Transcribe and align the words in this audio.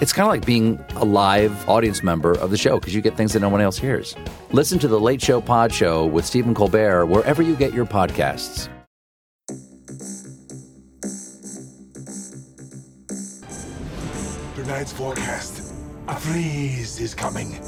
It's 0.00 0.12
kind 0.12 0.26
of 0.26 0.30
like 0.30 0.44
being 0.44 0.78
a 0.96 1.04
live 1.04 1.68
audience 1.68 2.02
member 2.02 2.36
of 2.38 2.50
the 2.50 2.56
show 2.56 2.78
because 2.78 2.94
you 2.94 3.00
get 3.00 3.16
things 3.16 3.32
that 3.32 3.40
no 3.40 3.48
one 3.48 3.60
else 3.60 3.78
hears. 3.78 4.16
Listen 4.50 4.78
to 4.80 4.88
The 4.88 4.98
Late 4.98 5.22
Show 5.22 5.40
Pod 5.40 5.72
Show 5.72 6.06
with 6.06 6.26
Stephen 6.26 6.52
Colbert 6.54 7.06
wherever 7.06 7.42
you 7.42 7.54
get 7.54 7.72
your 7.72 7.86
podcasts. 7.86 8.68
Tonight's 14.56 14.92
forecast. 14.92 15.72
A 16.08 16.16
freeze 16.16 17.00
is 17.00 17.14
coming. 17.14 17.58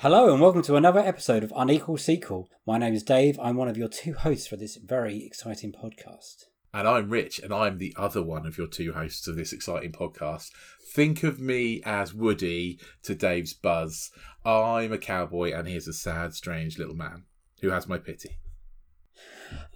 Hello 0.00 0.32
and 0.32 0.40
welcome 0.40 0.62
to 0.62 0.76
another 0.76 1.00
episode 1.00 1.44
of 1.44 1.52
Unequal 1.54 1.98
Sequel. 1.98 2.48
My 2.66 2.78
name 2.78 2.94
is 2.94 3.02
Dave. 3.02 3.38
I'm 3.38 3.56
one 3.56 3.68
of 3.68 3.76
your 3.76 3.86
two 3.86 4.14
hosts 4.14 4.46
for 4.46 4.56
this 4.56 4.76
very 4.76 5.26
exciting 5.26 5.72
podcast. 5.72 6.44
And 6.72 6.88
I'm 6.88 7.10
Rich, 7.10 7.38
and 7.38 7.52
I'm 7.52 7.76
the 7.76 7.94
other 7.98 8.22
one 8.22 8.46
of 8.46 8.56
your 8.56 8.66
two 8.66 8.94
hosts 8.94 9.28
of 9.28 9.36
this 9.36 9.52
exciting 9.52 9.92
podcast. 9.92 10.52
Think 10.94 11.22
of 11.22 11.38
me 11.38 11.82
as 11.84 12.14
Woody 12.14 12.80
to 13.02 13.14
Dave's 13.14 13.52
Buzz. 13.52 14.10
I'm 14.42 14.90
a 14.90 14.96
cowboy, 14.96 15.52
and 15.52 15.68
he's 15.68 15.86
a 15.86 15.92
sad, 15.92 16.32
strange 16.32 16.78
little 16.78 16.96
man 16.96 17.24
who 17.60 17.68
has 17.68 17.86
my 17.86 17.98
pity. 17.98 18.38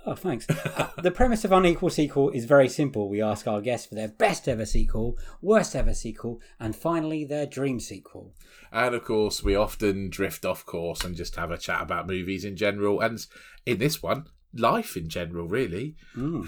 Oh, 0.07 0.15
thanks. 0.15 0.47
The 0.47 1.11
premise 1.11 1.45
of 1.45 1.53
Unequal 1.53 1.91
Sequel 1.91 2.31
is 2.31 2.45
very 2.45 2.69
simple. 2.69 3.09
We 3.09 3.23
ask 3.23 3.47
our 3.47 3.61
guests 3.61 3.87
for 3.87 3.95
their 3.95 4.09
best 4.09 4.49
ever 4.49 4.67
sequel, 4.67 5.19
worst 5.41 5.75
ever 5.75 5.95
sequel, 5.95 6.41
and 6.61 6.77
finally 6.77 7.25
their 7.25 7.47
dream 7.47 7.81
sequel. 7.81 8.35
And 8.71 8.95
of 8.95 9.05
course, 9.05 9.43
we 9.43 9.55
often 9.55 10.11
drift 10.11 10.45
off 10.45 10.67
course 10.67 11.05
and 11.05 11.17
just 11.17 11.37
have 11.37 11.51
a 11.51 11.59
chat 11.59 11.83
about 11.83 12.07
movies 12.07 12.45
in 12.45 12.57
general, 12.57 13.01
and 13.01 13.25
in 13.65 13.79
this 13.79 14.03
one, 14.03 14.27
life 14.53 14.97
in 14.97 15.09
general, 15.09 15.49
really. 15.49 15.97
Hmm. 16.15 16.43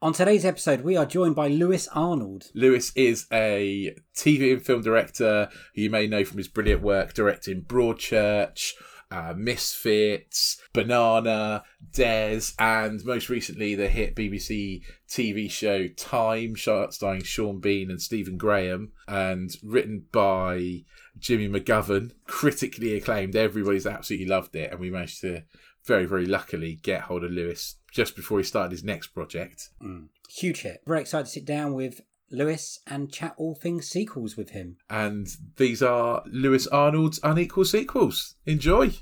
On 0.00 0.12
today's 0.12 0.44
episode, 0.44 0.80
we 0.80 0.96
are 0.96 1.06
joined 1.06 1.36
by 1.36 1.46
Lewis 1.46 1.86
Arnold. 1.94 2.50
Lewis 2.54 2.90
is 2.96 3.26
a 3.32 3.94
TV 4.16 4.52
and 4.52 4.64
film 4.64 4.82
director 4.82 5.48
who 5.74 5.82
you 5.82 5.90
may 5.90 6.08
know 6.08 6.24
from 6.24 6.38
his 6.38 6.48
brilliant 6.48 6.82
work 6.82 7.14
directing 7.14 7.62
Broadchurch, 7.62 8.72
uh, 9.12 9.34
Misfits, 9.36 10.58
Banana, 10.72 11.62
Des, 11.92 12.40
and 12.58 13.04
most 13.04 13.28
recently 13.28 13.74
the 13.74 13.88
hit 13.88 14.16
BBC 14.16 14.82
TV 15.08 15.50
show 15.50 15.86
Time, 15.88 16.56
starring 16.56 17.22
Sean 17.22 17.60
Bean 17.60 17.90
and 17.90 18.00
Stephen 18.00 18.38
Graham, 18.38 18.92
and 19.06 19.54
written 19.62 20.06
by 20.10 20.84
Jimmy 21.18 21.48
McGovern, 21.48 22.12
critically 22.26 22.94
acclaimed. 22.94 23.36
Everybody's 23.36 23.86
absolutely 23.86 24.26
loved 24.26 24.56
it, 24.56 24.70
and 24.70 24.80
we 24.80 24.90
managed 24.90 25.20
to 25.20 25.42
very, 25.84 26.06
very 26.06 26.26
luckily 26.26 26.78
get 26.82 27.02
hold 27.02 27.24
of 27.24 27.30
Lewis 27.30 27.76
just 27.92 28.16
before 28.16 28.38
he 28.38 28.44
started 28.44 28.72
his 28.72 28.84
next 28.84 29.08
project. 29.08 29.68
Huge 30.28 30.62
hit. 30.62 30.82
Very 30.86 31.00
excited 31.02 31.24
to 31.26 31.30
sit 31.30 31.44
down 31.44 31.74
with 31.74 32.00
Lewis 32.32 32.80
and 32.86 33.12
chat 33.12 33.34
all 33.36 33.54
things 33.54 33.88
sequels 33.88 34.36
with 34.36 34.50
him. 34.50 34.76
And 34.90 35.28
these 35.56 35.82
are 35.82 36.22
Lewis 36.26 36.66
Arnold's 36.66 37.20
unequal 37.22 37.66
sequels. 37.66 38.34
Enjoy. 38.46 38.92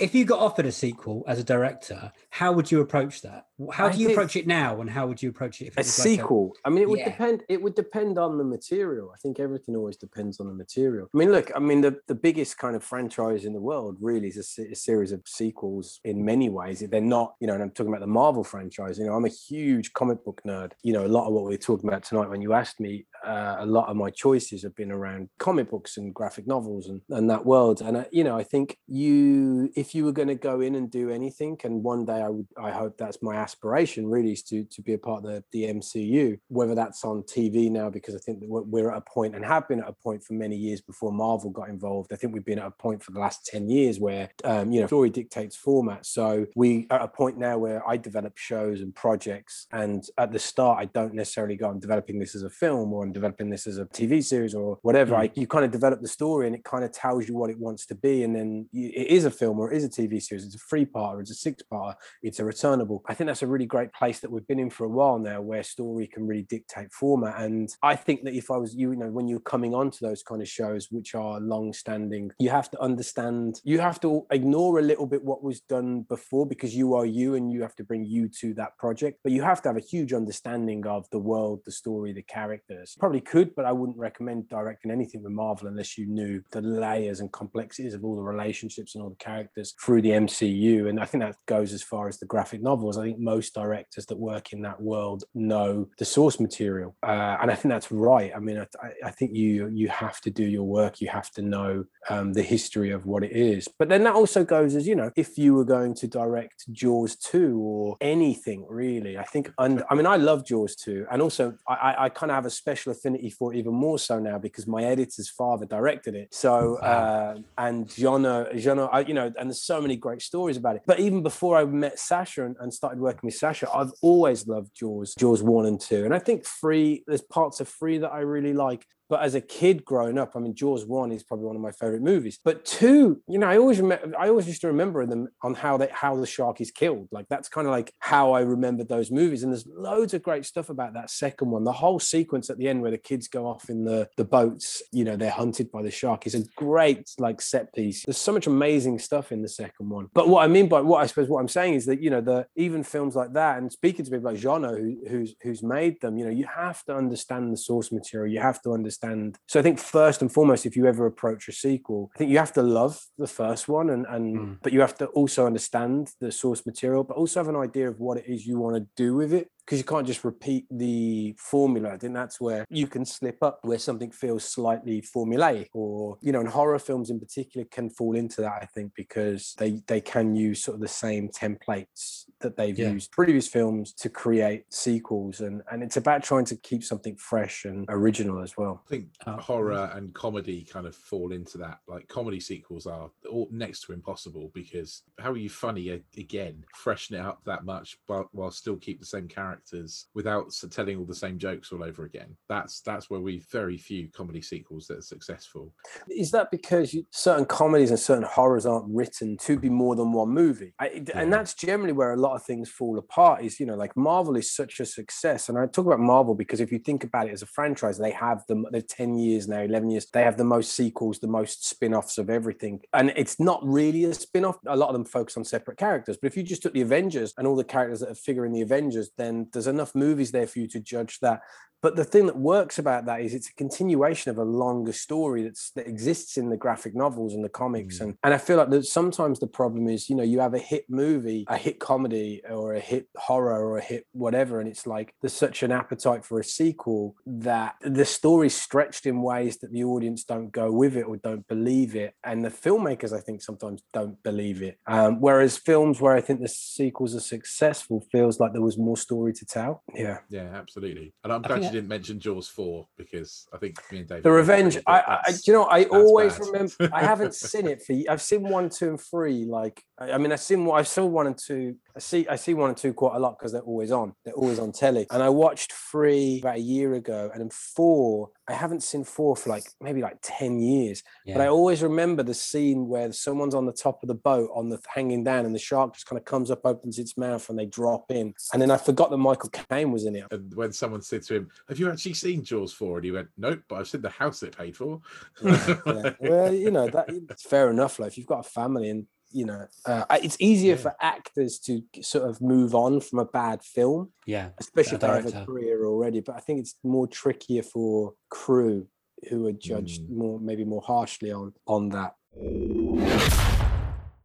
If 0.00 0.14
you 0.14 0.24
got 0.24 0.40
offered 0.40 0.66
a 0.66 0.72
sequel 0.72 1.24
as 1.28 1.38
a 1.38 1.44
director, 1.44 2.12
how 2.30 2.52
would 2.52 2.70
you 2.72 2.80
approach 2.80 3.20
that? 3.22 3.46
How 3.70 3.86
I 3.86 3.92
do 3.92 4.00
you 4.00 4.10
approach 4.10 4.36
it 4.36 4.46
now, 4.46 4.80
and 4.80 4.88
how 4.88 5.06
would 5.06 5.22
you 5.22 5.30
approach 5.30 5.60
it 5.60 5.66
if 5.66 5.74
it 5.74 5.78
a 5.78 5.80
was 5.80 5.98
like 5.98 6.08
sequel. 6.08 6.54
I 6.64 6.70
mean, 6.70 6.82
it 6.82 6.88
would 6.88 6.98
Yeah. 7.00 7.10
depend. 7.10 7.44
It 7.48 7.62
would 7.62 7.74
depend 7.74 8.18
on 8.18 8.38
the 8.38 8.44
material. 8.44 9.10
I 9.14 9.18
think 9.18 9.38
everything 9.38 9.76
always 9.76 9.96
depends 9.96 10.40
on 10.40 10.46
the 10.46 10.54
material. 10.54 11.08
I 11.14 11.18
mean, 11.18 11.30
look. 11.30 11.50
I 11.54 11.58
mean, 11.58 11.80
the, 11.80 12.00
the 12.06 12.14
biggest 12.14 12.58
kind 12.58 12.74
of 12.76 12.82
franchise 12.82 13.44
in 13.44 13.52
the 13.52 13.60
world 13.60 13.96
really 14.00 14.28
is 14.28 14.58
a, 14.58 14.72
a 14.72 14.74
series 14.74 15.12
of 15.12 15.22
sequels. 15.26 16.00
In 16.04 16.24
many 16.24 16.48
ways, 16.48 16.80
they're 16.80 17.00
not. 17.00 17.34
You 17.40 17.46
know, 17.46 17.54
and 17.54 17.62
I'm 17.62 17.70
talking 17.70 17.92
about 17.92 18.00
the 18.00 18.06
Marvel 18.06 18.44
franchise. 18.44 18.98
You 18.98 19.06
know, 19.06 19.14
I'm 19.14 19.24
a 19.24 19.28
huge 19.28 19.92
comic 19.92 20.24
book 20.24 20.40
nerd. 20.46 20.72
You 20.82 20.92
know, 20.92 21.06
a 21.06 21.08
lot 21.08 21.26
of 21.26 21.32
what 21.32 21.44
we 21.44 21.50
we're 21.50 21.58
talking 21.58 21.88
about 21.88 22.02
tonight, 22.02 22.28
when 22.28 22.42
you 22.42 22.52
asked 22.52 22.80
me, 22.80 23.06
uh, 23.24 23.56
a 23.60 23.66
lot 23.66 23.88
of 23.88 23.96
my 23.96 24.10
choices 24.10 24.62
have 24.62 24.74
been 24.74 24.90
around 24.90 25.28
comic 25.38 25.70
books 25.70 25.96
and 25.96 26.14
graphic 26.14 26.46
novels 26.46 26.88
and, 26.88 27.00
and 27.10 27.30
that 27.30 27.44
world. 27.46 27.80
And 27.80 27.96
uh, 27.96 28.04
you 28.10 28.24
know, 28.24 28.36
I 28.36 28.42
think 28.42 28.78
you, 28.86 29.70
if 29.76 29.94
you 29.94 30.04
were 30.04 30.12
going 30.12 30.28
to 30.28 30.34
go 30.34 30.60
in 30.60 30.74
and 30.74 30.90
do 30.90 31.10
anything, 31.10 31.58
and 31.64 31.82
one 31.82 32.04
day 32.04 32.20
I 32.20 32.28
would, 32.28 32.46
I 32.56 32.70
hope 32.70 32.98
that's 32.98 33.22
my 33.22 33.34
aspiration 33.36 33.51
really 33.62 34.32
is 34.32 34.42
to 34.44 34.64
to 34.64 34.82
be 34.82 34.94
a 34.94 34.98
part 34.98 35.24
of 35.24 35.30
the, 35.30 35.44
the 35.52 35.64
MCU, 35.64 36.38
whether 36.48 36.74
that's 36.74 37.04
on 37.04 37.22
TV 37.22 37.70
now, 37.70 37.90
because 37.90 38.14
I 38.14 38.18
think 38.18 38.40
that 38.40 38.48
we're 38.48 38.90
at 38.90 38.98
a 38.98 39.00
point 39.00 39.34
and 39.34 39.44
have 39.44 39.68
been 39.68 39.80
at 39.80 39.88
a 39.88 39.92
point 39.92 40.22
for 40.22 40.34
many 40.34 40.56
years 40.56 40.80
before 40.80 41.12
Marvel 41.12 41.50
got 41.50 41.68
involved. 41.68 42.12
I 42.12 42.16
think 42.16 42.32
we've 42.32 42.44
been 42.44 42.58
at 42.58 42.66
a 42.66 42.70
point 42.70 43.02
for 43.02 43.12
the 43.12 43.20
last 43.20 43.46
10 43.46 43.68
years 43.68 43.98
where, 44.00 44.30
um, 44.44 44.72
you 44.72 44.80
know, 44.80 44.86
story 44.86 45.10
dictates 45.10 45.56
format. 45.56 46.06
So 46.06 46.46
we 46.54 46.86
are 46.90 47.00
at 47.00 47.04
a 47.04 47.08
point 47.08 47.38
now 47.38 47.58
where 47.58 47.86
I 47.88 47.96
develop 47.96 48.36
shows 48.36 48.80
and 48.80 48.94
projects. 48.94 49.66
And 49.72 50.04
at 50.18 50.32
the 50.32 50.38
start, 50.38 50.78
I 50.80 50.86
don't 50.86 51.14
necessarily 51.14 51.56
go, 51.56 51.68
I'm 51.68 51.80
developing 51.80 52.18
this 52.18 52.34
as 52.34 52.42
a 52.42 52.50
film 52.50 52.92
or 52.92 53.04
I'm 53.04 53.12
developing 53.12 53.50
this 53.50 53.66
as 53.66 53.78
a 53.78 53.84
TV 53.86 54.22
series 54.24 54.54
or 54.54 54.78
whatever. 54.82 55.14
I, 55.14 55.30
you 55.34 55.46
kind 55.46 55.64
of 55.64 55.70
develop 55.70 56.00
the 56.00 56.08
story 56.08 56.46
and 56.46 56.56
it 56.56 56.64
kind 56.64 56.84
of 56.84 56.92
tells 56.92 57.28
you 57.28 57.36
what 57.36 57.50
it 57.50 57.58
wants 57.58 57.86
to 57.86 57.94
be. 57.94 58.22
And 58.24 58.34
then 58.34 58.68
you, 58.72 58.90
it 58.94 59.08
is 59.08 59.24
a 59.24 59.30
film 59.30 59.58
or 59.58 59.72
it 59.72 59.76
is 59.76 59.84
a 59.84 59.88
TV 59.88 60.22
series. 60.22 60.44
It's 60.44 60.54
a 60.54 60.58
three 60.58 60.84
part 60.84 61.16
or 61.16 61.20
it's 61.20 61.30
a 61.30 61.34
six 61.34 61.62
part. 61.62 61.96
It's 62.22 62.38
a 62.38 62.44
returnable. 62.44 63.02
I 63.06 63.14
think 63.14 63.26
that's 63.26 63.41
a 63.42 63.46
really 63.46 63.66
great 63.66 63.92
place 63.92 64.20
that 64.20 64.30
we've 64.30 64.46
been 64.46 64.58
in 64.58 64.70
for 64.70 64.84
a 64.84 64.88
while 64.88 65.18
now 65.18 65.40
where 65.40 65.62
story 65.62 66.06
can 66.06 66.26
really 66.26 66.42
dictate 66.42 66.92
format. 66.92 67.40
And 67.40 67.74
I 67.82 67.96
think 67.96 68.24
that 68.24 68.34
if 68.34 68.50
I 68.50 68.56
was 68.56 68.74
you, 68.74 68.92
you 68.92 68.96
know, 68.96 69.10
when 69.10 69.28
you're 69.28 69.40
coming 69.40 69.74
onto 69.74 70.04
those 70.04 70.22
kind 70.22 70.42
of 70.42 70.48
shows, 70.48 70.88
which 70.90 71.14
are 71.14 71.40
long 71.40 71.72
standing, 71.72 72.30
you 72.38 72.50
have 72.50 72.70
to 72.70 72.80
understand, 72.80 73.60
you 73.64 73.80
have 73.80 74.00
to 74.00 74.26
ignore 74.30 74.78
a 74.78 74.82
little 74.82 75.06
bit 75.06 75.24
what 75.24 75.42
was 75.42 75.60
done 75.60 76.02
before 76.08 76.46
because 76.46 76.74
you 76.74 76.94
are 76.94 77.06
you 77.06 77.34
and 77.34 77.50
you 77.50 77.62
have 77.62 77.76
to 77.76 77.84
bring 77.84 78.04
you 78.04 78.28
to 78.40 78.54
that 78.54 78.76
project. 78.78 79.20
But 79.22 79.32
you 79.32 79.42
have 79.42 79.62
to 79.62 79.68
have 79.68 79.76
a 79.76 79.80
huge 79.80 80.12
understanding 80.12 80.86
of 80.86 81.08
the 81.10 81.18
world, 81.18 81.60
the 81.64 81.72
story, 81.72 82.12
the 82.12 82.22
characters. 82.22 82.96
Probably 82.98 83.20
could, 83.20 83.54
but 83.54 83.64
I 83.64 83.72
wouldn't 83.72 83.98
recommend 83.98 84.48
directing 84.48 84.90
anything 84.90 85.22
with 85.22 85.32
Marvel 85.32 85.68
unless 85.68 85.96
you 85.98 86.06
knew 86.06 86.42
the 86.52 86.60
layers 86.60 87.20
and 87.20 87.32
complexities 87.32 87.94
of 87.94 88.04
all 88.04 88.16
the 88.16 88.22
relationships 88.22 88.94
and 88.94 89.02
all 89.02 89.10
the 89.10 89.16
characters 89.16 89.74
through 89.80 90.02
the 90.02 90.10
MCU. 90.10 90.88
And 90.88 91.00
I 91.00 91.04
think 91.04 91.22
that 91.22 91.36
goes 91.46 91.72
as 91.72 91.82
far 91.82 92.08
as 92.08 92.18
the 92.18 92.26
graphic 92.26 92.62
novels. 92.62 92.98
I 92.98 93.04
think 93.04 93.18
most 93.22 93.54
directors 93.54 94.06
that 94.06 94.16
work 94.18 94.52
in 94.52 94.62
that 94.62 94.80
world 94.80 95.24
know 95.34 95.88
the 95.98 96.04
source 96.04 96.40
material, 96.40 96.94
uh, 97.02 97.36
and 97.40 97.50
I 97.50 97.54
think 97.54 97.70
that's 97.72 97.90
right. 97.92 98.32
I 98.34 98.38
mean, 98.40 98.58
I, 98.58 98.66
I- 99.06 99.10
think 99.12 99.34
you 99.34 99.68
you 99.68 99.88
have 99.88 100.20
to 100.22 100.30
do 100.30 100.42
your 100.44 100.64
work. 100.64 101.00
You 101.02 101.08
have 101.08 101.30
to 101.32 101.42
know 101.42 101.84
um, 102.08 102.32
the 102.32 102.42
history 102.42 102.90
of 102.92 103.04
what 103.04 103.22
it 103.22 103.32
is. 103.32 103.68
But 103.78 103.88
then 103.90 104.02
that 104.04 104.14
also 104.14 104.42
goes 104.42 104.74
as 104.74 104.86
you 104.86 104.96
know, 104.96 105.10
if 105.16 105.36
you 105.36 105.54
were 105.54 105.66
going 105.66 105.94
to 105.96 106.06
direct 106.08 106.64
Jaws 106.72 107.14
two 107.16 107.58
or 107.58 107.96
anything 108.00 108.64
really, 108.68 109.18
I 109.18 109.24
think. 109.24 109.52
And 109.58 109.84
I 109.90 109.94
mean, 109.94 110.06
I 110.06 110.16
love 110.16 110.46
Jaws 110.46 110.74
two, 110.76 111.06
and 111.10 111.20
also 111.20 111.54
I, 111.68 111.74
I, 111.74 112.04
I 112.04 112.08
kind 112.08 112.30
of 112.30 112.36
have 112.36 112.46
a 112.46 112.50
special 112.50 112.90
affinity 112.92 113.28
for 113.30 113.52
it 113.52 113.58
even 113.58 113.74
more 113.74 113.98
so 113.98 114.18
now 114.18 114.38
because 114.38 114.66
my 114.66 114.82
editor's 114.84 115.28
father 115.28 115.66
directed 115.66 116.14
it. 116.14 116.32
So 116.34 116.76
uh, 116.76 117.36
and 117.58 117.88
Jeannot, 117.94 118.56
Jeannot, 118.56 118.90
I, 118.94 119.00
you 119.00 119.14
know, 119.14 119.26
and 119.38 119.50
there's 119.50 119.62
so 119.62 119.80
many 119.80 119.96
great 119.96 120.22
stories 120.22 120.56
about 120.56 120.76
it. 120.76 120.82
But 120.86 121.00
even 121.00 121.22
before 121.22 121.58
I 121.58 121.64
met 121.66 121.98
Sasha 121.98 122.44
and, 122.46 122.56
and 122.60 122.72
started 122.72 122.98
working 122.98 123.11
with 123.22 123.34
Sasha, 123.34 123.68
I've 123.72 123.92
always 124.00 124.46
loved 124.46 124.70
Jaws, 124.74 125.14
Jaws 125.14 125.42
one 125.42 125.66
and 125.66 125.80
two, 125.80 126.04
and 126.04 126.14
I 126.14 126.18
think 126.18 126.46
three. 126.46 127.04
There's 127.06 127.22
parts 127.22 127.60
of 127.60 127.68
three 127.68 127.98
that 127.98 128.12
I 128.12 128.20
really 128.20 128.52
like. 128.52 128.86
But 129.12 129.24
as 129.24 129.34
a 129.34 129.42
kid 129.42 129.84
growing 129.84 130.16
up, 130.16 130.32
I 130.34 130.38
mean, 130.38 130.54
Jaws 130.54 130.86
one 130.86 131.12
is 131.12 131.22
probably 131.22 131.44
one 131.44 131.54
of 131.54 131.60
my 131.60 131.70
favorite 131.70 132.00
movies. 132.00 132.38
But 132.42 132.64
two, 132.64 133.20
you 133.28 133.38
know, 133.38 133.46
I 133.46 133.58
always 133.58 133.78
remember, 133.78 134.16
I 134.18 134.30
always 134.30 134.46
used 134.46 134.62
to 134.62 134.68
remember 134.68 135.04
them 135.04 135.28
on 135.42 135.52
how 135.52 135.76
they 135.76 135.90
how 135.92 136.16
the 136.16 136.24
shark 136.24 136.62
is 136.62 136.70
killed. 136.70 137.08
Like 137.12 137.26
that's 137.28 137.50
kind 137.50 137.66
of 137.66 137.72
like 137.72 137.92
how 137.98 138.32
I 138.32 138.40
remembered 138.40 138.88
those 138.88 139.10
movies. 139.10 139.42
And 139.42 139.52
there's 139.52 139.66
loads 139.66 140.14
of 140.14 140.22
great 140.22 140.46
stuff 140.46 140.70
about 140.70 140.94
that 140.94 141.10
second 141.10 141.50
one. 141.50 141.64
The 141.64 141.72
whole 141.72 142.00
sequence 142.00 142.48
at 142.48 142.56
the 142.56 142.68
end 142.68 142.80
where 142.80 142.90
the 142.90 142.96
kids 142.96 143.28
go 143.28 143.46
off 143.46 143.68
in 143.68 143.84
the 143.84 144.08
the 144.16 144.24
boats, 144.24 144.82
you 144.92 145.04
know, 145.04 145.14
they're 145.14 145.30
hunted 145.30 145.70
by 145.70 145.82
the 145.82 145.90
shark 145.90 146.26
is 146.26 146.34
a 146.34 146.44
great 146.56 147.10
like 147.18 147.42
set 147.42 147.74
piece. 147.74 148.06
There's 148.06 148.16
so 148.16 148.32
much 148.32 148.46
amazing 148.46 148.98
stuff 148.98 149.30
in 149.30 149.42
the 149.42 149.48
second 149.50 149.90
one. 149.90 150.08
But 150.14 150.28
what 150.28 150.42
I 150.42 150.48
mean 150.48 150.70
by 150.70 150.80
what 150.80 151.02
I 151.02 151.06
suppose 151.06 151.28
what 151.28 151.40
I'm 151.40 151.48
saying 151.48 151.74
is 151.74 151.84
that 151.84 152.00
you 152.00 152.08
know 152.08 152.22
the 152.22 152.46
even 152.56 152.82
films 152.82 153.14
like 153.14 153.34
that, 153.34 153.58
and 153.58 153.70
speaking 153.70 154.06
to 154.06 154.10
people 154.10 154.32
like 154.32 154.40
Jeannot, 154.40 154.78
who, 154.78 154.96
who's 155.06 155.34
who's 155.42 155.62
made 155.62 156.00
them, 156.00 156.16
you 156.16 156.24
know, 156.24 156.30
you 156.30 156.46
have 156.46 156.82
to 156.84 156.96
understand 156.96 157.52
the 157.52 157.58
source 157.58 157.92
material. 157.92 158.32
You 158.32 158.40
have 158.40 158.62
to 158.62 158.72
understand. 158.72 159.01
So 159.48 159.60
I 159.60 159.62
think 159.62 159.78
first 159.78 160.22
and 160.22 160.32
foremost, 160.32 160.66
if 160.66 160.76
you 160.76 160.86
ever 160.86 161.06
approach 161.06 161.48
a 161.48 161.52
sequel, 161.52 162.10
I 162.14 162.18
think 162.18 162.30
you 162.30 162.38
have 162.38 162.52
to 162.54 162.62
love 162.62 162.94
the 163.18 163.26
first 163.26 163.68
one, 163.68 163.90
and 163.90 164.06
and 164.06 164.36
Mm. 164.36 164.58
but 164.62 164.72
you 164.72 164.80
have 164.80 164.96
to 164.98 165.06
also 165.06 165.46
understand 165.46 166.10
the 166.20 166.30
source 166.30 166.64
material, 166.66 167.04
but 167.04 167.16
also 167.16 167.40
have 167.40 167.48
an 167.48 167.56
idea 167.68 167.88
of 167.88 167.98
what 168.00 168.18
it 168.18 168.26
is 168.26 168.46
you 168.46 168.58
want 168.58 168.76
to 168.76 168.86
do 168.96 169.14
with 169.14 169.32
it 169.32 169.48
because 169.66 169.78
you 169.78 169.84
can't 169.84 170.06
just 170.06 170.24
repeat 170.24 170.66
the 170.70 171.34
formula. 171.38 171.90
I 171.94 171.98
think 171.98 172.14
that's 172.14 172.40
where 172.40 172.64
you 172.70 172.86
can 172.86 173.04
slip 173.04 173.38
up, 173.42 173.60
where 173.62 173.78
something 173.78 174.10
feels 174.10 174.44
slightly 174.44 175.02
formulaic, 175.02 175.68
or 175.74 176.18
you 176.20 176.32
know, 176.32 176.40
and 176.40 176.48
horror 176.48 176.78
films 176.78 177.10
in 177.10 177.20
particular 177.20 177.66
can 177.70 177.90
fall 177.90 178.16
into 178.16 178.40
that. 178.42 178.58
I 178.62 178.66
think 178.66 178.92
because 178.94 179.54
they 179.58 179.80
they 179.86 180.00
can 180.00 180.34
use 180.34 180.62
sort 180.64 180.76
of 180.76 180.80
the 180.80 180.88
same 180.88 181.28
templates 181.28 182.24
that 182.40 182.56
they've 182.56 182.78
Yeah. 182.78 182.94
used 182.94 183.12
previous 183.12 183.48
films 183.48 183.92
to 183.94 184.08
create 184.10 184.64
sequels, 184.72 185.40
and 185.40 185.62
and 185.70 185.82
it's 185.82 185.96
about 185.96 186.22
trying 186.24 186.44
to 186.46 186.56
keep 186.56 186.82
something 186.84 187.16
fresh 187.16 187.64
and 187.64 187.86
original 187.88 188.42
as 188.42 188.56
well. 188.56 188.84
I 188.86 188.88
think 188.88 189.10
Oh, 189.26 189.36
horror 189.36 189.90
and 189.94 190.12
comedy 190.14 190.64
kind 190.64 190.86
of 190.86 190.96
fall 190.96 191.32
into 191.32 191.56
that. 191.58 191.80
Like 191.86 192.08
comedy 192.08 192.40
sequels 192.40 192.86
are 192.86 193.10
all 193.30 193.48
next 193.52 193.82
to 193.82 193.92
impossible 193.92 194.50
because 194.52 195.04
how 195.18 195.30
are 195.30 195.36
you 195.36 195.48
funny 195.50 195.88
again, 196.16 196.64
freshen 196.74 197.16
it 197.16 197.20
up 197.20 197.44
that 197.44 197.64
much 197.64 197.98
but 198.08 198.26
while 198.34 198.50
still 198.50 198.76
keep 198.76 198.98
the 198.98 199.06
same 199.06 199.28
characters 199.52 200.06
without 200.14 200.52
telling 200.70 200.98
all 200.98 201.04
the 201.04 201.14
same 201.14 201.38
jokes 201.38 201.72
all 201.72 201.84
over 201.84 202.04
again? 202.04 202.36
That's 202.48 202.80
that's 202.80 203.10
where 203.10 203.20
we 203.20 203.42
very 203.50 203.76
few 203.76 204.08
comedy 204.08 204.42
sequels 204.42 204.86
that 204.86 204.98
are 204.98 205.02
successful. 205.02 205.72
Is 206.08 206.30
that 206.30 206.50
because 206.50 206.94
you, 206.94 207.04
certain 207.10 207.44
comedies 207.44 207.90
and 207.90 207.98
certain 207.98 208.24
horrors 208.24 208.66
aren't 208.66 208.86
written 208.88 209.36
to 209.38 209.58
be 209.58 209.68
more 209.68 209.94
than 209.96 210.12
one 210.12 210.30
movie? 210.30 210.74
I, 210.78 211.02
Yeah. 211.08 211.20
And 211.20 211.32
that's 211.32 211.54
generally 211.54 211.92
where 211.92 212.12
a 212.12 212.16
lot 212.16 212.34
of 212.34 212.42
things 212.44 212.70
fall 212.70 212.98
apart. 212.98 213.44
Is 213.44 213.60
you 213.60 213.66
know, 213.66 213.74
like 213.74 213.96
Marvel 213.96 214.36
is 214.36 214.50
such 214.50 214.80
a 214.80 214.86
success, 214.86 215.48
and 215.48 215.58
I 215.58 215.66
talk 215.66 215.86
about 215.86 216.00
Marvel 216.00 216.34
because 216.34 216.60
if 216.60 216.72
you 216.72 216.78
think 216.78 217.04
about 217.04 217.28
it 217.28 217.32
as 217.32 217.42
a 217.42 217.46
franchise, 217.46 217.98
they 217.98 218.10
have 218.10 218.44
the 218.48 218.64
They're 218.70 218.80
ten 218.82 219.14
years 219.16 219.48
now, 219.48 219.60
eleven 219.60 219.90
years. 219.90 220.06
They 220.12 220.22
have 220.22 220.36
the 220.36 220.44
most 220.44 220.74
sequels, 220.74 221.18
the 221.18 221.28
most 221.28 221.68
spin-offs 221.68 222.18
of 222.18 222.30
everything, 222.30 222.80
and 222.92 223.12
it's 223.16 223.38
not 223.40 223.60
really 223.64 224.04
a 224.04 224.14
spin-off. 224.14 224.58
A 224.66 224.76
lot 224.76 224.88
of 224.88 224.94
them 224.94 225.04
focus 225.04 225.36
on 225.36 225.44
separate 225.44 225.78
characters, 225.78 226.16
but 226.16 226.28
if 226.28 226.36
you 226.36 226.42
just 226.42 226.62
took 226.62 226.72
the 226.72 226.82
Avengers 226.82 227.34
and 227.36 227.46
all 227.46 227.56
the 227.56 227.64
characters 227.64 228.00
that 228.00 228.16
figure 228.16 228.46
in 228.46 228.52
the 228.52 228.62
Avengers, 228.62 229.10
then 229.16 229.41
there's 229.52 229.66
enough 229.66 229.94
movies 229.94 230.30
there 230.30 230.46
for 230.46 230.58
you 230.58 230.68
to 230.68 230.80
judge 230.80 231.18
that. 231.20 231.40
But 231.82 231.96
the 231.96 232.04
thing 232.04 232.26
that 232.26 232.36
works 232.36 232.78
about 232.78 233.06
that 233.06 233.20
is 233.20 233.34
it's 233.34 233.48
a 233.48 233.54
continuation 233.54 234.30
of 234.30 234.38
a 234.38 234.44
longer 234.44 234.92
story 234.92 235.42
that's 235.42 235.70
that 235.72 235.88
exists 235.88 236.36
in 236.36 236.48
the 236.48 236.56
graphic 236.56 236.94
novels 236.94 237.34
and 237.34 237.44
the 237.44 237.48
comics. 237.48 237.98
Mm. 237.98 238.02
And 238.02 238.18
and 238.22 238.34
I 238.34 238.38
feel 238.38 238.56
like 238.56 238.70
that 238.70 238.84
sometimes 238.84 239.40
the 239.40 239.48
problem 239.48 239.88
is, 239.88 240.08
you 240.08 240.14
know, 240.14 240.22
you 240.22 240.38
have 240.40 240.54
a 240.54 240.58
hit 240.58 240.86
movie, 240.88 241.44
a 241.48 241.56
hit 241.56 241.80
comedy, 241.80 242.40
or 242.48 242.74
a 242.74 242.80
hit 242.80 243.08
horror 243.16 243.66
or 243.66 243.78
a 243.78 243.82
hit 243.82 244.06
whatever, 244.12 244.60
and 244.60 244.68
it's 244.68 244.86
like 244.86 245.14
there's 245.20 245.32
such 245.32 245.62
an 245.62 245.72
appetite 245.72 246.24
for 246.24 246.38
a 246.38 246.44
sequel 246.44 247.16
that 247.26 247.74
the 247.82 248.04
story's 248.04 248.54
stretched 248.54 249.04
in 249.04 249.20
ways 249.20 249.58
that 249.58 249.72
the 249.72 249.82
audience 249.82 250.22
don't 250.22 250.52
go 250.52 250.70
with 250.70 250.96
it 250.96 251.02
or 251.02 251.16
don't 251.16 251.46
believe 251.48 251.96
it. 251.96 252.14
And 252.22 252.44
the 252.44 252.50
filmmakers, 252.50 253.12
I 253.12 253.20
think, 253.20 253.42
sometimes 253.42 253.82
don't 253.92 254.22
believe 254.22 254.62
it. 254.62 254.78
Um, 254.86 255.20
whereas 255.20 255.58
films 255.58 256.00
where 256.00 256.14
I 256.14 256.20
think 256.20 256.40
the 256.40 256.48
sequels 256.48 257.16
are 257.16 257.20
successful 257.20 258.04
feels 258.12 258.38
like 258.38 258.52
there 258.52 258.62
was 258.62 258.78
more 258.78 258.96
story 258.96 259.32
to 259.32 259.44
tell. 259.44 259.82
Yeah. 259.94 260.18
Yeah, 260.30 260.50
absolutely. 260.54 261.12
And 261.24 261.32
I'm 261.32 261.42
glad 261.42 261.71
think 261.71 261.71
you 261.72 261.80
didn't 261.80 261.88
mention 261.88 262.20
Jaws 262.20 262.48
four 262.48 262.86
because 262.96 263.46
I 263.52 263.58
think 263.58 263.78
me 263.90 263.98
and 264.00 264.08
David 264.08 264.24
The 264.24 264.30
Revenge. 264.30 264.78
I, 264.86 265.20
I, 265.26 265.32
you 265.46 265.52
know, 265.52 265.64
I 265.64 265.84
always 265.84 266.38
bad. 266.38 266.46
remember. 266.46 266.90
I 266.92 267.02
haven't 267.02 267.34
seen 267.34 267.66
it 267.66 267.82
for. 267.82 267.94
I've 268.08 268.22
seen 268.22 268.42
one, 268.42 268.68
two, 268.68 268.90
and 268.90 269.00
three. 269.00 269.44
Like, 269.44 269.82
I 270.02 270.12
I 270.12 270.18
mean, 270.18 270.32
I've 270.32 270.40
seen. 270.40 270.68
I 270.70 270.82
saw 270.82 271.06
one 271.06 271.26
and 271.26 271.38
two. 271.38 271.76
I 271.94 272.00
see. 272.00 272.26
I 272.28 272.36
see 272.36 272.54
one 272.54 272.70
and 272.70 272.76
two 272.76 272.92
quite 272.92 273.16
a 273.16 273.18
lot 273.18 273.38
because 273.38 273.52
they're 273.52 273.62
always 273.62 273.92
on. 273.92 274.14
They're 274.24 274.34
always 274.34 274.58
on 274.58 274.72
telly. 274.72 275.06
And 275.10 275.22
I 275.22 275.28
watched 275.28 275.72
three 275.72 276.40
about 276.40 276.56
a 276.56 276.60
year 276.60 276.94
ago, 276.94 277.30
and 277.32 277.40
then 277.40 277.50
four. 277.50 278.30
I 278.48 278.54
haven't 278.54 278.82
seen 278.82 279.04
four 279.04 279.36
for 279.36 279.50
like 279.50 279.64
maybe 279.80 280.02
like 280.02 280.18
ten 280.22 280.58
years. 280.58 281.02
Yeah. 281.24 281.34
But 281.34 281.42
I 281.42 281.48
always 281.48 281.82
remember 281.82 282.22
the 282.22 282.34
scene 282.34 282.88
where 282.88 283.12
someone's 283.12 283.54
on 283.54 283.66
the 283.66 283.72
top 283.72 284.02
of 284.02 284.08
the 284.08 284.14
boat, 284.14 284.50
on 284.54 284.68
the 284.68 284.80
hanging 284.92 285.24
down, 285.24 285.46
and 285.46 285.54
the 285.54 285.60
shark 285.60 285.94
just 285.94 286.06
kind 286.06 286.18
of 286.18 286.24
comes 286.24 286.50
up, 286.50 286.60
opens 286.64 286.98
its 286.98 287.16
mouth, 287.16 287.48
and 287.48 287.58
they 287.58 287.66
drop 287.66 288.10
in. 288.10 288.34
And 288.52 288.60
then 288.60 288.70
I 288.70 288.76
forgot 288.76 289.10
that 289.10 289.18
Michael 289.18 289.50
Caine 289.50 289.92
was 289.92 290.04
in 290.04 290.16
it. 290.16 290.24
And 290.30 290.52
when 290.54 290.72
someone 290.72 291.02
said 291.02 291.22
to 291.24 291.36
him, 291.36 291.50
"Have 291.68 291.78
you 291.78 291.90
actually 291.90 292.14
seen 292.14 292.44
Jaws 292.44 292.72
4? 292.72 292.98
and 292.98 293.04
he 293.04 293.10
went, 293.12 293.28
"Nope, 293.36 293.60
but 293.68 293.76
I've 293.76 293.88
seen 293.88 294.02
the 294.02 294.10
house 294.10 294.42
it 294.42 294.56
paid 294.56 294.76
for." 294.76 295.00
yeah. 295.44 296.14
Well, 296.20 296.52
you 296.52 296.70
know 296.70 296.88
that 296.88 297.06
it's 297.08 297.42
fair 297.42 297.70
enough. 297.70 297.98
Like 297.98 298.12
if 298.12 298.18
you've 298.18 298.26
got 298.26 298.46
a 298.46 298.48
family, 298.48 298.90
and 298.90 299.06
you 299.32 299.44
know, 299.46 299.66
uh, 299.86 300.04
it's 300.22 300.36
easier 300.40 300.74
Yeah. 300.76 300.80
for 300.82 300.94
actors 301.00 301.58
to 301.60 301.82
sort 302.02 302.28
of 302.28 302.40
move 302.40 302.74
on 302.74 303.00
from 303.00 303.18
a 303.20 303.24
bad 303.24 303.62
film, 303.64 304.12
yeah. 304.26 304.50
especially 304.60 304.94
if 304.96 305.00
they 305.00 305.06
have 305.08 305.26
a 305.34 305.44
career 305.46 305.86
already. 305.86 306.20
But 306.20 306.36
I 306.36 306.40
think 306.40 306.60
it's 306.60 306.74
more 306.84 307.06
trickier 307.06 307.62
for 307.62 308.14
crew 308.30 308.86
who 309.28 309.46
are 309.46 309.52
judged 309.52 310.02
Mm. 310.02 310.16
more, 310.16 310.40
maybe 310.40 310.64
more 310.64 310.82
harshly 310.82 311.30
on 311.32 311.52
on 311.66 311.88
that. 311.90 312.14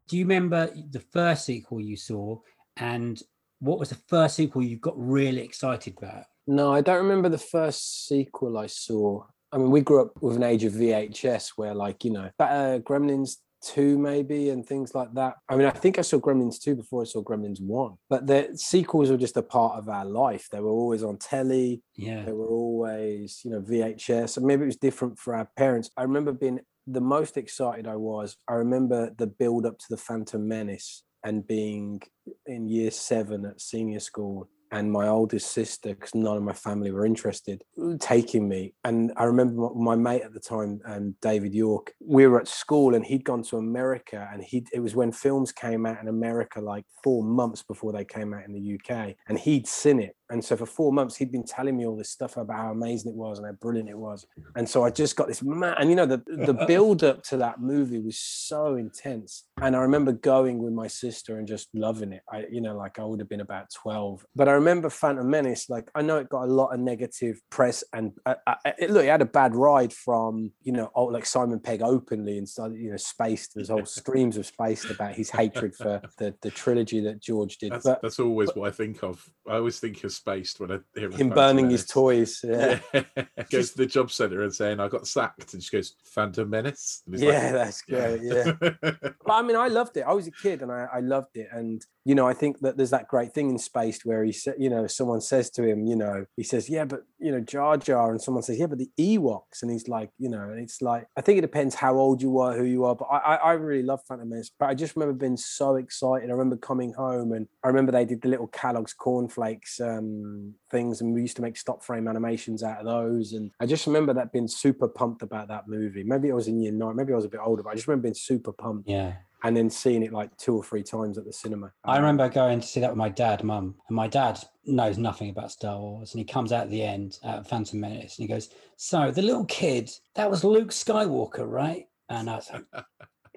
Do 0.08 0.16
you 0.18 0.24
remember 0.24 0.72
the 0.90 1.02
first 1.02 1.46
sequel 1.46 1.82
you 1.82 1.98
saw, 1.98 2.40
and 2.78 3.22
what 3.60 3.80
was 3.80 3.90
the 3.90 4.00
first 4.08 4.36
sequel 4.38 4.64
you 4.64 4.78
got 4.78 4.94
really 4.98 5.42
excited 5.42 5.96
about? 5.98 6.24
No, 6.48 6.74
I 6.74 6.80
don't 6.82 7.04
remember 7.06 7.28
the 7.30 7.38
first 7.38 8.08
sequel 8.08 8.58
I 8.58 8.68
saw. 8.68 9.26
I 9.52 9.58
mean, 9.58 9.70
we 9.72 9.82
grew 9.82 10.02
up 10.02 10.22
with 10.22 10.36
an 10.38 10.44
age 10.44 10.64
of 10.64 10.74
VHS 10.74 11.52
where, 11.58 11.74
like, 11.74 12.06
you 12.06 12.12
know, 12.12 12.30
uh, 12.40 12.80
Gremlins 12.80 13.38
2 13.68 13.98
maybe 13.98 14.50
and 14.50 14.66
things 14.66 14.96
like 14.96 15.14
that. 15.14 15.36
I 15.50 15.56
mean, 15.56 15.68
I 15.68 15.72
think 15.72 16.00
I 16.00 16.02
saw 16.02 16.20
Gremlins 16.20 16.62
2 16.62 16.76
before 16.76 17.02
I 17.02 17.06
saw 17.06 17.24
Gremlins 17.24 17.62
1. 17.62 17.94
But 18.10 18.28
the 18.28 18.50
sequels 18.56 19.10
were 19.10 19.18
just 19.18 19.38
a 19.38 19.42
part 19.42 19.78
of 19.78 19.90
our 19.90 20.06
life. 20.06 20.48
They 20.52 20.60
were 20.60 20.70
always 20.70 21.04
on 21.04 21.18
telly. 21.18 21.82
Yeah. 21.96 22.24
They 22.24 22.32
were 22.32 22.48
always, 22.48 23.42
you 23.44 23.52
know, 23.52 23.62
VHS. 23.62 24.38
And 24.38 24.46
maybe 24.46 24.64
it 24.64 24.68
was 24.68 24.78
different 24.78 25.20
for 25.20 25.36
our 25.36 25.50
parents. 25.58 25.90
I 25.98 26.04
remember 26.04 26.32
being 26.32 26.60
the 26.86 27.02
most 27.02 27.38
excited 27.38 27.88
I 27.88 27.98
was. 27.98 28.38
I 28.48 28.54
remember 28.54 29.14
the 29.18 29.28
build 29.28 29.66
up 29.66 29.78
to 29.78 29.86
the 29.90 29.98
Phantom 29.98 30.48
Menace 30.48 31.04
and 31.24 31.46
being 31.46 32.02
in 32.46 32.68
year 32.68 32.92
seven 32.92 33.46
at 33.46 33.60
senior 33.60 34.00
school 34.00 34.50
and 34.72 34.92
my 34.92 35.08
oldest 35.08 35.52
sister, 35.52 35.90
because 35.90 36.16
none 36.16 36.38
of 36.38 36.44
my 36.44 36.54
family 36.54 36.92
were 36.92 37.06
interested, 37.06 37.64
taking 38.00 38.48
me. 38.48 38.74
And 38.84 39.12
I 39.18 39.24
remember 39.26 39.70
my, 39.76 39.96
mate 39.96 40.22
at 40.24 40.34
the 40.34 40.40
time, 40.40 40.82
um, 40.86 41.16
David 41.22 41.54
York, 41.54 41.94
we 42.00 42.28
were 42.28 42.40
at 42.40 42.48
school 42.48 42.96
and 42.96 43.06
he'd 43.06 43.24
gone 43.24 43.44
to 43.44 43.58
America 43.58 44.30
and 44.32 44.44
he 44.44 44.66
it 44.74 44.80
was 44.80 44.96
when 44.96 45.12
films 45.12 45.52
came 45.52 45.86
out 45.86 46.02
in 46.02 46.08
America 46.08 46.60
like 46.60 46.86
four 47.04 47.24
months 47.24 47.64
before 47.64 47.94
they 47.94 48.06
came 48.06 48.34
out 48.34 48.46
in 48.46 48.54
the 48.54 48.76
UK. 48.76 49.16
And 49.28 49.38
he'd 49.38 49.68
seen 49.68 50.00
it. 50.00 50.16
And 50.30 50.44
so 50.44 50.56
for 50.58 50.66
four 50.66 50.92
months, 50.92 51.16
he'd 51.16 51.32
been 51.32 51.46
telling 51.46 51.78
me 51.78 51.86
all 51.86 51.96
this 51.96 52.10
stuff 52.10 52.38
about 52.38 52.58
how 52.58 52.72
amazing 52.72 53.12
it 53.12 53.18
was 53.18 53.40
and 53.40 53.48
how 53.48 53.54
brilliant 53.54 53.90
it 53.90 53.98
was. 53.98 54.26
And 54.56 54.68
so 54.68 54.84
I 54.84 54.90
just 54.90 55.16
got 55.16 55.28
this 55.28 55.42
man, 55.44 55.76
and 55.80 55.90
you 55.90 55.96
know, 55.96 56.06
the 56.06 56.22
the 56.28 56.54
build 56.68 57.04
up 57.04 57.24
to 57.24 57.38
that 57.38 57.60
movie 57.62 58.00
was 58.00 58.18
so 58.18 58.76
intense. 58.76 59.46
And 59.62 59.76
I 59.76 59.80
remember 59.80 60.12
going 60.12 60.60
with 60.60 60.74
my 60.74 60.88
sister 60.88 61.38
and 61.38 61.48
just 61.48 61.68
loving 61.74 62.14
it. 62.14 62.22
I, 62.32 62.46
you 62.52 62.62
know, 62.62 62.76
like 62.76 63.00
I 63.00 63.04
would 63.04 63.20
have 63.20 63.30
been 63.30 63.42
about 63.42 63.68
12. 63.74 64.26
But 64.36 64.48
I 64.48 64.54
remember 64.54 64.90
Phantom 64.90 65.28
Menace, 65.28 65.70
like 65.70 65.90
I 65.96 66.02
know 66.02 66.18
it 66.18 66.30
got 66.30 66.44
a 66.44 66.52
lot 66.52 66.74
of 66.74 66.80
negative 66.80 67.40
press 67.50 67.84
and 67.94 68.12
uh, 68.26 68.36
uh, 68.46 68.56
it, 68.78 68.92
look, 68.92 69.04
it 69.04 69.10
had 69.10 69.22
a 69.22 69.26
bad 69.26 69.56
ride 69.56 69.94
from, 69.94 70.52
you 70.62 70.72
know, 70.72 70.92
oh, 70.96 71.06
like 71.06 71.26
Simon 71.26 71.60
Pegg 71.60 71.82
openly 71.82 72.38
and 72.38 72.48
started, 72.48 72.80
you 72.80 72.92
know, 72.92 72.98
spaced, 72.98 73.56
there's 73.56 73.70
whole 73.70 73.86
streams 73.86 74.38
of 74.38 74.46
spaced 74.46 74.90
about 74.90 75.16
his 75.16 75.30
hatred 75.30 75.76
for 75.76 76.02
the, 76.18 76.36
the 76.42 76.52
trilogy 76.52 77.00
that 77.02 77.22
George 77.22 77.58
did. 77.58 77.72
That's, 77.72 77.86
but 77.86 78.02
that's 78.02 78.20
always 78.20 78.50
what 78.54 78.68
I 78.68 78.72
think 78.72 79.04
of. 79.04 79.24
I 79.48 79.56
always 79.56 79.80
think 79.80 80.04
of 80.04 80.17
Spaced 80.18 80.60
when 80.60 80.72
I 80.72 80.80
hear 80.96 81.12
him 81.12 81.30
burning 81.30 81.70
his 81.70 81.86
toys. 81.86 82.42
Yeah. 82.44 82.80
Yeah. 82.94 83.04
goes 83.52 83.72
to 83.72 83.78
the 83.78 83.86
job 83.86 84.12
centre 84.12 84.44
and 84.44 84.54
saying, 84.54 84.80
I 84.80 84.88
got 84.88 85.08
sacked. 85.08 85.54
And 85.54 85.64
she 85.64 85.76
goes, 85.76 85.96
Phantom 86.04 86.50
Menace. 86.50 87.04
He's 87.10 87.22
like, 87.22 87.34
Yeah, 87.34 87.52
that's 87.52 87.82
great. 87.82 88.22
Yeah. 88.22 88.54
But 89.28 89.34
I 89.34 89.42
mean, 89.42 89.58
I 89.58 89.68
loved 89.68 89.98
it. 89.98 90.06
I 90.08 90.14
was 90.14 90.26
a 90.28 90.32
kid 90.32 90.62
and 90.62 90.72
I, 90.72 90.88
I 90.94 91.00
loved 91.02 91.36
it. 91.36 91.50
And, 91.52 91.86
you 92.06 92.16
know, 92.16 92.26
I 92.26 92.34
think 92.34 92.60
that 92.62 92.78
there's 92.78 92.92
that 92.92 93.10
great 93.10 93.34
thing 93.34 93.50
in 93.50 93.58
Spaced 93.58 94.06
where 94.06 94.24
he 94.24 94.32
said, 94.32 94.56
you 94.58 94.70
know, 94.70 94.88
someone 94.88 95.20
says 95.20 95.50
to 95.52 95.64
him, 95.64 95.86
you 95.86 95.98
know, 95.98 96.26
he 96.38 96.44
says, 96.44 96.70
yeah, 96.70 96.86
but, 96.86 97.02
you 97.20 97.34
know, 97.34 97.42
Jar 97.42 97.76
Jar. 97.76 98.12
And 98.12 98.22
someone 98.22 98.42
says, 98.42 98.58
yeah, 98.58 98.68
but 98.68 98.78
the 98.78 98.90
Ewoks. 98.98 99.62
And 99.62 99.70
he's 99.70 99.90
like, 99.90 100.12
you 100.18 100.30
know, 100.30 100.44
and 100.44 100.62
it's 100.62 100.82
like, 100.82 101.08
I 101.18 101.22
think 101.22 101.40
it 101.40 101.42
depends 101.42 101.76
how 101.76 101.98
old 101.98 102.22
you 102.22 102.40
are, 102.40 102.56
who 102.56 102.64
you 102.64 102.86
are. 102.86 102.96
But 102.96 103.10
I, 103.12 103.18
I, 103.18 103.36
I 103.36 103.52
really 103.54 103.84
love 103.84 104.00
Phantom 104.08 104.30
Menace. 104.30 104.52
But 104.58 104.68
I 104.70 104.74
just 104.74 104.96
remember 104.96 105.14
being 105.14 105.36
so 105.36 105.76
excited. 105.76 106.30
I 106.30 106.32
remember 106.32 106.56
coming 106.56 106.94
home 106.94 107.34
and 107.34 107.50
I 107.66 107.68
remember 107.68 107.92
they 107.92 108.06
did 108.06 108.22
the 108.22 108.30
little 108.30 108.48
Kellogg's 108.48 108.94
cornflakes 108.94 109.82
um, 109.82 110.07
um, 110.24 110.54
things, 110.70 111.02
and 111.02 111.14
we 111.14 111.22
used 111.22 111.36
to 111.38 111.42
make 111.42 111.58
stop 111.58 111.84
frame 111.84 112.08
animations 112.08 112.64
out 112.64 112.80
of 112.80 112.86
those. 112.86 113.34
And 113.34 113.52
I 113.60 113.66
just 113.66 113.88
remember 113.88 114.14
that 114.14 114.32
being 114.32 114.48
super 114.48 114.88
pumped 114.88 115.22
about 115.22 115.48
that 115.50 115.68
movie. 115.68 116.04
Maybe 116.04 116.32
I 116.32 116.36
was 116.36 116.48
in 116.48 116.62
year 116.62 116.72
nine, 116.72 116.96
maybe 116.96 117.14
I 117.14 117.16
was 117.16 117.26
a 117.26 117.30
bit 117.30 117.42
older, 117.44 117.64
but 117.64 117.72
I 117.72 117.76
just 117.76 117.88
remember 117.88 118.04
being 118.04 118.16
super 118.16 118.52
pumped. 118.52 118.90
Yeah. 118.90 119.14
And 119.44 119.56
then 119.56 119.70
seeing 119.70 120.02
it 120.02 120.12
like 120.12 120.36
two 120.38 120.56
or 120.56 120.64
three 120.64 120.82
times 120.82 121.20
at 121.20 121.26
the 121.26 121.32
cinema. 121.32 121.72
I 121.84 121.98
remember 121.98 122.28
going 122.28 122.60
to 122.60 122.66
see 122.66 122.80
that 122.80 122.90
with 122.90 122.98
my 122.98 123.10
dad, 123.10 123.44
mum, 123.44 123.76
and 123.88 123.96
my 123.96 124.08
dad 124.08 124.40
knows 124.66 124.98
nothing 124.98 125.30
about 125.30 125.52
Star 125.52 125.80
Wars. 125.80 126.14
And 126.14 126.20
he 126.20 126.26
comes 126.26 126.52
out 126.52 126.64
at 126.64 126.70
the 126.72 126.82
end 126.82 127.20
at 127.24 127.48
Phantom 127.48 127.80
Menace 127.80 128.18
and 128.18 128.28
he 128.28 128.34
goes, 128.34 128.50
So 128.78 129.12
the 129.12 129.22
little 129.22 129.46
kid, 129.46 129.92
that 130.16 130.30
was 130.30 130.44
Luke 130.44 130.72
Skywalker, 130.72 131.48
right? 131.48 131.86
And 132.10 132.32
I 132.32 132.36
was 132.36 132.50
like, 132.52 132.66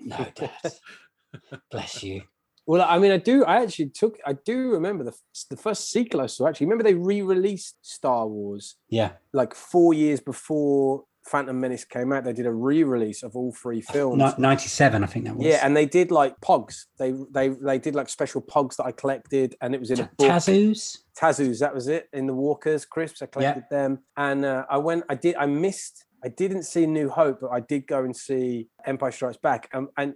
No, 0.01 0.27
dad. 0.35 0.73
Bless 1.71 2.03
you. 2.03 2.23
Well, 2.71 2.87
I 2.89 3.01
mean, 3.01 3.11
I 3.11 3.17
do. 3.17 3.45
I 3.45 3.63
actually 3.63 3.89
took. 3.89 4.21
I 4.25 4.35
do 4.35 4.71
remember 4.71 5.03
the 5.03 5.13
the 5.51 5.57
first 5.57 5.91
sequel 5.91 6.21
I 6.21 6.27
saw. 6.27 6.47
Actually, 6.47 6.67
remember 6.67 6.85
they 6.85 6.95
re-released 6.95 7.79
Star 7.83 8.29
Wars 8.29 8.77
Yeah. 8.89 9.11
like 9.33 9.57
four 9.57 9.93
years 9.93 10.21
before 10.21 11.03
Phantom 11.27 11.59
Menace 11.59 11.85
came 11.85 12.13
out. 12.13 12.23
They 12.23 12.33
did 12.33 12.47
a 12.47 12.53
re-release 12.53 13.25
of 13.25 13.35
all 13.35 13.53
three 13.53 13.81
films. 13.81 14.23
97, 14.39 15.03
I 15.03 15.07
think 15.09 15.25
that 15.25 15.35
was. 15.35 15.45
Yeah, 15.45 15.67
and 15.67 15.77
they 15.77 15.85
did 15.85 16.13
like 16.13 16.41
pogs. 16.41 16.85
They 16.97 17.13
they 17.35 17.49
they 17.49 17.81
did 17.81 17.97
like 17.97 18.09
special 18.09 18.41
pogs 18.41 18.77
that 18.77 18.85
I 18.85 18.93
collected, 18.93 19.57
and 19.61 19.75
it 19.75 19.81
was 19.81 19.91
in 19.91 19.99
a 19.99 20.11
book. 20.17 20.29
Tazos. 20.29 20.99
Tazos, 21.21 21.59
that 21.59 21.75
was 21.75 21.89
it. 21.89 22.09
In 22.13 22.29
the 22.29 22.35
Walkers 22.35 22.85
crisps, 22.85 23.21
I 23.21 23.27
collected 23.27 23.65
them, 23.69 23.99
and 24.17 24.45
uh, 24.45 24.65
I 24.71 24.77
went. 24.77 25.03
I 25.11 25.17
did. 25.17 25.35
I 25.35 25.47
missed. 25.47 26.05
I 26.25 26.29
didn't 26.29 26.63
see 26.63 26.87
New 26.87 27.09
Hope, 27.09 27.39
but 27.41 27.51
I 27.51 27.59
did 27.59 27.89
go 27.89 28.05
and 28.05 28.17
see 28.17 28.69
Empire 28.87 29.11
Strikes 29.11 29.39
Back. 29.39 29.69
Um, 29.75 29.89
and 29.97 30.15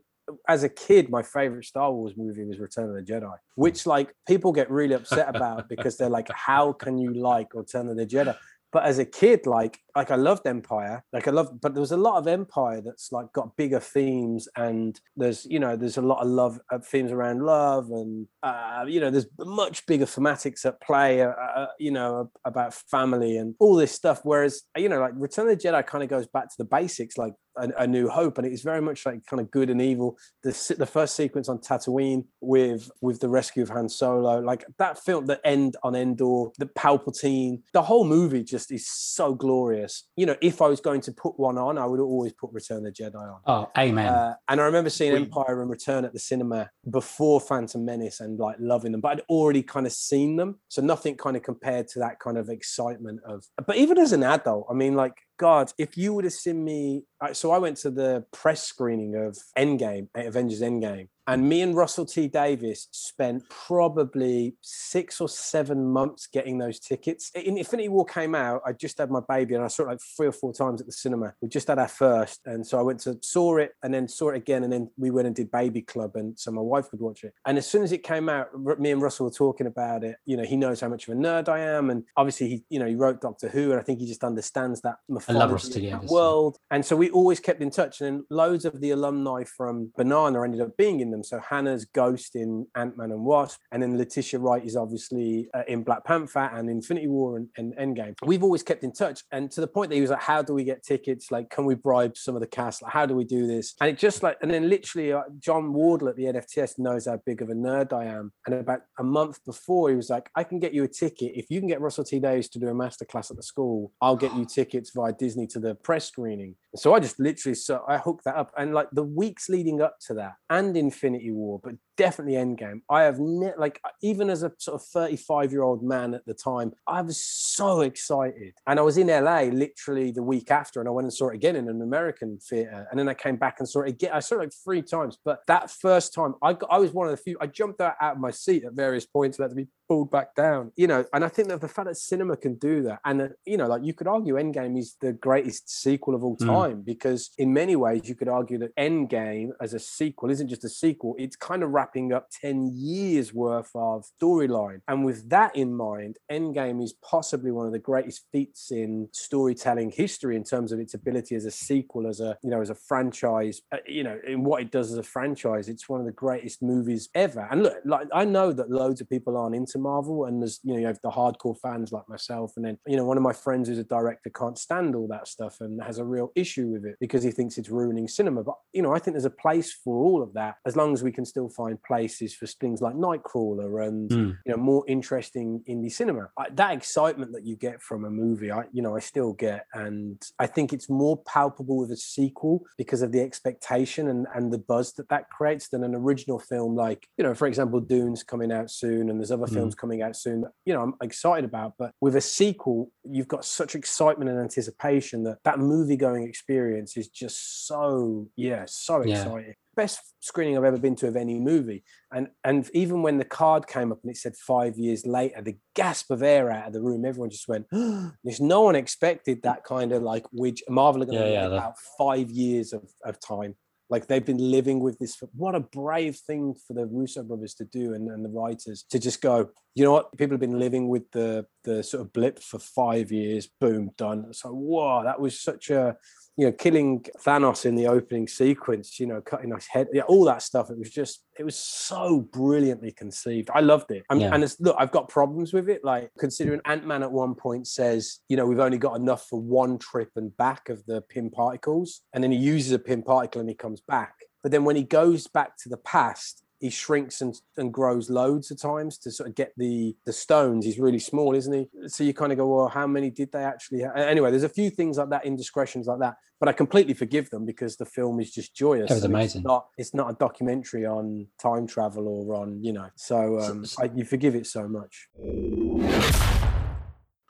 as 0.49 0.63
a 0.63 0.69
kid, 0.69 1.11
my 1.11 1.23
favorite 1.23 1.65
Star 1.65 1.93
Wars 1.93 2.15
movie 2.17 2.45
was 2.45 2.59
Return 2.59 2.89
of 2.89 2.95
the 2.95 3.13
Jedi, 3.13 3.35
which 3.57 3.87
like 3.87 4.11
people 4.27 4.53
get 4.53 4.71
really 4.71 4.95
upset 4.95 5.35
about 5.35 5.69
because 5.75 5.97
they're 5.97 6.09
like, 6.09 6.29
"How 6.33 6.73
can 6.73 6.99
you 6.99 7.15
like 7.15 7.55
Return 7.55 7.89
of 7.89 7.97
the 7.97 8.07
Jedi?" 8.07 8.37
But 8.75 8.87
as 8.87 8.99
a 8.99 9.05
kid, 9.05 9.47
like 9.47 9.79
like 9.95 10.11
I 10.11 10.17
loved 10.17 10.49
Empire, 10.49 11.05
like 11.13 11.29
I 11.29 11.31
loved, 11.31 11.61
but 11.61 11.75
there 11.75 11.81
was 11.81 11.93
a 11.93 11.97
lot 11.97 12.19
of 12.19 12.27
Empire 12.27 12.81
that's 12.81 13.13
like 13.13 13.33
got 13.33 13.57
bigger 13.57 13.79
themes, 13.79 14.49
and 14.57 14.99
there's 15.17 15.45
you 15.45 15.61
know 15.61 15.77
there's 15.77 15.97
a 15.97 16.03
lot 16.03 16.23
of 16.23 16.29
love 16.29 16.59
uh, 16.73 16.81
themes 16.81 17.13
around 17.13 17.45
love, 17.45 17.91
and 17.91 18.27
uh, 18.43 18.85
you 18.89 18.99
know 19.01 19.11
there's 19.11 19.29
much 19.39 19.87
bigger 19.87 20.07
thematics 20.07 20.67
at 20.67 20.81
play, 20.81 21.23
uh, 21.23 21.29
uh, 21.29 21.67
you 21.79 21.93
know 21.93 22.33
about 22.45 22.75
family 22.75 23.37
and 23.37 23.55
all 23.61 23.77
this 23.77 23.93
stuff. 23.93 24.23
Whereas 24.25 24.63
you 24.77 24.89
know 24.89 24.99
like 24.99 25.13
Return 25.15 25.49
of 25.49 25.57
the 25.57 25.69
Jedi 25.69 25.87
kind 25.87 26.03
of 26.03 26.11
goes 26.11 26.27
back 26.27 26.49
to 26.49 26.57
the 26.59 26.65
basics, 26.65 27.17
like 27.17 27.35
a, 27.57 27.69
a 27.79 27.87
New 27.87 28.09
Hope, 28.09 28.39
and 28.39 28.47
it's 28.47 28.63
very 28.63 28.81
much 28.81 29.07
like 29.07 29.25
kind 29.27 29.41
of 29.41 29.51
good 29.51 29.71
and 29.71 29.81
evil. 29.81 30.19
The 30.43 30.75
the 30.79 30.87
first 30.87 31.17
sequence 31.17 31.49
on 31.49 31.59
Tatooine 31.59 32.25
with 32.41 32.91
with 33.01 33.21
the 33.21 33.29
rescue 33.29 33.63
of 33.63 33.71
Han 33.71 33.89
Solo, 33.89 34.41
like 34.41 34.65
that 34.79 34.99
film, 34.99 35.27
the 35.27 35.41
end 35.47 35.77
on 35.83 35.95
Endor, 35.95 36.51
the 36.59 36.67
Palpatine, 36.67 37.63
the 37.73 37.83
whole 37.83 38.05
movie 38.05 38.45
just 38.45 38.73
is 38.73 38.87
so 38.89 39.35
glorious. 39.35 40.05
You 40.17 40.27
know, 40.27 40.37
if 40.41 40.63
I 40.63 40.67
was 40.67 40.81
going 40.81 41.01
to 41.03 41.13
put 41.13 41.39
one 41.39 41.59
on, 41.59 41.79
I 41.79 41.87
would 41.87 42.01
always 42.01 42.33
put 42.33 42.51
Return 42.53 42.79
of 42.79 42.85
the 42.85 42.93
Jedi 42.93 43.15
on. 43.15 43.41
Oh, 43.47 43.71
amen. 43.77 44.07
Uh, 44.07 44.35
and 44.49 44.61
I 44.61 44.65
remember 44.65 44.91
seeing 44.91 45.15
Empire 45.15 45.61
and 45.61 45.71
Return 45.71 46.05
at 46.05 46.13
the 46.13 46.19
cinema 46.19 46.71
before 46.91 47.41
Phantom 47.41 47.85
Menace 47.85 48.21
and 48.21 48.39
like 48.39 48.57
loving 48.59 48.93
them, 48.93 49.01
but 49.01 49.13
I'd 49.13 49.23
already 49.29 49.63
kind 49.63 49.87
of 49.87 49.93
seen 49.93 50.37
them. 50.37 50.61
So 50.69 50.83
nothing 50.83 51.17
kind 51.17 51.37
of 51.37 51.43
compared 51.43 51.89
to 51.89 51.99
that 52.01 52.19
kind 52.21 52.39
of 52.39 52.49
excitement 52.49 53.21
of, 53.25 53.45
but 53.67 53.77
even 53.77 53.99
as 53.99 54.13
an 54.13 54.23
adult, 54.23 54.67
I 54.71 54.75
mean, 54.75 54.95
like, 54.95 55.15
God, 55.37 55.73
if 55.79 55.97
you 55.97 56.15
would 56.15 56.25
have 56.25 56.33
seen 56.33 56.65
me, 56.65 57.05
so 57.33 57.51
I 57.51 57.59
went 57.59 57.79
to 57.79 57.91
the 57.91 58.25
press 58.33 58.63
screening 58.63 59.17
of 59.17 59.37
Endgame, 59.57 60.09
Avengers 60.15 60.61
Endgame, 60.61 61.09
and 61.27 61.49
me 61.49 61.63
and 61.63 61.75
Russell 61.75 62.05
T 62.05 62.29
Davies 62.29 62.89
spent 62.91 63.49
probably 63.49 64.57
six 64.61 65.21
or 65.21 65.29
seven 65.29 65.87
months 65.87 66.27
getting 66.27 66.59
those 66.59 66.79
tickets. 66.79 67.31
In 67.35 67.57
Infinity 67.57 67.89
War 67.89 68.05
came 68.05 68.35
out, 68.35 68.63
I 68.67 68.73
just 68.73 68.99
had 68.99 69.11
my 69.11 69.21
baby 69.29 69.55
and 69.55 69.65
I 69.65 69.69
saw 69.69 69.85
it 69.85 69.87
like 69.87 70.01
three 70.17 70.27
or 70.27 70.33
four 70.33 70.53
times 70.53 70.81
at 70.81 70.87
the 70.87 70.93
cinema. 70.93 71.35
We 71.41 71.49
just 71.49 71.69
had 71.69 71.79
our 71.79 71.89
first. 71.89 72.41
And 72.47 72.67
so 72.67 72.79
I 72.79 72.83
went 72.83 73.01
to 73.01 73.19
saw 73.23 73.57
it 73.57 73.75
and 73.83 73.93
then 73.93 74.09
saw 74.09 74.31
it 74.31 74.37
again. 74.37 74.65
And 74.65 74.73
then 74.73 74.91
we 74.99 75.11
went 75.11 75.27
and 75.27 75.35
did 75.35 75.51
Baby 75.51 75.83
Club. 75.83 76.17
And 76.17 76.39
so 76.39 76.51
my 76.51 76.61
wife 76.61 76.91
could 76.91 77.01
watch 77.01 77.25
it. 77.25 77.33
And 77.47 77.57
as 77.57 77.67
soon 77.67 77.83
as 77.83 77.93
it 77.93 78.03
came 78.03 78.29
out, 78.29 78.49
me 78.79 78.91
and 78.91 79.01
Russell 79.01 79.27
were 79.27 79.33
talking 79.33 79.67
about 79.67 80.05
it. 80.05 80.17
You 80.27 80.37
know, 80.37 80.45
he 80.45 80.57
knows 80.57 80.81
how 80.81 80.89
much 80.89 81.09
of 81.09 81.17
a 81.17 81.19
nerd 81.19 81.49
I 81.49 81.61
am. 81.61 81.91
And 81.91 82.05
obviously 82.17 82.49
he, 82.49 82.65
you 82.69 82.79
know, 82.79 82.87
he 82.87 82.95
wrote 82.95 83.21
Doctor 83.21 83.49
Who. 83.49 83.71
And 83.71 83.81
I 83.81 83.83
think 83.83 84.01
he 84.01 84.07
just 84.07 84.25
understands 84.25 84.83
that 84.83 84.97
mythology 85.09 85.91
that 85.91 86.05
world. 86.05 86.59
And 86.71 86.85
so 86.85 86.97
we 86.97 87.11
always 87.11 87.41
kept 87.41 87.63
in 87.63 87.71
touch. 87.71 88.01
And 88.01 88.19
then 88.19 88.27
loads 88.31 88.65
of 88.65 88.81
the 88.81 88.91
alumni 88.91 89.45
from 89.45 89.93
Banana 89.97 90.43
ended 90.43 90.61
up 90.61 90.77
being 90.77 91.01
in 91.01 91.14
them. 91.15 91.25
So 91.25 91.41
Hannah's 91.41 91.85
Ghost 91.85 92.37
in 92.37 92.67
Ant 92.75 92.97
Man 92.97 93.13
and 93.13 93.25
Wasp, 93.25 93.61
and 93.73 93.83
then 93.83 93.97
Letitia 93.97 94.41
Wright 94.41 94.65
is 94.65 94.77
obviously 94.77 95.49
uh, 95.55 95.63
in 95.69 95.83
Black 95.83 96.05
Panther 96.05 96.51
and 96.53 96.69
Infinity 96.69 97.09
War 97.09 97.37
and, 97.37 97.49
and 97.57 97.75
Endgame. 97.77 98.15
We've 98.25 98.43
always 98.43 98.63
kept 98.63 98.85
in 98.85 98.93
touch, 98.93 99.23
and 99.33 99.51
to 99.53 99.61
the 99.61 99.67
point 99.67 99.91
that 99.91 99.97
he 99.97 100.01
was 100.01 100.11
like, 100.11 100.23
"How 100.23 100.43
do 100.43 100.53
we 100.55 100.65
get 100.65 100.83
tickets? 100.83 101.31
Like, 101.31 101.51
can 101.51 101.65
we 101.65 101.75
bribe 101.75 102.17
some 102.17 102.35
of 102.35 102.41
the 102.41 102.47
cast? 102.47 102.83
Like, 102.83 102.93
how 102.93 103.07
do 103.07 103.15
we 103.15 103.25
do 103.25 103.47
this?" 103.47 103.75
And 103.81 103.89
it 103.91 103.99
just 103.99 104.23
like, 104.23 104.37
and 104.43 104.51
then 104.51 104.69
literally, 104.69 105.13
uh, 105.13 105.23
Jon 105.39 105.73
Wardle 105.73 106.09
at 106.09 106.17
the 106.17 106.25
NFTS 106.25 106.79
knows 106.79 107.07
how 107.07 107.21
big 107.25 107.43
of 107.43 107.49
a 107.49 107.55
nerd 107.55 107.93
I 107.93 108.07
am. 108.07 108.33
And 108.47 108.55
about 108.57 108.81
a 108.99 109.05
month 109.05 109.45
before, 109.45 109.91
he 109.91 109.97
was 109.97 110.11
like, 110.11 110.29
"I 110.35 110.45
can 110.45 110.59
get 110.59 110.75
you 110.75 110.85
a 110.85 110.89
ticket 110.89 111.33
if 111.35 111.47
you 111.51 111.61
can 111.61 111.69
get 111.69 111.81
Russell 111.81 112.05
T 112.05 112.19
Davies 112.19 112.49
to 112.51 112.59
do 112.59 112.69
a 112.69 112.75
masterclass 112.75 113.31
at 113.31 113.37
the 113.37 113.43
school. 113.43 113.93
I'll 114.01 114.17
get 114.17 114.35
you 114.35 114.45
tickets 114.45 114.91
via 114.95 115.13
Disney 115.13 115.47
to 115.49 115.61
the 115.61 115.75
press 115.75 116.07
screening." 116.07 116.57
So 116.77 116.93
I 116.95 117.01
just 117.01 117.21
literally 117.21 117.55
so 117.55 117.85
I 117.87 117.99
hooked 117.99 118.25
that 118.25 118.37
up, 118.37 118.53
and 118.57 118.75
like 118.75 118.89
the 118.93 119.05
weeks 119.05 119.49
leading 119.49 119.81
up 119.81 119.97
to 120.07 120.15
that, 120.15 120.35
and 120.51 120.77
Infinity 121.05 121.31
War, 121.33 121.61
but 121.63 121.75
definitely 121.97 122.35
Endgame. 122.35 122.81
I 122.91 123.03
have 123.03 123.19
ne- 123.19 123.55
like 123.57 123.81
even 124.03 124.31
as 124.31 124.43
a 124.43 124.53
sort 124.59 124.81
of 124.81 124.87
35 124.87 125.53
year 125.53 125.63
old 125.63 125.83
man 125.83 126.15
at 126.15 126.25
the 126.27 126.35
time, 126.35 126.73
I 126.87 127.03
was 127.03 127.21
so 127.25 127.81
excited, 127.83 128.55
and 128.67 128.79
I 128.79 128.83
was 128.83 128.99
in 128.99 129.09
LA 129.09 129.43
literally 129.43 130.11
the 130.11 130.23
week 130.23 130.51
after, 130.51 130.81
and 130.81 130.89
I 130.89 130.93
went 130.93 131.05
and 131.07 131.13
saw 131.15 131.29
it 131.29 131.35
again 131.35 131.57
in 131.57 131.69
an 131.69 131.83
American 131.83 132.39
theater, 132.39 132.87
and 132.91 132.99
then 132.99 133.09
I 133.09 133.15
came 133.15 133.37
back 133.37 133.57
and 133.59 133.69
saw 133.69 133.83
it 133.83 133.89
again. 133.91 134.11
I 134.13 134.21
saw 134.21 134.37
it 134.37 134.39
like 134.39 134.53
three 134.65 134.83
times, 134.83 135.19
but 135.25 135.41
that 135.47 135.71
first 135.71 136.15
time, 136.15 136.35
I 136.43 136.55
got, 136.55 136.71
I 136.71 136.79
was 136.79 136.93
one 136.93 137.07
of 137.07 137.11
the 137.13 137.17
few. 137.23 137.37
I 137.41 137.47
jumped 137.47 137.81
out, 137.81 137.95
out 138.01 138.15
of 138.15 138.21
my 138.21 138.31
seat 138.31 138.65
at 138.65 138.73
various 138.73 139.07
points, 139.07 139.39
and 139.39 139.45
had 139.45 139.51
to 139.51 139.57
be 139.57 139.69
pulled 139.89 140.11
back 140.11 140.35
down. 140.35 140.73
You 140.77 140.87
know, 140.87 141.05
and 141.13 141.25
I 141.25 141.29
think 141.29 141.49
that 141.49 141.61
the 141.61 141.69
fact 141.69 141.89
that 141.89 141.97
cinema 141.97 142.37
can 142.37 142.55
do 142.57 142.83
that, 142.85 143.01
and 143.05 143.21
that, 143.21 143.33
you 143.45 143.57
know, 143.57 143.67
like 143.67 143.85
you 143.85 143.95
could 143.95 144.09
argue 144.09 144.35
Endgame 144.35 144.79
is 144.79 144.97
the 145.01 145.13
greatest 145.13 145.71
sequel 145.71 146.15
of 146.15 146.23
all 146.25 146.37
Mm. 146.37 146.47
time 146.47 146.83
because 146.83 147.31
in 147.39 147.53
many 147.53 147.77
ways 147.77 148.09
you 148.09 148.15
could 148.17 148.29
argue 148.29 148.59
that 148.59 148.75
Endgame 148.77 149.51
as 149.61 149.73
a 149.73 149.79
sequel 149.79 150.31
isn't 150.31 150.49
just 150.49 150.65
a 150.65 150.69
sequel; 150.69 151.15
it's 151.19 151.37
kind 151.37 151.63
of 151.63 151.71
wrapping 151.85 152.13
up 152.13 152.29
ten 152.31 152.71
years 152.75 153.35
worth 153.35 153.71
of 153.75 154.05
storyline. 154.21 154.81
And 154.89 155.05
with 155.05 155.29
that 155.31 155.55
in 155.55 155.75
mind, 155.75 156.17
Endgame 156.33 156.83
is 156.83 156.95
possibly 157.05 157.51
one 157.51 157.67
of 157.67 157.73
the 157.73 157.79
greatest 157.79 158.23
feats 158.33 158.71
in 158.71 159.09
storytelling 159.13 159.91
history 159.91 160.37
in 160.37 160.45
terms 160.45 160.73
of 160.73 160.81
its 160.81 160.95
ability 160.95 161.35
as 161.35 161.45
a 161.45 161.51
sequel, 161.51 162.07
as 162.07 162.21
a 162.21 162.39
you 162.43 162.51
know, 162.51 162.61
as 162.63 162.71
a 162.71 162.75
franchise. 162.75 163.61
uh, 163.73 163.79
you 163.87 164.03
know, 164.03 164.19
in 164.27 164.45
what 164.45 164.63
it 164.63 164.71
does 164.71 164.93
as 164.93 164.99
a 164.99 165.03
franchise, 165.03 165.69
it's 165.69 165.89
one 165.89 166.01
of 166.01 166.07
the 166.07 166.13
greatest 166.13 166.63
movies 166.63 167.11
ever. 167.15 167.47
And 167.51 167.63
look, 167.63 167.77
like 167.85 168.09
I 168.15 168.25
know 168.25 168.53
that 168.53 168.71
loads 168.71 169.01
of 169.01 169.09
people 169.11 169.37
aren't 169.37 169.55
into 169.55 169.79
Marvel, 169.79 170.25
and 170.25 170.41
there's 170.41 170.61
you 170.63 170.73
know 170.73 170.81
you 170.81 170.87
have 170.87 171.01
the 171.03 171.11
hardcore 171.11 171.59
fans 171.61 171.93
like 171.93 172.09
myself, 172.09 172.53
and 172.57 172.65
then 172.65 172.79
you 172.87 172.97
know 172.97 173.05
one 173.05 173.19
of 173.19 173.23
my 173.23 173.35
friends 173.35 173.69
who's 173.69 173.79
a 173.79 173.85
director 173.85 174.31
can't 174.31 174.59
stand 174.59 174.95
all 174.95 175.09
that 175.09 175.29
stuff 175.29 175.59
and 175.61 175.83
has 175.83 175.99
a 175.99 176.05
real 176.05 176.33
issue 176.35 176.69
with 176.69 176.87
it 176.87 176.97
because 176.99 177.23
he 177.23 177.31
thinks 177.31 177.59
it's 177.59 177.69
ruining 177.69 178.09
cinema. 178.09 178.43
But 178.43 178.57
you 178.73 178.81
know, 178.81 178.95
I 178.95 178.99
think 178.99 179.15
there's 179.15 179.25
a 179.27 179.31
place 179.31 179.73
for 179.73 180.03
all 180.03 180.23
of 180.23 180.33
that 180.33 180.57
as 180.67 180.77
long 180.77 180.95
as 180.95 181.03
we 181.03 181.13
can 181.13 181.25
still 181.25 181.49
find 181.49 181.74
places 181.83 182.35
for 182.35 182.47
things 182.47 182.81
like 182.81 182.95
Nightcrawler 182.95 183.87
and 183.87 184.11
Mm. 184.11 184.37
you 184.45 184.53
know 184.53 184.57
more 184.57 184.85
interesting 184.87 185.63
indie 185.69 185.91
cinema. 185.93 186.31
I, 186.39 186.51
that 186.51 186.73
excitement 186.73 187.33
that 187.33 187.45
you 187.45 187.57
get 187.57 187.81
from 187.83 188.05
a 188.05 188.11
movie, 188.11 188.51
I 188.53 188.65
you 188.73 188.83
know 188.83 188.97
I 188.97 189.01
still 189.01 189.33
get, 189.33 189.67
and 189.75 190.21
I 190.39 190.47
think 190.47 190.73
it's 190.73 190.89
more 190.91 191.17
palpable 191.25 191.79
with 191.79 191.91
a 191.91 191.97
sequel 191.97 192.63
because 192.79 193.03
of 193.03 193.13
the 193.13 193.21
expectation 193.21 194.09
and 194.09 194.27
and 194.35 194.53
the 194.53 194.59
buzz 194.59 194.93
that 194.95 195.09
that 195.09 195.31
creates 195.31 195.69
than 195.69 195.85
an 195.85 195.95
original 195.95 196.39
film. 196.39 196.75
Like 196.77 197.07
you 197.19 197.25
know, 197.25 197.35
for 197.35 197.47
example, 197.47 197.81
Dune's 197.81 198.23
coming 198.23 198.53
out 198.53 198.71
soon, 198.71 199.11
and 199.11 199.19
there's 199.19 199.31
other 199.33 199.47
Mm. 199.47 199.55
films 199.55 199.75
coming 199.75 200.03
out 200.03 200.17
soon. 200.17 200.43
That, 200.43 200.53
you 200.65 200.75
know, 200.75 200.83
I'm 200.83 200.95
excited 201.03 201.45
about. 201.45 201.75
But 201.79 201.93
with 202.01 202.17
a 202.17 202.21
sequel, 202.21 202.91
you've 203.05 203.29
got 203.29 203.45
such 203.45 203.75
excitement 203.75 204.31
and 204.31 204.39
anticipation 204.39 205.25
that 205.25 205.39
that 205.45 205.59
movie 205.59 205.97
going 205.97 206.25
experience 206.25 206.97
is 206.97 207.09
just 207.09 207.67
so 207.67 208.29
yeah, 208.37 208.65
so 208.67 209.03
Yeah. 209.03 209.15
exciting. 209.21 209.55
Best 209.77 210.01
screening 210.21 210.57
I've 210.57 210.65
ever 210.65 210.79
been 210.79 210.97
to 210.97 211.09
of 211.09 211.17
any 211.17 211.39
movie. 211.39 211.85
And 212.13 212.29
and 212.45 212.69
even 212.73 213.03
when 213.03 213.19
the 213.19 213.25
card 213.25 213.67
came 213.67 213.93
up 213.93 213.99
and 214.03 214.11
it 214.11 214.17
said 214.17 214.37
five 214.37 214.79
years 214.79 215.07
later, 215.07 215.43
the 215.43 215.57
gasp 215.75 216.11
of 216.11 216.23
air 216.23 216.51
out 216.51 216.69
of 216.69 216.73
the 216.73 216.83
room, 216.83 217.05
everyone 217.05 217.31
just 217.31 217.49
went, 217.49 217.67
there's 217.73 218.41
no 218.41 218.63
one 218.63 218.77
expected 218.77 219.43
that 219.43 219.65
kind 219.65 219.93
of 219.93 220.03
like 220.03 220.25
which 220.33 220.63
Marvel 220.69 221.03
are 221.03 221.07
going 221.07 221.19
to 221.19 221.25
Yeah, 221.31 221.43
yeah, 221.43 221.47
about 221.47 221.75
five 221.99 222.31
years 222.31 222.73
of, 222.73 222.83
of 223.05 223.21
time. 223.21 223.55
Like 223.91 224.07
they've 224.07 224.25
been 224.25 224.51
living 224.51 224.81
with 224.81 224.99
this. 224.99 225.15
For, 225.15 225.29
what 225.35 225.55
a 225.55 225.61
brave 225.61 226.17
thing 226.17 226.55
for 226.67 226.73
the 226.73 226.87
Russo 226.87 227.23
brothers 227.23 227.55
to 227.55 227.65
do 227.65 227.93
and, 227.93 228.09
and 228.09 228.25
the 228.25 228.31
writers 228.31 228.85
to 228.91 228.99
just 228.99 229.21
go, 229.21 229.51
you 229.75 229.85
know 229.85 229.93
what? 229.93 230.17
People 230.17 230.35
have 230.35 230.41
been 230.41 230.59
living 230.59 230.89
with 230.89 231.11
the 231.13 231.47
the 231.65 231.83
sort 231.83 232.01
of 232.01 232.13
blip 232.13 232.39
for 232.39 232.59
five 232.59 233.13
years, 233.13 233.49
boom, 233.61 233.91
done. 233.99 234.33
So 234.33 234.51
whoa, 234.51 235.05
that 235.05 235.21
was 235.21 235.41
such 235.41 235.71
a 235.71 235.97
you 236.37 236.47
know, 236.47 236.53
killing 236.53 237.05
Thanos 237.25 237.65
in 237.65 237.75
the 237.77 237.87
opening 237.87 238.27
sequence, 238.27 238.99
you 238.99 239.07
know, 239.07 239.21
cutting 239.21 239.55
his 239.55 239.67
head, 239.67 239.89
yeah, 239.93 240.03
all 240.03 240.25
that 240.25 240.43
stuff. 240.43 240.71
It 240.71 240.79
was 240.79 240.91
just, 240.91 241.25
it 241.39 241.45
was 241.45 241.57
so 241.57 242.21
brilliantly 242.33 242.93
conceived. 242.93 243.51
I 243.55 243.61
loved 243.61 243.91
it. 243.91 244.05
I 244.11 244.15
mean, 244.15 244.23
Yeah. 244.23 244.35
and 244.35 244.45
it's, 244.45 244.61
look, 244.61 244.77
I've 244.79 244.91
got 244.91 245.09
problems 245.09 245.53
with 245.53 245.69
it. 245.69 245.85
Like 245.85 246.11
considering 246.19 246.61
Ant 246.65 246.87
Man 246.87 247.03
at 247.03 247.13
one 247.13 247.35
point 247.35 247.67
says, 247.67 248.21
you 248.29 248.37
know, 248.37 248.47
we've 248.47 248.59
only 248.61 248.79
got 248.79 248.97
enough 248.97 249.27
for 249.29 249.41
one 249.41 249.79
trip 249.79 250.11
and 250.17 250.37
back 250.37 250.69
of 250.69 250.85
the 250.87 251.03
Pym 251.03 251.31
particles, 251.31 252.01
and 252.13 252.23
then 252.23 252.33
he 252.33 252.39
uses 252.39 252.73
a 252.73 252.79
Pym 252.79 253.03
particle 253.03 253.41
and 253.41 253.49
he 253.49 253.55
comes 253.55 253.81
back. 253.81 254.15
But 254.43 254.53
then 254.53 254.65
when 254.65 254.77
he 254.77 254.83
goes 254.83 255.27
back 255.27 255.57
to 255.59 255.69
the 255.69 255.79
past, 255.79 256.44
he 256.65 256.71
shrinks 256.71 257.21
and, 257.21 257.35
and 257.59 257.75
grows 257.75 258.09
loads 258.09 258.51
of 258.51 258.59
times 258.59 258.97
to 258.97 259.11
sort 259.11 259.29
of 259.29 259.35
get 259.35 259.53
the 259.59 259.95
the 260.07 260.13
stones. 260.15 260.65
He's 260.65 260.79
really 260.79 260.99
small, 260.99 261.35
isn't 261.35 261.53
he? 261.53 261.69
So 261.89 262.05
you 262.05 262.15
kind 262.15 262.33
of 262.33 262.39
go, 262.39 262.47
well, 262.47 262.69
how 262.69 262.87
many 262.87 263.11
did 263.11 263.31
they 263.33 263.45
actually? 263.45 263.83
Have? 263.83 263.95
Anyway, 263.97 264.31
there's 264.31 264.45
a 264.45 264.49
few 264.49 264.71
things 264.71 264.97
like 264.97 265.11
that, 265.11 265.27
indiscretions 265.27 265.87
like 265.87 265.99
that, 265.99 266.17
but 266.41 266.49
I 266.49 266.53
completely 266.53 266.95
forgive 266.95 267.29
them 267.29 267.45
because 267.45 267.77
the 267.77 267.85
film 267.85 268.19
is 268.19 268.33
just 268.33 268.55
joyous. 268.57 268.91
It 268.91 268.95
was 268.95 269.05
amazing. 269.05 269.41
It's 269.41 269.47
not, 269.47 269.67
it's 269.77 269.93
not 269.93 270.11
a 270.11 270.15
documentary 270.15 270.87
on 270.87 271.27
time 271.39 271.67
travel 271.67 272.09
or 272.09 272.35
on 272.35 272.65
you 272.65 272.73
know. 272.73 272.89
So 272.95 273.41
um, 273.41 273.67
I, 273.79 273.91
you 273.95 274.07
forgive 274.07 274.35
it 274.35 274.47
so 274.47 274.67
much. 274.67 275.09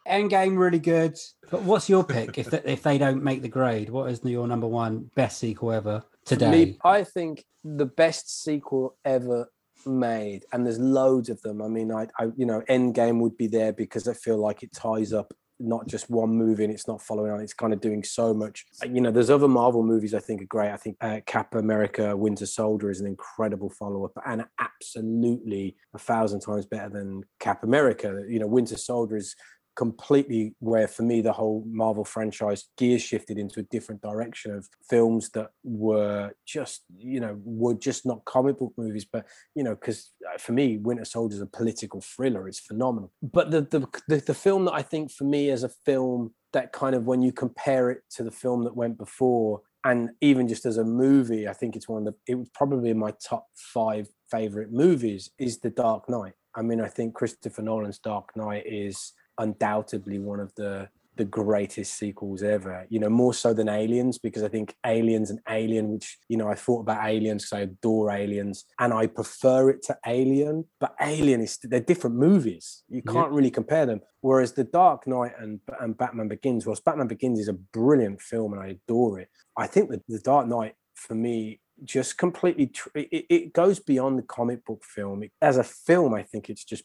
Endgame 0.06 0.56
really 0.56 0.78
good. 0.78 1.18
But 1.50 1.62
what's 1.62 1.88
your 1.88 2.04
pick 2.04 2.38
if 2.38 2.50
they, 2.50 2.62
if 2.64 2.84
they 2.84 2.98
don't 2.98 3.24
make 3.24 3.42
the 3.42 3.48
grade? 3.48 3.90
What 3.90 4.10
is 4.12 4.20
your 4.22 4.46
number 4.46 4.68
one 4.68 5.10
best 5.16 5.38
sequel 5.38 5.72
ever 5.72 6.04
For 6.12 6.13
today? 6.24 6.50
Me, 6.50 6.78
I 6.84 7.04
think 7.04 7.44
the 7.62 7.86
best 7.86 8.42
sequel 8.42 8.96
ever 9.04 9.48
made, 9.86 10.44
and 10.52 10.64
there's 10.64 10.78
loads 10.78 11.28
of 11.28 11.40
them. 11.42 11.62
I 11.62 11.68
mean, 11.68 11.92
I, 11.92 12.06
I, 12.18 12.26
you 12.36 12.46
know, 12.46 12.62
Endgame 12.68 13.20
would 13.20 13.36
be 13.36 13.46
there 13.46 13.72
because 13.72 14.08
I 14.08 14.14
feel 14.14 14.38
like 14.38 14.62
it 14.62 14.72
ties 14.72 15.12
up 15.12 15.32
not 15.60 15.86
just 15.86 16.10
one 16.10 16.30
movie 16.30 16.64
and 16.64 16.72
it's 16.72 16.88
not 16.88 17.00
following 17.00 17.30
on. 17.30 17.40
It's 17.40 17.54
kind 17.54 17.72
of 17.72 17.80
doing 17.80 18.02
so 18.02 18.34
much. 18.34 18.64
Uh, 18.82 18.86
You 18.86 19.00
know, 19.00 19.12
there's 19.12 19.30
other 19.30 19.48
Marvel 19.48 19.84
movies 19.84 20.12
I 20.12 20.18
think 20.18 20.42
are 20.42 20.46
great. 20.46 20.72
I 20.72 20.76
think 20.76 20.96
uh, 21.00 21.20
Cap 21.26 21.54
America: 21.54 22.16
Winter 22.16 22.46
Soldier 22.46 22.90
is 22.90 23.00
an 23.00 23.06
incredible 23.06 23.70
follow-up 23.70 24.12
and 24.26 24.44
absolutely 24.58 25.76
a 25.94 25.98
thousand 25.98 26.40
times 26.40 26.66
better 26.66 26.88
than 26.88 27.22
Cap 27.40 27.62
America. 27.62 28.24
You 28.28 28.40
know, 28.40 28.46
Winter 28.46 28.76
Soldier 28.76 29.16
is 29.16 29.34
completely 29.76 30.54
where 30.60 30.86
for 30.86 31.02
me 31.02 31.20
the 31.20 31.32
whole 31.32 31.64
Marvel 31.66 32.04
franchise 32.04 32.68
gear 32.76 32.98
shifted 32.98 33.38
into 33.38 33.60
a 33.60 33.64
different 33.64 34.00
direction 34.02 34.54
of 34.54 34.68
films 34.88 35.30
that 35.30 35.50
were 35.62 36.32
just 36.46 36.82
you 36.96 37.20
know 37.20 37.38
were 37.44 37.74
just 37.74 38.06
not 38.06 38.24
comic 38.24 38.58
book 38.58 38.72
movies. 38.76 39.04
But 39.04 39.26
you 39.54 39.64
know 39.64 39.74
because 39.74 40.12
uh, 40.32 40.38
for 40.38 40.52
me 40.52 40.78
Winter 40.78 41.04
Soldier 41.04 41.36
is 41.36 41.40
a 41.42 41.46
political 41.46 42.00
thriller. 42.00 42.48
It's 42.48 42.60
phenomenal. 42.60 43.12
But 43.22 43.50
the, 43.50 43.62
the 43.62 43.88
the 44.08 44.16
the 44.18 44.34
film 44.34 44.64
that 44.66 44.74
I 44.74 44.82
think 44.82 45.10
for 45.10 45.24
me 45.24 45.50
as 45.50 45.64
a 45.64 45.68
film 45.68 46.32
that 46.52 46.72
kind 46.72 46.94
of 46.94 47.06
when 47.06 47.20
you 47.20 47.32
compare 47.32 47.90
it 47.90 48.02
to 48.12 48.22
the 48.22 48.30
film 48.30 48.62
that 48.64 48.76
went 48.76 48.96
before 48.96 49.60
and 49.84 50.10
even 50.20 50.46
just 50.46 50.64
as 50.64 50.78
a 50.78 50.84
movie 50.84 51.48
I 51.48 51.52
think 51.52 51.74
it's 51.74 51.88
one 51.88 52.06
of 52.06 52.14
the 52.14 52.32
it 52.32 52.36
was 52.36 52.48
probably 52.54 52.92
my 52.94 53.12
top 53.22 53.46
5 53.56 54.08
favorite 54.30 54.72
movies 54.72 55.30
is 55.38 55.58
The 55.58 55.70
Dark 55.70 56.08
Knight. 56.08 56.34
I 56.54 56.62
mean 56.62 56.80
I 56.80 56.88
think 56.88 57.14
Christopher 57.14 57.62
Nolan's 57.62 57.98
Dark 57.98 58.36
Knight 58.36 58.64
is 58.66 59.12
undoubtedly 59.38 60.18
one 60.18 60.40
of 60.40 60.54
the 60.56 60.88
the 61.16 61.24
greatest 61.24 61.94
sequels 61.94 62.42
ever 62.42 62.86
you 62.88 62.98
know 62.98 63.08
more 63.08 63.32
so 63.32 63.54
than 63.54 63.68
aliens 63.68 64.18
because 64.18 64.42
i 64.42 64.48
think 64.48 64.74
aliens 64.84 65.30
and 65.30 65.38
alien 65.48 65.92
which 65.92 66.18
you 66.28 66.36
know 66.36 66.48
i 66.48 66.54
thought 66.54 66.80
about 66.80 67.06
aliens 67.06 67.44
because 67.44 67.58
i 67.58 67.60
adore 67.60 68.10
aliens 68.10 68.64
and 68.80 68.92
i 68.92 69.06
prefer 69.06 69.70
it 69.70 69.82
to 69.82 69.96
alien 70.06 70.64
but 70.80 70.94
alien 71.00 71.40
is 71.40 71.58
they're 71.62 71.80
different 71.80 72.16
movies. 72.16 72.82
You 72.88 73.02
can't 73.02 73.30
really 73.30 73.50
compare 73.50 73.86
them. 73.86 74.00
Whereas 74.20 74.52
the 74.52 74.64
dark 74.64 75.06
knight 75.06 75.32
and, 75.38 75.60
and 75.80 75.96
batman 75.96 76.28
begins 76.28 76.66
whilst 76.66 76.84
batman 76.84 77.08
begins 77.08 77.38
is 77.38 77.48
a 77.48 77.52
brilliant 77.52 78.20
film 78.20 78.52
and 78.52 78.62
i 78.62 78.68
adore 78.68 79.20
it 79.20 79.28
i 79.56 79.66
think 79.66 79.90
that 79.90 80.02
the 80.08 80.18
dark 80.18 80.46
knight 80.46 80.74
for 80.94 81.14
me 81.14 81.60
just 81.82 82.18
completely 82.18 82.70
it, 82.94 83.26
it 83.28 83.52
goes 83.52 83.80
beyond 83.80 84.18
the 84.18 84.22
comic 84.22 84.64
book 84.64 84.84
film. 84.84 85.24
As 85.42 85.56
a 85.56 85.64
film 85.64 86.14
i 86.14 86.22
think 86.22 86.48
it's 86.48 86.64
just 86.64 86.84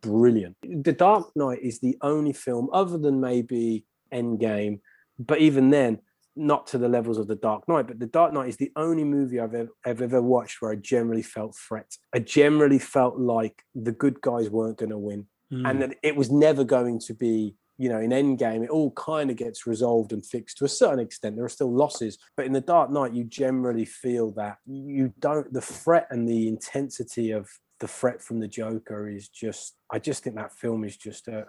brilliant. 0.00 0.56
The 0.62 0.92
dark 0.92 1.34
knight 1.34 1.60
is 1.62 1.80
the 1.80 1.96
only 2.02 2.32
film 2.32 2.68
other 2.72 2.98
than 2.98 3.20
maybe 3.20 3.84
endgame 4.12 4.80
but 5.18 5.38
even 5.38 5.70
then 5.70 5.98
not 6.36 6.68
to 6.68 6.78
the 6.78 6.88
levels 6.88 7.18
of 7.18 7.26
the 7.26 7.34
dark 7.34 7.68
knight 7.68 7.88
but 7.88 7.98
the 7.98 8.06
dark 8.06 8.32
knight 8.32 8.48
is 8.48 8.56
the 8.56 8.70
only 8.76 9.04
movie 9.04 9.40
i've 9.40 9.54
ever, 9.54 9.70
I've 9.84 10.00
ever 10.00 10.22
watched 10.22 10.62
where 10.62 10.70
i 10.70 10.76
generally 10.76 11.22
felt 11.22 11.56
threat 11.56 11.96
i 12.14 12.20
generally 12.20 12.78
felt 12.78 13.18
like 13.18 13.62
the 13.74 13.92
good 13.92 14.20
guys 14.20 14.48
weren't 14.48 14.78
going 14.78 14.90
to 14.90 14.98
win 14.98 15.26
Mm. 15.50 15.70
and 15.70 15.80
that 15.80 15.96
it 16.02 16.14
was 16.14 16.30
never 16.30 16.62
going 16.62 16.98
to 17.00 17.14
be 17.14 17.54
you 17.78 17.88
know 17.88 18.00
in 18.00 18.10
endgame 18.10 18.62
it 18.62 18.70
all 18.70 18.90
kind 18.92 19.30
of 19.30 19.36
gets 19.36 19.66
resolved 19.66 20.12
and 20.12 20.26
fixed 20.26 20.58
to 20.58 20.64
a 20.64 20.68
certain 20.68 20.98
extent. 20.98 21.36
There 21.36 21.44
are 21.44 21.48
still 21.48 21.72
losses 21.72 22.18
but 22.36 22.46
in 22.46 22.52
the 22.52 22.60
dark 22.60 22.90
knight 22.90 23.14
you 23.14 23.24
generally 23.24 23.84
feel 23.84 24.32
that 24.32 24.58
you 24.66 25.12
don't 25.20 25.52
the 25.52 25.60
threat 25.60 26.08
and 26.10 26.28
the 26.28 26.48
intensity 26.48 27.30
of 27.30 27.48
the 27.80 27.88
threat 27.88 28.20
from 28.20 28.40
the 28.40 28.48
joker 28.48 29.08
is 29.08 29.28
just 29.28 29.76
i 29.92 29.98
just 29.98 30.24
think 30.24 30.34
that 30.34 30.52
film 30.52 30.82
is 30.82 30.96
just 30.96 31.28
a, 31.28 31.46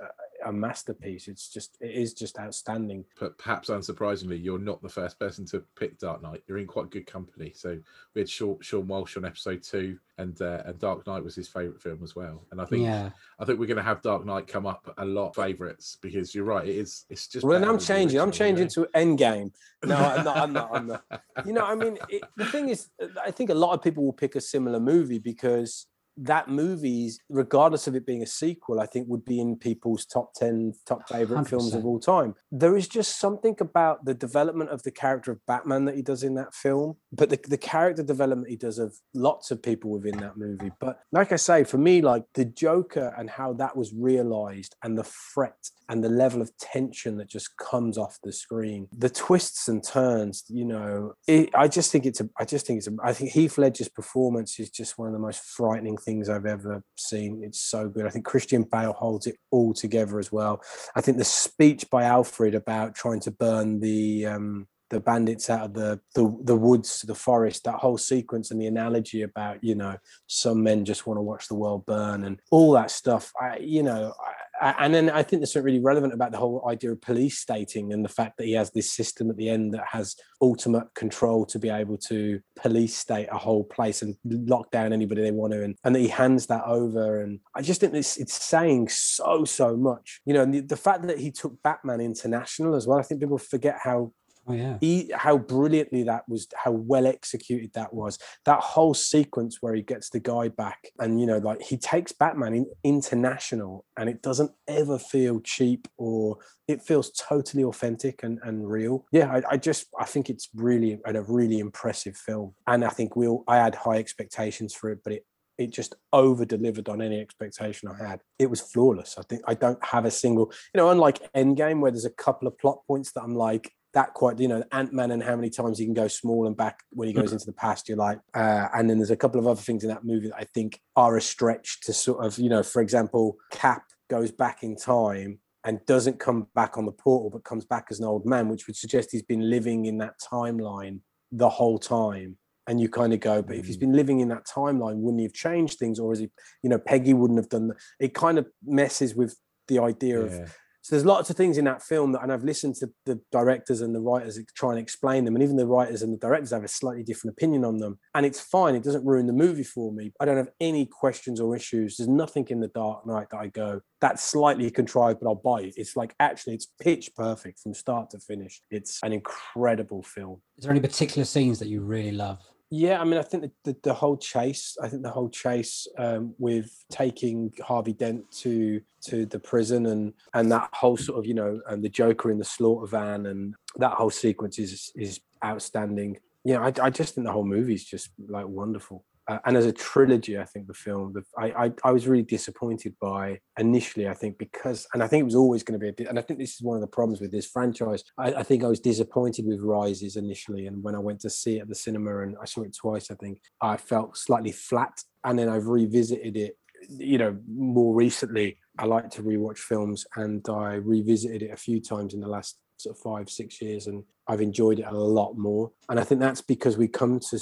a 0.49 0.53
masterpiece 0.53 1.27
it's 1.27 1.49
just 1.49 1.77
it 1.79 1.91
is 1.91 2.13
just 2.13 2.37
outstanding 2.39 3.05
But 3.19 3.37
perhaps 3.37 3.69
unsurprisingly, 3.69 4.43
you're 4.43 4.59
not 4.59 4.81
the 4.81 4.89
first 4.89 5.19
person 5.19 5.45
to 5.47 5.63
pick 5.77 5.99
Dark 5.99 6.21
Knight. 6.21 6.43
You're 6.47 6.57
in 6.57 6.67
quite 6.67 6.89
good 6.89 7.05
company. 7.05 7.51
So 7.55 7.77
we 8.13 8.21
had 8.21 8.29
Sean, 8.29 8.57
Sean 8.61 8.87
Walsh 8.87 9.17
on 9.17 9.25
episode 9.25 9.63
two, 9.63 9.97
and 10.17 10.39
uh, 10.41 10.63
and 10.65 10.79
Dark 10.79 11.05
Knight 11.07 11.23
was 11.23 11.35
his 11.35 11.47
favourite 11.47 11.81
film 11.81 11.99
as 12.03 12.15
well. 12.15 12.45
And 12.51 12.61
I 12.61 12.65
think 12.65 12.83
yeah. 12.83 13.09
I 13.39 13.45
think 13.45 13.59
we're 13.59 13.67
going 13.67 13.77
to 13.77 13.83
have 13.83 14.01
Dark 14.01 14.25
Knight 14.25 14.47
come 14.47 14.65
up 14.65 14.93
a 14.97 15.05
lot 15.05 15.35
favourites 15.35 15.97
because 16.01 16.33
you're 16.33 16.45
right. 16.45 16.67
It 16.67 16.75
is. 16.75 17.05
It's 17.09 17.27
just. 17.27 17.45
well 17.45 17.59
then 17.59 17.69
i'm 17.69 17.79
changing 17.79 18.19
i'm 18.19 18.31
changing 18.31 18.69
you 18.69 18.81
know? 18.81 18.85
to 18.85 18.97
endgame 18.97 19.51
no 19.83 19.95
i'm 19.95 20.23
not 20.23 20.37
i'm 20.37 20.53
not 20.53 20.69
i'm 20.73 20.87
not 20.87 21.03
you 21.45 21.53
know 21.53 21.63
i 21.63 21.75
mean 21.75 21.97
it, 22.09 22.23
the 22.35 22.45
thing 22.45 22.69
is 22.69 22.89
i 23.23 23.31
think 23.31 23.49
a 23.49 23.53
lot 23.53 23.73
of 23.73 23.81
people 23.81 24.03
will 24.03 24.13
pick 24.13 24.35
a 24.35 24.41
similar 24.41 24.79
movie 24.79 25.19
because 25.19 25.87
that 26.21 26.49
movie 26.49 27.11
regardless 27.29 27.87
of 27.87 27.95
it 27.95 28.05
being 28.05 28.21
a 28.21 28.27
sequel 28.27 28.79
i 28.79 28.85
think 28.85 29.07
would 29.07 29.23
be 29.23 29.39
in 29.39 29.55
people's 29.55 30.05
top 30.05 30.33
10 30.33 30.73
top 30.85 31.07
favorite 31.07 31.47
films 31.47 31.73
of 31.73 31.85
all 31.85 31.99
time. 31.99 32.35
There 32.51 32.75
is 32.75 32.87
just 32.87 33.19
something 33.19 33.55
about 33.59 34.05
the 34.05 34.13
development 34.13 34.69
of 34.69 34.83
the 34.83 34.91
character 34.91 35.31
of 35.31 35.45
batman 35.45 35.85
that 35.85 35.95
he 35.95 36.01
does 36.01 36.23
in 36.23 36.35
that 36.35 36.53
film 36.53 36.97
but 37.11 37.29
the, 37.29 37.39
the 37.47 37.57
character 37.57 38.03
development 38.03 38.49
he 38.49 38.57
does 38.57 38.79
of 38.79 38.95
lots 39.13 39.51
of 39.51 39.61
people 39.61 39.91
within 39.91 40.17
that 40.17 40.37
movie. 40.37 40.71
But 40.79 40.99
like 41.11 41.31
i 41.31 41.37
say 41.37 41.63
for 41.63 41.77
me 41.77 42.01
like 42.01 42.25
the 42.33 42.45
joker 42.45 43.13
and 43.17 43.29
how 43.29 43.53
that 43.53 43.77
was 43.77 43.93
realized 43.93 44.75
and 44.83 44.97
the 44.97 45.03
threat 45.03 45.69
and 45.89 46.03
the 46.03 46.09
level 46.09 46.41
of 46.41 46.55
tension 46.57 47.17
that 47.17 47.27
just 47.27 47.57
comes 47.57 47.97
off 47.97 48.19
the 48.23 48.31
screen. 48.31 48.87
The 48.97 49.09
twists 49.09 49.67
and 49.67 49.83
turns 49.83 50.43
you 50.47 50.65
know 50.65 51.13
it, 51.27 51.49
i 51.53 51.67
just 51.67 51.91
think 51.91 52.05
it's 52.05 52.21
a 52.21 52.29
i 52.37 52.45
just 52.45 52.65
think 52.65 52.77
it's 52.77 52.87
a 52.87 52.95
i 53.03 53.13
think 53.13 53.31
heath 53.31 53.57
ledger's 53.57 53.89
performance 53.89 54.59
is 54.59 54.69
just 54.69 54.97
one 54.97 55.07
of 55.07 55.13
the 55.13 55.19
most 55.19 55.41
frightening 55.41 55.97
things 55.97 56.29
i've 56.29 56.45
ever 56.45 56.83
seen. 56.95 57.41
It's 57.43 57.61
so 57.61 57.89
good. 57.89 58.05
I 58.05 58.09
think 58.09 58.25
christian 58.25 58.63
bale 58.63 58.93
holds 58.93 59.27
it 59.27 59.37
all 59.51 59.73
together 59.73 60.19
as 60.19 60.31
well. 60.31 60.61
I 60.95 61.01
think 61.01 61.17
the 61.17 61.23
speech 61.23 61.89
by 61.89 62.03
alfred 62.03 62.55
about 62.55 62.95
trying 62.95 63.19
to 63.21 63.31
burn 63.31 63.79
the 63.79 64.25
um 64.25 64.67
the 64.89 64.99
bandits 64.99 65.49
out 65.49 65.65
of 65.65 65.73
the, 65.73 65.99
the 66.15 66.37
the 66.43 66.55
woods 66.55 67.03
the 67.03 67.15
forest 67.15 67.63
that 67.63 67.75
whole 67.75 67.97
sequence 67.97 68.49
and 68.51 68.59
the 68.59 68.65
analogy 68.65 69.21
about 69.21 69.63
you 69.63 69.75
know 69.75 69.95
some 70.27 70.63
men 70.63 70.83
just 70.83 71.05
want 71.05 71.17
to 71.17 71.21
watch 71.21 71.47
the 71.47 71.55
world 71.55 71.85
burn 71.85 72.23
and 72.23 72.39
all 72.49 72.71
that 72.71 72.89
stuff 72.89 73.31
i 73.39 73.57
you 73.57 73.83
know 73.83 74.13
and 74.61 74.93
then 74.93 75.09
i 75.09 75.23
think 75.23 75.39
there's 75.39 75.53
something 75.53 75.65
really 75.65 75.79
relevant 75.79 76.13
about 76.13 76.31
the 76.31 76.37
whole 76.37 76.63
idea 76.69 76.91
of 76.91 77.01
police 77.01 77.39
stating 77.39 77.93
and 77.93 78.03
the 78.03 78.09
fact 78.09 78.37
that 78.37 78.45
he 78.45 78.53
has 78.53 78.71
this 78.71 78.91
system 78.93 79.29
at 79.29 79.37
the 79.37 79.49
end 79.49 79.73
that 79.73 79.85
has 79.89 80.15
ultimate 80.41 80.93
control 80.95 81.45
to 81.45 81.59
be 81.59 81.69
able 81.69 81.97
to 81.97 82.39
police 82.55 82.95
state 82.95 83.27
a 83.31 83.37
whole 83.37 83.63
place 83.63 84.01
and 84.01 84.15
lock 84.23 84.71
down 84.71 84.93
anybody 84.93 85.21
they 85.21 85.31
want 85.31 85.53
to 85.53 85.63
and, 85.63 85.75
and 85.83 85.95
that 85.95 85.99
he 85.99 86.07
hands 86.07 86.47
that 86.47 86.63
over. 86.65 87.21
And 87.21 87.39
i 87.55 87.61
just 87.61 87.81
think 87.81 87.93
this 87.93 88.17
it's 88.17 88.43
saying 88.43 88.89
so 88.89 89.43
so 89.45 89.75
much. 89.75 90.21
You 90.25 90.33
know 90.33 90.43
and 90.43 90.53
the, 90.53 90.61
the 90.61 90.77
fact 90.77 91.05
that 91.07 91.19
he 91.19 91.31
took 91.31 91.61
batman 91.63 92.01
international 92.01 92.75
as 92.75 92.87
well 92.87 92.99
i 92.99 93.01
think 93.01 93.21
people 93.21 93.37
forget 93.37 93.77
how 93.83 94.11
Oh 94.49 94.53
yeah. 94.53 94.77
he, 94.81 95.11
how 95.15 95.37
brilliantly 95.37 96.03
that 96.03 96.27
was 96.27 96.47
how 96.55 96.71
well 96.71 97.05
executed 97.05 97.71
that 97.73 97.93
was 97.93 98.17
that 98.45 98.59
whole 98.59 98.95
sequence 98.95 99.59
where 99.61 99.75
he 99.75 99.83
gets 99.83 100.09
the 100.09 100.19
guy 100.19 100.47
back 100.47 100.87
and 100.97 101.19
you 101.21 101.27
know 101.27 101.37
like 101.37 101.61
he 101.61 101.77
takes 101.77 102.11
batman 102.11 102.55
in, 102.55 102.65
international 102.83 103.85
and 103.97 104.09
it 104.09 104.23
doesn't 104.23 104.51
ever 104.67 104.97
feel 104.97 105.39
cheap 105.41 105.87
or 105.97 106.37
it 106.67 106.81
feels 106.81 107.11
totally 107.11 107.63
authentic 107.63 108.23
and, 108.23 108.39
and 108.43 108.67
real 108.67 109.05
yeah 109.11 109.31
I, 109.31 109.41
I 109.51 109.57
just 109.57 109.87
i 109.99 110.05
think 110.05 110.29
it's 110.29 110.49
really 110.55 110.99
a 111.05 111.19
a 111.19 111.21
really 111.23 111.59
impressive 111.59 112.15
film 112.15 112.55
and 112.65 112.85
i 112.85 112.89
think 112.89 113.15
we'll 113.15 113.43
i 113.47 113.57
had 113.57 113.75
high 113.75 113.97
expectations 113.97 114.73
for 114.73 114.89
it 114.89 114.99
but 115.03 115.13
it 115.13 115.25
it 115.59 115.71
just 115.71 115.93
over 116.13 116.45
delivered 116.45 116.87
on 116.87 117.01
any 117.01 117.19
expectation 117.19 117.89
I 117.89 118.07
had. 118.07 118.21
It 118.39 118.49
was 118.49 118.61
flawless. 118.61 119.17
I 119.19 119.23
think 119.23 119.41
I 119.45 119.53
don't 119.53 119.83
have 119.85 120.05
a 120.05 120.11
single, 120.11 120.53
you 120.73 120.77
know, 120.79 120.89
unlike 120.89 121.31
Endgame, 121.33 121.81
where 121.81 121.91
there's 121.91 122.05
a 122.05 122.09
couple 122.09 122.47
of 122.47 122.57
plot 122.57 122.79
points 122.87 123.11
that 123.11 123.23
I'm 123.23 123.35
like, 123.35 123.73
that 123.93 124.13
quite, 124.13 124.39
you 124.39 124.47
know, 124.47 124.63
Ant 124.71 124.93
Man 124.93 125.11
and 125.11 125.23
how 125.23 125.35
many 125.35 125.49
times 125.49 125.79
he 125.79 125.85
can 125.85 125.93
go 125.93 126.07
small 126.07 126.47
and 126.47 126.55
back 126.55 126.83
when 126.91 127.07
he 127.07 127.13
goes 127.13 127.31
into 127.31 127.45
the 127.45 127.53
past. 127.53 127.89
You're 127.89 127.97
like, 127.97 128.19
uh, 128.33 128.67
and 128.73 128.89
then 128.89 128.97
there's 128.97 129.09
a 129.11 129.17
couple 129.17 129.39
of 129.39 129.47
other 129.47 129.61
things 129.61 129.83
in 129.83 129.89
that 129.89 130.03
movie 130.03 130.27
that 130.27 130.37
I 130.37 130.45
think 130.53 130.79
are 130.95 131.17
a 131.17 131.21
stretch 131.21 131.81
to 131.81 131.93
sort 131.93 132.23
of, 132.23 132.37
you 132.37 132.49
know, 132.49 132.61
for 132.61 132.81
example, 132.81 133.37
Cap 133.51 133.83
goes 134.09 134.31
back 134.31 134.63
in 134.63 134.75
time 134.75 135.39
and 135.63 135.79
doesn't 135.87 136.19
come 136.19 136.47
back 136.55 136.77
on 136.77 136.85
the 136.85 136.91
portal 136.91 137.29
but 137.29 137.43
comes 137.43 137.65
back 137.65 137.87
as 137.89 137.99
an 137.99 138.05
old 138.05 138.25
man, 138.25 138.47
which 138.47 138.67
would 138.67 138.75
suggest 138.75 139.11
he's 139.11 139.23
been 139.23 139.49
living 139.49 139.85
in 139.85 139.97
that 139.97 140.13
timeline 140.19 140.99
the 141.31 141.49
whole 141.49 141.79
time. 141.79 142.37
And 142.67 142.79
you 142.79 142.87
kind 142.87 143.13
of 143.13 143.19
go, 143.19 143.41
but 143.41 143.55
if 143.55 143.65
he's 143.65 143.77
been 143.77 143.93
living 143.93 144.19
in 144.19 144.27
that 144.27 144.45
timeline, 144.45 144.97
wouldn't 144.97 145.19
he 145.21 145.25
have 145.25 145.33
changed 145.33 145.79
things? 145.79 145.99
Or 145.99 146.13
is 146.13 146.19
he, 146.19 146.29
you 146.61 146.69
know, 146.69 146.77
Peggy 146.77 147.15
wouldn't 147.15 147.39
have 147.39 147.49
done 147.49 147.69
that. 147.69 147.77
It 147.99 148.13
kind 148.13 148.37
of 148.37 148.45
messes 148.63 149.15
with 149.15 149.35
the 149.67 149.79
idea 149.79 150.19
of 150.19 150.31
Yeah. 150.31 150.45
So 150.81 150.95
there's 150.95 151.05
lots 151.05 151.29
of 151.29 151.35
things 151.35 151.57
in 151.57 151.65
that 151.65 151.83
film 151.83 152.13
that, 152.13 152.23
and 152.23 152.31
I've 152.31 152.43
listened 152.43 152.75
to 152.75 152.89
the 153.05 153.19
directors 153.31 153.81
and 153.81 153.93
the 153.93 153.99
writers 153.99 154.39
try 154.55 154.71
and 154.71 154.79
explain 154.79 155.25
them, 155.25 155.35
and 155.35 155.43
even 155.43 155.55
the 155.55 155.67
writers 155.67 156.01
and 156.01 156.13
the 156.13 156.17
directors 156.17 156.51
have 156.51 156.63
a 156.63 156.67
slightly 156.67 157.03
different 157.03 157.35
opinion 157.37 157.65
on 157.65 157.77
them, 157.77 157.99
and 158.15 158.25
it's 158.25 158.39
fine. 158.39 158.75
It 158.75 158.83
doesn't 158.83 159.05
ruin 159.05 159.27
the 159.27 159.33
movie 159.33 159.63
for 159.63 159.91
me. 159.91 160.11
I 160.19 160.25
don't 160.25 160.37
have 160.37 160.51
any 160.59 160.85
questions 160.85 161.39
or 161.39 161.55
issues. 161.55 161.97
There's 161.97 162.07
nothing 162.07 162.47
in 162.49 162.59
the 162.59 162.69
Dark 162.69 163.05
Knight 163.05 163.27
that 163.31 163.37
I 163.37 163.47
go 163.47 163.81
that's 164.01 164.23
slightly 164.23 164.71
contrived, 164.71 165.19
but 165.19 165.27
I'll 165.27 165.35
buy 165.35 165.61
it. 165.61 165.73
It's 165.75 165.95
like 165.95 166.15
actually, 166.19 166.53
it's 166.53 166.67
pitch 166.81 167.11
perfect 167.15 167.59
from 167.59 167.73
start 167.73 168.09
to 168.11 168.19
finish. 168.19 168.61
It's 168.71 168.99
an 169.03 169.13
incredible 169.13 170.03
film. 170.03 170.41
Is 170.57 170.63
there 170.63 170.71
any 170.71 170.79
particular 170.79 171.25
scenes 171.25 171.59
that 171.59 171.67
you 171.67 171.81
really 171.81 172.11
love? 172.11 172.39
Yeah, 172.71 173.01
I 173.01 173.03
mean, 173.03 173.19
I 173.19 173.23
think 173.23 173.43
the, 173.43 173.51
the, 173.63 173.77
the 173.83 173.93
whole 173.93 174.15
chase. 174.15 174.77
I 174.81 174.87
think 174.89 175.01
the 175.01 175.09
whole 175.09 175.29
chase 175.29 175.87
um, 175.97 176.35
with 176.37 176.69
taking 176.91 177.51
Harvey 177.65 177.93
Dent 177.93 178.29
to 178.43 178.81
to 179.01 179.25
the 179.25 179.39
prison 179.39 179.87
and 179.87 180.13
and 180.33 180.51
that 180.51 180.69
whole 180.73 180.97
sort 180.97 181.17
of 181.17 181.25
you 181.25 181.33
know 181.33 181.61
and 181.67 181.83
the 181.83 181.89
Joker 181.89 182.29
in 182.29 182.37
the 182.37 182.45
slaughter 182.45 182.85
van 182.85 183.25
and 183.25 183.55
that 183.77 183.93
whole 183.93 184.11
sequence 184.11 184.59
is 184.59 184.91
is 184.95 185.19
outstanding. 185.43 186.17
You 186.43 186.55
know, 186.55 186.61
I, 186.61 186.73
I 186.81 186.89
just 186.91 187.15
think 187.15 187.25
the 187.25 187.33
whole 187.33 187.45
movie 187.45 187.73
is 187.73 187.85
just 187.85 188.11
like 188.27 188.47
wonderful. 188.47 189.03
Uh, 189.29 189.37
and 189.45 189.55
as 189.55 189.67
a 189.67 189.71
trilogy, 189.71 190.39
I 190.39 190.45
think 190.51 190.65
the 190.65 190.73
film, 190.73 191.13
the, 191.13 191.23
I, 191.37 191.65
I 191.65 191.71
I 191.89 191.91
was 191.91 192.07
really 192.07 192.23
disappointed 192.23 192.93
by 192.99 193.39
initially. 193.59 194.07
I 194.09 194.15
think 194.15 194.39
because, 194.39 194.87
and 194.93 195.03
I 195.03 195.07
think 195.07 195.21
it 195.21 195.31
was 195.31 195.41
always 195.43 195.61
going 195.63 195.79
to 195.79 195.83
be, 195.83 196.03
a, 196.03 196.09
and 196.09 196.17
I 196.17 196.23
think 196.23 196.39
this 196.39 196.55
is 196.55 196.63
one 196.63 196.77
of 196.77 196.81
the 196.81 196.95
problems 196.97 197.21
with 197.21 197.31
this 197.31 197.45
franchise. 197.45 198.01
I, 198.17 198.33
I 198.41 198.43
think 198.43 198.63
I 198.63 198.67
was 198.73 198.79
disappointed 198.79 199.45
with 199.45 199.61
Rises 199.61 200.15
initially, 200.15 200.65
and 200.67 200.83
when 200.83 200.95
I 200.95 200.99
went 201.07 201.19
to 201.21 201.29
see 201.29 201.57
it 201.57 201.61
at 201.61 201.69
the 201.69 201.75
cinema, 201.75 202.23
and 202.23 202.35
I 202.41 202.45
saw 202.45 202.63
it 202.63 202.75
twice, 202.75 203.11
I 203.11 203.15
think 203.15 203.39
I 203.61 203.77
felt 203.77 204.17
slightly 204.17 204.51
flat. 204.51 204.95
And 205.23 205.37
then 205.37 205.49
I've 205.49 205.67
revisited 205.67 206.35
it, 206.35 206.57
you 206.89 207.19
know, 207.19 207.37
more 207.47 207.93
recently. 207.93 208.57
I 208.79 208.85
like 208.85 209.09
to 209.11 209.21
rewatch 209.21 209.59
films, 209.59 210.07
and 210.15 210.43
I 210.49 210.73
revisited 210.95 211.43
it 211.43 211.51
a 211.51 211.57
few 211.67 211.79
times 211.81 212.15
in 212.15 212.21
the 212.21 212.27
last 212.27 212.57
sort 212.77 212.95
of 212.95 213.01
five, 213.01 213.29
six 213.29 213.61
years, 213.61 213.87
and 213.87 214.03
I've 214.27 214.41
enjoyed 214.41 214.79
it 214.79 214.87
a 214.87 214.97
lot 215.19 215.37
more. 215.37 215.71
And 215.89 215.99
I 215.99 216.03
think 216.03 216.21
that's 216.21 216.41
because 216.41 216.77
we 216.77 216.87
come 216.87 217.19
to 217.29 217.37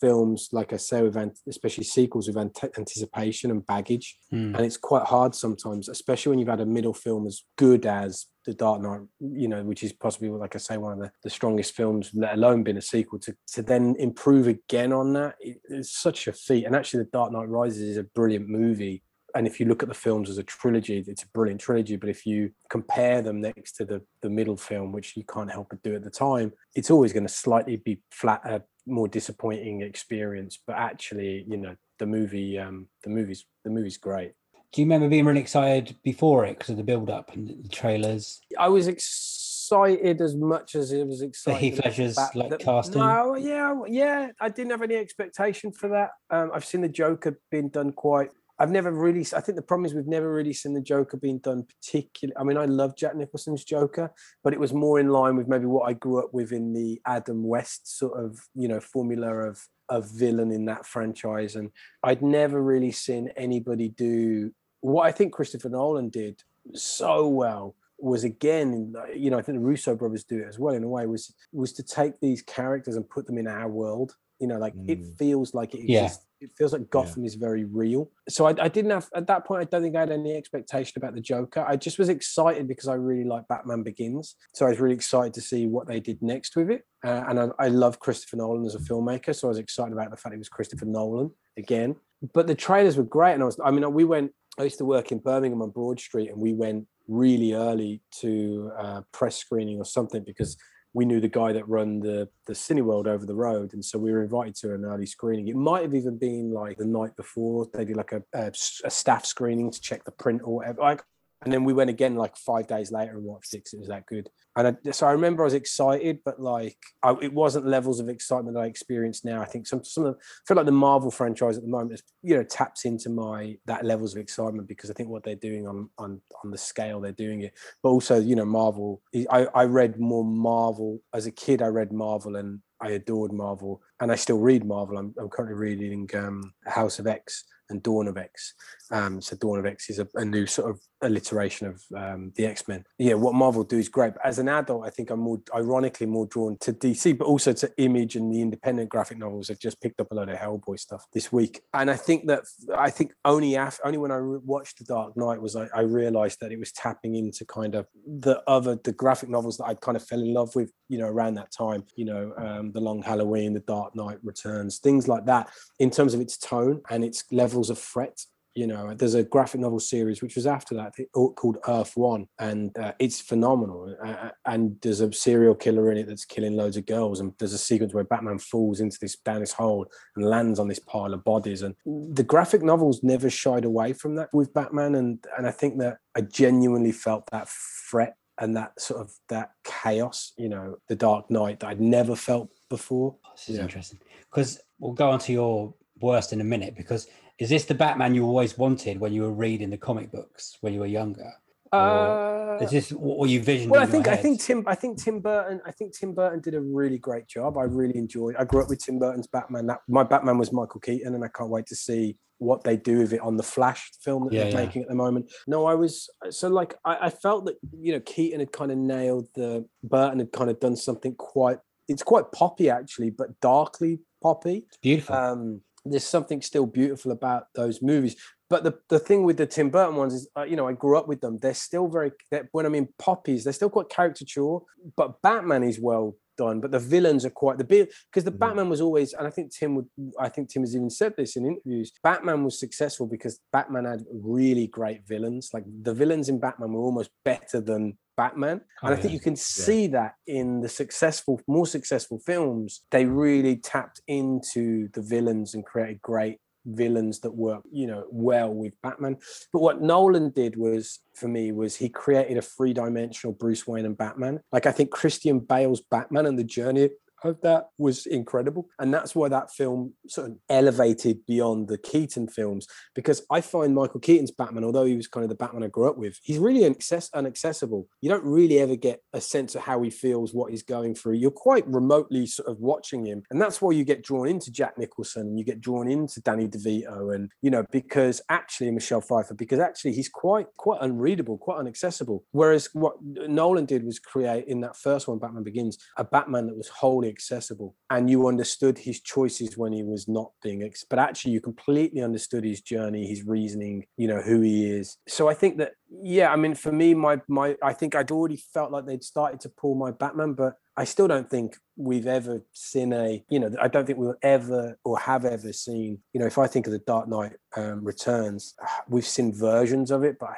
films, 0.00 0.48
like 0.52 0.72
I 0.72 0.76
say, 0.76 1.02
with 1.02 1.16
especially 1.48 1.84
sequels 1.84 2.28
with 2.28 2.36
anticipation 2.36 3.50
and 3.50 3.66
baggage, 3.66 4.18
Hmm. 4.30 4.54
and 4.54 4.64
it's 4.64 4.76
quite 4.76 5.06
hard 5.06 5.34
sometimes, 5.34 5.88
especially 5.88 6.30
when 6.30 6.38
you've 6.38 6.48
had 6.48 6.60
a 6.60 6.66
middle 6.66 6.94
film 6.94 7.26
as 7.26 7.42
good 7.56 7.84
as 7.86 8.26
The 8.46 8.54
Dark 8.54 8.80
Knight, 8.80 9.00
you 9.20 9.48
know, 9.48 9.62
which 9.64 9.82
is 9.82 9.92
possibly, 9.92 10.28
like 10.30 10.54
I 10.54 10.58
say, 10.58 10.76
one 10.76 10.92
of 10.94 10.98
the, 11.00 11.10
the 11.22 11.30
strongest 11.30 11.74
films, 11.74 12.10
let 12.14 12.34
alone 12.34 12.62
been 12.62 12.76
a 12.78 12.82
sequel, 12.82 13.18
to, 13.20 13.34
to 13.54 13.62
then 13.62 13.96
improve 13.98 14.46
again 14.48 14.92
on 14.92 15.12
that. 15.14 15.34
It, 15.40 15.60
it's 15.68 15.98
such 15.98 16.26
a 16.28 16.32
feat. 16.32 16.64
And 16.64 16.74
actually, 16.74 17.04
The 17.04 17.10
Dark 17.10 17.32
Knight 17.32 17.48
Rises 17.48 17.82
is 17.82 17.96
a 17.96 18.04
brilliant 18.04 18.48
movie. 18.48 19.02
And 19.34 19.46
if 19.46 19.60
you 19.60 19.66
look 19.66 19.82
at 19.82 19.88
the 19.88 19.94
films 19.94 20.28
as 20.28 20.38
a 20.38 20.42
trilogy, 20.42 21.04
it's 21.06 21.22
a 21.22 21.28
brilliant 21.28 21.60
trilogy. 21.60 21.96
But 21.96 22.08
if 22.08 22.26
you 22.26 22.50
compare 22.68 23.22
them 23.22 23.40
next 23.40 23.72
to 23.76 23.84
the, 23.84 24.02
the 24.22 24.30
middle 24.30 24.56
film, 24.56 24.90
which 24.90 25.16
you 25.16 25.24
can't 25.24 25.52
help 25.52 25.68
but 25.70 25.82
do 25.82 25.94
at 25.94 26.02
the 26.02 26.10
time, 26.10 26.52
it's 26.74 26.90
always 26.90 27.12
going 27.12 27.26
to 27.26 27.32
slightly 27.32 27.76
be 27.76 28.00
flat, 28.10 28.40
a 28.44 28.62
more 28.86 29.08
disappointing 29.08 29.82
experience. 29.82 30.58
But 30.66 30.76
actually, 30.76 31.44
you 31.48 31.56
know, 31.56 31.76
the 31.98 32.06
movie, 32.06 32.58
um, 32.58 32.86
the 33.04 33.10
movie's 33.10 33.44
the 33.64 33.70
movie's 33.70 33.96
great. 33.96 34.32
Do 34.72 34.80
you 34.80 34.86
remember 34.86 35.08
being 35.08 35.24
really 35.24 35.40
excited 35.40 35.96
before 36.04 36.44
it 36.44 36.56
because 36.56 36.70
of 36.70 36.76
the 36.76 36.84
build 36.84 37.10
up 37.10 37.32
and 37.34 37.64
the 37.64 37.68
trailers? 37.68 38.40
I 38.56 38.68
was 38.68 38.86
excited 38.86 40.20
as 40.20 40.36
much 40.36 40.76
as 40.76 40.92
it 40.92 41.06
was 41.06 41.22
excited. 41.22 41.58
Heath 41.60 41.76
the 41.76 41.82
Ledger's, 41.88 42.16
like, 42.36 42.50
that- 42.50 42.60
casting? 42.60 43.00
No, 43.00 43.34
yeah, 43.34 43.74
yeah. 43.88 44.28
I 44.40 44.48
didn't 44.48 44.70
have 44.70 44.82
any 44.82 44.94
expectation 44.94 45.72
for 45.72 45.88
that. 45.88 46.10
Um, 46.30 46.52
I've 46.54 46.64
seen 46.64 46.82
the 46.82 46.88
Joker 46.88 47.40
being 47.50 47.68
done 47.68 47.92
quite. 47.92 48.30
I've 48.60 48.70
never 48.70 48.92
really. 48.92 49.26
I 49.34 49.40
think 49.40 49.56
the 49.56 49.62
problem 49.62 49.86
is 49.86 49.94
we've 49.94 50.06
never 50.06 50.32
really 50.32 50.52
seen 50.52 50.74
the 50.74 50.80
Joker 50.82 51.16
being 51.16 51.38
done 51.38 51.64
particularly. 51.64 52.36
I 52.38 52.44
mean, 52.44 52.58
I 52.58 52.66
love 52.66 52.94
Jack 52.94 53.16
Nicholson's 53.16 53.64
Joker, 53.64 54.12
but 54.44 54.52
it 54.52 54.60
was 54.60 54.72
more 54.74 55.00
in 55.00 55.08
line 55.08 55.36
with 55.36 55.48
maybe 55.48 55.64
what 55.66 55.88
I 55.88 55.94
grew 55.94 56.18
up 56.18 56.32
with 56.32 56.52
in 56.52 56.74
the 56.74 57.00
Adam 57.06 57.42
West 57.42 57.98
sort 57.98 58.22
of 58.22 58.38
you 58.54 58.68
know 58.68 58.78
formula 58.78 59.32
of 59.48 59.66
of 59.88 60.08
villain 60.10 60.52
in 60.52 60.66
that 60.66 60.86
franchise, 60.86 61.56
and 61.56 61.70
I'd 62.04 62.22
never 62.22 62.62
really 62.62 62.92
seen 62.92 63.30
anybody 63.36 63.88
do 63.88 64.52
what 64.82 65.06
I 65.06 65.12
think 65.12 65.32
Christopher 65.32 65.70
Nolan 65.70 66.10
did 66.10 66.42
so 66.74 67.26
well 67.28 67.74
was 67.98 68.24
again 68.24 68.94
you 69.14 69.30
know 69.30 69.38
i 69.38 69.42
think 69.42 69.58
the 69.58 69.64
russo 69.64 69.94
brothers 69.94 70.24
do 70.24 70.38
it 70.38 70.46
as 70.48 70.58
well 70.58 70.74
in 70.74 70.84
a 70.84 70.88
way 70.88 71.06
was 71.06 71.34
was 71.52 71.72
to 71.72 71.82
take 71.82 72.18
these 72.20 72.40
characters 72.42 72.96
and 72.96 73.08
put 73.10 73.26
them 73.26 73.36
in 73.36 73.46
our 73.46 73.68
world 73.68 74.14
you 74.38 74.46
know 74.46 74.58
like 74.58 74.72
it 74.86 75.00
Mm. 75.00 75.16
feels 75.18 75.52
like 75.54 75.74
it 75.74 75.80
Yeah. 75.82 76.10
It 76.40 76.50
feels 76.56 76.72
like 76.72 76.90
gotham 76.90 77.24
is 77.24 77.34
very 77.34 77.64
real. 77.64 78.10
So 78.28 78.46
I, 78.46 78.54
I 78.60 78.68
didn't 78.68 78.90
have 78.90 79.08
at 79.14 79.26
that 79.26 79.46
point 79.46 79.60
i 79.60 79.64
don't 79.64 79.82
think 79.82 79.96
i 79.96 80.00
had 80.00 80.10
any 80.10 80.34
expectation 80.34 80.94
about 80.96 81.14
the 81.14 81.20
joker. 81.20 81.64
I 81.66 81.76
just 81.76 81.98
was 81.98 82.08
excited 82.08 82.66
because 82.66 82.88
i 82.88 82.94
really 82.94 83.24
like 83.24 83.46
batman 83.48 83.82
begins. 83.82 84.36
So 84.54 84.66
i 84.66 84.70
was 84.70 84.80
really 84.80 84.94
excited 84.94 85.34
to 85.34 85.40
see 85.40 85.66
what 85.66 85.86
they 85.86 86.00
did 86.00 86.22
next 86.22 86.56
with 86.56 86.70
it. 86.70 86.84
Uh, 87.04 87.24
and 87.28 87.40
I, 87.40 87.48
I 87.58 87.68
love 87.68 88.00
christopher 88.00 88.36
nolan 88.36 88.64
as 88.64 88.74
a 88.74 88.78
filmmaker. 88.78 89.34
So 89.34 89.48
i 89.48 89.50
was 89.50 89.58
excited 89.58 89.92
about 89.92 90.10
the 90.10 90.16
fact 90.16 90.34
it 90.34 90.38
was 90.38 90.48
christopher 90.48 90.86
nolan 90.86 91.30
again. 91.56 91.96
But 92.34 92.46
the 92.46 92.54
trailers 92.54 92.96
were 92.96 93.04
great. 93.04 93.34
And 93.34 93.42
i 93.42 93.46
was 93.46 93.58
i 93.64 93.70
mean 93.70 93.92
we 93.92 94.04
went 94.04 94.32
i 94.58 94.64
used 94.64 94.78
to 94.78 94.84
work 94.84 95.12
in 95.12 95.18
birmingham 95.18 95.62
on 95.62 95.70
broad 95.70 96.00
street 96.00 96.30
and 96.30 96.40
we 96.40 96.52
went 96.52 96.86
really 97.08 97.54
early 97.54 98.00
to 98.12 98.70
uh, 98.78 99.00
press 99.12 99.36
screening 99.36 99.78
or 99.78 99.84
something 99.84 100.22
because 100.24 100.56
we 100.92 101.04
knew 101.04 101.20
the 101.20 101.28
guy 101.28 101.52
that 101.52 101.68
run 101.68 102.00
the 102.00 102.28
the 102.46 102.52
Cineworld 102.52 103.06
over 103.06 103.24
the 103.24 103.34
road, 103.34 103.74
and 103.74 103.84
so 103.84 103.98
we 103.98 104.12
were 104.12 104.22
invited 104.22 104.56
to 104.56 104.74
an 104.74 104.84
early 104.84 105.06
screening. 105.06 105.48
It 105.48 105.56
might 105.56 105.82
have 105.82 105.94
even 105.94 106.18
been 106.18 106.52
like 106.52 106.78
the 106.78 106.84
night 106.84 107.14
before 107.16 107.68
they 107.72 107.84
did 107.84 107.96
like 107.96 108.12
a 108.12 108.22
a 108.34 108.90
staff 108.90 109.24
screening 109.24 109.70
to 109.70 109.80
check 109.80 110.04
the 110.04 110.10
print 110.10 110.42
or 110.44 110.56
whatever. 110.56 110.80
Like, 110.80 111.02
and 111.42 111.52
then 111.52 111.64
we 111.64 111.72
went 111.72 111.90
again 111.90 112.16
like 112.16 112.36
five 112.36 112.66
days 112.66 112.92
later 112.92 113.12
and 113.12 113.24
watched 113.24 113.52
'cause 113.52 113.72
it 113.72 113.78
was 113.78 113.88
that 113.88 114.06
good. 114.06 114.28
And 114.56 114.76
I, 114.84 114.90
so 114.90 115.06
I 115.06 115.12
remember 115.12 115.42
I 115.42 115.44
was 115.44 115.54
excited, 115.54 116.20
but 116.24 116.40
like 116.40 116.76
I, 117.02 117.16
it 117.22 117.32
wasn't 117.32 117.66
levels 117.66 118.00
of 118.00 118.08
excitement 118.08 118.54
that 118.54 118.62
I 118.62 118.66
experienced 118.66 119.24
now. 119.24 119.40
I 119.40 119.46
think 119.46 119.66
some 119.66 119.82
some 119.84 120.04
of 120.04 120.16
I 120.16 120.42
feel 120.46 120.56
like 120.56 120.66
the 120.66 120.72
Marvel 120.72 121.10
franchise 121.10 121.56
at 121.56 121.62
the 121.62 121.68
moment 121.68 121.94
is 121.94 122.02
you 122.22 122.36
know 122.36 122.42
taps 122.42 122.84
into 122.84 123.08
my 123.08 123.56
that 123.66 123.84
levels 123.84 124.14
of 124.14 124.20
excitement 124.20 124.68
because 124.68 124.90
I 124.90 124.94
think 124.94 125.08
what 125.08 125.22
they're 125.24 125.34
doing 125.34 125.66
on 125.66 125.88
on 125.98 126.20
on 126.44 126.50
the 126.50 126.58
scale 126.58 127.00
they're 127.00 127.12
doing 127.12 127.42
it 127.42 127.54
but 127.82 127.90
also 127.90 128.18
you 128.18 128.34
know 128.34 128.44
marvel 128.44 129.02
i 129.30 129.46
i 129.54 129.64
read 129.64 129.98
more 129.98 130.24
marvel 130.24 131.00
as 131.14 131.26
a 131.26 131.30
kid 131.30 131.62
i 131.62 131.66
read 131.66 131.92
marvel 131.92 132.36
and 132.36 132.60
i 132.80 132.90
adored 132.90 133.32
marvel 133.32 133.82
and 134.00 134.10
i 134.10 134.14
still 134.14 134.38
read 134.38 134.64
marvel 134.64 134.96
i'm, 134.96 135.14
I'm 135.18 135.28
currently 135.28 135.56
reading 135.56 136.08
um 136.14 136.52
house 136.66 136.98
of 136.98 137.06
x 137.06 137.44
and 137.68 137.82
dawn 137.82 138.08
of 138.08 138.16
x 138.16 138.54
um 138.90 139.20
so 139.20 139.36
dawn 139.36 139.58
of 139.58 139.66
x 139.66 139.90
is 139.90 139.98
a, 139.98 140.08
a 140.14 140.24
new 140.24 140.46
sort 140.46 140.70
of 140.70 140.80
alliteration 141.02 141.66
of 141.66 141.82
um 141.96 142.32
the 142.36 142.46
x-men. 142.46 142.84
Yeah 142.98 143.14
what 143.14 143.34
marvel 143.34 143.64
do 143.64 143.78
is 143.78 143.88
great 143.88 144.14
but 144.14 144.24
as 144.24 144.38
an 144.38 144.48
adult 144.48 144.86
i 144.86 144.90
think 144.90 145.10
i'm 145.10 145.20
more 145.20 145.40
ironically 145.54 146.06
more 146.06 146.26
drawn 146.26 146.56
to 146.60 146.72
dc 146.72 147.16
but 147.16 147.26
also 147.26 147.52
to 147.52 147.70
image 147.78 148.16
and 148.16 148.32
the 148.32 148.40
independent 148.40 148.88
graphic 148.88 149.18
novels 149.18 149.50
i've 149.50 149.58
just 149.58 149.80
picked 149.80 150.00
up 150.00 150.10
a 150.10 150.14
lot 150.14 150.28
of 150.28 150.38
hellboy 150.38 150.78
stuff 150.78 151.06
this 151.12 151.32
week. 151.32 151.60
And 151.74 151.90
i 151.90 151.96
think 151.96 152.26
that 152.26 152.44
i 152.76 152.90
think 152.90 153.12
only 153.24 153.56
after 153.56 153.84
only 153.86 153.98
when 153.98 154.10
i 154.10 154.16
re- 154.16 154.40
watched 154.44 154.78
the 154.78 154.84
dark 154.84 155.16
knight 155.16 155.40
was 155.40 155.56
I, 155.56 155.68
I 155.74 155.80
realized 155.80 156.40
that 156.40 156.52
it 156.52 156.58
was 156.58 156.72
tapping 156.72 157.14
into 157.16 157.44
kind 157.44 157.74
of 157.74 157.86
the 158.06 158.42
other 158.46 158.78
the 158.82 158.92
graphic 158.92 159.28
novels 159.28 159.56
that 159.58 159.64
i 159.64 159.74
kind 159.74 159.96
of 159.96 160.04
fell 160.04 160.20
in 160.20 160.32
love 160.34 160.54
with 160.54 160.72
you 160.88 160.98
know 160.98 161.06
around 161.06 161.34
that 161.34 161.52
time 161.52 161.84
you 161.96 162.04
know 162.04 162.32
um, 162.36 162.72
the 162.72 162.80
long 162.80 163.02
halloween 163.02 163.52
the 163.54 163.60
dark 163.60 163.94
knight 163.94 164.18
returns 164.22 164.78
things 164.78 165.08
like 165.08 165.26
that 165.26 165.50
in 165.78 165.90
terms 165.90 166.14
of 166.14 166.20
its 166.20 166.36
tone 166.36 166.80
and 166.90 167.04
its 167.04 167.24
levels 167.32 167.70
of 167.70 167.78
threat 167.78 168.24
you 168.54 168.66
know 168.66 168.94
there's 168.94 169.14
a 169.14 169.22
graphic 169.22 169.60
novel 169.60 169.78
series 169.78 170.20
which 170.22 170.34
was 170.34 170.46
after 170.46 170.74
that 170.74 170.92
called 171.12 171.58
earth 171.68 171.92
one 171.96 172.26
and 172.38 172.76
uh, 172.78 172.92
it's 172.98 173.20
phenomenal 173.20 173.94
uh, 174.04 174.30
and 174.46 174.76
there's 174.82 175.00
a 175.00 175.12
serial 175.12 175.54
killer 175.54 175.90
in 175.92 175.98
it 175.98 176.06
that's 176.08 176.24
killing 176.24 176.56
loads 176.56 176.76
of 176.76 176.84
girls 176.86 177.20
and 177.20 177.32
there's 177.38 177.52
a 177.52 177.58
sequence 177.58 177.94
where 177.94 178.04
batman 178.04 178.38
falls 178.38 178.80
into 178.80 178.98
this 179.00 179.16
down 179.18 179.40
this 179.40 179.52
hole 179.52 179.86
and 180.16 180.24
lands 180.26 180.58
on 180.58 180.68
this 180.68 180.80
pile 180.80 181.14
of 181.14 181.22
bodies 181.24 181.62
and 181.62 181.74
the 181.84 182.24
graphic 182.24 182.62
novels 182.62 183.02
never 183.02 183.30
shied 183.30 183.64
away 183.64 183.92
from 183.92 184.16
that 184.16 184.28
with 184.32 184.52
batman 184.52 184.94
and 184.96 185.24
and 185.38 185.46
i 185.46 185.50
think 185.50 185.78
that 185.78 185.98
i 186.16 186.20
genuinely 186.20 186.92
felt 186.92 187.24
that 187.30 187.48
threat 187.48 188.16
and 188.40 188.56
that 188.56 188.72
sort 188.80 189.00
of 189.00 189.12
that 189.28 189.50
chaos 189.64 190.32
you 190.36 190.48
know 190.48 190.76
the 190.88 190.96
dark 190.96 191.30
knight 191.30 191.60
that 191.60 191.68
i'd 191.68 191.80
never 191.80 192.16
felt 192.16 192.48
before 192.68 193.14
This 193.36 193.50
is 193.50 193.56
Yeah. 193.58 193.62
interesting 193.64 194.00
because 194.30 194.60
we'll 194.78 194.92
go 194.94 195.10
on 195.10 195.18
to 195.20 195.32
your 195.32 195.74
worst 196.00 196.32
in 196.32 196.40
a 196.40 196.44
minute. 196.44 196.74
Because 196.74 197.06
is 197.40 197.48
this 197.48 197.64
the 197.64 197.74
Batman 197.74 198.14
you 198.14 198.24
always 198.24 198.56
wanted 198.56 199.00
when 199.00 199.12
you 199.12 199.22
were 199.22 199.32
reading 199.32 199.70
the 199.70 199.76
comic 199.78 200.12
books 200.12 200.56
when 200.60 200.72
you 200.74 200.80
were 200.80 200.86
younger, 201.00 201.32
Uh, 201.72 202.58
is 202.60 202.70
this 202.70 202.90
what 202.90 203.30
you 203.30 203.40
visioned? 203.42 203.70
well, 203.70 203.82
I 203.82 203.86
think 203.86 204.06
I 204.08 204.16
think 204.16 204.40
Tim 204.42 204.64
I 204.66 204.74
think 204.74 205.02
Tim 205.02 205.20
Burton 205.20 205.60
I 205.64 205.70
think 205.72 205.96
Tim 205.98 206.12
Burton 206.14 206.40
did 206.40 206.54
a 206.54 206.60
really 206.60 206.98
great 206.98 207.26
job. 207.26 207.56
I 207.56 207.62
really 207.64 207.96
enjoyed. 207.96 208.34
I 208.36 208.44
grew 208.44 208.62
up 208.62 208.68
with 208.68 208.84
Tim 208.84 208.98
Burton's 208.98 209.26
Batman. 209.26 209.66
That 209.66 209.80
my 209.88 210.02
Batman 210.04 210.38
was 210.38 210.52
Michael 210.52 210.80
Keaton, 210.80 211.14
and 211.14 211.24
I 211.24 211.28
can't 211.28 211.50
wait 211.50 211.66
to 211.66 211.76
see 211.76 212.16
what 212.38 212.64
they 212.64 212.76
do 212.76 212.98
with 212.98 213.12
it 213.12 213.20
on 213.20 213.36
the 213.36 213.42
Flash 213.42 213.90
film 214.02 214.24
that 214.24 214.32
Yeah, 214.32 214.44
they're 214.44 214.52
yeah. 214.52 214.64
making 214.66 214.82
at 214.82 214.88
the 214.88 214.94
moment. 214.94 215.30
No, 215.46 215.66
I 215.66 215.74
was 215.74 216.08
so 216.30 216.48
like 216.48 216.74
I, 216.84 217.06
I 217.06 217.10
felt 217.10 217.44
that 217.46 217.56
you 217.72 217.92
know 217.92 218.00
Keaton 218.00 218.40
had 218.40 218.52
kind 218.52 218.70
of 218.72 218.78
nailed 218.78 219.28
the 219.34 219.66
Burton 219.84 220.18
had 220.18 220.32
kind 220.32 220.50
of 220.50 220.58
done 220.60 220.76
something 220.76 221.14
quite. 221.14 221.58
It's 221.88 222.02
quite 222.02 222.30
poppy 222.32 222.68
actually, 222.70 223.10
but 223.10 223.40
darkly 223.40 224.00
poppy. 224.22 224.64
It's 224.68 224.76
beautiful. 224.78 225.14
um, 225.16 225.60
there's 225.84 226.04
something 226.04 226.42
still 226.42 226.66
beautiful 226.66 227.12
about 227.12 227.44
those 227.54 227.82
movies. 227.82 228.16
But 228.48 228.64
the, 228.64 228.78
the 228.88 228.98
thing 228.98 229.22
with 229.22 229.36
the 229.36 229.46
Tim 229.46 229.70
Burton 229.70 229.96
ones 229.96 230.12
is, 230.12 230.28
uh, 230.36 230.42
you 230.42 230.56
know, 230.56 230.66
I 230.66 230.72
grew 230.72 230.98
up 230.98 231.06
with 231.06 231.20
them. 231.20 231.38
They're 231.38 231.54
still 231.54 231.86
very, 231.86 232.10
when 232.52 232.66
I 232.66 232.68
mean 232.68 232.88
poppies, 232.98 233.44
they're 233.44 233.52
still 233.52 233.70
quite 233.70 233.88
caricature. 233.88 234.58
But 234.96 235.22
Batman 235.22 235.62
is 235.62 235.78
well 235.80 236.16
done. 236.40 236.60
But 236.60 236.72
the 236.76 236.84
villains 236.94 237.24
are 237.24 237.36
quite 237.44 237.58
the 237.58 237.70
big 237.74 237.90
because 238.08 238.24
the 238.24 238.36
Mm. 238.36 238.42
Batman 238.44 238.68
was 238.74 238.80
always, 238.80 239.12
and 239.16 239.26
I 239.26 239.30
think 239.30 239.46
Tim 239.58 239.74
would, 239.76 239.88
I 240.26 240.28
think 240.28 240.48
Tim 240.48 240.62
has 240.62 240.74
even 240.74 240.90
said 241.00 241.12
this 241.16 241.36
in 241.36 241.46
interviews. 241.52 241.92
Batman 242.02 242.44
was 242.44 242.58
successful 242.64 243.06
because 243.06 243.34
Batman 243.56 243.84
had 243.84 244.02
really 244.34 244.66
great 244.66 245.00
villains. 245.06 245.50
Like 245.54 245.64
the 245.88 245.94
villains 246.02 246.28
in 246.28 246.38
Batman 246.40 246.72
were 246.72 246.86
almost 246.88 247.10
better 247.24 247.60
than 247.60 247.82
Batman. 248.16 248.60
Oh, 248.82 248.86
and 248.86 248.94
I 248.94 248.96
think 249.00 249.12
yeah. 249.12 249.18
you 249.18 249.20
can 249.28 249.36
see 249.36 249.86
that 249.98 250.12
in 250.26 250.60
the 250.64 250.68
successful, 250.68 251.40
more 251.46 251.66
successful 251.66 252.18
films. 252.30 252.70
They 252.90 253.04
really 253.04 253.56
tapped 253.56 254.00
into 254.06 254.88
the 254.94 255.02
villains 255.02 255.54
and 255.54 255.64
created 255.64 256.02
great 256.02 256.38
villains 256.66 257.20
that 257.20 257.30
work, 257.30 257.62
you 257.70 257.86
know, 257.86 258.04
well 258.10 258.52
with 258.52 258.74
Batman. 258.82 259.16
But 259.52 259.62
what 259.62 259.82
Nolan 259.82 260.30
did 260.30 260.56
was, 260.56 261.00
for 261.14 261.28
me, 261.28 261.52
was 261.52 261.76
he 261.76 261.88
created 261.88 262.36
a 262.36 262.42
three-dimensional 262.42 263.34
Bruce 263.34 263.66
Wayne 263.66 263.86
and 263.86 263.96
Batman. 263.96 264.40
Like 264.52 264.66
I 264.66 264.72
think 264.72 264.90
Christian 264.90 265.40
Bale's 265.40 265.80
Batman 265.80 266.26
and 266.26 266.38
the 266.38 266.44
journey 266.44 266.90
of 267.24 267.40
that 267.42 267.68
was 267.78 268.06
incredible. 268.06 268.68
And 268.78 268.92
that's 268.92 269.14
why 269.14 269.28
that 269.28 269.52
film 269.52 269.94
sort 270.08 270.30
of 270.30 270.36
elevated 270.48 271.26
beyond 271.26 271.68
the 271.68 271.78
Keaton 271.78 272.28
films. 272.28 272.66
Because 272.94 273.22
I 273.30 273.40
find 273.40 273.74
Michael 273.74 274.00
Keaton's 274.00 274.30
Batman, 274.30 274.64
although 274.64 274.84
he 274.84 274.96
was 274.96 275.06
kind 275.06 275.24
of 275.24 275.28
the 275.28 275.36
Batman 275.36 275.64
I 275.64 275.68
grew 275.68 275.88
up 275.88 275.98
with, 275.98 276.18
he's 276.22 276.38
really 276.38 276.64
inaccess- 276.64 277.10
inaccessible. 277.14 277.88
You 278.00 278.10
don't 278.10 278.24
really 278.24 278.58
ever 278.60 278.76
get 278.76 279.02
a 279.12 279.20
sense 279.20 279.54
of 279.54 279.62
how 279.62 279.82
he 279.82 279.90
feels, 279.90 280.34
what 280.34 280.50
he's 280.50 280.62
going 280.62 280.94
through. 280.94 281.14
You're 281.14 281.30
quite 281.30 281.66
remotely 281.66 282.26
sort 282.26 282.48
of 282.48 282.58
watching 282.60 283.04
him. 283.04 283.22
And 283.30 283.40
that's 283.40 283.60
why 283.60 283.72
you 283.72 283.84
get 283.84 284.02
drawn 284.02 284.28
into 284.28 284.50
Jack 284.50 284.78
Nicholson 284.78 285.22
and 285.22 285.38
you 285.38 285.44
get 285.44 285.60
drawn 285.60 285.90
into 285.90 286.20
Danny 286.20 286.48
DeVito 286.48 287.14
and, 287.14 287.30
you 287.42 287.50
know, 287.50 287.64
because 287.70 288.20
actually 288.28 288.70
Michelle 288.70 289.00
Pfeiffer, 289.00 289.34
because 289.34 289.58
actually 289.58 289.92
he's 289.92 290.08
quite, 290.08 290.46
quite 290.56 290.80
unreadable, 290.80 291.38
quite 291.38 291.60
inaccessible. 291.60 292.24
Whereas 292.32 292.68
what 292.72 292.94
Nolan 293.02 293.66
did 293.66 293.84
was 293.84 293.98
create 293.98 294.46
in 294.46 294.60
that 294.60 294.76
first 294.76 295.08
one, 295.08 295.18
Batman 295.18 295.42
Begins, 295.42 295.78
a 295.96 296.04
Batman 296.04 296.46
that 296.46 296.56
was 296.56 296.68
wholly 296.68 297.09
accessible 297.10 297.76
and 297.90 298.08
you 298.08 298.26
understood 298.28 298.78
his 298.78 299.00
choices 299.00 299.58
when 299.58 299.72
he 299.72 299.82
was 299.82 300.08
not 300.08 300.30
being 300.42 300.62
ex- 300.62 300.84
but 300.88 300.98
actually 300.98 301.32
you 301.32 301.40
completely 301.40 302.00
understood 302.00 302.44
his 302.44 302.60
journey 302.60 303.06
his 303.06 303.24
reasoning 303.24 303.84
you 303.96 304.08
know 304.08 304.20
who 304.20 304.40
he 304.40 304.70
is. 304.70 304.96
So 305.08 305.28
i 305.28 305.34
think 305.34 305.58
that 305.58 305.72
yeah 305.90 306.32
i 306.32 306.36
mean 306.36 306.54
for 306.54 306.72
me 306.72 306.94
my 306.94 307.20
my 307.28 307.56
i 307.62 307.72
think 307.72 307.94
i'd 307.94 308.10
already 308.10 308.36
felt 308.54 308.70
like 308.70 308.86
they'd 308.86 309.04
started 309.04 309.40
to 309.40 309.48
pull 309.48 309.74
my 309.74 309.90
batman 309.90 310.34
but 310.34 310.54
i 310.80 310.84
still 310.84 311.06
don't 311.06 311.28
think 311.30 311.56
we've 311.80 312.06
ever 312.06 312.42
seen 312.52 312.92
a 312.92 313.24
you 313.30 313.40
know 313.40 313.50
i 313.60 313.66
don't 313.66 313.86
think 313.86 313.98
we'll 313.98 314.14
ever 314.22 314.76
or 314.84 314.98
have 314.98 315.24
ever 315.24 315.52
seen 315.52 315.98
you 316.12 316.20
know 316.20 316.26
if 316.26 316.36
i 316.36 316.46
think 316.46 316.66
of 316.66 316.72
the 316.72 316.78
dark 316.80 317.08
knight 317.08 317.32
um, 317.56 317.82
returns 317.84 318.54
we've 318.88 319.06
seen 319.06 319.32
versions 319.32 319.90
of 319.90 320.04
it 320.04 320.18
but 320.20 320.28
I, 320.28 320.36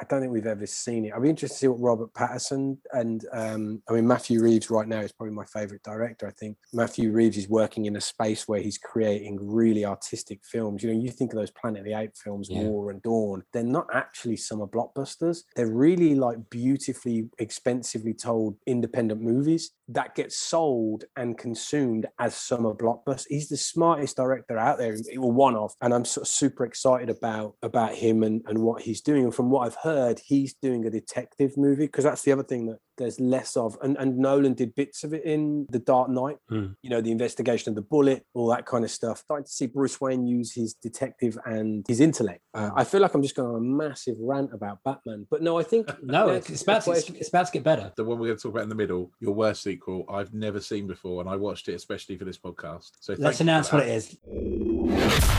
I, 0.00 0.04
don't 0.08 0.20
think 0.20 0.32
we've 0.32 0.46
ever 0.46 0.66
seen 0.66 1.06
it. 1.06 1.12
I'd 1.14 1.22
be 1.22 1.30
interested 1.30 1.54
to 1.54 1.60
see 1.60 1.68
what 1.68 1.80
robert 1.80 2.12
pattinson 2.12 2.76
and 2.92 3.24
um, 3.32 3.82
i 3.88 3.94
mean 3.94 4.06
matthew 4.06 4.42
reeves 4.42 4.70
right 4.70 4.86
now 4.86 5.00
is 5.00 5.12
probably 5.12 5.34
my 5.34 5.46
favorite 5.46 5.82
director 5.82 6.26
i 6.26 6.30
think. 6.30 6.56
Matthew 6.74 7.10
reeves 7.10 7.36
is 7.36 7.48
working 7.48 7.86
in 7.86 7.96
a 7.96 8.00
space 8.00 8.46
where 8.48 8.60
he's 8.60 8.78
creating 8.78 9.38
really 9.40 9.84
artistic 9.84 10.40
films. 10.42 10.82
You 10.82 10.92
know 10.92 11.00
you 11.00 11.10
think 11.10 11.32
of 11.32 11.38
those 11.38 11.50
planet 11.50 11.80
of 11.80 11.84
the 11.84 11.98
apes 11.98 12.20
films 12.22 12.48
Yeah. 12.50 12.62
war 12.62 12.90
and 12.90 13.02
dawn 13.02 13.42
they're 13.52 13.62
not 13.62 13.88
actually 13.92 14.36
summer 14.36 14.66
blockbusters. 14.66 15.42
They're 15.56 15.66
really 15.66 16.14
like 16.14 16.38
beautifully 16.50 17.28
expensively 17.38 18.14
told 18.14 18.56
independent 18.66 19.20
movies 19.20 19.70
that 19.94 20.14
gets 20.14 20.36
sold 20.38 21.04
and 21.16 21.36
consumed 21.36 22.06
as 22.18 22.34
summer 22.34 22.74
blockbusters. 22.74 23.26
He's 23.28 23.48
the 23.48 23.56
smartest 23.56 24.16
director 24.16 24.58
out 24.58 24.78
there. 24.78 24.96
Or 25.18 25.32
one 25.32 25.56
of 25.56 25.72
and 25.80 25.92
i'm 25.94 26.04
sort 26.04 26.26
of 26.26 26.28
super 26.28 26.64
excited 26.64 27.10
about 27.10 27.54
about 27.62 27.94
him 27.94 28.22
and, 28.22 28.42
and 28.46 28.58
what 28.58 28.82
he's 28.82 29.00
doing. 29.00 29.24
And 29.24 29.34
from 29.34 29.50
what 29.50 29.66
i've 29.66 29.78
heard 29.82 30.20
he's 30.24 30.54
doing 30.54 30.86
a 30.86 30.90
detective 30.90 31.56
movie 31.56 31.86
because 31.86 32.04
that's 32.04 32.22
the 32.22 32.32
other 32.32 32.42
thing 32.42 32.66
that 32.66 32.78
there's 32.98 33.18
less 33.20 33.56
of 33.56 33.76
and, 33.82 33.96
and 33.98 34.18
nolan 34.18 34.54
did 34.54 34.74
bits 34.74 35.04
of 35.04 35.12
it 35.14 35.24
in 35.24 35.66
the 35.70 35.78
dark 35.78 36.08
knight 36.08 36.36
Hmm. 36.48 36.68
you 36.82 36.90
know 36.90 37.00
the 37.00 37.10
investigation 37.10 37.70
of 37.70 37.74
the 37.74 37.82
bullet 37.82 38.24
all 38.34 38.48
that 38.48 38.66
kind 38.66 38.84
of 38.84 38.90
stuff 38.90 39.18
starting 39.18 39.44
to 39.44 39.50
see 39.50 39.66
bruce 39.66 40.00
wayne 40.00 40.26
use 40.26 40.52
his 40.54 40.74
detective 40.74 41.38
and 41.44 41.84
his 41.88 42.00
intellect 42.00 42.40
uh, 42.54 42.70
i 42.76 42.84
feel 42.84 43.00
like 43.00 43.14
i'm 43.14 43.22
just 43.22 43.36
going 43.36 43.48
on 43.48 43.56
a 43.56 43.60
massive 43.60 44.16
rant 44.20 44.52
about 44.52 44.78
batman 44.84 45.26
but 45.30 45.42
no 45.42 45.58
i 45.58 45.62
think 45.62 45.88
no, 46.02 46.28
it's, 46.28 46.50
it's 46.50 46.62
about 46.62 46.82
to, 46.82 46.90
it's, 46.92 47.08
it's 47.08 47.28
about 47.28 47.46
to 47.46 47.52
get 47.52 47.62
better. 47.62 47.92
The 47.96 48.04
one 48.04 48.18
we're 48.18 48.26
going 48.28 48.38
to 48.38 48.42
talk 48.42 48.52
about 48.52 48.64
in 48.64 48.68
the 48.68 48.74
middle, 48.74 49.10
your 49.20 49.32
worst 49.32 49.62
sequel, 49.62 50.04
I've 50.08 50.32
never 50.34 50.60
seen 50.60 50.86
before, 50.86 51.20
and 51.20 51.30
I 51.30 51.36
watched 51.36 51.68
it 51.68 51.74
especially 51.74 52.16
for 52.16 52.24
this 52.24 52.38
podcast. 52.38 52.90
So 53.00 53.14
Let's 53.18 53.40
announce 53.40 53.72
what 53.72 53.86
it 53.86 53.88
is. 53.88 55.38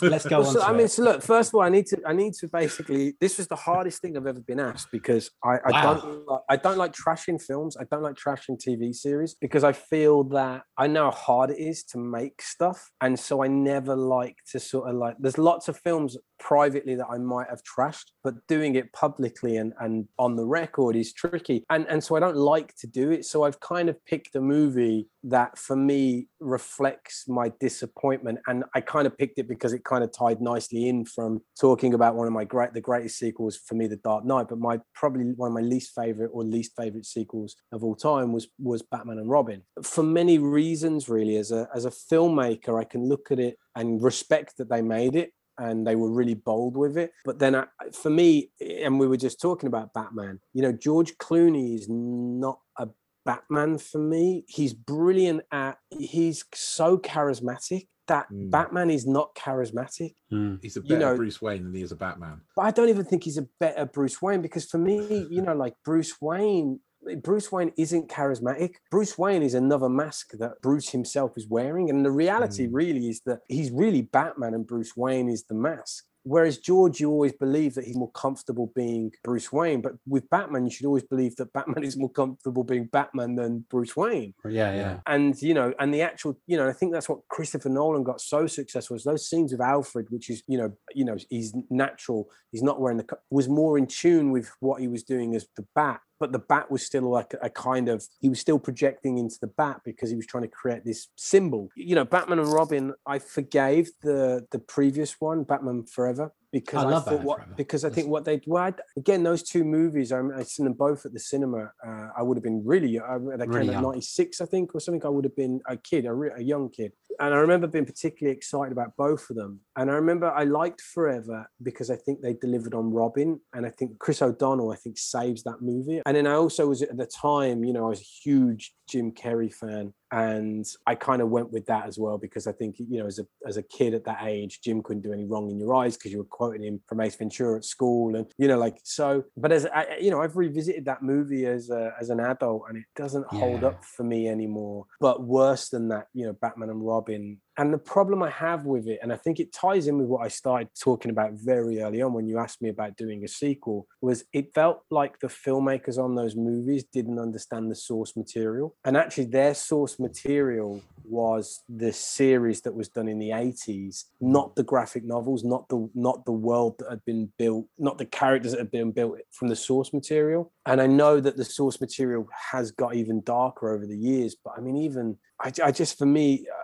Let's 0.00 0.24
go 0.24 0.38
Well, 0.38 0.48
on. 0.48 0.54
so, 0.54 0.62
I 0.62 0.72
mean, 0.72 0.88
so 0.88 1.02
look. 1.02 1.22
First 1.22 1.50
of 1.50 1.56
all, 1.56 1.60
I 1.60 1.68
need 1.68 1.86
to. 1.88 2.00
I 2.06 2.14
need 2.14 2.32
to 2.34 2.48
basically. 2.48 3.16
This 3.20 3.36
was 3.36 3.48
the 3.48 3.56
hardest 3.56 4.00
thing 4.00 4.16
I've 4.16 4.26
ever 4.26 4.40
been 4.40 4.58
asked 4.60 4.88
because 4.90 5.30
I, 5.44 5.58
I 5.66 5.70
Wow. 5.72 5.94
don't. 5.94 6.26
Like, 6.26 6.40
I 6.48 6.56
don't 6.56 6.78
like 6.78 6.92
trashing 6.92 7.40
films. 7.42 7.76
I 7.78 7.84
don't 7.90 8.02
like 8.02 8.14
trashing 8.14 8.58
TV 8.58 8.94
series 8.94 9.34
because 9.34 9.62
I 9.62 9.72
feel 9.72 10.24
that 10.24 10.62
I 10.78 10.86
know 10.86 11.04
how 11.10 11.10
hard 11.10 11.50
it 11.50 11.58
is 11.58 11.84
to 11.84 11.98
make 11.98 12.40
stuff, 12.40 12.90
and 13.02 13.18
so 13.18 13.42
I 13.44 13.48
never 13.48 13.94
like 13.94 14.36
to 14.52 14.60
sort 14.60 14.88
of 14.88 14.96
like. 14.96 15.16
There's 15.18 15.36
lots 15.38 15.68
of 15.68 15.78
films 15.78 16.16
privately 16.40 16.94
that 16.94 17.06
I 17.10 17.18
might 17.18 17.48
have 17.50 17.60
trashed, 17.62 18.10
but 18.22 18.34
doing 18.48 18.76
it 18.76 18.90
publicly 18.94 19.56
and 19.58 19.74
and 19.80 20.08
on 20.18 20.36
the 20.36 20.46
record 20.46 20.96
is 20.96 21.12
tricky, 21.12 21.62
and 21.68 21.86
and 21.88 22.02
so 22.02 22.16
I 22.16 22.20
don't 22.20 22.36
like 22.36 22.74
to 22.76 22.86
do 22.86 23.10
it. 23.10 23.26
So 23.26 23.42
I've 23.44 23.60
kind 23.60 23.90
of 23.90 24.02
picked 24.06 24.34
a 24.34 24.40
movie 24.40 25.08
that 25.26 25.58
for 25.58 25.76
me 25.76 26.28
reflects 26.38 27.24
my 27.28 27.50
disappointment 27.58 28.38
and 28.46 28.62
i 28.74 28.80
kind 28.82 29.06
of 29.06 29.16
picked 29.16 29.38
it 29.38 29.48
because 29.48 29.72
it 29.74 29.84
kind 29.84 30.04
of 30.04 30.12
tied 30.12 30.40
nicely 30.40 30.88
in 30.88 31.04
from 31.04 31.40
talking 31.60 31.94
about 31.94 32.14
one 32.14 32.26
of 32.26 32.32
my 32.32 32.44
great 32.44 32.72
the 32.72 32.80
greatest 32.80 33.18
sequels 33.18 33.56
for 33.56 33.74
me 33.74 33.86
the 33.86 33.96
dark 33.96 34.24
knight 34.24 34.46
but 34.48 34.58
my 34.58 34.78
probably 34.94 35.24
one 35.36 35.48
of 35.48 35.54
my 35.54 35.60
least 35.60 35.92
favorite 35.94 36.30
or 36.32 36.44
least 36.44 36.72
favorite 36.76 37.06
sequels 37.06 37.56
of 37.72 37.84
all 37.84 37.94
time 37.94 38.32
was 38.32 38.48
was 38.58 38.82
batman 38.82 39.18
and 39.18 39.30
robin 39.30 39.62
for 39.82 40.02
many 40.02 40.38
reasons 40.38 41.08
really 41.08 41.36
as 41.36 41.52
a 41.52 41.68
as 41.74 41.84
a 41.84 41.90
filmmaker 41.90 42.80
i 42.80 42.84
can 42.84 43.06
look 43.08 43.30
at 43.30 43.38
it 43.38 43.56
and 43.76 44.02
respect 44.02 44.56
that 44.56 44.68
they 44.68 44.82
made 44.82 45.16
it 45.16 45.32
and 45.58 45.86
they 45.86 45.94
were 45.96 46.10
really 46.10 46.34
bold 46.34 46.76
with 46.76 46.96
it. 46.96 47.12
But 47.24 47.38
then, 47.38 47.54
I, 47.54 47.66
for 47.92 48.10
me, 48.10 48.50
and 48.60 48.98
we 48.98 49.06
were 49.06 49.16
just 49.16 49.40
talking 49.40 49.66
about 49.66 49.92
Batman. 49.94 50.40
You 50.52 50.62
know, 50.62 50.72
George 50.72 51.16
Clooney 51.18 51.76
is 51.76 51.86
not 51.88 52.58
a 52.76 52.88
Batman 53.24 53.78
for 53.78 53.98
me. 53.98 54.44
He's 54.48 54.74
brilliant 54.74 55.42
at. 55.52 55.78
He's 55.98 56.44
so 56.54 56.98
charismatic 56.98 57.86
that 58.08 58.26
hmm. 58.28 58.50
Batman 58.50 58.90
is 58.90 59.06
not 59.06 59.34
charismatic. 59.34 60.14
Hmm. 60.30 60.56
He's 60.62 60.76
a 60.76 60.80
You 60.80 60.88
better 60.88 61.00
know- 61.00 61.16
Bruce 61.16 61.40
Wayne 61.40 61.64
than 61.64 61.74
he 61.74 61.82
is 61.82 61.92
a 61.92 61.96
Batman. 61.96 62.40
But 62.56 62.62
I 62.62 62.70
don't 62.70 62.88
even 62.88 63.04
think 63.04 63.24
he's 63.24 63.38
a 63.38 63.46
better 63.60 63.86
Bruce 63.86 64.20
Wayne 64.20 64.42
because 64.42 64.64
for 64.66 64.78
me, 64.78 65.26
you 65.30 65.42
know, 65.42 65.54
like 65.54 65.74
Bruce 65.84 66.14
Wayne, 66.20 66.80
Bruce 67.22 67.52
Wayne 67.52 67.72
isn't 67.76 68.08
charismatic. 68.08 68.76
Bruce 68.90 69.18
Wayne 69.18 69.42
is 69.42 69.54
another 69.54 69.88
mask 69.88 70.32
that 70.38 70.60
Bruce 70.62 70.90
himself 70.90 71.32
is 71.36 71.46
wearing. 71.48 71.90
And 71.90 72.04
the 72.04 72.10
reality 72.10 72.66
hmm. 72.66 72.74
really 72.74 73.08
is 73.08 73.20
that 73.26 73.40
he's 73.48 73.70
really 73.70 74.02
Batman 74.02 74.54
and 74.54 74.66
Bruce 74.66 74.96
Wayne 74.96 75.28
is 75.28 75.44
the 75.44 75.54
mask. 75.54 76.04
Whereas 76.24 76.58
George, 76.58 77.00
you 77.00 77.10
always 77.10 77.32
believe 77.32 77.74
that 77.74 77.84
he's 77.84 77.96
more 77.96 78.10
comfortable 78.12 78.72
being 78.74 79.12
Bruce 79.22 79.52
Wayne. 79.52 79.80
But 79.80 79.92
with 80.06 80.28
Batman, 80.30 80.64
you 80.64 80.70
should 80.70 80.86
always 80.86 81.04
believe 81.04 81.36
that 81.36 81.52
Batman 81.52 81.84
is 81.84 81.96
more 81.96 82.10
comfortable 82.10 82.64
being 82.64 82.86
Batman 82.86 83.36
than 83.36 83.64
Bruce 83.70 83.96
Wayne 83.96 84.34
yeah, 84.48 84.74
yeah. 84.74 84.98
and 85.06 85.40
you 85.40 85.54
know 85.54 85.72
and 85.78 85.92
the 85.92 86.02
actual 86.02 86.38
you 86.46 86.56
know 86.56 86.68
i 86.68 86.72
think 86.72 86.92
that's 86.92 87.08
what 87.08 87.20
christopher 87.28 87.68
nolan 87.68 88.02
got 88.02 88.20
so 88.20 88.46
successful 88.46 88.96
is 88.96 89.04
those 89.04 89.28
scenes 89.28 89.52
of 89.52 89.60
alfred 89.60 90.06
which 90.10 90.30
is 90.30 90.42
you 90.46 90.58
know 90.58 90.72
you 90.94 91.04
know 91.04 91.16
he's 91.30 91.54
natural 91.70 92.28
he's 92.50 92.62
not 92.62 92.80
wearing 92.80 92.98
the 92.98 93.06
was 93.30 93.48
more 93.48 93.78
in 93.78 93.86
tune 93.86 94.30
with 94.30 94.50
what 94.60 94.80
he 94.80 94.88
was 94.88 95.02
doing 95.02 95.34
as 95.34 95.46
the 95.56 95.66
bat 95.74 96.00
but 96.20 96.32
the 96.32 96.38
bat 96.38 96.70
was 96.70 96.84
still 96.84 97.10
like 97.10 97.34
a, 97.42 97.50
kind 97.50 97.88
of 97.88 98.04
he 98.20 98.28
was 98.28 98.40
still 98.40 98.58
projecting 98.58 99.18
into 99.18 99.36
the 99.40 99.46
bat 99.46 99.80
because 99.84 100.10
he 100.10 100.16
was 100.16 100.26
trying 100.26 100.42
to 100.42 100.48
create 100.48 100.84
this 100.84 101.08
symbol. 101.16 101.68
You 101.76 101.94
know 101.94 102.04
batman 102.04 102.38
and 102.38 102.52
robin 102.52 102.94
i 103.06 103.18
forgave 103.18 103.90
the 104.02 104.46
the 104.50 104.58
previous 104.58 105.20
one 105.20 105.44
batman 105.44 105.84
forever 105.84 106.32
because 106.54 106.84
I 106.84 106.88
I, 106.88 106.90
love 106.92 107.04
thought 107.04 107.22
what 107.24 107.38
Forever. 107.40 107.54
because 107.56 107.84
I 107.84 107.90
think 107.90 108.06
what 108.08 108.24
they 108.24 108.40
well, 108.46 108.62
I- 108.64 108.74
again 108.96 109.22
those 109.24 109.42
two 109.42 109.64
movies 109.64 110.12
I, 110.12 110.20
I 110.38 110.42
seen 110.44 110.64
them 110.64 110.74
both 110.86 111.04
at 111.04 111.12
the 111.12 111.18
cinema. 111.18 111.72
Uh, 111.86 112.08
I 112.16 112.22
would 112.22 112.36
have 112.38 112.44
been 112.44 112.62
really 112.64 112.92
I, 113.00 113.18
they 113.18 113.46
Really 113.46 113.66
came 113.68 113.76
out 113.76 113.82
ninety 113.82 114.00
six 114.02 114.40
I 114.40 114.46
think 114.46 114.74
or 114.74 114.80
something. 114.80 115.04
I 115.04 115.08
would 115.14 115.24
have 115.24 115.36
been 115.36 115.60
a 115.68 115.76
kid, 115.76 116.06
a, 116.06 116.14
re- 116.14 116.30
a 116.36 116.40
young 116.52 116.70
kid, 116.70 116.92
and 117.20 117.34
I 117.34 117.38
remember 117.38 117.66
being 117.66 117.84
particularly 117.92 118.36
excited 118.36 118.72
about 118.72 118.90
both 118.96 119.28
of 119.30 119.36
them. 119.36 119.60
And 119.76 119.90
I 119.90 119.94
remember 119.94 120.26
I 120.30 120.44
liked 120.44 120.80
Forever 120.80 121.38
because 121.68 121.90
I 121.90 121.96
think 121.96 122.20
they 122.22 122.34
delivered 122.34 122.74
on 122.74 122.86
Robin, 122.92 123.40
and 123.54 123.66
I 123.66 123.70
think 123.70 123.98
Chris 123.98 124.22
O'Donnell 124.22 124.70
I 124.70 124.76
think 124.76 124.96
saves 124.96 125.42
that 125.42 125.60
movie. 125.60 126.00
And 126.06 126.16
then 126.16 126.26
I 126.28 126.34
also 126.34 126.68
was 126.68 126.82
at 126.82 126.96
the 126.96 127.06
time, 127.06 127.64
you 127.64 127.72
know, 127.72 127.86
I 127.86 127.90
was 127.90 128.00
a 128.00 128.12
huge 128.24 128.72
Jim 128.88 129.12
Carrey 129.12 129.52
fan, 129.52 129.92
and 130.12 130.66
I 130.86 130.94
kind 130.94 131.22
of 131.22 131.30
went 131.30 131.52
with 131.52 131.66
that 131.66 131.86
as 131.86 131.98
well 131.98 132.18
because 132.18 132.46
I 132.46 132.52
think 132.52 132.76
you 132.78 133.00
know 133.00 133.06
as 133.06 133.18
a 133.18 133.26
as 133.46 133.56
a 133.56 133.62
kid 133.62 133.94
at 133.94 134.04
that 134.04 134.22
age, 134.22 134.60
Jim 134.62 134.82
couldn't 134.82 135.02
do 135.02 135.12
any 135.12 135.24
wrong 135.24 135.50
in 135.50 135.58
your 135.58 135.74
eyes 135.74 135.96
because 135.96 136.12
you 136.12 136.18
were 136.18 136.24
quoting 136.24 136.62
him 136.62 136.80
from 136.86 137.00
Ace 137.00 137.16
Ventura 137.16 137.58
at 137.58 137.64
school, 137.64 138.16
and 138.16 138.26
you 138.38 138.48
know 138.48 138.58
like 138.58 138.78
so. 138.82 139.24
But 139.36 139.52
as 139.52 139.66
I, 139.66 139.98
you 140.00 140.10
know, 140.10 140.20
I've 140.20 140.36
revisited 140.36 140.84
that 140.86 141.02
movie 141.02 141.46
as 141.46 141.70
a, 141.70 141.92
as 142.00 142.10
an 142.10 142.20
adult, 142.20 142.64
and 142.68 142.78
it 142.78 142.84
doesn't 142.96 143.26
hold 143.26 143.64
up 143.64 143.84
for 143.84 144.04
me 144.04 144.28
anymore. 144.28 144.86
But 145.00 145.22
worse 145.22 145.68
than 145.68 145.88
that, 145.88 146.08
you 146.12 146.26
know, 146.26 146.32
Batman 146.32 146.70
and 146.70 146.86
Robin. 146.86 147.38
And 147.56 147.72
the 147.72 147.78
problem 147.78 148.22
I 148.22 148.30
have 148.30 148.64
with 148.64 148.88
it, 148.88 148.98
and 149.02 149.12
I 149.12 149.16
think 149.16 149.38
it 149.38 149.52
ties 149.52 149.86
in 149.86 149.98
with 149.98 150.08
what 150.08 150.24
I 150.24 150.28
started 150.28 150.68
talking 150.78 151.10
about 151.10 151.32
very 151.34 151.80
early 151.80 152.02
on 152.02 152.12
when 152.12 152.26
you 152.26 152.38
asked 152.38 152.60
me 152.60 152.68
about 152.68 152.96
doing 152.96 153.24
a 153.24 153.28
sequel, 153.28 153.86
was 154.00 154.24
it 154.32 154.52
felt 154.54 154.82
like 154.90 155.20
the 155.20 155.28
filmmakers 155.28 155.98
on 155.98 156.14
those 156.14 156.34
movies 156.34 156.84
didn't 156.84 157.18
understand 157.18 157.70
the 157.70 157.74
source 157.74 158.16
material. 158.16 158.74
And 158.84 158.96
actually, 158.96 159.26
their 159.26 159.54
source 159.54 159.98
material 159.98 160.82
was 161.04 161.62
the 161.68 161.92
series 161.92 162.62
that 162.62 162.74
was 162.74 162.88
done 162.88 163.08
in 163.08 163.18
the 163.18 163.30
80s, 163.30 164.04
not 164.20 164.56
the 164.56 164.62
graphic 164.62 165.04
novels, 165.04 165.44
not 165.44 165.68
the 165.68 165.88
not 165.94 166.24
the 166.24 166.32
world 166.32 166.76
that 166.78 166.90
had 166.90 167.04
been 167.04 167.30
built, 167.38 167.66
not 167.78 167.98
the 167.98 168.06
characters 168.06 168.52
that 168.52 168.58
had 168.58 168.70
been 168.70 168.90
built 168.90 169.18
from 169.30 169.48
the 169.48 169.56
source 169.56 169.92
material. 169.92 170.52
And 170.66 170.80
I 170.80 170.86
know 170.86 171.20
that 171.20 171.36
the 171.36 171.44
source 171.44 171.80
material 171.80 172.26
has 172.50 172.70
got 172.70 172.94
even 172.96 173.22
darker 173.22 173.70
over 173.70 173.86
the 173.86 173.96
years, 173.96 174.34
but 174.42 174.54
I 174.56 174.60
mean, 174.60 174.76
even 174.76 175.18
I, 175.40 175.52
I 175.62 175.70
just 175.70 175.98
for 175.98 176.06
me. 176.06 176.46
Uh, 176.52 176.63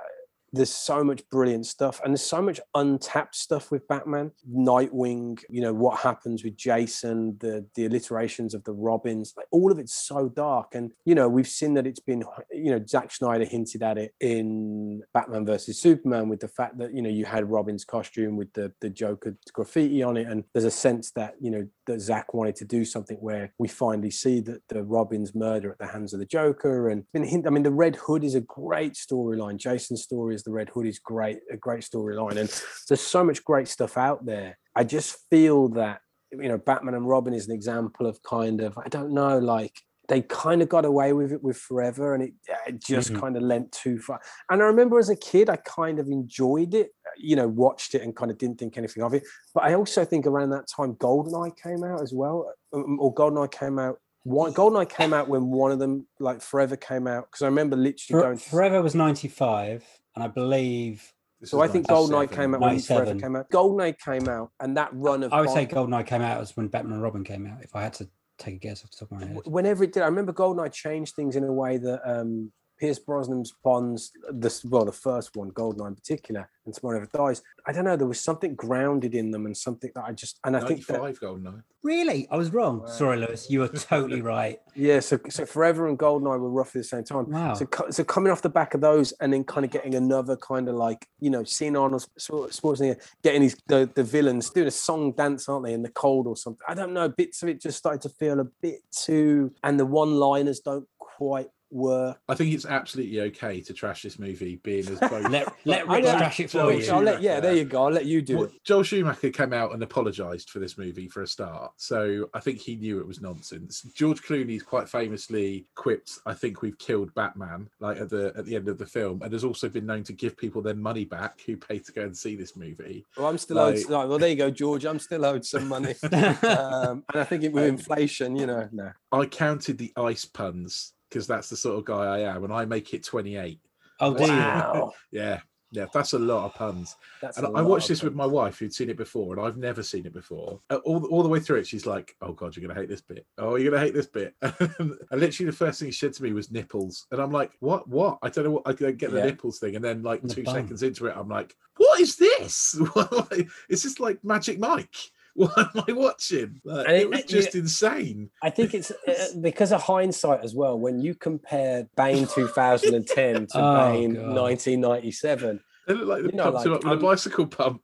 there's 0.52 0.72
so 0.72 1.02
much 1.04 1.22
brilliant 1.30 1.66
stuff 1.66 2.00
and 2.02 2.12
there's 2.12 2.26
so 2.26 2.42
much 2.42 2.60
untapped 2.74 3.34
stuff 3.36 3.70
with 3.70 3.86
batman. 3.88 4.30
Nightwing 4.50 5.42
you 5.48 5.60
know 5.60 5.72
what 5.72 6.00
happens 6.00 6.44
with 6.44 6.56
jason 6.56 7.36
the 7.40 7.66
the 7.74 7.86
alliterations 7.86 8.54
of 8.54 8.64
the 8.64 8.72
robins 8.72 9.34
like 9.36 9.46
all 9.50 9.70
of 9.72 9.78
it's 9.78 9.94
so 9.94 10.28
dark. 10.28 10.74
And 10.74 10.92
you 11.04 11.14
know 11.14 11.28
we've 11.28 11.48
seen 11.48 11.74
that 11.74 11.86
it's 11.86 12.00
been 12.00 12.24
you 12.52 12.70
know 12.70 12.84
Zack 12.86 13.12
Snyder 13.12 13.44
hinted 13.44 13.82
at 13.82 13.98
it 13.98 14.14
in 14.20 15.02
Batman 15.12 15.46
versus 15.46 15.80
Superman 15.80 16.28
with 16.28 16.40
the 16.40 16.48
fact 16.48 16.78
that 16.78 16.94
you 16.94 17.02
know 17.02 17.10
you 17.10 17.24
had 17.24 17.50
Robin's 17.50 17.84
costume 17.84 18.36
with 18.36 18.52
the 18.52 18.72
the 18.80 18.90
Joker 18.90 19.36
graffiti 19.52 20.02
on 20.02 20.16
it. 20.16 20.26
And 20.26 20.44
there's 20.52 20.64
a 20.64 20.70
sense 20.70 21.10
that 21.12 21.34
you 21.40 21.50
know 21.50 21.66
that 21.86 22.00
Zack 22.00 22.34
wanted 22.34 22.56
to 22.56 22.64
do 22.64 22.84
something 22.84 23.16
where 23.18 23.52
we 23.58 23.68
finally 23.68 24.10
see 24.10 24.40
that 24.40 24.62
the 24.68 24.82
Robin's 24.82 25.34
murder 25.34 25.70
at 25.70 25.78
the 25.78 25.86
hands 25.86 26.12
of 26.12 26.20
the 26.20 26.26
Joker. 26.26 26.88
And 26.88 27.04
been 27.12 27.24
hint 27.24 27.46
I 27.46 27.50
mean 27.50 27.62
the 27.62 27.70
Red 27.70 27.96
Hood 27.96 28.24
is 28.24 28.34
a 28.34 28.40
great 28.40 28.94
storyline. 28.94 29.56
Jason's 29.56 30.02
story 30.02 30.34
the 30.42 30.50
Red 30.53 30.68
Hood 30.70 30.87
is 30.87 30.98
great 30.98 31.40
a 31.50 31.57
great 31.57 31.83
storyline 31.83 32.37
and 32.37 32.48
there's 32.88 33.00
so 33.00 33.22
much 33.24 33.44
great 33.44 33.68
stuff 33.68 33.96
out 33.96 34.24
there 34.24 34.59
I 34.74 34.85
just 34.85 35.18
feel 35.31 35.68
that 35.70 36.00
you 36.33 36.48
know 36.48 36.59
Batman 36.59 36.94
and 36.94 37.09
Robin 37.09 37.35
is 37.35 37.46
an 37.48 37.55
example 37.55 38.07
of 38.07 38.22
kind 38.22 38.61
of 38.61 38.79
I 38.79 38.88
don't 38.88 39.12
know 39.12 39.38
like 39.38 39.81
they 40.09 40.22
kind 40.22 40.61
of 40.61 40.68
got 40.68 40.85
away 40.85 41.12
with 41.12 41.31
it 41.31 41.40
with 41.40 41.57
Forever, 41.57 42.14
and 42.14 42.24
it, 42.24 42.33
it 42.66 42.81
just 42.81 43.12
Mhm. 43.12 43.20
kind 43.20 43.37
of 43.37 43.44
lent 43.44 43.70
too 43.70 43.96
far. 44.00 44.20
And 44.50 44.61
I 44.61 44.64
remember 44.66 44.98
as 44.98 45.09
a 45.09 45.14
kid, 45.14 45.48
I 45.48 45.55
kind 45.55 46.00
of 46.00 46.09
enjoyed 46.09 46.74
it, 46.74 46.90
you 47.16 47.37
know, 47.37 47.46
watched 47.46 47.94
it 47.94 48.03
and 48.03 48.16
kind 48.16 48.29
of 48.29 48.37
didn't 48.37 48.59
think 48.59 48.76
anything 48.76 49.05
of 49.05 49.14
it. 49.14 49.22
But 49.55 49.62
I 49.62 49.74
also 49.74 50.05
think 50.05 50.26
around 50.26 50.50
that 50.50 50.66
time, 50.66 50.96
Goldeneye 50.96 51.57
came 51.57 51.85
out 51.85 52.03
as 52.03 52.12
well, 52.12 52.53
um, 52.72 52.98
or 52.98 53.14
Goldeneye 53.14 53.53
came 53.53 53.79
out. 53.79 54.00
One 54.24 54.53
Goldeneye 54.53 54.88
came 54.88 55.12
out 55.14 55.29
when 55.29 55.46
one 55.53 55.70
of 55.70 55.79
them, 55.79 56.09
like 56.18 56.40
Forever, 56.42 56.74
came 56.76 57.07
out 57.07 57.26
because 57.31 57.42
I 57.42 57.46
remember 57.46 57.76
literally 57.76 58.20
going. 58.24 58.38
Forever 58.38 58.83
was 58.83 58.96
95, 58.96 59.85
and 60.20 60.30
I 60.30 60.33
believe. 60.33 61.12
So 61.42 61.61
I 61.62 61.68
think 61.68 61.87
Goldeneye 61.87 62.30
came 62.30 62.54
out 62.54 62.61
when 62.61 62.78
Forever 62.78 63.14
came 63.14 63.35
out. 63.35 63.48
Goldeneye 63.50 63.98
came 63.98 64.28
out, 64.28 64.50
and 64.61 64.76
that 64.76 64.90
run 64.92 65.22
of 65.22 65.33
I 65.33 65.40
would 65.40 65.48
say 65.50 65.64
Bond- 65.64 65.90
Goldeneye 65.90 66.06
came 66.06 66.20
out 66.20 66.40
as 66.40 66.54
when 66.56 66.68
Batman 66.68 66.94
and 66.94 67.02
Robin 67.02 67.24
came 67.24 67.46
out, 67.46 67.62
if 67.62 67.74
I 67.74 67.83
had 67.83 67.94
to 67.94 68.09
take 68.38 68.56
a 68.56 68.59
guess 68.59 68.85
off 68.85 68.90
the 68.90 68.98
top 68.98 69.12
of 69.12 69.20
my 69.20 69.26
head. 69.26 69.46
whenever 69.46 69.85
it 69.85 69.92
did, 69.92 70.02
I 70.02 70.06
remember 70.06 70.33
Goldeneye 70.35 70.72
changed 70.72 71.14
things 71.14 71.37
in 71.37 71.44
a 71.44 71.52
way 71.52 71.78
that 71.78 72.00
um, 72.04 72.52
Pierce 72.80 72.98
Brosnan's 72.98 73.52
Bonds, 73.62 74.12
this 74.32 74.64
well, 74.64 74.86
the 74.86 74.92
first 74.92 75.36
one, 75.36 75.50
Goldeneye 75.50 75.88
in 75.88 75.94
particular, 75.94 76.48
and 76.64 76.74
Tomorrow 76.74 77.00
Never 77.00 77.10
Dies. 77.12 77.42
I 77.66 77.72
don't 77.72 77.84
know, 77.84 77.94
there 77.96 78.06
was 78.06 78.20
something 78.20 78.54
grounded 78.54 79.14
in 79.14 79.30
them 79.30 79.44
and 79.44 79.54
something 79.54 79.90
that 79.94 80.04
I 80.04 80.12
just 80.12 80.38
and 80.44 80.56
I 80.56 80.66
think 80.66 80.82
five 80.82 80.96
95 80.96 81.20
Goldeneye. 81.20 81.62
Really? 81.82 82.26
I 82.30 82.36
was 82.36 82.52
wrong. 82.52 82.86
Sorry, 82.86 83.18
Lewis. 83.18 83.50
You 83.50 83.60
were 83.60 83.68
totally 83.68 84.22
right. 84.36 84.60
yeah, 84.74 85.00
so 85.00 85.20
so 85.28 85.44
Forever 85.44 85.88
and 85.88 85.98
Goldeneye 85.98 86.40
were 86.40 86.50
roughly 86.50 86.80
the 86.80 86.86
same 86.86 87.04
time. 87.04 87.30
Wow. 87.30 87.52
So 87.52 87.68
so 87.90 88.02
coming 88.02 88.32
off 88.32 88.40
the 88.40 88.48
back 88.48 88.72
of 88.72 88.80
those 88.80 89.12
and 89.20 89.30
then 89.30 89.44
kind 89.44 89.66
of 89.66 89.70
getting 89.70 89.94
another 89.94 90.36
kind 90.36 90.66
of 90.68 90.74
like 90.74 91.06
you 91.20 91.28
know 91.28 91.44
seeing 91.44 91.76
Arnold 91.76 92.06
Schwar- 92.18 92.48
Schwarzenegger 92.48 92.98
getting 93.22 93.42
his 93.42 93.58
the, 93.66 93.90
the 93.94 94.04
villains 94.04 94.48
doing 94.48 94.68
a 94.68 94.70
song 94.70 95.12
dance, 95.12 95.50
aren't 95.50 95.66
they, 95.66 95.74
in 95.74 95.82
the 95.82 95.90
cold 95.90 96.26
or 96.26 96.36
something? 96.36 96.62
I 96.66 96.74
don't 96.74 96.94
know. 96.94 97.10
Bits 97.10 97.42
of 97.42 97.50
it 97.50 97.60
just 97.60 97.76
started 97.76 98.00
to 98.02 98.08
feel 98.08 98.40
a 98.40 98.44
bit 98.44 98.80
too, 98.90 99.52
and 99.62 99.78
the 99.78 99.86
one 99.86 100.14
liners 100.14 100.60
don't 100.60 100.86
quite 100.98 101.48
work. 101.70 102.20
I 102.28 102.35
think 102.35 102.52
it's 102.52 102.66
absolutely 102.66 103.20
okay 103.22 103.61
to 103.62 103.72
trash 103.72 104.02
this 104.02 104.18
movie, 104.18 104.56
being 104.62 104.88
as 104.88 104.98
both. 105.00 105.11
Let 105.30 105.52
let 105.64 105.88
I 105.88 106.00
trash 106.00 106.40
it 106.40 106.50
for 106.50 106.59
Joel 106.59 106.72
you. 106.80 106.92
I'll 106.92 107.00
let, 107.02 107.22
yeah, 107.22 107.40
there 107.40 107.54
you 107.54 107.64
go. 107.64 107.85
I'll 107.85 107.90
let 107.92 108.06
you 108.06 108.22
do 108.22 108.37
Well, 108.37 108.44
it. 108.46 108.52
Joel 108.64 108.83
Schumacher 108.83 109.30
came 109.30 109.52
out 109.52 109.72
and 109.72 109.83
apologised 109.83 110.50
for 110.50 110.59
this 110.59 110.76
movie 110.78 111.09
for 111.09 111.22
a 111.22 111.26
start, 111.26 111.72
so 111.76 112.28
I 112.35 112.40
think 112.40 112.59
he 112.59 112.76
knew 112.76 112.98
it 113.00 113.06
was 113.06 113.20
nonsense. 113.20 113.83
George 113.94 114.22
Clooney's 114.22 114.62
quite 114.62 114.88
famously 114.88 115.66
quipped, 115.74 116.18
"I 116.26 116.35
think 116.35 116.62
we've 116.62 116.78
killed 116.78 117.14
Batman," 117.14 117.68
like 117.80 117.98
at 118.00 118.11
the 118.11 118.33
at 118.37 118.44
the 118.46 118.56
end 118.56 118.68
of 118.68 118.78
the 118.78 118.87
film, 118.87 119.22
and 119.22 119.33
has 119.33 119.44
also 119.44 119.68
been 119.68 119.87
known 119.87 120.02
to 120.04 120.12
give 120.12 120.37
people 120.37 120.62
their 120.62 120.74
money 120.74 121.04
back 121.04 121.40
who 121.46 121.56
paid 121.56 121.85
to 121.87 121.92
go 121.92 122.02
and 122.02 122.16
see 122.16 122.37
this 122.37 122.56
movie. 122.56 123.04
Well, 123.16 123.28
I'm 123.28 123.38
still 123.38 123.56
Like- 123.56 123.76
owed. 123.76 123.90
Like, 123.90 124.09
well, 124.09 124.18
there 124.18 124.28
you 124.30 124.37
go, 124.37 124.50
George. 124.50 124.85
I'm 124.85 124.98
still 124.98 125.24
owed 125.24 125.44
some 125.44 125.68
money, 125.68 125.94
um, 126.12 127.04
and 127.12 127.14
I 127.14 127.24
think 127.24 127.44
it, 127.44 127.52
with 127.52 127.64
inflation, 127.64 128.37
you 128.37 128.46
know, 128.46 128.68
no. 128.72 128.90
I 129.12 129.26
counted 129.26 129.78
the 129.78 129.92
ice 129.97 130.24
puns 130.24 130.92
because 131.11 131.26
that's 131.26 131.50
the 131.50 131.56
sort 131.56 131.76
of 131.78 131.84
guy 131.84 132.04
I 132.04 132.18
am, 132.20 132.44
and 132.44 132.52
I 132.52 132.64
make 132.64 132.94
it 132.94 133.04
twenty 133.04 133.36
eight. 133.36 133.61
Oh. 134.00 134.12
Wow, 134.12 134.92
Yeah, 135.11 135.40
yeah, 135.72 135.86
that's 135.92 136.14
a 136.14 136.18
lot 136.18 136.46
of 136.46 136.54
puns. 136.54 136.96
that's. 137.20 137.36
And 137.36 137.46
a 137.46 137.50
I 137.50 137.61
lot 137.61 137.68
watched 137.68 137.84
of 137.84 137.88
this 137.88 138.02
with 138.02 138.14
my 138.14 138.24
wife, 138.24 138.58
who'd 138.58 138.72
seen 138.72 138.88
it 138.88 138.96
before, 138.96 139.36
and 139.36 139.44
I've 139.46 139.58
never 139.58 139.82
seen 139.82 140.06
it 140.06 140.12
before. 140.14 140.58
All, 140.70 141.04
all 141.06 141.22
the 141.22 141.28
way 141.28 141.38
through 141.38 141.58
it, 141.58 141.66
she's 141.66 141.84
like, 141.84 142.16
"Oh 142.22 142.32
God, 142.32 142.56
you're 142.56 142.66
gonna 142.66 142.80
hate 142.80 142.88
this 142.88 143.02
bit. 143.02 143.26
Oh, 143.36 143.56
you're 143.56 143.70
gonna 143.70 143.84
hate 143.84 143.92
this 143.94 144.06
bit." 144.06 144.34
and 144.42 144.96
literally, 145.12 145.50
the 145.50 145.56
first 145.56 145.80
thing 145.80 145.90
she 145.90 145.98
said 145.98 146.14
to 146.14 146.22
me 146.22 146.32
was 146.32 146.50
nipples, 146.50 147.06
and 147.11 147.20
I'm 147.20 147.30
like, 147.30 147.52
"What? 147.61 147.86
What? 147.88 148.18
I 148.22 148.30
don't 148.30 148.44
know. 148.44 148.50
What 148.52 148.62
I 148.66 148.72
don't 148.72 148.96
get 148.96 149.11
the 149.11 149.18
Yeah. 149.18 149.26
nipples 149.26 149.58
thing." 149.58 149.76
And 149.76 149.84
then, 149.84 150.02
like 150.02 150.22
The 150.22 150.34
two 150.34 150.44
bum. 150.44 150.54
seconds 150.54 150.82
into 150.82 151.06
it, 151.06 151.14
I'm 151.16 151.28
like, 151.28 151.54
"What 151.76 152.00
is 152.00 152.16
this? 152.16 152.80
it's 153.68 153.82
just 153.82 154.00
like 154.00 154.24
Magic 154.24 154.58
Mike. 154.58 154.96
What 155.41 155.57
am 155.59 155.85
I 155.89 155.93
watching? 155.93 156.61
Like, 156.64 156.89
it, 156.89 156.93
it- 157.03 157.11
was 157.11 157.22
just 157.24 157.55
insane." 157.55 158.31
I 158.43 158.51
think 158.51 158.74
it's 158.74 158.91
uh, 158.91 159.26
because 159.41 159.72
of 159.72 159.83
hindsight 159.83 160.41
as 160.43 160.55
well. 160.55 160.78
When 160.78 161.01
you 161.01 161.14
compare 161.14 161.89
Bane 161.97 162.26
2010 162.26 163.47
to 163.53 163.59
Oh, 163.59 163.93
Bane 163.93 164.14
God. 164.14 164.35
1997, 164.35 165.61
They 165.87 165.95
look 165.95 166.09
like 166.09 166.22
they 166.22 166.28
You 166.31 166.37
know, 166.37 166.53
pumped 166.53 166.66
him 166.66 166.72
like, 166.72 166.78
up 166.78 166.85
with 166.85 166.93
a 166.93 166.97
I'm- 166.97 167.03
bicycle 167.03 167.47
pump. 167.47 167.83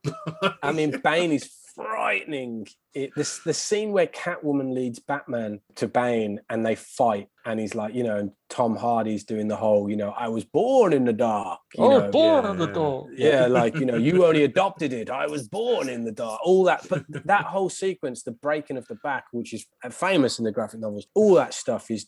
I 0.63 0.73
mean, 0.73 1.01
Bane 1.03 1.33
is 1.33 1.51
frightening. 1.77 2.67
It, 2.95 3.11
this 3.15 3.41
the 3.41 3.53
scene 3.53 3.93
where 3.93 4.07
Catwoman 4.07 4.73
leads 4.75 4.99
Batman 4.99 5.61
to 5.77 5.87
Bane 5.87 6.41
and 6.49 6.65
they 6.65 6.75
fight, 6.75 7.29
and 7.45 7.61
he's 7.61 7.75
like, 7.75 7.95
you 7.95 8.03
know, 8.03 8.17
and 8.17 8.33
Tom 8.49 8.75
Hardy's 8.75 9.25
doing 9.25 9.49
the 9.49 9.57
whole, 9.57 9.91
you 9.91 9.97
know, 9.97 10.11
I 10.11 10.29
was 10.29 10.45
born 10.45 10.95
in 10.95 11.05
the 11.05 11.13
dark. 11.13 11.61
You 11.77 11.85
oh, 11.85 11.99
know, 11.99 12.11
born 12.11 12.47
in 12.47 12.57
the 12.57 12.67
dark. 12.67 13.07
yeah, 13.15 13.47
like 13.47 13.77
you 13.77 13.85
know, 13.85 13.97
you 13.97 14.25
only 14.27 14.45
adopted 14.45 14.93
it. 14.93 15.11
I 15.11 15.27
was 15.27 15.47
born 15.47 15.89
in 15.89 16.05
the 16.05 16.13
dark. 16.13 16.41
All 16.43 16.65
that, 16.65 16.87
but 16.89 17.05
that 17.27 17.45
whole 17.45 17.69
sequence, 17.69 18.23
the 18.23 18.33
breaking 18.33 18.79
of 18.79 18.89
the 18.89 18.97
back, 18.97 19.25
which 19.33 19.53
is 19.53 19.67
famous 19.91 20.39
in 20.39 20.45
the 20.45 20.53
graphic 20.53 20.81
novels, 20.81 21.07
all 21.15 21.35
that 21.35 21.53
stuff 21.53 21.91
is 21.91 22.07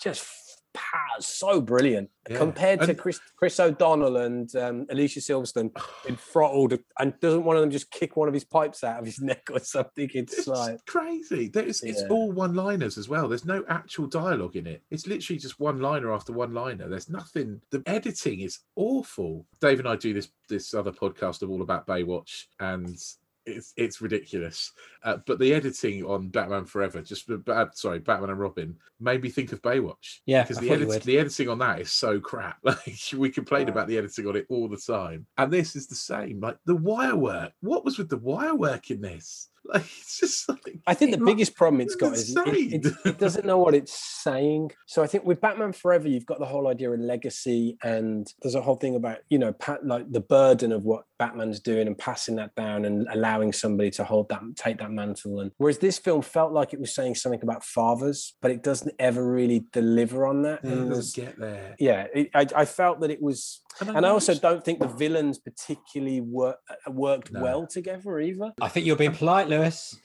just 0.00 0.24
pow- 0.74 1.18
so 1.20 1.60
brilliant 1.60 2.10
Yeah. 2.30 2.38
compared 2.38 2.80
to 2.82 2.94
Chris 2.94 3.20
Chris 3.36 3.58
O'Donnell 3.60 4.16
and 4.18 4.54
um, 4.56 4.86
Alicia 4.90 5.20
Silverstone 5.20 5.70
in 6.08 6.16
throttled 6.16 6.78
and 6.98 7.18
doesn't 7.20 7.44
one 7.44 7.56
of 7.56 7.62
them 7.62 7.70
just 7.70 7.90
kick 7.90 8.16
one 8.16 8.28
of 8.28 8.34
his 8.34 8.44
pipes 8.44 8.82
out 8.84 8.98
of 9.00 9.06
his 9.06 9.20
neck 9.30 9.48
or 9.52 9.58
something? 9.60 10.08
It's, 10.14 10.38
It's 10.38 10.46
like 10.48 10.84
crazy. 10.86 11.48
There's, 11.48 11.82
It's 11.82 12.02
all 12.10 12.32
one 12.32 12.54
liners 12.54 12.98
as 12.98 13.08
well. 13.08 13.28
There's 13.28 13.44
no 13.44 13.64
actual 13.68 14.06
dialogue 14.06 14.56
in 14.56 14.66
it. 14.66 14.82
It's 14.90 15.06
literally 15.06 15.38
just 15.38 15.60
one 15.60 15.80
liner 15.80 16.12
after 16.12 16.32
one 16.32 16.54
liner. 16.54 16.88
There's 16.88 17.08
nothing. 17.10 17.60
The 17.70 17.82
editing 17.86 18.40
is 18.40 18.60
awful. 18.76 19.46
Dave 19.60 19.78
and 19.78 19.88
I 19.88 19.96
do 19.96 20.14
this 20.14 20.28
this 20.48 20.74
other 20.74 20.92
podcast 20.92 21.42
of 21.42 21.50
all 21.50 21.62
about 21.62 21.86
Baywatch, 21.86 22.44
and 22.60 22.96
it's 23.46 23.72
it's 23.76 24.00
ridiculous. 24.00 24.72
Uh, 25.04 25.18
but 25.26 25.38
the 25.38 25.52
editing 25.52 26.04
on 26.04 26.28
Batman 26.28 26.64
Forever, 26.64 27.02
just 27.02 27.28
sorry, 27.72 27.98
Batman 27.98 28.30
and 28.30 28.40
Robin, 28.40 28.76
made 29.00 29.22
me 29.22 29.28
think 29.28 29.52
of 29.52 29.62
Baywatch. 29.62 30.20
Yeah, 30.26 30.42
because 30.42 30.58
the 30.58 30.70
edit, 30.70 31.02
the 31.02 31.18
editing 31.18 31.48
on 31.48 31.58
that 31.58 31.80
is 31.80 31.90
so 31.90 32.20
crap. 32.20 32.58
Like 32.64 32.98
we 33.16 33.30
complain 33.30 33.68
about 33.68 33.88
the 33.88 33.98
editing 33.98 34.26
on 34.26 34.36
it 34.36 34.46
all 34.48 34.68
the 34.68 34.76
time, 34.76 35.26
and 35.38 35.52
this 35.52 35.76
is 35.76 35.86
the 35.86 35.94
same. 35.94 36.40
Like 36.40 36.56
the 36.64 36.76
wire 36.76 37.16
work. 37.16 37.52
What 37.60 37.84
was 37.84 37.98
with 37.98 38.08
the 38.08 38.18
wire 38.18 38.54
work 38.54 38.90
in 38.90 39.00
this? 39.00 39.48
Like 39.72 39.82
it's 39.82 40.18
just 40.18 40.48
like 40.48 40.60
I 40.88 40.94
think 40.94 41.12
the 41.12 41.18
It 41.18 41.20
mu- 41.20 41.26
biggest 41.26 41.54
problem 41.54 41.80
it's 41.80 41.94
got 41.94 42.14
is 42.14 42.34
it, 42.36 42.84
it, 42.84 42.92
it 43.04 43.18
doesn't 43.18 43.46
know 43.46 43.58
what 43.58 43.74
it's 43.74 43.92
saying. 44.22 44.72
So 44.86 45.02
I 45.02 45.06
think 45.06 45.24
with 45.24 45.40
Batman 45.40 45.72
Forever, 45.72 46.08
you've 46.08 46.26
got 46.26 46.40
the 46.40 46.46
whole 46.46 46.66
idea 46.66 46.90
of 46.90 46.98
legacy, 46.98 47.78
and 47.84 48.26
there's 48.42 48.56
a 48.56 48.60
whole 48.60 48.74
thing 48.76 48.96
about 48.96 49.18
you 49.30 49.38
know 49.38 49.52
pat, 49.52 49.86
like 49.86 50.10
the 50.10 50.20
burden 50.20 50.72
of 50.72 50.82
what 50.84 51.04
Batman's 51.18 51.60
doing 51.60 51.86
and 51.86 51.96
passing 51.96 52.34
that 52.36 52.54
down 52.56 52.84
and 52.84 53.06
allowing 53.12 53.52
somebody 53.52 53.90
to 53.92 54.02
hold 54.04 54.28
that 54.30 54.40
take 54.56 54.78
that 54.78 54.90
mantle. 54.90 55.38
And 55.40 55.52
whereas 55.58 55.78
this 55.78 55.96
film 55.98 56.22
felt 56.22 56.52
like 56.52 56.72
it 56.74 56.80
was 56.80 56.92
saying 56.94 57.14
something 57.14 57.40
about 57.42 57.62
fathers, 57.64 58.34
but 58.42 58.50
it 58.50 58.64
doesn't 58.64 58.92
ever 58.98 59.24
really 59.24 59.66
deliver 59.72 60.26
on 60.26 60.42
that. 60.42 60.64
it 60.64 60.70
And 60.70 60.90
there's- 60.90 61.12
doesn't 61.12 61.24
get 61.24 61.38
there. 61.38 61.76
yeah, 61.78 62.06
it, 62.12 62.30
I, 62.34 62.46
I 62.56 62.64
felt 62.64 63.00
that 63.00 63.10
it 63.12 63.22
was, 63.22 63.60
and 63.80 64.04
I 64.06 64.08
also 64.10 64.34
don't 64.34 64.64
think 64.64 64.78
the 64.78 64.86
villains 64.88 65.38
particularly 65.38 66.20
wor- 66.20 66.56
uh, 66.68 66.90
worked 66.90 67.32
No. 67.32 67.40
well 67.42 67.66
together 67.66 68.20
either. 68.20 68.52
I 68.60 68.68
think 68.68 68.86
you're 68.86 68.96
being 68.96 69.12
polite, 69.14 69.48
Lewis. 69.48 69.98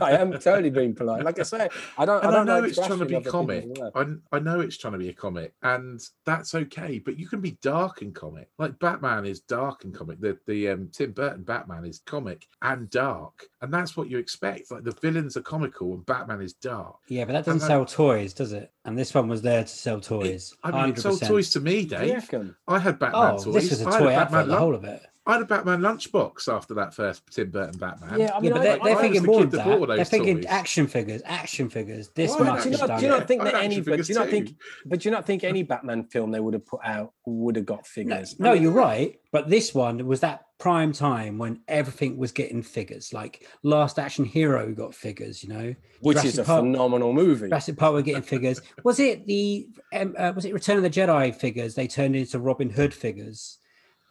I 0.00 0.12
am 0.12 0.32
totally 0.32 0.70
being 0.70 0.94
polite. 0.94 1.24
Like 1.24 1.38
I 1.38 1.42
say, 1.44 1.68
I 1.98 2.04
don't. 2.04 2.22
and 2.22 2.26
I 2.26 2.30
I 2.30 2.34
don't 2.34 2.46
know 2.46 2.60
like 2.60 2.70
it's 2.70 2.78
trying 2.78 2.98
to 2.98 3.04
be 3.04 3.20
comic. 3.20 3.66
I, 3.94 4.06
I 4.32 4.38
know 4.38 4.60
it's 4.60 4.76
trying 4.76 4.94
to 4.94 4.98
be 4.98 5.08
a 5.08 5.12
comic, 5.14 5.54
and 5.62 6.00
that's 6.26 6.54
okay. 6.54 6.98
But 6.98 7.18
you 7.18 7.28
can 7.28 7.40
be 7.40 7.52
dark 7.62 8.02
and 8.02 8.14
comic. 8.14 8.48
Like 8.58 8.78
Batman 8.78 9.26
is 9.26 9.40
dark 9.40 9.84
and 9.84 9.94
comic. 9.94 10.20
The 10.20 10.38
the 10.46 10.68
um, 10.70 10.88
Tim 10.92 11.12
Burton 11.12 11.42
Batman 11.42 11.84
is 11.84 12.00
comic 12.06 12.46
and 12.62 12.90
dark, 12.90 13.46
and 13.60 13.72
that's 13.72 13.96
what 13.96 14.08
you 14.08 14.18
expect. 14.18 14.70
Like 14.70 14.84
the 14.84 14.96
villains 15.00 15.36
are 15.36 15.42
comical 15.42 15.92
and 15.94 16.04
Batman 16.06 16.40
is 16.42 16.54
dark. 16.54 16.96
Yeah, 17.08 17.24
but 17.24 17.32
that 17.32 17.44
doesn't 17.44 17.52
And 17.60 17.62
sell 17.62 17.84
toys, 17.86 18.32
does 18.34 18.52
it? 18.52 18.72
And 18.84 18.98
this 18.98 19.14
one 19.14 19.28
was 19.28 19.42
there 19.42 19.62
to 19.62 19.68
sell 19.68 20.00
toys. 20.00 20.54
I 20.64 20.70
mean, 20.72 20.94
it 20.94 20.98
sold 20.98 21.22
toys 21.22 21.50
to 21.50 21.60
me, 21.60 21.84
Dave. 21.84 22.28
I 22.66 22.78
had 22.80 22.98
Batman 22.98 23.34
Oh, 23.34 23.42
toys. 23.44 23.54
this 23.54 23.70
was 23.70 23.80
a 23.82 23.84
had 23.84 23.98
toy 23.98 24.06
Batman 24.08 24.40
advert, 24.40 24.46
the 24.48 24.58
whole 24.58 24.74
of 24.74 24.84
it. 24.84 25.02
I 25.24 25.34
had 25.34 25.42
a 25.42 25.44
Batman 25.44 25.80
lunchbox 25.80 26.52
after 26.52 26.74
that 26.74 26.94
first 26.94 27.22
Tim 27.30 27.50
Burton 27.50 27.78
Batman. 27.78 28.18
Yeah, 28.18 28.32
I 28.34 28.40
mean, 28.40 28.50
yeah, 28.50 28.56
but 28.56 28.62
they're, 28.62 28.72
I- 28.82 28.84
they're 28.84 28.96
I 28.98 29.00
thinking 29.00 29.22
the 29.22 29.26
more 29.28 29.38
kid 29.38 29.44
of 29.44 29.50
that 29.52 29.64
that. 29.68 29.86
They're 29.86 29.96
those 29.98 30.08
thinking 30.08 30.36
toys. 30.38 30.46
action 30.48 30.86
figures, 30.88 31.22
action 31.24 31.70
figures. 31.70 32.08
This 32.08 32.30
Well, 32.34 32.44
much 32.44 32.64
do 32.64 32.70
you 32.70 32.76
not, 32.78 32.98
do 32.98 33.04
you 33.06 33.10
not 33.10 33.28
think 33.28 33.42
that 33.44 33.54
any? 33.54 33.80
But 33.80 34.04
do 34.04 34.12
you 34.12 34.18
not 34.18 34.28
think? 34.28 34.56
But 34.84 35.00
do 35.00 35.08
you 35.08 35.12
not 35.12 35.24
think 35.24 35.44
any 35.44 35.62
Batman 35.62 36.04
film 36.04 36.32
they 36.32 36.40
would 36.40 36.54
have 36.54 36.66
put 36.66 36.80
out 36.84 37.12
would 37.24 37.54
have 37.54 37.66
got 37.66 37.78
No, 37.78 37.82
figures? 37.84 38.40
no, 38.40 38.52
you're 38.52 38.72
right. 38.72 39.18
But 39.30 39.48
this 39.48 39.72
one 39.72 40.04
was 40.06 40.20
that 40.20 40.42
prime 40.58 40.92
time 40.92 41.38
when 41.38 41.60
everything 41.68 42.16
was 42.16 42.32
getting 42.32 42.62
figures. 42.62 43.12
Like 43.12 43.46
Last 43.62 43.98
Action 44.00 44.24
Hero 44.24 44.72
got 44.74 44.92
figures, 44.94 45.42
you 45.44 45.48
know. 45.50 45.74
Which 46.00 46.16
Jurassic 46.16 46.32
is 46.32 46.38
a 46.40 46.44
Park- 46.44 46.62
phenomenal 46.64 47.12
movie. 47.12 47.46
Jurassic 47.48 47.76
Park 47.76 47.92
were 47.94 48.02
getting 48.02 48.22
figures. 48.22 48.60
Was 48.84 48.98
it 48.98 49.24
the 49.28 49.68
um, 49.94 50.16
uh, 50.18 50.32
was 50.34 50.44
it 50.44 50.52
Return 50.52 50.76
of 50.78 50.82
the 50.82 50.90
Jedi 50.90 51.32
figures? 51.34 51.76
They 51.76 51.86
turned 51.86 52.16
into 52.16 52.40
Robin 52.40 52.68
Hood 52.70 52.92
figures, 52.92 53.58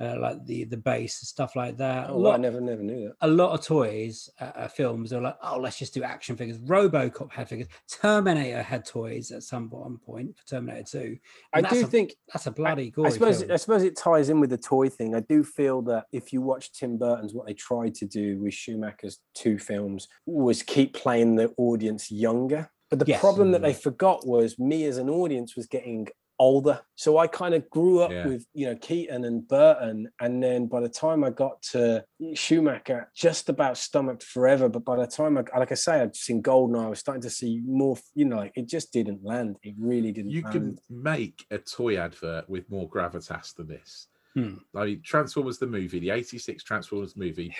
uh, 0.01 0.17
like 0.19 0.43
the 0.45 0.63
the 0.65 0.77
base 0.77 1.21
and 1.21 1.27
stuff 1.27 1.55
like 1.55 1.77
that. 1.77 2.09
Oh, 2.09 2.15
a 2.15 2.17
wow, 2.19 2.31
I 2.31 2.37
never, 2.37 2.59
never 2.59 2.81
knew 2.81 3.07
that. 3.07 3.15
a 3.21 3.27
lot 3.27 3.51
of 3.53 3.63
toys, 3.65 4.29
uh, 4.39 4.51
uh, 4.55 4.67
films 4.67 5.13
are 5.13 5.21
like, 5.21 5.37
oh, 5.43 5.59
let's 5.59 5.77
just 5.77 5.93
do 5.93 6.03
action 6.03 6.35
figures. 6.35 6.57
RoboCop 6.59 7.31
had 7.31 7.47
figures. 7.49 7.67
Terminator 8.01 8.61
had 8.61 8.85
toys 8.85 9.31
at 9.31 9.43
some 9.43 9.69
one 9.69 9.97
point 9.97 10.35
for 10.37 10.45
Terminator 10.47 10.83
Two. 10.83 11.17
I 11.53 11.61
do 11.61 11.83
a- 11.83 11.85
think 11.87 12.15
that's 12.33 12.47
a 12.47 12.51
bloody 12.51 12.87
I 12.87 12.89
gory 12.89 13.11
suppose 13.11 13.39
film. 13.39 13.51
I 13.51 13.55
suppose 13.57 13.83
it 13.83 13.95
ties 13.97 14.29
in 14.29 14.39
with 14.39 14.49
the 14.49 14.57
toy 14.57 14.89
thing. 14.89 15.13
I 15.15 15.19
do 15.21 15.43
feel 15.43 15.81
that 15.83 16.05
if 16.11 16.33
you 16.33 16.41
watch 16.41 16.71
Tim 16.71 16.97
Burton's, 16.97 17.33
what 17.33 17.45
they 17.47 17.53
tried 17.53 17.93
to 17.95 18.05
do 18.05 18.39
with 18.39 18.53
Schumacher's 18.53 19.19
two 19.35 19.59
films 19.59 20.07
was 20.25 20.63
keep 20.63 20.93
playing 20.93 21.35
the 21.35 21.53
audience 21.57 22.09
younger. 22.11 22.71
But 22.89 22.99
the 22.99 23.05
Yes. 23.07 23.21
problem 23.21 23.51
that 23.51 23.61
they 23.61 23.73
forgot 23.73 24.27
was 24.27 24.59
me 24.59 24.83
as 24.85 24.97
an 24.97 25.09
audience 25.09 25.55
was 25.55 25.65
getting 25.65 26.07
older. 26.41 26.81
So 26.95 27.17
I 27.19 27.27
kind 27.27 27.53
of 27.53 27.69
grew 27.69 28.01
up 28.01 28.11
Yeah. 28.11 28.27
with, 28.27 28.45
you 28.53 28.65
know, 28.65 28.75
Keaton 28.75 29.23
and 29.25 29.47
Burton. 29.47 30.09
And 30.19 30.41
then 30.43 30.65
by 30.65 30.79
the 30.81 30.89
time 30.89 31.23
I 31.23 31.29
got 31.29 31.61
to 31.73 32.03
Schumacher, 32.33 33.11
just 33.15 33.47
about 33.47 33.77
stomached 33.77 34.23
forever. 34.23 34.67
But 34.67 34.83
by 34.83 34.97
the 34.97 35.05
time 35.07 35.37
I, 35.37 35.43
like 35.57 35.71
I 35.71 35.75
say, 35.75 36.01
I'd 36.01 36.15
seen 36.15 36.41
Goldeneye, 36.41 36.85
I 36.85 36.89
was 36.89 36.99
starting 36.99 37.21
to 37.21 37.29
see 37.29 37.61
more, 37.65 37.95
you 38.15 38.25
know, 38.25 38.37
like 38.37 38.53
it 38.55 38.67
just 38.67 38.91
didn't 38.91 39.23
land. 39.23 39.57
It 39.61 39.75
really 39.79 40.11
didn't 40.11 40.31
You 40.31 40.41
land. 40.41 40.53
can 40.53 40.77
make 40.89 41.45
a 41.51 41.59
toy 41.59 41.97
advert 41.97 42.49
with 42.49 42.69
more 42.69 42.89
gravitas 42.89 43.55
than 43.55 43.67
this. 43.67 44.07
Hmm. 44.35 44.55
I 44.75 44.85
mean, 44.85 45.01
Transformers 45.03 45.57
the 45.57 45.67
movie, 45.67 45.99
the 45.99 46.09
'86 46.11 46.63
Transformers 46.63 47.17
movie, 47.17 47.53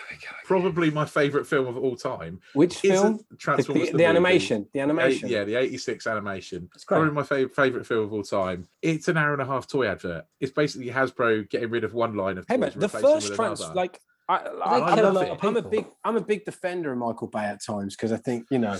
probably 0.45 0.89
my 0.89 1.05
favorite 1.05 1.45
film 1.45 1.67
of 1.67 1.78
all 1.78 1.97
time. 1.97 2.39
Which 2.53 2.78
film? 2.78 3.19
The, 3.30 3.36
Transformers 3.36 3.91
the 3.91 3.97
the, 3.97 4.05
animation. 4.05 4.63
The 4.72 4.80
The 4.80 4.80
animation. 4.80 5.30
yeah, 5.30 5.43
the 5.43 5.55
'86 5.55 6.07
animation. 6.07 6.69
It's 6.74 6.86
great. 6.86 6.97
Probably 6.99 7.13
my 7.13 7.24
favorite 7.24 7.55
favorite 7.55 7.86
film 7.86 8.05
of 8.05 8.13
all 8.13 8.24
time. 8.24 8.67
It's 8.82 9.09
an 9.09 9.17
hour 9.17 9.34
and 9.34 9.41
a 9.41 9.45
half 9.45 9.67
toy 9.67 9.88
advert. 9.88 10.26
It's 10.39 10.53
basically 10.53 10.89
Hasbro 10.89 11.49
getting 11.49 11.69
rid 11.69 11.84
of 11.84 11.93
one 11.93 12.15
line 12.15 12.38
of 12.38 12.45
Hey 12.47 12.55
toys 12.55 12.59
man, 12.61 12.72
the 12.76 12.89
first 12.89 13.36
trans 13.36 13.59
another. 13.59 13.76
like 13.76 13.99
I, 14.30 14.36
I, 14.36 14.39
They 14.80 14.86
I'm, 14.86 14.95
kill 14.95 15.05
a 15.05 15.11
a- 15.11 15.13
lot 15.13 15.30
of 15.30 15.43
I'm 15.43 15.57
a 15.57 15.61
big 15.61 15.86
I'm 16.03 16.17
a 16.17 16.22
big 16.22 16.45
defender 16.45 16.91
of 16.91 16.97
Michael 16.97 17.28
Bay 17.28 17.43
at 17.45 17.63
times 17.63 17.95
because 17.95 18.11
I 18.11 18.17
think 18.17 18.45
you 18.49 18.59
know 18.59 18.78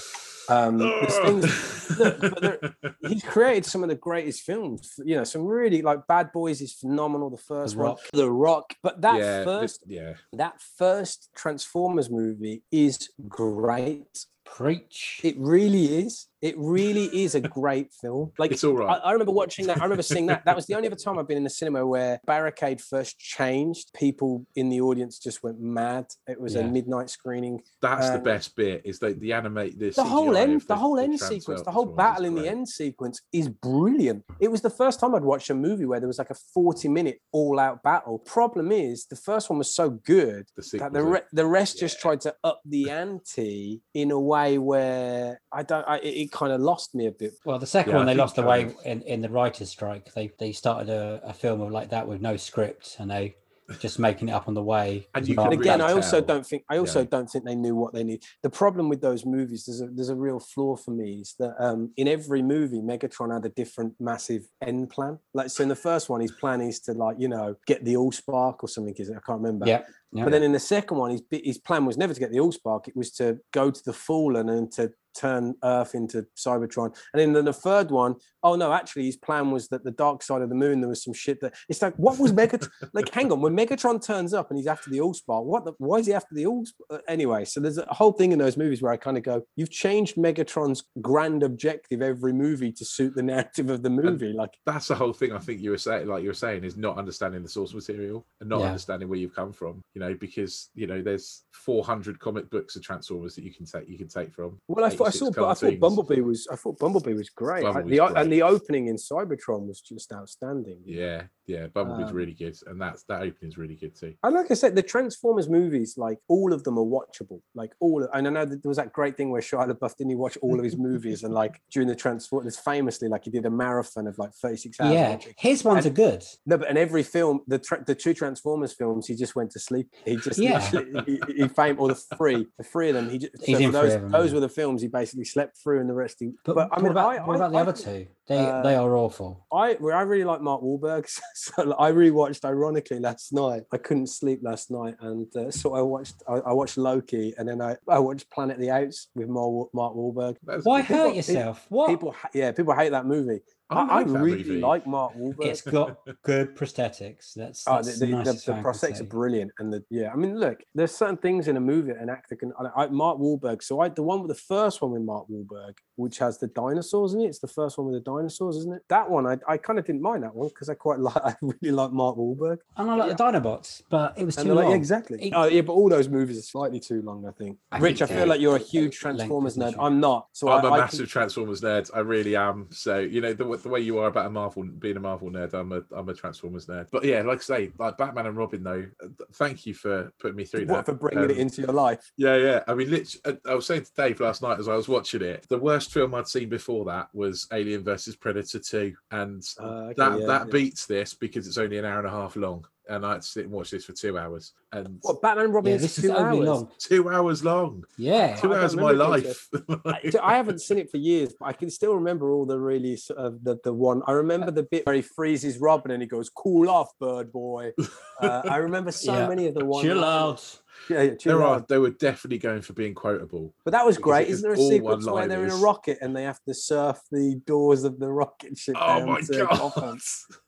um, 0.50 0.80
things 0.80 2.00
look, 2.00 2.74
he's 3.08 3.24
created 3.24 3.66
some 3.66 3.84
of 3.84 3.89
the 3.89 3.96
greatest 3.96 4.42
films. 4.42 4.94
You 5.04 5.18
know, 5.18 5.24
some 5.24 5.46
really 5.46 5.82
like 5.82 6.08
Bad 6.08 6.32
Boys 6.32 6.62
is 6.62 6.74
phenomenal. 6.74 7.30
The 7.30 7.38
first 7.38 7.76
one, 7.76 7.88
Rock. 7.88 8.00
The 8.14 8.30
Rock, 8.32 8.74
but 8.84 9.02
that 9.02 9.20
yeah, 9.20 9.44
first 9.44 9.82
this- 9.88 9.98
yeah. 9.98 10.14
that 10.34 10.60
first 10.78 11.30
Transformers 11.36 12.10
movie 12.10 12.64
is 12.72 13.10
great. 13.28 14.26
Preach. 14.46 15.22
It 15.24 15.36
really 15.38 16.00
is. 16.06 16.28
It 16.42 16.56
really 16.58 17.06
is 17.24 17.36
a 17.36 17.42
great 17.60 17.92
film. 17.94 18.32
Like 18.38 18.52
It's 18.52 18.64
all 18.64 18.74
right. 18.74 18.89
I, 19.04 19.10
I 19.10 19.12
remember 19.12 19.32
watching 19.32 19.68
that. 19.68 19.80
I 19.80 19.84
remember 19.84 20.04
seeing 20.04 20.26
that. 20.28 20.46
That 20.46 20.56
was 20.56 20.66
the 20.66 20.76
only 20.76 20.88
other 20.88 20.96
time 20.96 21.20
I've 21.20 21.28
been 21.28 21.38
in 21.38 21.46
a 21.46 21.50
cinema 21.50 21.86
where 21.86 22.20
Barricade 22.26 22.82
first 22.82 23.20
changed. 23.20 23.92
People 23.94 24.46
in 24.56 24.70
the 24.70 24.82
audience 24.82 25.20
just 25.20 25.44
went 25.44 25.60
mad. 25.60 26.08
It 26.28 26.39
was 26.39 26.56
a 26.56 26.64
midnight 26.64 27.10
screening. 27.10 27.62
That's 27.82 28.10
the 28.10 28.16
Um, 28.18 28.24
best 28.24 28.56
bit. 28.56 28.82
Is 28.86 29.00
the 29.00 29.14
the 29.14 29.34
animate 29.34 29.78
this 29.80 29.96
the 29.96 30.04
whole 30.04 30.36
end, 30.36 30.62
the, 30.62 30.76
whole 30.76 31.00
end 31.00 31.20
sequence, 31.20 31.62
the 31.64 31.72
whole 31.72 31.86
battle 31.86 32.26
in 32.26 32.36
the 32.36 32.48
end 32.48 32.68
sequence 32.68 33.22
is 33.32 33.48
brilliant. 33.50 34.24
It 34.39 34.50
was 34.50 34.62
the 34.62 34.70
first 34.70 35.00
time 35.00 35.14
I'd 35.16 35.24
watched 35.24 35.50
a 35.50 35.56
movie 35.56 35.86
where 35.86 36.00
there 36.00 36.08
was 36.08 36.18
like 36.18 36.30
a 36.32 36.36
forty-minute 36.54 37.20
all-out 37.32 37.84
battle. 37.84 38.20
Problem 38.20 38.72
is, 38.72 39.06
the 39.06 39.16
first 39.16 39.50
one 39.50 39.58
was 39.60 39.74
so 39.74 39.89
good 39.89 40.48
The 40.56 40.78
that 40.80 40.94
the 40.94 41.04
re- 41.04 41.22
the 41.32 41.46
rest 41.46 41.80
just 41.80 42.00
tried 42.00 42.22
to 42.22 42.36
up 42.44 42.62
the 42.66 42.89
ante 42.89 43.82
in 43.94 44.12
a 44.12 44.20
way 44.20 44.58
where 44.58 45.42
I 45.52 45.64
don't. 45.64 45.88
I, 45.88 45.98
it 46.00 46.31
kind 46.32 46.52
of 46.52 46.62
lost 46.62 46.96
me 46.96 47.08
a 47.08 47.12
bit. 47.12 47.34
Well, 47.46 47.60
the 47.60 47.68
second 47.68 47.92
Yeah, 47.92 47.98
one 48.00 48.06
they 48.08 48.16
lost 48.16 48.36
the 48.36 48.44
way 48.44 48.74
in, 48.86 49.02
in 49.04 49.22
the 49.22 49.30
writers' 49.30 49.70
strike. 49.70 50.14
They 50.14 50.32
they 50.40 50.52
started 50.52 50.90
a, 50.90 51.22
a 51.24 51.34
film 51.34 51.62
of 51.62 51.72
like 51.72 51.90
that 51.90 52.08
with 52.08 52.22
no 52.22 52.38
script, 52.38 52.98
and 53.00 53.10
they 53.10 53.36
just 53.80 54.00
making 54.00 54.30
it 54.30 54.32
up 54.34 54.48
on 54.48 54.54
the 54.54 54.64
way. 54.64 55.08
And 55.16 55.28
you 55.28 55.36
And 55.40 55.54
again, 55.54 55.82
I 55.82 55.92
also 55.94 56.22
don't 56.22 56.46
think 56.46 56.64
I 56.70 56.78
also 56.78 57.02
Yeah. 57.02 57.10
don't 57.10 57.30
think 57.30 57.46
they 57.46 57.56
knew 57.56 57.76
what 57.76 57.94
they 57.94 58.04
need. 58.04 58.24
The 58.44 58.50
problem 58.50 58.90
with 58.90 59.02
those 59.02 59.26
movies, 59.26 59.66
there's 59.66 59.82
a 59.82 59.88
there's 59.88 60.10
a 60.10 60.16
real 60.16 60.40
flaw 60.40 60.76
for 60.76 60.92
me, 60.92 61.22
is 61.22 61.36
that 61.40 61.56
um, 61.60 61.92
in 61.98 62.08
every 62.08 62.42
movie, 62.42 62.82
Megatron 62.82 63.34
had 63.34 63.46
a 63.46 63.50
different 63.50 63.94
massive 64.00 64.44
end 64.62 64.90
plan. 64.90 65.20
Like 65.34 65.50
so, 65.50 65.64
in 65.64 65.70
the 65.70 65.76
first 65.76 66.10
one, 66.10 66.22
his 66.22 66.32
plan 66.32 66.62
is 66.62 66.80
to 66.82 66.94
like 66.94 67.18
you 67.20 67.28
know 67.28 67.56
get 67.68 67.84
the 67.84 67.96
Allspark 67.96 68.58
or 68.62 68.68
something. 68.70 68.96
Is 68.98 69.10
it? 69.10 69.18
I 69.18 69.22
can't 69.26 69.42
remember. 69.42 69.66
Yeah, 69.66 69.82
yeah. 70.12 70.24
But 70.24 70.32
then 70.32 70.44
in 70.44 70.52
the 70.54 70.60
second 70.60 70.98
one, 70.98 71.12
his 71.12 71.24
his 71.32 71.58
plan 71.58 71.86
was 71.86 71.98
never 71.98 72.14
to 72.14 72.20
get 72.20 72.32
the 72.32 72.38
Allspark. 72.38 72.88
It 72.88 72.96
was 72.96 73.12
to 73.14 73.40
go 73.52 73.70
to 73.72 73.84
the 73.84 73.94
Fallen 73.94 74.50
and 74.50 74.72
to 74.74 74.92
turn 75.16 75.55
Earth 75.64 75.95
into 75.95 76.26
Cybertron. 76.38 76.95
And 77.14 77.36
then 77.36 77.45
the 77.45 77.53
third 77.53 77.91
one, 77.91 78.16
oh 78.43 78.55
no, 78.55 78.74
actually 78.74 79.05
his 79.05 79.18
plan 79.18 79.51
was 79.51 79.68
that 79.70 79.84
the 79.84 79.91
dark 79.91 80.24
side 80.24 80.41
of 80.41 80.49
the 80.49 80.55
moon, 80.55 80.82
there 80.82 80.89
was 80.89 81.03
some 81.03 81.14
shit 81.14 81.41
that 81.41 81.53
it's 81.70 81.82
like, 81.82 81.95
what 81.95 82.18
was 82.20 82.32
Megatron? 82.34 82.70
like, 82.93 83.14
hang 83.14 83.32
on, 83.32 83.41
when 83.41 83.55
Megatron 83.55 84.03
turns 84.03 84.34
up 84.34 84.49
and 84.49 84.57
he's 84.57 84.68
after 84.68 84.89
the 84.89 84.99
Allspark, 84.99 85.43
what 85.43 85.66
the, 85.66 85.74
why 85.78 85.97
is 85.97 86.07
he 86.07 86.14
after 86.14 86.34
the 86.34 86.45
Allspark? 86.45 86.72
Uh, 86.89 86.97
anyway, 87.07 87.45
so 87.45 87.59
there's 87.59 87.78
a 87.78 87.86
whole 87.93 88.12
thing 88.12 88.32
in 88.32 88.39
those 88.39 88.57
movies 88.57 88.82
where 88.82 88.91
I 88.91 88.97
kind 88.97 89.18
of 89.18 89.24
go, 89.24 89.43
you've 89.55 89.72
changed 89.72 90.16
Megatron's 90.16 90.84
grand 91.01 91.43
objective 91.43 92.01
every 92.01 92.34
movie 92.34 92.72
to 92.74 92.86
suit 92.86 93.16
the 93.16 93.24
narrative 93.24 93.70
of 93.70 93.84
the 93.84 93.89
movie. 93.89 94.34
Like, 94.34 94.53
That's 94.66 94.88
the 94.88 94.95
whole 94.95 95.14
thing. 95.14 95.32
I 95.32 95.39
think 95.39 95.62
you 95.62 95.72
were 95.72 95.78
saying, 95.78 96.07
like 96.07 96.24
you 96.24 96.30
were 96.30 96.34
saying, 96.34 96.64
is 96.64 96.78
not 96.78 96.97
understanding 96.97 97.43
the 97.43 97.49
source 97.49 97.74
material 97.74 98.26
and 98.39 98.49
not 98.49 98.62
Yeah. 98.62 98.68
understanding 98.68 99.09
where 99.09 99.20
you've 99.20 99.36
come 99.36 99.53
from. 99.53 99.82
You 99.93 100.01
know, 100.01 100.14
because 100.14 100.70
you 100.74 100.88
know 100.88 101.01
there's 101.01 101.43
400 101.53 102.20
comic 102.20 102.49
books 102.49 102.76
of 102.76 102.84
Transformers 102.84 103.36
that 103.36 103.43
you 103.43 103.53
can 103.53 103.66
take. 103.66 103.88
You 103.88 103.97
can 103.97 104.07
take 104.07 104.34
from. 104.34 104.57
Well, 104.68 104.86
I 104.86 104.89
thought 105.02 105.08
I 105.08 105.12
saw, 105.12 105.32
but 105.32 105.49
I 105.49 105.54
thought. 105.54 105.80
Bumblebee 105.80 106.22
was. 106.22 106.47
I 106.52 106.56
thought 106.56 106.80
Bumblebee 106.80 107.14
was 107.14 107.30
great. 107.30 107.64
Bumblebee's 107.64 107.91
the, 107.91 107.97
great. 107.97 108.18
And 108.18 108.32
the 108.32 108.41
opening 108.43 108.88
in 108.88 108.95
Cybertron 108.95 109.68
was 109.68 109.82
just 109.82 110.12
outstanding. 110.12 110.80
Yeah, 110.86 111.24
yeah. 111.48 111.68
Bumblebee's 111.68 112.10
Um, 112.12 112.16
really 112.16 112.34
good, 112.34 112.56
and 112.68 112.80
that's 112.82 113.04
that 113.04 113.22
opening 113.22 113.50
is 113.52 113.58
really 113.58 113.76
good 113.76 113.96
too. 113.96 114.14
And 114.24 114.36
like 114.36 114.50
I 114.52 114.54
said, 114.54 114.76
the 114.76 114.84
Transformers 114.84 115.50
movies, 115.50 115.98
like 115.98 116.18
all 116.28 116.54
of 116.54 116.64
them 116.64 116.78
are 116.78 116.86
watchable. 116.86 117.42
Like 117.56 117.72
all, 117.80 118.08
and 118.14 118.28
I 118.28 118.32
know 118.32 118.46
that 118.46 118.62
there 118.64 118.70
was 118.70 118.78
that 118.78 118.94
great 118.94 119.18
thing 119.18 119.30
where 119.32 119.42
Shia 119.42 119.68
LaBeouf 119.72 119.96
didn't 119.98 120.10
he 120.12 120.16
watch 120.16 120.38
all 120.42 120.58
of 120.58 120.64
his 120.64 120.78
movies, 120.78 121.24
and 121.24 121.34
like 121.34 121.62
during 121.72 121.88
the 121.88 121.96
Transformers, 121.96 122.58
famously, 122.58 123.08
like 123.08 123.24
he 123.26 123.32
did 123.32 123.46
a 123.46 123.50
marathon 123.50 124.08
of 124.08 124.18
like 124.18 124.34
thirty 124.34 124.58
six 124.58 124.80
hours. 124.80 124.94
yeah, 124.94 125.10
watching. 125.12 125.34
his 125.38 125.64
ones 125.64 125.86
And- 125.86 125.94
are 125.94 125.96
good. 125.96 126.24
No, 126.46 126.58
but 126.58 126.70
in 126.70 126.78
every 126.78 127.04
film, 127.04 127.42
the 127.48 127.60
tra- 127.60 127.84
the 127.86 127.96
two 127.96 128.14
Transformers 128.14 128.74
films, 128.74 129.08
he 129.08 129.16
just 129.16 129.36
went 129.36 129.52
to 129.52 129.60
sleep. 129.60 129.88
He 130.06 130.16
just 130.18 130.39
Yeah. 130.39 130.60
he, 131.06 131.20
he 131.36 131.48
fame 131.48 131.78
or 131.80 131.88
the 131.89 131.96
three, 131.96 132.48
the 132.58 132.64
three 132.64 132.89
of 132.89 132.96
them. 132.96 133.10
He 133.10 133.18
just, 133.20 133.34
He's 133.44 133.58
so 133.58 133.64
in 133.64 133.72
for 133.72 133.80
three 133.82 133.89
those, 133.89 133.94
them, 134.02 134.10
those 134.12 134.30
yeah. 134.30 134.34
were 134.36 134.39
the 134.42 134.50
films 134.50 134.82
he 134.82 134.88
basically 134.88 135.26
slept 135.26 135.58
through, 135.58 135.80
and 135.82 135.89
the 135.89 135.94
rest. 135.94 136.18
He, 136.20 136.32
But, 136.46 136.56
but, 136.56 136.68
I 136.72 136.76
what 136.76 136.84
mean, 136.84 136.92
about, 136.92 137.10
I, 137.20 137.26
what 137.26 137.34
I- 137.34 137.36
about 137.38 137.52
the 137.52 137.58
I 137.58 137.62
other 137.62 137.74
two? 137.74 138.08
They 138.32 138.46
uh, 138.46 138.62
they 138.62 138.76
are 138.76 138.96
awful. 138.96 139.46
I 139.52 139.74
I 139.74 140.02
really 140.04 140.24
like 140.24 140.42
Mark 140.42 140.62
Wahlberg, 140.62 141.06
so 141.36 141.76
I 141.78 141.92
rewatched 141.92 142.46
ironically 142.46 143.00
last 143.00 143.34
night. 143.34 143.64
I 143.74 143.78
couldn't 143.78 144.08
sleep 144.08 144.40
last 144.42 144.72
night, 144.72 144.96
and 145.02 145.28
uh, 145.36 145.52
so 145.52 145.76
I 145.76 145.82
watched 145.82 146.24
I, 146.28 146.36
I 146.36 146.54
watched 146.54 146.78
Loki, 146.78 147.34
and 147.38 147.48
then 147.48 147.62
I, 147.62 147.76
I 147.90 148.00
watched 148.00 148.30
Planet 148.32 148.56
of 148.56 148.62
the 148.62 148.70
Apes 148.70 149.10
with 149.16 149.28
Mark, 149.28 149.68
Mark 149.74 149.94
Wahlberg. 149.96 150.38
Why 150.64 150.82
good. 150.82 150.86
hurt 150.88 151.04
People- 151.04 151.16
yourself? 151.16 151.66
What? 151.70 151.90
People, 151.90 152.16
yeah, 152.34 152.52
people 152.54 152.74
hate 152.74 152.92
that 152.92 153.06
movie. 153.06 153.42
I 153.72 153.76
I, 153.76 153.82
I 153.82 153.96
like 153.98 154.08
that 154.08 154.20
really 154.20 154.38
movie. 154.44 154.60
like 154.62 154.86
Mark 154.88 155.14
Wahlberg. 155.16 155.46
it's 155.46 155.62
got 155.62 155.98
good 156.24 156.56
prosthetics. 156.56 157.34
That's, 157.36 157.64
Oh, 157.68 157.76
that's 157.76 158.00
the, 158.00 158.06
the, 158.08 158.12
the, 158.12 158.18
the, 158.24 158.24
the 158.24 158.34
thing 158.40 158.54
I 158.54 158.56
can 158.58 158.64
prosthetics 158.66 159.02
are 159.02 159.06
brilliant, 159.06 159.52
and 159.60 159.72
the 159.74 159.84
yeah. 159.90 160.12
I 160.12 160.16
mean, 160.16 160.38
look, 160.40 160.60
there's 160.76 160.94
certain 160.94 161.18
things 161.18 161.48
in 161.48 161.58
a 161.58 161.62
movie 161.62 161.92
that 161.94 162.02
an 162.02 162.10
actor 162.10 162.36
can. 162.36 162.52
I, 162.60 162.84
I, 162.84 162.88
Mark 162.88 163.18
Wahlberg. 163.20 163.64
So 163.64 163.80
I, 163.80 163.90
the 163.90 164.04
one 164.04 164.22
with 164.22 164.30
the 164.30 164.42
first 164.44 164.82
one 164.82 164.92
with 164.92 165.02
Mark 165.04 165.28
Wahlberg, 165.30 165.74
which 165.96 166.18
has 166.20 166.38
the 166.40 166.48
dinosaurs 166.48 167.14
in 167.14 167.22
it. 167.22 167.26
It's 167.28 167.40
the 167.40 167.48
first 167.48 167.78
one 167.78 167.88
with 167.88 168.04
the 168.04 168.12
dinosaurs, 168.12 168.58
isn't 168.58 168.74
it? 168.74 168.82
That 168.90 169.10
one, 169.10 169.26
I, 169.28 169.38
I 169.48 169.58
kind 169.58 169.80
of 169.80 169.86
didn't 169.86 170.02
mind 170.02 170.24
that 170.24 170.36
one 170.36 170.50
because 170.50 170.70
I 170.70 170.74
quite 170.74 171.00
like. 171.08 171.18
I 171.24 171.36
really 171.42 171.72
like 171.72 171.92
Mark 171.92 172.18
Wahlberg. 172.18 172.58
And 172.78 172.90
I 172.90 172.96
like 172.96 173.16
the 173.18 173.24
Dinobots, 173.24 173.84
but 173.90 174.18
it 174.18 174.26
was 174.26 174.36
too 174.36 174.44
they're 174.46 174.54
like, 174.56 174.64
long. 174.64 174.72
yeah, 174.72 174.78
exactly. 174.78 175.22
It- 175.28 175.34
oh 175.36 175.46
yeah, 175.46 175.62
but 175.62 175.74
all 175.74 175.90
those 175.90 176.08
movies 176.10 176.38
are 176.38 176.42
slightly 176.42 176.80
too 176.80 177.02
long. 177.02 177.26
I 177.28 177.32
think. 177.32 177.58
I 177.72 177.78
Rich, 177.80 178.02
I 178.02 178.06
feel 178.08 178.26
like 178.28 178.42
you're 178.42 178.56
a 178.56 178.60
huge 178.60 178.98
Transformers 178.98 179.56
nerd. 179.58 179.76
I'm 179.80 180.00
not. 180.00 180.28
So 180.34 180.50
I'm 180.50 180.66
I, 180.66 180.70
a 180.70 180.72
I 180.74 180.78
massive 180.80 181.00
can- 181.02 181.08
Transformers 181.08 181.62
nerd. 181.62 181.90
I 181.94 182.00
really 182.00 182.36
am. 182.36 182.68
So 182.72 183.00
you 183.00 183.22
know 183.22 183.30
the, 183.34 183.44
w- 183.44 183.61
the 183.64 183.70
way 183.70 183.80
you 183.80 183.97
are 183.99 184.07
about 184.07 184.26
a 184.26 184.30
Marvel, 184.30 184.64
being 184.64 184.97
a 184.97 184.99
Marvel 184.99 185.30
nerd, 185.30 185.53
I'm 185.53 185.72
a 185.72 185.82
I'm 185.95 186.09
a 186.09 186.14
Transformers 186.14 186.66
nerd. 186.68 186.88
But 186.91 187.03
yeah, 187.03 187.22
like 187.22 187.39
I 187.39 187.41
say, 187.41 187.72
like 187.78 187.97
Batman 187.97 188.26
and 188.28 188.38
Robin, 188.38 188.64
though. 188.64 188.86
uh, 189.03 189.07
Thank 189.34 189.66
you 189.66 189.74
for 189.74 190.12
putting 190.20 190.36
me 190.38 190.45
through 190.45 190.66
what 190.66 190.86
that. 190.86 190.91
for 190.91 190.93
bringing 190.93 191.30
it 191.30 191.34
Um, 191.34 191.38
into 191.39 191.62
your 191.62 191.74
life. 191.74 192.12
Yeah, 192.18 192.36
yeah. 192.38 192.64
I 192.68 192.74
mean, 192.74 192.89
literally, 192.89 193.39
I 193.45 193.55
was 193.55 193.66
saying 193.66 193.84
to 193.86 193.91
Dave 193.95 194.20
last 194.20 194.41
night 194.41 194.59
as 194.59 194.68
I 194.68 194.76
was 194.76 194.88
watching 194.88 195.22
it, 195.22 195.45
the 195.49 195.57
worst 195.57 195.91
film 195.93 196.14
I'd 196.16 196.28
seen 196.28 196.49
before 196.49 196.86
that 196.86 197.09
was 197.14 197.47
Alien 197.51 197.84
versus 197.84 198.16
Predator 198.16 198.59
2. 198.59 198.93
And 199.12 199.43
Uh, 199.59 199.64
okay, 199.66 199.93
that, 199.97 200.20
yeah, 200.20 200.26
that 200.28 200.47
yeah. 200.47 200.51
beats 200.51 200.86
this 200.86 201.14
because 201.14 201.47
it's 201.47 201.57
only 201.57 201.78
an 201.78 201.86
hour 201.86 201.99
and 201.99 202.07
a 202.07 202.12
half 202.12 202.36
long. 202.36 202.66
And 202.90 203.06
I 203.06 203.12
had 203.14 203.22
to 203.22 203.28
sit 203.28 203.44
and 203.46 203.54
watch 203.54 203.72
this 203.72 203.86
for 203.86 203.94
two 203.94 204.18
hours. 204.18 204.54
And 204.74 204.98
What 205.02 205.22
Batman 205.22 205.46
and 205.46 205.54
Robin 205.54 205.70
Yeah, 205.70 205.76
is 205.76 205.82
this 205.84 205.98
is 206.00 206.04
two 206.06 206.12
overly 206.16 206.40
hours. 206.40 206.48
long. 206.48 206.72
two 206.80 207.10
hours 207.10 207.44
long. 207.46 207.84
Yeah. 207.98 208.36
Two 208.38 208.54
I 208.54 208.60
hours 208.60 208.74
of 208.74 208.80
my 208.80 208.92
life. 208.92 209.48
I, 209.86 210.12
I 210.22 210.36
haven't 210.36 210.62
seen 210.62 210.78
it 210.80 210.90
for 210.90 210.98
years, 210.98 211.34
but 211.40 211.46
I 211.46 211.54
can 211.54 211.70
still 211.70 211.94
remember 211.96 212.32
all 212.32 212.46
the 212.46 212.60
really 212.60 212.96
sort 212.98 213.20
of 213.20 213.44
the, 213.44 213.58
the 213.64 213.72
one. 213.74 214.02
I 214.08 214.14
remember 214.14 214.50
the 214.52 214.64
bit 214.64 214.86
where 214.86 214.96
he 214.96 215.02
freezes 215.04 215.60
Robin 215.60 215.92
and 215.92 216.02
he 216.02 216.08
goes, 216.08 216.30
"Cool 216.30 216.70
off, 216.70 216.90
bird 217.00 217.32
boy." 217.32 217.72
Uh, 218.20 218.42
I 218.46 218.58
remember 218.58 218.92
so 218.92 219.14
Yeah. 219.18 219.28
many 219.28 219.48
of 219.48 219.54
the 219.54 219.64
ones. 219.66 219.86
Chill 219.86 220.04
out. 220.04 220.60
Yeah, 220.92 221.02
yeah, 221.04 221.12
there 221.26 221.44
are, 221.44 221.66
they 221.68 221.78
were 221.78 221.92
definitely 221.92 222.38
going 222.38 222.62
for 222.62 222.74
being 222.74 222.94
quotable. 222.94 223.54
But 223.64 223.72
that 223.72 223.86
was 223.86 223.98
great. 223.98 224.28
Isn't 224.28 224.44
there 224.44 224.54
a 224.54 224.58
all 224.60 224.70
sequence 224.70 225.08
where 225.08 225.28
they're 225.28 225.44
in 225.44 225.52
a 225.52 225.56
rocket 225.56 225.98
and 226.02 226.16
they 226.16 226.24
have 226.24 226.39
to 226.48 226.54
surf 226.54 227.00
the 227.12 227.39
doors 227.46 227.84
of 227.84 228.00
the 228.00 228.10
rocket 228.10 228.58
ship? 228.58 228.76
Oh 228.80 229.00
down 229.00 229.08
my 229.08 229.22
to 229.22 229.46
god! 229.48 229.58
Gotham? 229.58 230.00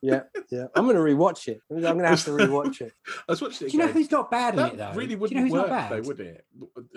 Yeah, 0.02 0.22
yeah. 0.52 0.66
I'm 0.76 0.86
going 0.86 0.96
to 0.98 1.02
rewatch 1.02 1.48
it. 1.48 1.60
I'm 1.72 1.82
going 1.82 1.98
to 2.00 2.08
have 2.08 2.24
to 2.26 2.32
rewatch 2.38 2.82
it. 2.82 2.94
I 3.08 3.32
was 3.32 3.42
watching 3.42 3.68
it 3.68 3.72
Do 3.72 3.78
you 3.78 3.80
know 3.80 3.90
again. 3.90 3.98
who's 3.98 4.12
not 4.12 4.30
bad 4.30 4.54
in 4.54 4.60
that 4.60 4.74
it 4.74 4.78
though? 4.78 4.92
really 4.94 5.08
Do 5.08 5.12
you 5.14 5.18
wouldn't 5.20 5.36
know 5.38 5.44
who's 5.44 5.52
work, 5.54 5.70
not 5.70 5.90
though, 5.90 5.96
bad? 5.98 6.06
would 6.06 6.20
it? 6.20 6.46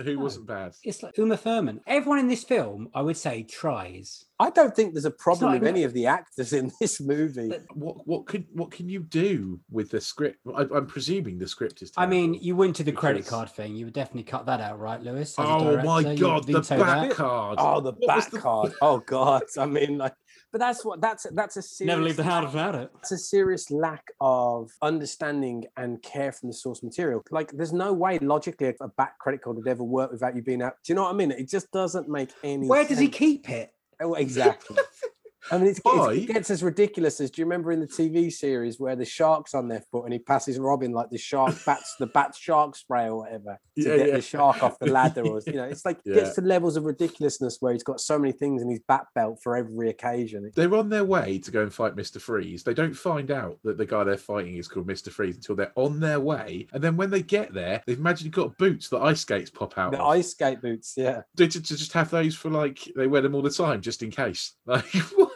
Who 0.04 0.16
No. 0.16 0.22
wasn't 0.22 0.46
bad? 0.46 0.74
It's 0.84 1.02
like 1.02 1.16
Uma 1.16 1.36
Thurman. 1.38 1.80
Everyone 1.86 2.18
in 2.18 2.28
this 2.28 2.44
film, 2.44 2.90
I 2.94 3.00
would 3.00 3.16
say, 3.16 3.42
tries. 3.44 4.25
I 4.38 4.50
don't 4.50 4.76
think 4.76 4.92
there's 4.92 5.06
a 5.06 5.10
problem 5.10 5.52
with 5.52 5.62
even- 5.62 5.68
any 5.68 5.84
of 5.84 5.92
the 5.94 6.06
actors 6.06 6.52
in 6.52 6.70
this 6.80 7.00
movie. 7.00 7.50
What 7.74 8.06
what 8.06 8.26
could 8.26 8.44
what 8.52 8.70
can 8.70 8.88
you 8.88 9.00
do 9.00 9.60
with 9.70 9.90
the 9.90 10.00
script? 10.00 10.38
I, 10.54 10.62
I'm 10.74 10.86
presuming 10.86 11.38
the 11.38 11.48
script 11.48 11.80
is. 11.82 11.90
I 11.96 12.04
mean, 12.06 12.34
you 12.34 12.54
went 12.54 12.76
to 12.76 12.84
the 12.84 12.92
credit 12.92 13.26
card 13.26 13.48
thing. 13.50 13.74
You 13.76 13.86
would 13.86 13.94
definitely 13.94 14.24
cut 14.24 14.44
that 14.46 14.60
out, 14.60 14.78
right, 14.78 15.00
Lewis? 15.02 15.38
As 15.38 15.44
a 15.44 15.48
Oh 15.48 15.82
my 15.82 16.14
god, 16.14 16.46
the 16.46 16.60
back 16.60 16.68
that. 16.68 17.10
card. 17.12 17.56
Oh, 17.58 17.80
the 17.80 17.92
What 17.92 18.06
back 18.06 18.30
the- 18.30 18.38
card. 18.38 18.72
Oh 18.82 18.98
God. 18.98 19.42
I 19.58 19.64
mean, 19.64 19.96
like, 19.96 20.12
but 20.52 20.58
that's 20.58 20.84
what 20.84 21.00
that's 21.00 21.26
that's 21.32 21.56
a 21.56 21.62
serious 21.62 21.88
Never 21.94 22.02
leave 22.02 22.16
the 22.16 22.22
house 22.24 22.44
without 22.52 22.74
it. 22.74 22.90
It's 23.00 23.12
a 23.12 23.18
serious 23.18 23.70
lack 23.70 24.04
of 24.20 24.70
understanding 24.82 25.64
and 25.78 26.02
care 26.02 26.32
from 26.32 26.50
the 26.50 26.54
source 26.54 26.82
material. 26.82 27.22
Like, 27.30 27.52
there's 27.52 27.72
no 27.72 27.92
way 27.92 28.18
logically 28.18 28.74
a 28.80 28.88
back 28.88 29.18
credit 29.18 29.42
card 29.42 29.56
would 29.56 29.68
ever 29.68 29.82
work 29.84 30.12
without 30.12 30.36
you 30.36 30.42
being 30.42 30.60
out. 30.62 30.74
Do 30.84 30.92
you 30.92 30.94
know 30.94 31.04
what 31.04 31.14
I 31.14 31.16
mean? 31.16 31.30
It 31.30 31.48
just 31.48 31.70
doesn't 31.72 32.08
make 32.08 32.30
any. 32.44 32.66
Where 32.66 32.84
does 32.84 32.98
he 32.98 33.08
keep 33.08 33.48
it? 33.48 33.70
Oh, 34.00 34.14
exactly. 34.14 34.76
I 35.50 35.58
mean, 35.58 35.68
it's, 35.68 35.80
it's, 35.84 36.22
it 36.22 36.26
gets 36.32 36.50
as 36.50 36.62
ridiculous 36.62 37.20
as. 37.20 37.30
Do 37.30 37.40
you 37.40 37.46
remember 37.46 37.72
in 37.72 37.80
the 37.80 37.86
TV 37.86 38.32
series 38.32 38.80
where 38.80 38.96
the 38.96 39.04
shark's 39.04 39.54
on 39.54 39.68
their 39.68 39.82
foot 39.92 40.04
and 40.04 40.12
he 40.12 40.18
passes 40.18 40.58
Robin 40.58 40.92
like 40.92 41.10
the 41.10 41.18
shark 41.18 41.54
bats 41.66 41.94
the 41.98 42.06
bat 42.06 42.34
shark 42.34 42.74
spray 42.76 43.06
or 43.08 43.18
whatever 43.18 43.58
to 43.76 43.82
Yeah, 43.82 43.96
get 43.96 44.08
yeah. 44.08 44.14
the 44.16 44.22
shark 44.22 44.62
off 44.62 44.78
the 44.78 44.86
ladder, 44.90 45.22
or 45.26 45.40
you 45.46 45.52
know, 45.54 45.64
it's 45.64 45.84
like 45.84 45.98
Yeah. 46.04 46.14
gets 46.16 46.34
to 46.34 46.40
levels 46.40 46.76
of 46.76 46.84
ridiculousness 46.84 47.58
where 47.60 47.72
he's 47.72 47.82
got 47.84 48.00
so 48.00 48.18
many 48.18 48.32
things 48.32 48.62
in 48.62 48.68
his 48.68 48.80
bat 48.88 49.06
belt 49.14 49.38
for 49.42 49.56
every 49.56 49.88
occasion. 49.90 50.50
They're 50.54 50.74
on 50.74 50.88
their 50.88 51.04
way 51.04 51.38
to 51.38 51.50
go 51.50 51.62
and 51.62 51.72
fight 51.72 51.94
Mr. 51.96 52.20
Freeze. 52.20 52.62
They 52.62 52.74
don't 52.74 52.94
find 52.94 53.30
out 53.30 53.58
that 53.64 53.78
the 53.78 53.86
guy 53.86 54.04
they're 54.04 54.16
fighting 54.16 54.56
is 54.56 54.68
called 54.68 54.86
Mr. 54.88 55.10
Freeze 55.10 55.36
until 55.36 55.54
they're 55.56 55.72
on 55.76 56.00
their 56.00 56.20
way. 56.20 56.66
And 56.72 56.82
then 56.82 56.96
when 56.96 57.10
they 57.10 57.22
get 57.22 57.54
there, 57.54 57.82
they've 57.86 57.98
magically 58.00 58.30
got 58.30 58.56
boots 58.58 58.88
that 58.88 58.98
ice 59.02 59.20
skates 59.20 59.50
pop 59.50 59.78
out 59.78 59.92
The 59.92 60.00
of. 60.00 60.06
ice 60.08 60.30
skate 60.30 60.60
boots, 60.60 60.94
yeah, 60.96 61.22
They 61.34 61.46
ju- 61.46 61.60
to 61.60 61.76
just 61.76 61.92
have 61.92 62.10
those 62.10 62.34
for 62.34 62.50
like 62.50 62.80
they 62.96 63.06
wear 63.06 63.22
them 63.22 63.34
all 63.34 63.42
the 63.42 63.50
time 63.50 63.80
just 63.80 64.02
in 64.02 64.10
case. 64.10 64.54
Like 64.66 64.84
what? 65.14 65.30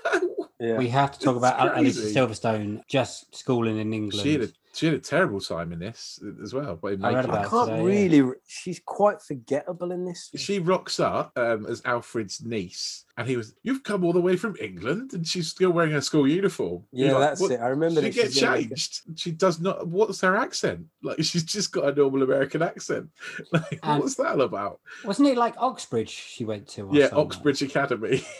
Yeah. 0.60 0.76
We 0.76 0.88
have 0.88 1.12
to 1.12 1.18
talk 1.18 1.36
It's 1.36 1.44
about 1.44 1.58
Al- 1.76 1.80
Alicia. 1.80 2.00
Silverstone 2.00 2.82
just 2.86 3.34
schooling 3.34 3.78
in 3.78 3.92
England. 3.92 4.22
She 4.22 4.32
had 4.34 4.42
a 4.42 4.48
She 4.72 4.86
had 4.86 4.94
a 4.94 5.00
terrible 5.00 5.40
time 5.40 5.72
in 5.72 5.80
this 5.80 6.20
as 6.42 6.54
well. 6.54 6.78
But 6.80 6.92
in 6.92 7.04
I 7.04 7.08
read 7.12 7.16
making 7.26 7.30
about 7.30 7.42
it. 7.42 7.46
it. 7.46 7.50
can't 7.50 7.70
today, 7.70 7.82
really. 7.82 8.20
re- 8.22 8.36
She's 8.46 8.80
quite 8.84 9.20
forgettable 9.20 9.90
in 9.90 10.04
this. 10.04 10.30
She 10.36 10.58
rocks 10.60 11.00
up 11.00 11.32
um, 11.36 11.66
as 11.66 11.82
Alfred's 11.84 12.44
niece, 12.44 13.04
and 13.16 13.26
he 13.26 13.36
was, 13.36 13.52
"You've 13.64 13.82
come 13.82 14.04
all 14.04 14.12
the 14.12 14.20
way 14.20 14.36
from 14.36 14.54
England," 14.60 15.12
and 15.12 15.26
she's 15.26 15.48
still 15.48 15.70
wearing 15.72 15.90
her 15.92 16.00
school 16.00 16.28
uniform. 16.28 16.84
Yeah, 16.92 17.12
like, 17.14 17.20
that's 17.20 17.40
"What- 17.40 17.50
it. 17.50 17.60
I 17.60 17.66
remember 17.68 18.00
She 18.00 18.06
that 18.10 18.14
get 18.14 18.32
she's 18.32 18.42
like, 18.42 18.68
changed. 18.68 19.00
She 19.16 19.30
does 19.32 19.60
not. 19.60 19.88
What's 19.88 20.20
her 20.20 20.36
accent? 20.36 20.86
Like 21.02 21.18
she's 21.24 21.42
just 21.44 21.72
got 21.72 21.88
a 21.88 21.92
normal 21.94 22.22
American 22.22 22.62
accent. 22.62 23.08
Like 23.52 23.80
And- 23.82 24.00
what's 24.00 24.14
that 24.16 24.26
all 24.34 24.42
about? 24.42 24.78
Wasn't 25.04 25.26
it 25.28 25.36
like 25.36 25.54
Oxbridge 25.58 26.10
she 26.10 26.44
went 26.44 26.68
to? 26.68 26.82
Or 26.82 26.94
Yeah, 26.94 27.08
something? 27.08 27.18
Oxbridge 27.18 27.62
Academy. 27.62 28.22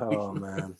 Oh 0.00 0.32
man, 0.34 0.76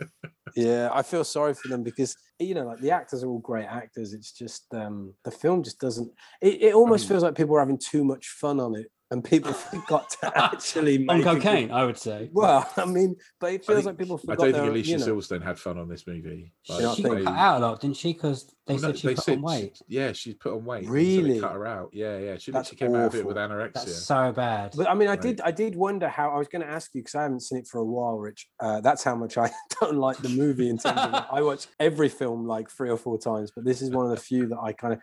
yeah, 0.56 0.90
I 0.92 1.02
feel 1.02 1.24
sorry 1.24 1.54
for 1.54 1.68
them 1.68 1.82
because 1.82 2.16
you 2.38 2.54
know, 2.54 2.66
like 2.66 2.80
the 2.80 2.90
actors 2.90 3.22
are 3.22 3.28
all 3.28 3.38
great 3.38 3.66
actors. 3.66 4.12
It's 4.12 4.32
just 4.32 4.72
um 4.74 5.14
the 5.24 5.30
film 5.30 5.62
just 5.62 5.80
doesn't. 5.80 6.10
It, 6.40 6.62
it 6.62 6.74
almost 6.74 7.08
feels 7.08 7.22
like 7.22 7.36
people 7.36 7.56
are 7.56 7.60
having 7.60 7.78
too 7.78 8.04
much 8.04 8.28
fun 8.28 8.60
on 8.60 8.76
it, 8.76 8.90
and 9.10 9.24
people 9.24 9.52
forgot 9.72 10.10
to 10.20 10.32
actually 10.44 10.98
On 11.08 11.18
make 11.18 11.26
a 11.26 11.34
good- 11.34 11.42
cocaine, 11.42 11.70
I 11.70 11.84
would 11.84 11.98
say. 11.98 12.30
Well, 12.32 12.70
I 12.76 12.84
mean, 12.84 13.16
but 13.40 13.52
it 13.52 13.64
feels 13.64 13.78
think- 13.78 13.86
like 13.86 13.98
people 13.98 14.18
forgot. 14.18 14.32
I 14.34 14.36
don't 14.36 14.52
their, 14.52 14.60
think 14.62 14.72
Alicia 14.72 14.90
you 14.90 14.98
know, 14.98 15.06
Silverstone 15.06 15.42
had 15.42 15.58
fun 15.58 15.78
on 15.78 15.88
this 15.88 16.06
movie. 16.06 16.52
She 16.62 16.72
Like, 16.72 16.82
not 16.82 16.96
she 16.96 17.02
think- 17.02 17.14
got 17.14 17.18
they- 17.20 17.24
cut 17.24 17.34
out 17.36 17.62
a 17.62 17.66
lot, 17.66 17.80
didn't 17.80 17.96
she? 17.96 18.12
Because 18.12 18.46
they 18.66 18.74
well, 18.74 18.82
no, 18.82 18.88
said 18.88 18.98
she 18.98 19.06
they 19.08 19.14
put 19.14 19.24
said 19.24 19.36
on 19.38 19.42
weight. 19.42 19.78
Yeah, 19.88 20.12
she's 20.12 20.34
put 20.34 20.52
on 20.52 20.64
weight. 20.64 20.84
so 20.86 20.92
they 20.92 20.98
Really? 20.98 21.40
cut 21.40 21.52
her 21.52 21.66
out. 21.66 21.90
Yeah, 21.92 22.18
yeah. 22.18 22.36
She 22.38 22.52
That's 22.52 22.70
literally 22.72 22.92
came 22.94 23.00
out 23.00 23.06
of 23.06 23.14
it 23.16 23.26
with 23.26 23.36
anorexia. 23.36 23.72
That's 23.74 23.96
so 24.06 24.32
bad. 24.32 24.74
But 24.76 24.88
I 24.88 24.94
mean, 24.94 25.08
I 25.08 25.12
Right. 25.12 25.20
did, 25.22 25.40
I 25.40 25.50
did 25.50 25.74
wonder 25.74 26.08
how. 26.08 26.30
I 26.30 26.38
was 26.38 26.46
going 26.48 26.62
to 26.62 26.68
ask 26.68 26.90
you 26.94 27.00
because 27.02 27.16
I 27.16 27.22
haven't 27.24 27.40
seen 27.40 27.58
it 27.58 27.66
for 27.66 27.78
a 27.78 27.84
while, 27.84 28.16
Rich. 28.18 28.48
Uh, 28.60 28.80
that's 28.80 29.02
how 29.02 29.16
much 29.16 29.36
I 29.38 29.50
don't 29.80 29.96
like 29.96 30.18
the 30.18 30.28
movie. 30.28 30.68
In 30.68 30.78
terms 30.78 31.00
of, 31.00 31.24
I 31.32 31.42
watch 31.42 31.66
every 31.80 32.08
film 32.08 32.46
like 32.46 32.70
three 32.70 32.90
or 32.90 32.96
four 32.96 33.18
times, 33.18 33.50
but 33.54 33.64
this 33.64 33.82
is 33.82 33.90
one 33.90 34.04
of 34.04 34.10
the 34.12 34.22
few 34.22 34.46
that 34.48 34.58
I 34.62 34.72
kind 34.72 34.94
of. 34.94 35.00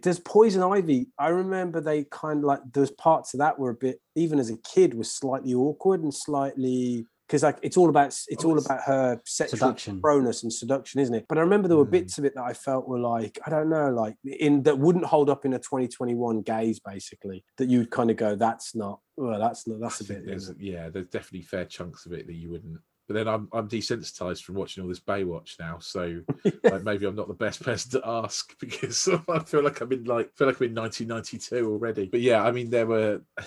Does 0.00 0.18
Poison 0.20 0.62
Ivy? 0.62 1.08
I 1.18 1.28
remember 1.28 1.80
they 1.80 2.04
kind 2.04 2.38
of 2.40 2.44
like 2.44 2.60
those 2.72 2.90
parts 2.90 3.34
of 3.34 3.38
that 3.38 3.58
were 3.58 3.70
a 3.70 3.74
bit, 3.74 4.00
even 4.14 4.38
as 4.38 4.50
a 4.50 4.56
kid, 4.58 4.94
was 4.94 5.10
slightly 5.10 5.54
awkward 5.54 6.02
and 6.02 6.12
slightly 6.14 7.06
because 7.28 7.42
like 7.44 7.58
it's 7.62 7.76
all 7.78 7.88
about 7.88 8.08
it's 8.28 8.44
Oh, 8.44 8.48
all 8.48 8.58
it's- 8.58 8.66
about 8.66 8.82
her 8.82 9.20
sexual 9.24 9.58
Seduction. 9.58 10.00
proneness 10.02 10.42
and 10.42 10.52
seduction, 10.52 11.00
isn't 11.00 11.14
it? 11.14 11.24
But 11.28 11.38
I 11.38 11.40
remember 11.40 11.66
there 11.66 11.78
were 11.78 11.86
Mm. 11.86 11.90
bits 11.92 12.18
of 12.18 12.24
it 12.26 12.34
that 12.34 12.42
I 12.44 12.52
felt 12.52 12.86
were 12.86 12.98
like 12.98 13.38
I 13.46 13.50
don't 13.50 13.70
know, 13.70 13.90
like 13.90 14.16
in 14.24 14.62
that 14.64 14.78
wouldn't 14.78 15.06
hold 15.06 15.30
up 15.30 15.44
in 15.46 15.54
a 15.54 15.58
2021 15.58 16.42
gaze, 16.42 16.78
basically. 16.80 17.42
That 17.56 17.68
you'd 17.70 17.90
kind 17.90 18.10
of 18.10 18.16
go, 18.18 18.34
that's 18.36 18.74
not, 18.74 19.00
well, 19.16 19.38
that's 19.40 19.66
not, 19.66 19.80
that's 19.80 20.00
a 20.02 20.04
bit. 20.04 20.26
there's 20.26 20.52
yeah, 20.58 20.90
there's 20.90 21.06
definitely 21.08 21.42
fair 21.46 21.64
chunks 21.64 22.04
of 22.06 22.12
it 22.12 22.26
that 22.26 22.34
you 22.34 22.50
wouldn't. 22.50 22.78
But 23.08 23.14
then 23.14 23.28
I'm 23.28 23.48
I'm 23.52 23.68
desensitized 23.68 24.42
from 24.42 24.54
watching 24.54 24.82
all 24.82 24.88
this 24.88 25.00
Baywatch 25.00 25.58
now, 25.58 25.78
so 25.80 26.22
like 26.64 26.84
maybe 26.84 27.06
I'm 27.06 27.16
not 27.16 27.28
the 27.28 27.34
best 27.34 27.62
person 27.62 27.92
to 27.92 28.08
ask 28.08 28.56
because 28.60 29.08
I 29.28 29.40
feel 29.40 29.62
like 29.62 29.80
I'm 29.80 29.92
in 29.92 30.04
like 30.04 30.34
feel 30.36 30.46
like 30.46 30.60
I'm 30.60 30.68
in 30.68 30.74
1992 30.74 31.70
already. 31.70 32.06
But 32.06 32.20
yeah, 32.20 32.42
I 32.42 32.50
mean 32.52 32.70
there 32.70 32.86
were. 32.86 33.22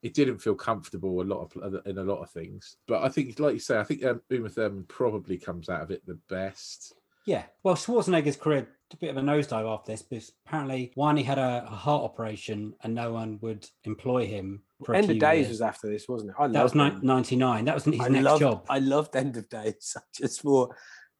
It 0.00 0.14
didn't 0.14 0.38
feel 0.38 0.54
comfortable 0.54 1.20
a 1.20 1.24
lot 1.24 1.50
of 1.56 1.84
in 1.84 1.98
a 1.98 2.04
lot 2.04 2.22
of 2.22 2.30
things, 2.30 2.76
but 2.86 3.02
I 3.02 3.08
think, 3.08 3.40
like 3.40 3.54
you 3.54 3.58
say, 3.58 3.80
I 3.80 3.82
think 3.82 4.04
um, 4.04 4.22
Uma 4.30 4.48
Thurman 4.48 4.84
probably 4.84 5.38
comes 5.38 5.68
out 5.68 5.82
of 5.82 5.90
it 5.90 6.06
the 6.06 6.20
best. 6.28 6.94
Yeah. 7.26 7.42
Well, 7.64 7.74
Schwarzenegger's 7.74 8.36
career 8.36 8.68
a 8.92 8.96
bit 8.96 9.10
of 9.10 9.16
a 9.16 9.20
nosedive 9.20 9.70
after 9.70 9.92
this 9.92 10.02
because 10.02 10.32
apparently 10.46 10.92
one, 10.94 11.16
he 11.16 11.22
had 11.22 11.38
a, 11.38 11.66
a 11.66 11.74
heart 11.74 12.04
operation 12.04 12.74
and 12.82 12.94
no 12.94 13.12
one 13.12 13.38
would 13.42 13.68
employ 13.84 14.26
him 14.26 14.62
End 14.94 15.04
of 15.04 15.10
few 15.10 15.20
Days 15.20 15.38
years. 15.40 15.48
was 15.50 15.60
after 15.62 15.88
this, 15.88 16.08
wasn't 16.08 16.30
it? 16.30 16.36
I 16.38 16.46
that 16.48 16.62
was 16.62 16.74
loved 16.74 17.02
ni- 17.02 17.06
99. 17.06 17.64
That 17.64 17.74
was 17.74 17.84
his 17.84 18.00
I 18.00 18.08
next 18.08 18.24
loved, 18.24 18.40
job. 18.40 18.66
I 18.70 18.78
loved 18.78 19.16
End 19.16 19.36
of 19.36 19.48
Days. 19.48 19.96
I 19.96 20.00
just 20.14 20.40
for 20.42 20.76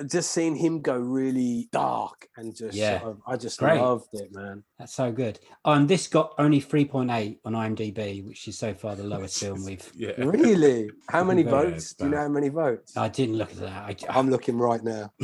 just 0.09 0.31
seeing 0.31 0.55
him 0.55 0.81
go 0.81 0.97
really 0.97 1.69
dark 1.73 2.29
and 2.37 2.55
just 2.55 2.77
Yeah. 2.77 3.01
sort 3.01 3.11
of, 3.13 3.21
I 3.27 3.37
just 3.37 3.59
Great. 3.59 3.81
loved 3.81 4.07
it, 4.13 4.33
man. 4.33 4.63
That's 4.79 4.95
so 4.95 5.11
good. 5.11 5.41
Um, 5.65 5.89
this 5.89 6.07
got 6.07 6.35
only 6.39 6.61
3.8 6.61 7.41
on 7.45 7.53
IMDb, 7.55 8.25
which 8.25 8.47
is 8.47 8.57
so 8.57 8.75
far 8.75 8.95
the 8.95 9.03
lowest 9.15 9.41
film 9.41 9.65
we've. 9.65 9.91
Yeah, 9.97 10.13
Really? 10.19 10.89
How 11.11 11.25
many 11.25 11.43
Yeah, 11.43 11.51
votes? 11.51 11.77
it's 11.87 11.95
Do 11.95 12.05
you 12.05 12.11
know 12.13 12.19
how 12.19 12.29
many 12.29 12.49
votes? 12.49 12.97
I 12.97 13.09
didn't 13.09 13.37
look 13.39 13.51
at 13.51 13.59
that. 13.59 13.73
I, 13.73 13.97
I'm 14.17 14.31
looking 14.31 14.57
right 14.57 14.85
now. 14.85 15.13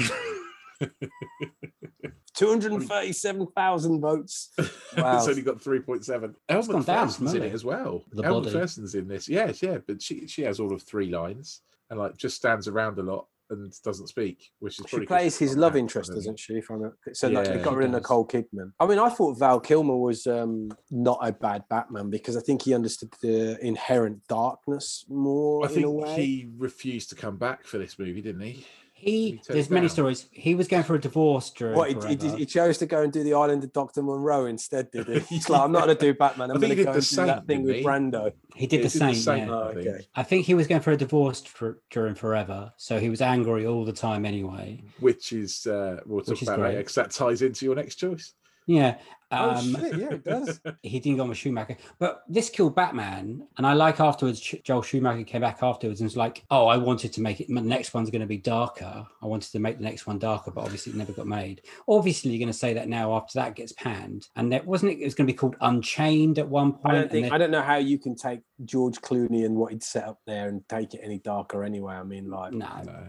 237,000 2.35 4.01
votes. 4.01 4.51
Wow. 4.97 5.17
it's 5.17 5.27
only 5.27 5.43
got 5.43 5.59
3.7. 5.59 6.35
Elma 6.49 6.67
gone 6.69 6.83
down 6.85 7.09
Thurston's 7.09 7.35
in 7.35 7.43
it 7.43 7.53
as 7.53 7.65
well. 7.65 8.05
The 8.13 8.23
Elma. 8.23 8.49
Thurston's 8.49 8.95
in 8.95 9.09
this. 9.09 9.29
Yes, 9.29 9.61
yeah, 9.61 9.79
but 9.85 10.01
she 10.01 10.29
she 10.29 10.43
has 10.43 10.61
all 10.61 10.73
of 10.73 10.83
three 10.83 11.09
lines 11.11 11.63
and 11.91 11.99
like 11.99 12.17
just 12.17 12.37
stands 12.37 12.69
around 12.69 13.01
a 13.01 13.03
lot 13.03 13.27
and 13.51 13.73
doesn't 13.83 14.07
speak, 14.07 14.53
which 14.61 14.79
is 14.79 14.87
She 14.89 15.01
plays 15.01 15.37
his 15.37 15.57
love 15.57 15.75
interest, 15.75 16.11
accent, 16.11 16.17
doesn't 16.19 16.39
she? 16.39 16.55
If 16.55 16.71
I'm 16.71 16.83
not, 16.83 16.93
so 17.13 17.29
like 17.29 17.47
they 17.49 17.59
got 17.59 17.75
rid 17.75 17.87
of 17.87 17.93
does. 17.93 18.03
Nicole 18.03 18.27
Kidman. 18.27 18.73
I 18.79 18.87
mean, 18.87 19.01
I 19.01 19.09
thought 19.09 19.39
Val 19.39 19.59
Kilmer 19.59 19.97
was 19.97 20.27
um, 20.29 20.71
not 20.93 21.19
a 21.23 21.33
bad 21.33 21.65
Batman 21.69 22.09
because 22.09 22.37
I 22.37 22.41
think 22.41 22.63
he 22.63 22.73
understood 22.73 23.13
the 23.21 23.59
inherent 23.67 24.21
darkness 24.29 25.05
more 25.09 25.65
I 25.67 25.71
in 25.71 25.73
a 25.73 25.75
think 25.75 26.05
way. 26.05 26.15
he 26.15 26.49
refused 26.57 27.09
to 27.11 27.17
come 27.17 27.37
back 27.37 27.65
for 27.67 27.79
this 27.79 27.99
movie, 27.99 28.23
didn't 28.23 28.43
he? 28.43 28.65
He, 28.97 29.41
there's 29.49 29.67
it 29.67 29.71
many 29.73 29.89
stories. 29.89 30.29
He 30.31 30.55
was 30.55 30.67
going 30.69 30.85
for 30.85 30.95
a 30.95 31.01
divorce 31.01 31.51
during. 31.51 31.77
What 31.77 31.91
he, 32.05 32.17
he, 32.17 32.37
he 32.37 32.47
chose 32.47 32.79
to 32.79 32.87
go 32.87 33.03
and 33.03 33.13
do 33.13 33.23
the 33.23 33.35
Island 33.35 33.63
of 33.65 33.73
Doctor 33.73 34.03
Moreau 34.03 34.47
instead, 34.47 34.91
did 34.93 35.09
he? 35.09 35.19
He's 35.35 35.51
like, 35.51 35.61
I'm 35.61 35.73
not 35.73 35.85
going 35.87 35.97
to 35.99 36.01
do 36.07 36.15
Batman. 36.15 36.51
I'm 36.51 36.61
going 36.61 36.71
to 36.77 36.85
go 36.85 36.93
the 36.93 36.99
and 36.99 37.09
do 37.09 37.17
that 37.27 37.47
thing 37.47 37.65
with? 37.65 37.85
Brando. 37.85 38.33
he 38.55 38.67
did 38.67 38.79
Yeah, 38.79 38.89
the 38.89 38.99
did 38.99 39.17
same. 39.17 39.49
yeah. 39.49 39.53
Oh, 39.55 39.69
I 39.69 39.75
think. 39.75 39.87
okay. 39.89 40.07
I 40.15 40.23
think 40.23 40.47
he 40.47 40.55
was 40.55 40.67
going 40.69 40.81
for 40.81 40.93
a 40.93 40.97
divorce 40.97 41.43
for, 41.43 41.81
during 41.91 42.15
Forever, 42.15 42.73
so 42.77 42.99
he 42.99 43.11
was 43.11 43.21
angry 43.21 43.67
all 43.67 43.85
the 43.85 43.93
time 43.93 44.25
anyway. 44.25 44.83
Which 45.01 45.33
is 45.33 45.67
uh, 45.67 46.01
we'll 46.07 46.21
talk 46.21 46.29
Which 46.29 46.43
about 46.43 46.61
great. 46.61 46.69
later 46.69 46.79
because 46.79 46.95
that 46.95 47.11
ties 47.11 47.43
into 47.43 47.67
your 47.67 47.75
next 47.75 47.97
choice. 47.97 48.33
Yeah. 48.67 48.97
Oh, 49.31 49.51
Um, 49.51 49.75
shit, 49.75 49.97
yeah, 49.99 50.11
it 50.13 50.25
does. 50.25 50.61
he 50.83 51.01
didn't 51.01 51.17
go 51.17 51.25
on 51.25 51.29
with 51.31 51.39
Schumacher, 51.39 51.77
but 51.99 52.23
this 52.29 52.49
killed 52.51 52.77
Batman. 52.77 53.49
And 53.59 53.67
I 53.67 53.73
like 53.73 53.99
afterwards, 53.99 54.39
Joel 54.41 54.83
Schumacher 54.83 55.25
came 55.25 55.41
back 55.41 55.59
afterwards 55.61 56.01
and 56.01 56.07
was 56.07 56.17
like, 56.17 56.45
"Oh, 56.51 56.67
I 56.69 56.77
wanted 56.77 57.13
to 57.15 57.21
make 57.21 57.41
it. 57.41 57.51
My 57.51 57.61
next 57.61 57.95
one's 57.95 58.11
going 58.11 58.21
to 58.21 58.29
be 58.29 58.37
darker. 58.39 59.05
I 59.23 59.27
wanted 59.27 59.51
to 59.53 59.59
make 59.59 59.79
the 59.79 59.85
next 59.85 60.07
one 60.07 60.19
darker, 60.21 60.53
but 60.53 60.61
obviously 60.63 60.93
it 60.93 60.97
never 60.99 61.13
got 61.13 61.27
made. 61.27 61.63
Obviously, 61.89 62.31
you're 62.31 62.39
going 62.39 62.53
to 62.53 62.59
say 62.59 62.75
that 62.75 62.89
now 62.89 63.15
after 63.17 63.41
that 63.41 63.57
gets 63.57 63.73
panned, 63.73 64.29
and 64.37 64.53
that 64.53 64.65
wasn't 64.67 64.93
it. 64.93 65.01
It 65.01 65.05
was 65.05 65.15
going 65.17 65.27
to 65.27 65.33
be 65.33 65.37
called 65.37 65.57
Unchained 65.61 66.39
at 66.39 66.49
one 66.49 66.73
point. 66.75 66.87
I 66.87 66.93
don't 67.01 67.11
think 67.11 67.25
then- 67.27 67.33
I 67.33 67.39
don't 67.39 67.51
know 67.51 67.63
how 67.63 67.77
you 67.77 67.99
can 67.99 68.15
take 68.15 68.41
George 68.65 69.01
Clooney 69.01 69.45
and 69.47 69.57
what 69.57 69.73
he'd 69.73 69.83
set 69.83 70.05
up 70.05 70.21
there 70.27 70.49
and 70.49 70.63
take 70.69 70.95
it 70.95 71.01
any 71.03 71.19
darker 71.19 71.65
anyway. 71.65 71.95
I 71.95 72.05
mean, 72.05 72.31
like, 72.31 72.53
no, 72.53 72.69
No. 72.85 73.09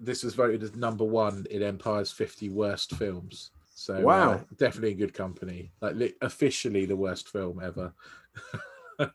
This 0.00 0.22
was 0.22 0.34
voted 0.34 0.62
as 0.62 0.76
number 0.76 1.04
one 1.04 1.44
in 1.50 1.60
Empire's 1.62 2.12
50 2.12 2.48
worst 2.50 2.94
films. 2.94 3.50
So 3.78 4.00
Wow. 4.00 4.32
uh, 4.32 4.40
definitely 4.56 4.90
in 4.92 4.98
good 4.98 5.14
company. 5.14 5.70
Like 5.80 5.94
li- 5.94 6.14
officially 6.20 6.84
the 6.84 6.96
worst 6.96 7.28
film 7.28 7.60
ever. 7.62 7.92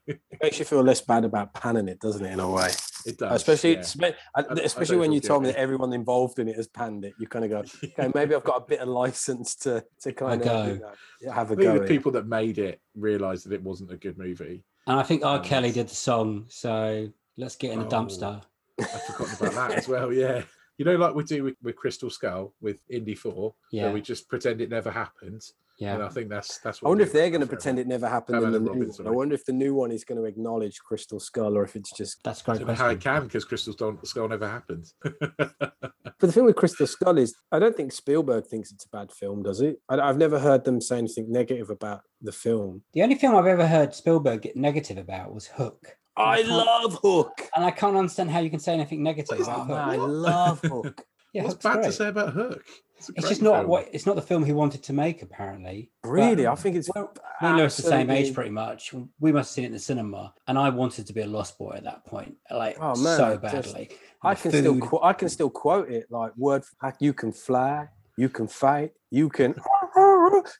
it 0.07 0.21
makes 0.41 0.57
you 0.57 0.63
feel 0.63 0.81
less 0.81 1.01
bad 1.01 1.25
about 1.25 1.53
panning 1.53 1.89
it, 1.89 1.99
doesn't 1.99 2.25
it? 2.25 2.31
In 2.31 2.39
a 2.39 2.49
way, 2.49 2.69
It 3.05 3.17
does, 3.17 3.33
especially 3.35 3.73
yeah. 3.75 3.81
spe- 3.81 4.03
I- 4.33 4.41
uh, 4.41 4.45
I 4.51 4.53
especially 4.63 4.93
don't 4.95 5.01
when 5.01 5.11
you 5.11 5.19
told 5.19 5.43
me 5.43 5.49
that 5.51 5.59
everyone 5.59 5.91
involved 5.91 6.39
in 6.39 6.47
it 6.47 6.55
has 6.55 6.69
panned 6.69 7.03
it. 7.03 7.13
You 7.19 7.27
kind 7.27 7.43
of 7.43 7.51
go, 7.51 7.57
okay, 7.99 8.09
maybe 8.15 8.33
I've 8.35 8.45
got 8.45 8.61
a 8.61 8.65
bit 8.65 8.79
of 8.79 8.87
license 8.87 9.53
to 9.57 9.83
to 10.03 10.13
kind 10.13 10.41
of 10.41 10.47
go. 10.47 10.65
you 10.65 11.27
know, 11.27 11.31
have 11.33 11.51
a 11.51 11.55
think 11.57 11.63
go. 11.73 11.79
the 11.79 11.85
people 11.85 12.13
that 12.13 12.25
made 12.27 12.57
it 12.57 12.79
realized 12.95 13.45
that 13.45 13.53
it 13.53 13.61
wasn't 13.61 13.91
a 13.91 13.97
good 13.97 14.17
movie. 14.17 14.63
and 14.87 14.97
I 14.97 15.03
think 15.03 15.25
R. 15.25 15.39
Um, 15.39 15.43
Kelly 15.43 15.73
did 15.73 15.89
the 15.89 15.95
song. 15.95 16.45
So 16.47 17.09
let's 17.35 17.57
get 17.57 17.73
in 17.73 17.79
a 17.81 17.85
Oh, 17.85 17.89
dumpster. 17.89 18.41
I 18.79 18.83
forgot 18.85 19.41
about 19.41 19.53
that 19.69 19.71
as 19.79 19.87
well. 19.89 20.13
Yeah. 20.13 20.43
You 20.77 20.85
know, 20.85 20.95
like 20.95 21.13
we 21.15 21.23
do 21.23 21.43
with, 21.43 21.55
with 21.61 21.75
Crystal 21.75 22.09
Skull 22.09 22.53
with 22.61 22.77
Indy 22.89 23.15
4, 23.15 23.53
Yeah. 23.71 23.83
where 23.83 23.93
we 23.93 24.01
just 24.01 24.27
pretend 24.27 24.59
it 24.61 24.69
never 24.69 24.91
happened. 24.91 25.41
Yeah. 25.79 25.95
And 25.95 26.03
I 26.03 26.09
think 26.09 26.29
that's 26.29 26.59
that's 26.59 26.77
I 26.77 26.85
what 26.85 26.89
wonder 26.91 27.03
if 27.03 27.11
they're 27.13 27.31
going 27.31 27.41
to 27.41 27.47
pretend 27.47 27.79
it 27.79 27.87
never 27.87 28.07
happened 28.07 28.43
in 28.43 28.51
the 28.51 28.57
and 28.57 28.65
new 28.79 28.87
one. 28.87 29.07
I 29.07 29.09
wonder 29.09 29.33
if 29.33 29.43
the 29.43 29.53
new 29.53 29.73
one 29.73 29.91
is 29.91 30.03
going 30.03 30.19
to 30.19 30.25
acknowledge 30.25 30.79
Crystal 30.79 31.19
Skull 31.19 31.57
or 31.57 31.63
if 31.63 31.75
it's 31.75 31.91
just. 31.91 32.23
That's 32.23 32.41
a 32.41 32.43
I 32.43 32.45
great 32.45 32.59
don't 32.59 32.67
know 32.67 32.73
how 32.75 32.89
it 32.89 33.01
can 33.01 33.23
because 33.23 33.43
Crystal 33.43 33.73
Skull, 33.73 33.97
Skull 34.03 34.27
never 34.29 34.47
happened. 34.47 34.91
But 36.19 36.27
the 36.27 36.31
thing 36.31 36.45
with 36.45 36.55
Crystal 36.55 36.87
Skull 36.87 37.17
is, 37.17 37.35
I 37.51 37.59
don't 37.59 37.75
think 37.75 37.91
Spielberg 37.91 38.45
thinks 38.47 38.71
it's 38.71 38.85
a 38.85 38.89
bad 38.89 39.11
film, 39.11 39.43
does 39.43 39.59
he? 39.59 39.73
I, 39.89 39.99
I've 39.99 40.17
never 40.17 40.39
heard 40.39 40.63
them 40.63 40.79
say 40.79 40.97
anything 40.99 41.29
negative 41.29 41.69
about 41.69 42.01
the 42.21 42.31
film. 42.31 42.83
The 42.93 43.03
only 43.03 43.15
film 43.15 43.35
I've 43.35 43.47
ever 43.47 43.67
heard 43.67 43.93
Spielberg 43.93 44.43
get 44.43 44.55
negative 44.55 44.97
about 44.97 45.33
was 45.33 45.47
Hook. 45.47 45.97
I 46.17 46.37
can't- 46.37 46.49
love 46.49 46.93
Hook. 47.01 47.49
And 47.55 47.65
I 47.65 47.71
can't 47.71 47.95
understand 47.97 48.29
how 48.31 48.39
you 48.39 48.49
can 48.49 48.59
say 48.59 48.73
anything 48.73 49.03
negative 49.03 49.39
about 49.39 49.67
Hook. 49.67 49.77
I 49.77 49.95
love 49.95 50.61
Hook. 50.63 51.05
Yeah, 51.33 51.43
What's 51.43 51.53
Hook's 51.55 51.63
bad 51.63 51.83
to 51.83 51.91
say 51.91 52.07
about 52.09 52.33
Hook? 52.33 52.63
It's, 52.97 53.09
It's 53.09 53.19
great 53.21 53.29
just 53.29 53.41
not 53.41 53.55
film. 53.61 53.67
what 53.67 53.89
it's 53.91 54.05
not 54.05 54.15
the 54.15 54.21
film 54.21 54.45
he 54.45 54.53
wanted 54.53 54.83
to 54.83 54.93
make, 54.93 55.23
apparently. 55.23 55.89
But 56.03 56.09
Really, 56.09 56.45
I 56.47 56.53
think 56.55 56.75
it's 56.75 56.89
we're, 56.95 57.01
me 57.03 57.07
and 57.41 57.57
Lewis 57.57 57.75
the 57.75 57.83
same 57.83 58.09
age, 58.11 58.33
pretty 58.33 58.51
much. 58.51 58.93
We 59.19 59.31
must 59.31 59.49
have 59.49 59.53
seen 59.55 59.63
it 59.65 59.67
in 59.67 59.73
the 59.73 59.79
cinema, 59.79 60.33
and 60.47 60.57
I 60.59 60.69
wanted 60.69 61.07
to 61.07 61.13
be 61.13 61.21
a 61.21 61.27
lost 61.27 61.57
boy 61.57 61.73
at 61.75 61.83
that 61.85 62.05
point, 62.05 62.35
like 62.51 62.77
Oh 62.79 62.95
man, 62.95 63.17
so 63.17 63.25
I 63.43 63.49
just- 63.51 63.73
badly. 63.73 63.89
I 64.21 64.35
The 64.35 64.41
can 64.41 64.51
still 64.51 64.73
food- 64.75 64.83
qu- 64.83 64.99
I 65.01 65.13
can 65.13 65.27
still 65.29 65.49
quote 65.49 65.89
it 65.91 66.05
like 66.11 66.31
word. 66.37 66.63
for- 66.63 66.75
like, 66.83 66.95
You 66.99 67.13
can 67.13 67.33
fly, 67.33 67.89
you 68.17 68.29
can 68.29 68.47
fight, 68.47 68.91
you 69.11 69.29
can. 69.29 69.55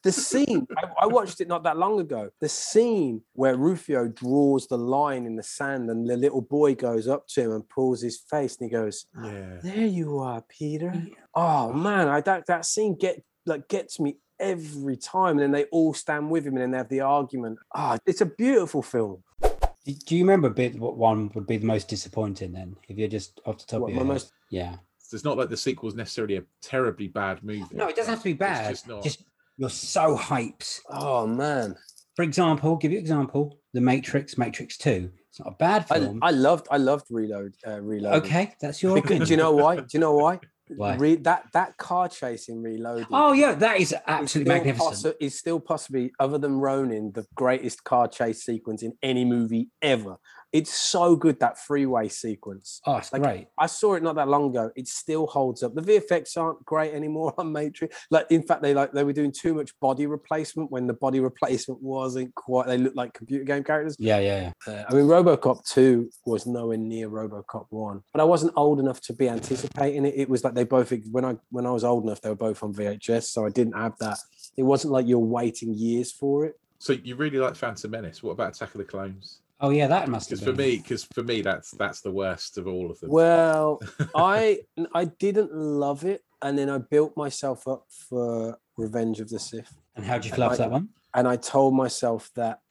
The 0.04 0.12
scene 0.12 0.68
I, 0.78 0.84
I 1.04 1.08
watched 1.08 1.41
it 1.41 1.47
not 1.47 1.64
that 1.64 1.78
long 1.78 1.99
ago. 1.99 2.30
The 2.39 2.47
scene 2.47 3.22
where 3.34 3.58
Rufio 3.58 4.08
draws 4.08 4.68
the 4.68 4.78
line 4.78 5.26
in 5.26 5.36
the 5.36 5.43
sand, 5.43 5.89
and 5.89 6.08
the 6.08 6.16
little 6.16 6.41
boy 6.41 6.76
goes 6.76 7.08
up 7.08 7.28
to 7.30 7.41
him 7.41 7.51
and 7.51 7.68
pulls 7.68 8.01
his 8.01 8.20
face, 8.30 8.56
and 8.60 8.70
he 8.70 8.74
goes, 8.74 9.06
Yeah. 9.24 9.58
"There 9.64 9.86
you 9.86 10.20
are, 10.20 10.41
Peter." 10.47 10.93
Oh 11.34 11.74
man, 11.74 12.08
I 12.08 12.22
that 12.22 12.45
that 12.47 12.66
scene 12.66 12.95
get 12.95 13.24
like 13.45 13.68
gets 13.68 13.99
me 13.99 14.18
every 14.39 14.95
time. 14.97 15.32
And 15.32 15.39
then 15.39 15.51
they 15.51 15.66
all 15.66 15.93
stand 15.93 16.30
with 16.30 16.45
him 16.45 16.54
and 16.54 16.62
then 16.62 16.72
they 16.72 16.78
have 16.78 16.89
the 16.89 17.01
argument. 17.01 17.58
Ah, 17.76 17.97
it's 18.06 18.22
a 18.22 18.26
beautiful 18.28 18.84
film. 18.84 19.24
Do- 19.41 19.93
Do 20.06 20.16
you 20.16 20.24
remember 20.24 20.47
a 20.49 20.51
bit 20.54 20.80
what 20.80 20.97
one 20.97 21.32
would 21.34 21.47
be 21.47 21.58
the 21.58 21.66
most 21.66 21.88
disappointing 21.89 22.54
then? 22.54 22.76
If 22.88 22.97
you're 22.97 23.08
just 23.10 23.41
off 23.45 23.58
the 23.58 23.66
top 23.66 23.82
What, 23.82 23.88
of 23.89 23.95
your 23.95 24.04
head? 24.06 24.14
most- 24.14 24.32
Yeah. 24.49 24.76
So 25.06 25.16
it's 25.16 25.24
not 25.26 25.38
like 25.38 25.49
the 25.49 25.58
sequel 25.58 25.89
is 25.89 25.95
necessarily 25.95 26.38
a 26.38 26.43
terribly 26.62 27.08
bad 27.08 27.43
movie. 27.43 27.66
No, 27.74 27.88
it 27.88 27.95
doesn't 27.95 28.10
have 28.12 28.20
to 28.20 28.24
be 28.24 28.34
bad. 28.34 28.70
just 28.72 28.88
not. 28.88 29.04
Just 29.04 29.24
you're 29.58 29.70
so 29.70 30.18
hyped. 30.18 30.80
Oh 30.89 31.28
man. 31.28 31.76
For 32.16 32.24
example, 32.24 32.76
give 32.78 32.91
you 32.91 32.97
an 32.97 33.04
example: 33.04 33.60
The 33.74 33.82
Matrix, 33.82 34.38
Matrix 34.38 34.78
Two. 34.78 35.12
It's 35.30 35.39
not 35.39 35.49
a 35.54 35.56
bad 35.58 35.88
film. 35.88 36.20
I 36.22 36.32
loved 36.32 36.68
I 36.72 36.78
loved 36.78 37.06
Reload 37.10 37.54
uh, 37.68 37.82
Reload. 37.82 38.24
okay, 38.24 38.54
that's 38.62 38.82
your 38.82 38.95
Because, 38.95 39.06
opinion. 39.12 39.28
do 39.28 39.32
you 39.34 39.38
know 39.38 39.51
why? 39.51 39.76
Do 39.78 39.86
you 39.93 39.99
know 39.99 40.16
why? 40.16 40.39
Why? 40.78 40.95
Re- 40.95 41.16
that 41.18 41.43
that 41.51 41.76
car 41.78 42.08
chase 42.08 42.47
in 42.47 42.64
Reloaded. 42.64 43.08
Oh 43.12 43.34
yeah, 43.34 43.54
that 43.54 43.82
is 43.82 43.91
is 43.91 43.97
absolutely 44.08 44.49
still 44.54 44.64
magnificent. 44.66 45.16
possi- 45.20 45.26
is 45.26 45.38
still 45.38 45.60
possibly, 45.60 46.14
other 46.20 46.38
than 46.38 46.58
Ronin, 46.58 47.12
the 47.12 47.26
greatest 47.36 47.84
car 47.84 48.08
chase 48.08 48.43
sequence 48.45 48.82
in 48.82 48.93
any 49.04 49.26
movie 49.26 49.70
ever. 49.82 50.16
It's 50.54 50.72
so 50.72 51.16
good 51.16 51.39
that 51.39 51.58
freeway 51.58 52.08
sequence. 52.10 52.80
Oh, 52.86 52.97
it's 52.97 53.12
Like, 53.12 53.24
great. 53.24 53.47
I 53.58 53.66
saw 53.66 53.95
it 53.95 54.04
not 54.04 54.16
that 54.16 54.28
long 54.28 54.51
ago. 54.51 54.70
It 54.76 54.88
still 54.88 55.26
holds 55.26 55.64
up. 55.64 55.74
The 55.74 55.82
VFX 55.82 56.38
aren't 56.38 56.64
great 56.64 56.93
anymore 56.93 57.34
on 57.39 57.51
Matrix. 57.51 57.97
Like, 58.12 58.28
in 58.30 58.43
fact, 58.43 58.62
they 58.62 58.74
like 58.76 58.91
they 58.91 59.04
were 59.04 59.14
doing 59.14 59.32
too 59.32 59.56
much 59.56 59.78
body 59.80 60.06
replacement 60.06 60.72
when 60.72 60.86
the 60.86 60.93
body 60.93 61.20
replacement 61.32 61.82
wasn't 61.82 62.34
quite. 62.36 62.68
They 62.68 62.78
looked 62.78 62.95
like 62.95 63.14
computer 63.14 63.43
game 63.43 63.64
characters. 63.64 63.95
Yeah, 63.99 64.20
yeah, 64.20 64.51
yeah. 64.68 64.74
Uh, 64.74 64.84
I 64.89 64.93
mean, 64.93 65.06
RoboCop 65.06 65.68
2 65.68 66.10
was 66.26 66.45
nowhere 66.45 66.78
near 66.78 67.10
RoboCop 67.10 67.66
1, 67.72 68.04
but 68.14 68.22
I 68.22 68.24
wasn't 68.24 68.54
old 68.56 68.80
enough 68.80 69.01
to 69.01 69.14
be 69.14 69.28
anticipating 69.28 70.06
it. 70.06 70.14
It 70.16 70.30
was 70.30 70.43
like 70.43 70.54
they 70.54 70.64
both 70.64 70.93
when 71.12 71.26
I 71.26 71.36
when 71.49 71.66
I 71.66 71.72
was 71.72 71.84
old 71.84 72.04
enough, 72.04 72.22
they 72.22 72.30
were 72.30 72.36
both 72.36 72.62
on 72.62 72.74
VHS, 72.74 73.24
so 73.24 73.45
I 73.45 73.49
didn't 73.49 73.74
have 73.74 73.97
that. 73.99 74.20
It 74.56 74.64
wasn't 74.64 74.93
like 74.93 75.08
you're 75.08 75.18
waiting 75.18 75.74
years 75.74 76.12
for 76.12 76.45
it. 76.45 76.60
So 76.78 76.93
you 76.93 77.16
really 77.16 77.39
like 77.39 77.56
Phantom 77.56 77.89
Menace? 77.89 78.22
What 78.22 78.32
about 78.32 78.56
Attack 78.56 78.76
of 78.76 78.80
the 78.80 78.84
Clones? 78.84 79.39
Oh 79.60 79.70
yeah, 79.70 79.88
that 79.88 80.10
must 80.10 80.30
have 80.30 80.39
Because 80.39 80.56
for 80.56 80.62
me, 80.62 80.78
because 80.78 81.04
for 81.06 81.24
me, 81.24 81.41
that's 81.41 81.72
that's 81.72 82.01
the 82.01 82.12
worst 82.12 82.58
of 82.58 82.68
all 82.68 82.91
of 82.91 82.99
them. 82.99 83.10
Well, 83.12 83.80
I 84.16 84.60
I 84.93 85.06
didn't 85.06 85.54
love 85.54 86.04
it, 86.04 86.24
and 86.41 86.58
then 86.58 86.70
I 86.70 86.80
built 86.80 87.16
myself 87.16 87.68
up 87.68 87.86
for 87.89 88.58
Revenge 88.78 89.20
of 89.20 89.30
the 89.30 89.39
Sith. 89.39 89.74
And 89.95 90.06
how'd 90.06 90.26
you 90.26 90.32
And 90.32 90.36
feel 90.38 90.45
after 90.45 90.64
I- 90.64 90.66
that 90.68 90.72
one? 90.72 90.89
And 91.16 91.28
I 91.28 91.36
told 91.36 91.76
myself 91.76 92.32
that 92.36 92.62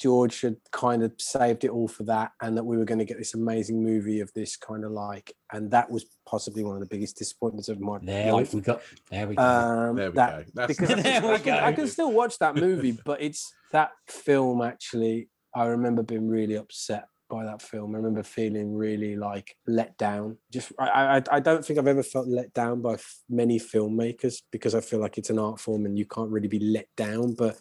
George 0.00 0.40
had 0.40 0.56
kind 0.72 1.04
of 1.04 1.12
saved 1.18 1.62
it 1.62 1.70
all 1.70 1.86
for 1.86 2.02
that, 2.02 2.32
and 2.42 2.56
that 2.56 2.64
we 2.64 2.76
were 2.76 2.84
going 2.84 2.98
to 2.98 3.04
get 3.04 3.18
this 3.18 3.34
amazing 3.34 3.84
movie 3.84 4.18
of 4.18 4.32
this 4.34 4.56
kind 4.56 4.84
of 4.84 4.90
like, 4.90 5.32
and 5.52 5.70
that 5.70 5.88
was 5.88 6.04
possibly 6.26 6.64
one 6.64 6.74
of 6.74 6.80
the 6.80 6.88
biggest 6.88 7.16
disappointments 7.16 7.68
of 7.68 7.78
my 7.80 7.98
There 8.02 8.26
we, 8.26 8.32
life. 8.32 8.52
we 8.52 8.60
got. 8.62 8.82
There 9.10 9.28
we 9.28 9.36
go. 9.36 9.42
Um, 9.44 9.94
There 9.96 10.10
we 10.10 10.16
that, 10.16 10.46
go. 10.46 10.50
That's- 10.54 10.76
because 10.76 10.90
I, 10.98 11.02
There 11.02 11.22
we 11.22 11.28
I 11.28 11.38
can, 11.38 11.54
I 11.64 11.72
can 11.72 11.86
still 11.86 12.10
watch 12.10 12.36
that 12.40 12.56
movie, 12.56 12.98
but 13.04 13.22
it's 13.22 13.54
that 13.70 13.92
film 14.08 14.60
actually. 14.60 15.28
I 15.54 15.66
remember 15.66 16.02
being 16.02 16.28
really 16.28 16.54
upset 16.56 17.08
by 17.28 17.44
that 17.44 17.62
film. 17.62 17.94
I 17.94 17.98
remember 17.98 18.22
feeling 18.22 18.74
really 18.74 19.16
like 19.16 19.56
let 19.66 19.96
down. 19.98 20.36
Just 20.52 20.72
I 20.78 21.18
I, 21.18 21.22
I 21.30 21.40
don't 21.40 21.64
think 21.64 21.78
I've 21.78 21.86
ever 21.86 22.02
felt 22.02 22.28
let 22.28 22.52
down 22.54 22.82
by 22.82 22.94
f- 22.94 23.22
many 23.28 23.58
filmmakers 23.58 24.42
because 24.50 24.74
I 24.74 24.80
feel 24.80 25.00
like 25.00 25.18
it's 25.18 25.30
an 25.30 25.38
art 25.38 25.60
form 25.60 25.86
and 25.86 25.98
you 25.98 26.06
can't 26.06 26.30
really 26.30 26.48
be 26.48 26.60
let 26.60 26.88
down. 26.96 27.34
But 27.34 27.56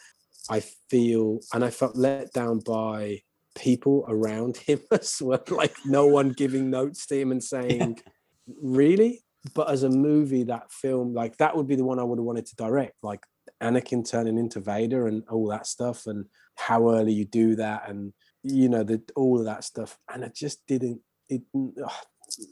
I 0.50 0.60
feel 0.90 1.40
and 1.54 1.64
I 1.64 1.70
felt 1.70 1.96
let 1.96 2.34
down 2.34 2.60
by 2.60 3.22
people 3.56 4.06
around 4.08 4.58
him 4.58 4.82
as 4.92 5.22
well. 5.22 5.44
Like 5.50 5.76
no 5.86 6.08
one 6.08 6.30
giving 6.30 6.70
notes 6.70 7.06
to 7.08 7.20
him 7.20 7.32
and 7.32 7.44
saying, 7.56 8.00
"Really." 8.62 9.22
But 9.56 9.70
as 9.70 9.84
a 9.84 9.90
movie, 9.90 10.44
that 10.44 10.72
film, 10.72 11.14
like 11.14 11.36
that 11.38 11.56
would 11.56 11.68
be 11.68 11.76
the 11.76 11.84
one 11.84 12.00
I 12.00 12.04
would 12.04 12.18
have 12.18 12.26
wanted 12.26 12.46
to 12.46 12.56
direct, 12.56 12.96
like 13.04 13.26
Anakin 13.62 14.10
turning 14.10 14.38
into 14.38 14.62
Vader 14.62 15.08
and 15.08 15.24
all 15.30 15.48
that 15.50 15.68
stuff, 15.68 16.08
and 16.08 16.26
how 16.56 16.90
early 16.90 17.14
you 17.14 17.26
do 17.26 17.56
that, 17.56 17.90
and 17.90 18.14
you 18.44 18.70
know, 18.70 18.84
the 18.84 19.02
all 19.16 19.40
of 19.40 19.46
that 19.46 19.64
stuff. 19.64 19.98
And 20.14 20.24
it 20.24 20.36
just 20.36 20.66
didn't. 20.68 21.02
It 21.30 21.42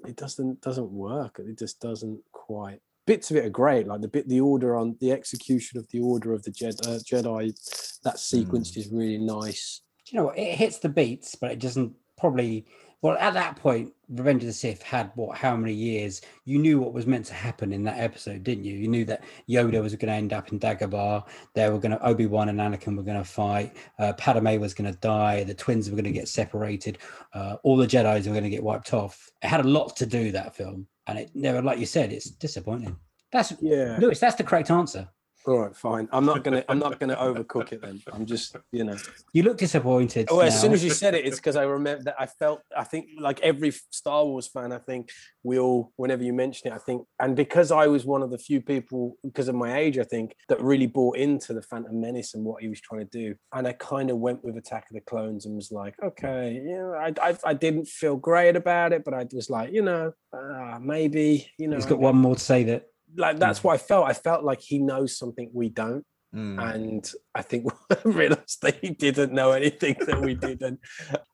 it 0.05 0.15
doesn't 0.15 0.61
doesn't 0.61 0.91
work. 0.91 1.39
It 1.39 1.57
just 1.59 1.79
doesn't 1.79 2.21
quite. 2.31 2.79
Bits 3.07 3.31
of 3.31 3.37
it 3.37 3.45
are 3.45 3.49
great, 3.49 3.87
like 3.87 4.01
the 4.01 4.07
bit, 4.07 4.29
the 4.29 4.41
order 4.41 4.75
on 4.75 4.95
the 5.01 5.11
execution 5.11 5.79
of 5.79 5.87
the 5.89 5.99
order 5.99 6.33
of 6.33 6.43
the 6.43 6.51
Jedi. 6.51 6.87
Uh, 6.87 6.99
Jedi 6.99 7.99
that 8.03 8.19
sequence 8.19 8.77
is 8.77 8.89
really 8.91 9.17
nice. 9.17 9.81
You 10.07 10.19
know? 10.19 10.29
It 10.29 10.55
hits 10.55 10.79
the 10.79 10.89
beats, 10.89 11.35
but 11.35 11.51
it 11.51 11.59
doesn't 11.59 11.93
probably. 12.17 12.65
Well, 13.01 13.17
at 13.17 13.33
that 13.33 13.55
point, 13.55 13.93
Revenge 14.09 14.43
of 14.43 14.47
the 14.47 14.53
Sith 14.53 14.83
had 14.83 15.11
what? 15.15 15.35
How 15.35 15.55
many 15.55 15.73
years? 15.73 16.21
You 16.45 16.59
knew 16.59 16.79
what 16.79 16.93
was 16.93 17.07
meant 17.07 17.25
to 17.27 17.33
happen 17.33 17.73
in 17.73 17.83
that 17.85 17.99
episode, 17.99 18.43
didn't 18.43 18.63
you? 18.63 18.75
You 18.75 18.87
knew 18.87 19.05
that 19.05 19.23
Yoda 19.49 19.81
was 19.81 19.95
going 19.95 20.09
to 20.09 20.13
end 20.13 20.33
up 20.33 20.51
in 20.51 20.59
Dagobah. 20.59 21.23
They 21.55 21.67
were 21.69 21.79
going 21.79 21.93
to 21.93 22.05
Obi 22.05 22.27
Wan 22.27 22.49
and 22.49 22.59
Anakin 22.59 22.95
were 22.95 23.03
going 23.03 23.17
to 23.17 23.23
fight. 23.23 23.75
Uh, 23.97 24.13
Padme 24.13 24.59
was 24.59 24.75
going 24.75 24.91
to 24.91 24.99
die. 24.99 25.43
The 25.43 25.55
twins 25.55 25.89
were 25.89 25.95
going 25.95 26.05
to 26.05 26.11
get 26.11 26.27
separated. 26.27 26.99
Uh, 27.33 27.55
all 27.63 27.75
the 27.75 27.87
Jedi's 27.87 28.27
were 28.27 28.33
going 28.33 28.43
to 28.43 28.49
get 28.51 28.63
wiped 28.63 28.93
off. 28.93 29.31
It 29.41 29.47
had 29.47 29.65
a 29.65 29.67
lot 29.67 29.95
to 29.97 30.05
do 30.05 30.31
that 30.33 30.55
film, 30.55 30.85
and 31.07 31.17
it 31.17 31.31
never, 31.33 31.61
like 31.63 31.79
you 31.79 31.87
said, 31.87 32.13
it's 32.13 32.29
disappointing. 32.29 32.95
That's 33.31 33.53
Yeah. 33.61 33.97
Lewis. 33.99 34.19
That's 34.19 34.35
the 34.35 34.43
correct 34.43 34.69
answer. 34.69 35.07
All 35.47 35.59
right, 35.59 35.75
fine. 35.75 36.07
I'm 36.11 36.25
not 36.25 36.43
gonna. 36.43 36.63
I'm 36.69 36.77
not 36.77 36.99
gonna 36.99 37.15
overcook 37.15 37.71
it. 37.71 37.81
Then 37.81 38.01
I'm 38.13 38.27
just, 38.27 38.55
you 38.71 38.83
know. 38.83 38.95
You 39.33 39.41
look 39.43 39.57
disappointed. 39.57 40.27
Oh, 40.29 40.39
as 40.39 40.59
soon 40.59 40.71
as 40.71 40.83
you 40.83 40.91
said 40.91 41.15
it, 41.15 41.25
it's 41.25 41.37
because 41.37 41.55
I 41.55 41.63
remember 41.63 42.03
that 42.03 42.15
I 42.19 42.27
felt. 42.27 42.61
I 42.77 42.83
think, 42.83 43.07
like 43.19 43.39
every 43.39 43.71
Star 43.89 44.23
Wars 44.23 44.47
fan, 44.47 44.71
I 44.71 44.77
think 44.77 45.09
we 45.43 45.57
all, 45.57 45.91
whenever 45.95 46.23
you 46.23 46.33
mention 46.33 46.71
it, 46.71 46.75
I 46.75 46.77
think, 46.77 47.07
and 47.19 47.35
because 47.35 47.71
I 47.71 47.87
was 47.87 48.05
one 48.05 48.21
of 48.21 48.29
the 48.29 48.37
few 48.37 48.61
people, 48.61 49.17
because 49.23 49.47
of 49.47 49.55
my 49.55 49.77
age, 49.77 49.97
I 49.97 50.03
think 50.03 50.35
that 50.47 50.61
really 50.61 50.85
bought 50.85 51.17
into 51.17 51.53
the 51.53 51.63
Phantom 51.63 51.99
Menace 51.99 52.35
and 52.35 52.45
what 52.45 52.61
he 52.61 52.69
was 52.69 52.79
trying 52.79 53.01
to 53.01 53.05
do, 53.05 53.35
and 53.51 53.67
I 53.67 53.73
kind 53.73 54.11
of 54.11 54.17
went 54.17 54.43
with 54.43 54.57
Attack 54.57 54.85
of 54.91 54.93
the 54.93 55.01
Clones 55.01 55.47
and 55.47 55.55
was 55.55 55.71
like, 55.71 55.95
okay, 56.03 56.53
you 56.53 56.75
know, 56.75 56.93
I, 56.93 57.13
I, 57.19 57.37
I 57.43 57.53
didn't 57.55 57.87
feel 57.87 58.15
great 58.15 58.55
about 58.55 58.93
it, 58.93 59.03
but 59.03 59.15
I 59.15 59.25
was 59.33 59.49
like, 59.49 59.71
you 59.73 59.81
know, 59.81 60.13
uh, 60.31 60.77
maybe, 60.79 61.49
you 61.57 61.67
know, 61.67 61.77
he's 61.77 61.87
got 61.87 61.99
one 61.99 62.15
more 62.15 62.35
to 62.35 62.41
say 62.41 62.63
that 62.65 62.85
like 63.15 63.39
that's 63.39 63.63
what 63.63 63.73
I 63.73 63.77
felt. 63.77 64.07
I 64.07 64.13
felt 64.13 64.43
like 64.43 64.61
he 64.61 64.79
knows 64.79 65.17
something 65.17 65.49
we 65.53 65.69
don't. 65.69 66.05
Mm. 66.33 66.75
And 66.75 67.11
I 67.35 67.41
think 67.41 67.71
I 67.91 67.97
realized 68.05 68.61
that 68.61 68.79
he 68.81 68.91
didn't 68.91 69.33
know 69.33 69.51
anything 69.51 69.95
that 70.05 70.21
we 70.21 70.35
didn't. 70.35 70.79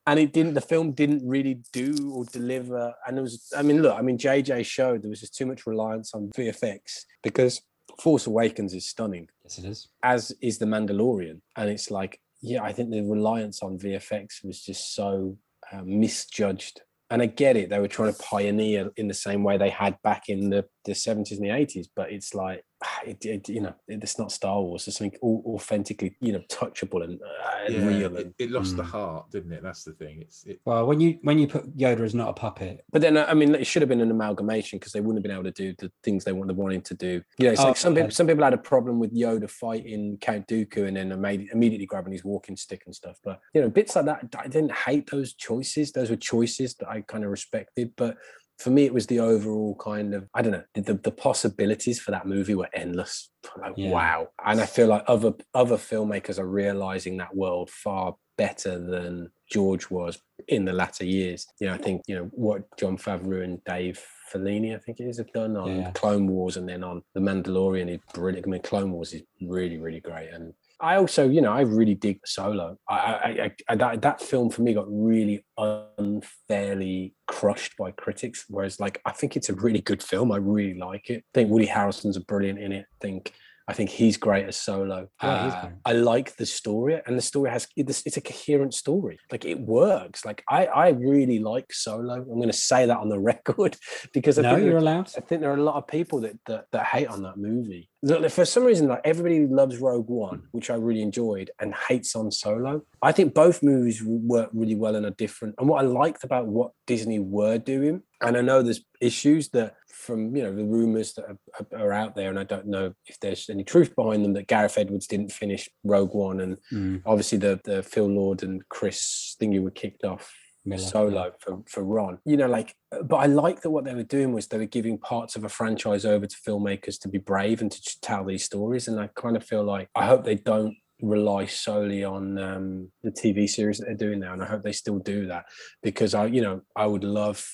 And 0.08 0.22
it 0.22 0.32
didn't, 0.32 0.54
the 0.54 0.62
film 0.62 0.94
didn't 0.94 1.28
really 1.28 1.60
do 1.74 2.14
or 2.14 2.24
deliver. 2.24 2.94
And 3.06 3.18
it 3.18 3.22
was, 3.22 3.52
I 3.58 3.62
mean, 3.62 3.82
look, 3.82 3.94
I 3.94 4.02
mean, 4.02 4.18
JJ 4.18 4.66
showed 4.66 5.04
there 5.04 5.10
was 5.10 5.20
just 5.20 5.36
too 5.36 5.46
much 5.46 5.68
reliance 5.68 6.14
on 6.14 6.30
VFX 6.30 7.04
because 7.24 7.62
Force 8.00 8.26
Awakens 8.26 8.74
is 8.74 8.86
stunning, 8.88 9.28
yes, 9.44 9.58
it 9.58 9.66
is. 9.66 9.90
as 10.04 10.32
is 10.42 10.60
The 10.60 10.66
Mandalorian. 10.66 11.42
And 11.58 11.70
it's 11.70 11.92
like, 11.92 12.22
yeah, 12.42 12.64
I 12.64 12.72
think 12.72 12.90
the 12.90 13.02
reliance 13.02 13.62
on 13.62 13.78
VFX 13.78 14.46
was 14.46 14.62
just 14.62 14.96
so 14.96 15.38
uh, 15.74 15.82
misjudged. 15.84 16.80
And 17.10 17.22
I 17.22 17.28
get 17.28 17.56
it, 17.56 17.70
they 17.70 17.80
were 17.80 17.88
trying 17.88 18.14
to 18.14 18.20
pioneer 18.22 18.90
in 18.98 19.08
the 19.08 19.14
same 19.14 19.44
way 19.44 19.58
they 19.58 19.70
had 19.70 19.98
back 20.04 20.28
in 20.28 20.50
the, 20.50 20.66
the 20.84 20.92
70s 20.92 21.32
and 21.32 21.44
the 21.44 21.50
80s, 21.50 21.88
but 21.96 22.12
it's 22.12 22.34
like, 22.34 22.64
it, 23.06 23.26
it, 23.26 23.50
you 23.50 23.62
know, 23.62 23.74
it's 23.88 24.20
not 24.20 24.32
Star 24.32 24.62
Wars. 24.62 24.88
It's 24.88 24.98
something 24.98 25.18
au- 25.24 25.44
authentically, 25.56 26.16
you 26.22 26.34
know, 26.34 26.42
touchable 26.50 27.04
and, 27.04 27.20
uh, 27.22 27.66
and 27.66 27.76
Yeah, 27.76 27.88
real. 27.88 28.16
it, 28.18 28.26
And, 28.26 28.34
it 28.38 28.52
lost 28.52 28.76
the 28.76 28.84
Mm. 28.84 28.88
heart, 28.88 29.32
didn't 29.32 29.52
it? 29.54 29.64
That's 29.64 29.84
the 29.84 29.94
thing. 29.94 30.22
It's 30.22 30.46
it, 30.46 30.60
Well, 30.66 30.86
when 30.86 31.00
you 31.00 31.18
when 31.24 31.40
you 31.40 31.48
put 31.48 31.76
Yoda 31.76 32.02
as 32.02 32.14
not 32.14 32.30
a 32.30 32.34
puppet, 32.34 32.84
but 32.92 33.02
then, 33.02 33.18
uh, 33.18 33.26
I 33.28 33.34
mean, 33.34 33.56
it 33.56 33.66
should 33.66 33.82
have 33.82 33.90
been 33.90 34.02
an 34.02 34.12
amalgamation 34.12 34.78
because 34.78 34.92
they 34.94 35.00
wouldn't 35.02 35.18
have 35.18 35.24
been 35.24 35.32
able 35.32 35.52
to 35.52 35.52
do 35.52 35.74
the 35.80 35.92
things 36.04 36.24
they 36.24 36.34
wanted, 36.34 36.56
wanted 36.56 36.86
to 36.86 36.94
do. 36.94 37.22
You 37.40 37.46
know, 37.48 37.52
it's 37.54 37.62
Oh, 37.62 37.66
like 37.66 37.78
some 37.78 37.94
okay. 37.94 38.02
people, 38.04 38.12
some 38.14 38.28
people 38.28 38.44
had 38.44 38.54
a 38.54 38.58
problem 38.58 39.00
with 39.00 39.14
Yoda 39.16 39.50
fighting 39.50 40.18
Count 40.22 40.48
Dooku 40.48 40.88
and 40.88 40.98
then 40.98 41.10
imme- 41.10 41.52
immediately 41.52 41.88
grabbing 41.88 42.14
his 42.14 42.24
walking 42.24 42.56
stick 42.56 42.84
and 42.86 42.96
stuff. 42.96 43.18
But 43.24 43.40
you 43.54 43.62
know, 43.62 43.70
bits 43.70 43.96
like 43.96 44.06
that, 44.06 44.26
I 44.38 44.48
didn't 44.48 44.72
hate 44.74 45.10
those 45.10 45.34
choices. 45.34 45.92
Those 45.92 46.10
were 46.12 46.16
choices 46.16 46.76
that 46.76 46.90
I 46.90 47.02
kind 47.02 47.24
of 47.24 47.32
respected. 47.32 47.92
But 47.96 48.18
for 48.58 48.72
me, 48.72 48.86
it 48.86 48.94
was 48.94 49.08
the 49.08 49.20
overall 49.20 49.76
kind 49.76 50.14
of 50.14 50.28
I 50.34 50.42
don't 50.42 50.52
know 50.54 50.64
the, 50.74 50.96
the 50.96 51.12
possibilities 51.12 52.00
for 52.00 52.12
that 52.12 52.28
movie 52.28 52.56
were 52.56 52.70
endless. 52.74 53.30
Like, 53.62 53.74
Yeah. 53.78 53.92
Wow, 53.92 54.30
and 54.46 54.60
I 54.60 54.66
feel 54.66 54.88
like 54.88 55.04
other 55.08 55.34
other 55.54 55.78
filmmakers 55.78 56.40
are 56.40 56.48
realizing 56.48 57.18
that 57.18 57.36
world 57.36 57.70
far 57.70 58.16
better 58.38 58.78
than 58.78 59.32
George 59.50 59.90
was 59.90 60.20
in 60.48 60.66
the 60.66 60.74
latter 60.74 61.06
years. 61.06 61.48
You 61.60 61.68
know, 61.68 61.74
I 61.74 61.78
think 61.78 62.02
you 62.08 62.16
know 62.16 62.30
what 62.34 62.64
Jon 62.78 62.98
Favreau 62.98 63.44
and 63.44 63.64
Dave 63.64 64.04
Filoni, 64.34 64.76
I 64.76 64.80
think 64.80 65.00
it 65.00 65.06
is, 65.06 65.18
have 65.18 65.32
done 65.34 65.56
on 65.56 65.80
Yeah. 65.80 65.92
Clone 65.92 66.28
Wars 66.28 66.58
and 66.58 66.68
then 66.68 66.84
on 66.84 67.02
The 67.14 67.22
Mandalorian 67.22 67.90
is 67.90 68.00
brilliant. 68.14 68.48
I 68.48 68.50
mean, 68.50 68.62
Clone 68.62 68.92
Wars 68.92 69.14
is 69.14 69.24
really 69.42 69.78
really 69.78 70.00
great 70.00 70.30
and. 70.34 70.54
I 70.80 70.96
also, 70.96 71.28
you 71.28 71.42
know, 71.42 71.52
I 71.52 71.62
really 71.62 71.96
dig 71.96 72.20
Solo. 72.26 72.78
I, 72.88 72.96
I, 72.96 73.52
I, 73.70 73.76
that, 73.76 74.02
that 74.04 74.22
film 74.22 74.52
for 74.52 74.62
me 74.62 74.74
got 74.74 74.86
really 74.88 75.44
unfairly 75.58 77.16
crushed 77.26 77.76
by 77.78 77.92
critics. 77.92 78.46
Whereas, 78.48 78.80
like, 78.80 79.02
I 79.06 79.12
think 79.12 79.36
it's 79.36 79.50
a 79.50 79.56
really 79.56 79.82
good 79.82 80.04
film. 80.04 80.32
I 80.32 80.38
really 80.38 80.78
like 80.78 81.10
it. 81.10 81.20
I 81.20 81.32
think 81.34 81.50
Woody 81.50 81.68
Harrelson's 81.68 82.18
a 82.18 82.22
brilliant 82.22 82.60
in 82.60 82.72
it. 82.72 82.86
I 82.92 82.98
think 83.02 83.34
I 83.70 83.74
think 83.74 83.90
he's 83.90 84.16
great 84.16 84.46
as 84.48 84.56
Solo. 84.56 85.10
Yeah, 85.22 85.30
Uh, 85.30 85.62
great. 85.62 85.74
I 85.86 85.92
like 85.94 86.38
the 86.38 86.46
story, 86.46 87.02
and 87.06 87.18
the 87.18 87.22
story 87.22 87.50
has 87.52 87.68
it's, 87.76 88.16
a 88.18 88.22
coherent 88.22 88.74
story. 88.74 89.20
Like 89.32 89.44
it 89.44 89.60
works. 89.60 90.24
Like 90.26 90.44
I 90.50 90.66
I 90.68 90.90
really 90.90 91.40
like 91.40 91.74
Solo. 91.74 92.14
I'm 92.16 92.26
going 92.42 92.48
to 92.48 92.54
say 92.54 92.86
that 92.86 92.98
on 92.98 93.10
the 93.10 93.20
record 93.34 93.76
because 94.14 94.40
I 94.40 94.44
No, 94.44 94.50
think 94.52 94.62
there- 94.62 94.70
you're 94.70 94.80
allowed. 94.80 95.10
I 95.18 95.22
think 95.22 95.42
there 95.42 95.52
are 95.52 95.58
a 95.58 95.64
lot 95.64 95.76
of 95.76 95.86
people 95.88 96.22
that 96.22 96.38
that, 96.46 96.66
that 96.72 96.86
hate 96.86 97.08
on 97.08 97.24
that 97.24 97.38
movie. 97.38 97.90
Look, 98.04 98.30
For 98.32 98.46
some 98.46 98.64
reason, 98.64 98.88
like 98.88 99.02
everybody 99.04 99.46
loves 99.48 99.78
Rogue 99.80 100.08
One, 100.08 100.44
which 100.52 100.70
I 100.70 100.76
really 100.76 101.02
enjoyed, 101.02 101.52
and 101.60 101.74
hates 101.90 102.16
on 102.16 102.32
Solo. 102.32 102.84
I 103.02 103.12
think 103.12 103.34
both 103.34 103.62
movies 103.64 104.02
work 104.04 104.50
really 104.54 104.76
well 104.76 104.96
and 104.96 105.06
are 105.06 105.10
different. 105.26 105.56
And 105.58 105.68
what 105.68 105.84
I 105.84 105.88
liked 105.88 106.24
about 106.24 106.48
what 106.48 106.72
Disney 106.86 107.20
were 107.20 107.58
doing, 107.58 108.04
and 108.22 108.38
I 108.38 108.42
know 108.42 108.62
there's 108.62 108.84
issues 109.02 109.50
that 109.50 109.76
from 109.98 110.36
you 110.36 110.44
know 110.44 110.54
the 110.54 110.64
rumors 110.64 111.14
that 111.14 111.26
are, 111.26 111.80
are 111.80 111.94
out 111.94 112.16
there, 112.16 112.30
and 112.30 112.40
I 112.40 112.44
don't 112.44 112.68
know 112.68 112.94
if 113.08 113.20
there's 113.20 113.50
any 113.50 113.64
truth 113.64 113.96
behind 113.96 114.24
them 114.24 114.34
that 114.34 114.48
Gareth 114.48 114.78
Edwards 114.78 115.08
didn't 115.08 115.32
finish 115.32 115.70
Rogue 115.84 116.14
One, 116.14 116.40
and 116.42 116.58
Mm. 116.72 117.02
obviously 117.06 117.38
the 117.38 117.60
the 117.64 117.84
Phil 117.84 118.08
Lord 118.08 118.44
and 118.44 118.68
Chris 118.70 119.36
thingy 119.42 119.62
were 119.62 119.72
kicked 119.72 120.04
off 120.04 120.34
Miller, 120.66 120.82
solo 120.82 121.32
for, 121.40 121.64
for 121.68 121.84
Ron. 121.84 122.20
You 122.26 122.38
know, 122.38 122.48
like, 122.48 122.76
but 123.04 123.18
I 123.18 123.26
like 123.26 123.62
that 123.62 123.72
what 123.72 123.86
they 123.86 123.94
were 123.96 124.04
doing 124.04 124.34
was 124.34 124.48
they 124.48 124.58
were 124.58 124.66
giving 124.66 124.98
parts 124.98 125.36
of 125.36 125.44
a 125.44 125.50
franchise 125.50 126.06
over 126.06 126.28
to 126.28 126.36
filmmakers 126.48 127.00
to 127.02 127.08
be 127.08 127.18
brave 127.20 127.62
and 127.62 127.72
to 127.72 128.00
tell 128.02 128.26
these 128.26 128.44
stories. 128.44 128.88
And 128.88 129.00
I 129.00 129.10
kind 129.16 129.36
of 129.38 129.44
feel 129.46 129.64
like 129.64 129.90
I 129.96 130.06
hope 130.06 130.24
they 130.24 130.36
don't 130.36 130.76
rely 131.02 131.46
solely 131.46 132.04
on 132.04 132.38
um, 132.40 132.92
the 133.04 133.12
TV 133.12 133.48
series 133.48 133.78
that 133.78 133.86
they're 133.86 133.96
doing 134.08 134.20
now, 134.20 134.34
and 134.34 134.44
I 134.44 134.46
hope 134.46 134.64
they 134.64 134.72
still 134.74 135.00
do 135.00 135.28
that 135.28 135.46
because 135.84 136.14
I, 136.14 136.26
you 136.26 136.42
know, 136.42 136.62
I 136.76 136.86
would 136.86 137.04
love. 137.04 137.46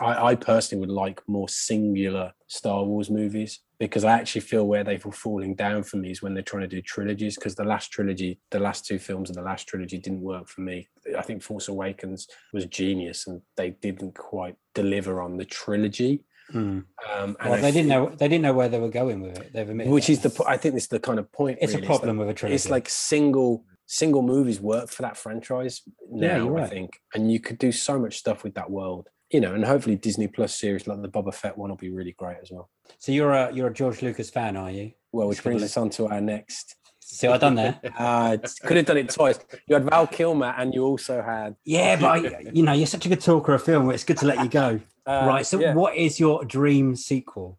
I, 0.00 0.28
I 0.28 0.34
personally 0.34 0.80
would 0.80 0.94
like 0.94 1.20
more 1.26 1.48
singular 1.48 2.32
Star 2.46 2.84
Wars 2.84 3.10
movies 3.10 3.60
because 3.78 4.04
I 4.04 4.12
actually 4.12 4.40
feel 4.42 4.66
where 4.66 4.84
they've 4.84 5.04
all 5.04 5.12
falling 5.12 5.54
down 5.54 5.82
for 5.82 5.96
me 5.96 6.10
is 6.10 6.22
when 6.22 6.34
they're 6.34 6.42
trying 6.42 6.62
to 6.62 6.68
do 6.68 6.80
trilogies. 6.80 7.34
Because 7.36 7.54
the 7.54 7.64
last 7.64 7.90
trilogy, 7.90 8.40
the 8.50 8.60
last 8.60 8.86
two 8.86 8.98
films 8.98 9.28
of 9.28 9.36
the 9.36 9.42
last 9.42 9.66
trilogy 9.68 9.98
didn't 9.98 10.20
work 10.22 10.48
for 10.48 10.60
me. 10.62 10.88
I 11.18 11.22
think 11.22 11.42
Force 11.42 11.68
Awakens 11.68 12.28
was 12.52 12.64
genius, 12.66 13.26
and 13.26 13.42
they 13.56 13.70
didn't 13.70 14.14
quite 14.14 14.56
deliver 14.74 15.20
on 15.20 15.36
the 15.36 15.44
trilogy. 15.44 16.24
Mm. 16.52 16.58
Um, 16.58 16.86
and 17.40 17.50
Well, 17.50 17.60
they 17.62 17.72
didn't 17.72 17.88
know 17.88 18.08
they 18.08 18.28
didn't 18.28 18.42
know 18.42 18.52
where 18.52 18.68
they 18.68 18.78
were 18.78 18.88
going 18.90 19.20
with 19.20 19.38
it. 19.38 19.52
They've 19.52 19.68
admitted 19.68 19.92
which 19.92 20.06
that. 20.06 20.12
is 20.12 20.20
the 20.20 20.44
I 20.46 20.56
think 20.56 20.74
this 20.74 20.84
is 20.84 20.88
the 20.88 21.00
kind 21.00 21.18
of 21.18 21.30
point. 21.32 21.58
It's 21.60 21.72
a 21.72 21.76
really. 21.76 21.86
problem 21.86 22.18
like- 22.18 22.26
with 22.26 22.36
a 22.36 22.38
trilogy. 22.38 22.54
It's 22.54 22.70
like 22.70 22.88
single 22.88 23.64
single 23.86 24.22
movies 24.22 24.60
work 24.60 24.88
for 24.90 25.02
that 25.02 25.16
franchise 25.16 25.82
Yeah, 26.10 26.38
now. 26.38 26.44
you're 26.44 26.60
I 26.60 26.66
think, 26.66 27.00
and 27.14 27.30
you 27.30 27.40
could 27.40 27.58
do 27.58 27.72
so 27.72 27.98
much 27.98 28.16
stuff 28.18 28.42
with 28.44 28.54
that 28.54 28.70
world. 28.70 29.08
You 29.32 29.40
know, 29.40 29.54
and 29.54 29.64
hopefully 29.64 29.96
Disney 29.96 30.28
Plus 30.28 30.54
series 30.54 30.86
like 30.86 31.00
the 31.00 31.08
Boba 31.08 31.34
Fett 31.34 31.56
one 31.56 31.70
will 31.70 31.76
be 31.76 31.90
really 31.90 32.12
great 32.12 32.36
as 32.42 32.50
well. 32.50 32.68
So 32.98 33.12
you're 33.12 33.32
a 33.32 33.52
you're 33.52 33.68
a 33.68 33.72
George 33.72 34.02
Lucas 34.02 34.30
fan, 34.30 34.56
are 34.56 34.70
you? 34.70 34.92
Well, 35.10 35.28
which 35.28 35.42
brings 35.42 35.62
us 35.62 35.76
on 35.76 35.90
to 35.90 36.06
our 36.08 36.20
next. 36.20 36.76
See 37.00 37.26
what 37.26 37.34
I've 37.34 37.40
done 37.40 37.54
there? 37.56 37.80
Uh, 37.98 38.36
could 38.62 38.76
have 38.78 38.86
done 38.86 38.96
it 38.96 39.10
twice. 39.10 39.38
You 39.66 39.74
had 39.74 39.84
Val 39.84 40.06
Kilmer, 40.06 40.54
and 40.56 40.72
you 40.74 40.84
also 40.84 41.22
had 41.22 41.56
Yeah, 41.64 41.96
but 41.96 42.06
I, 42.06 42.50
you 42.52 42.62
know, 42.62 42.72
you're 42.72 42.86
such 42.86 43.06
a 43.06 43.08
good 43.08 43.20
talker 43.20 43.54
of 43.54 43.62
film. 43.62 43.90
It's 43.90 44.04
good 44.04 44.18
to 44.18 44.26
let 44.26 44.38
you 44.42 44.48
go. 44.48 44.80
Uh, 45.04 45.24
right. 45.26 45.44
So, 45.44 45.58
yeah. 45.58 45.74
what 45.74 45.96
is 45.96 46.20
your 46.20 46.44
dream 46.44 46.94
sequel? 46.94 47.58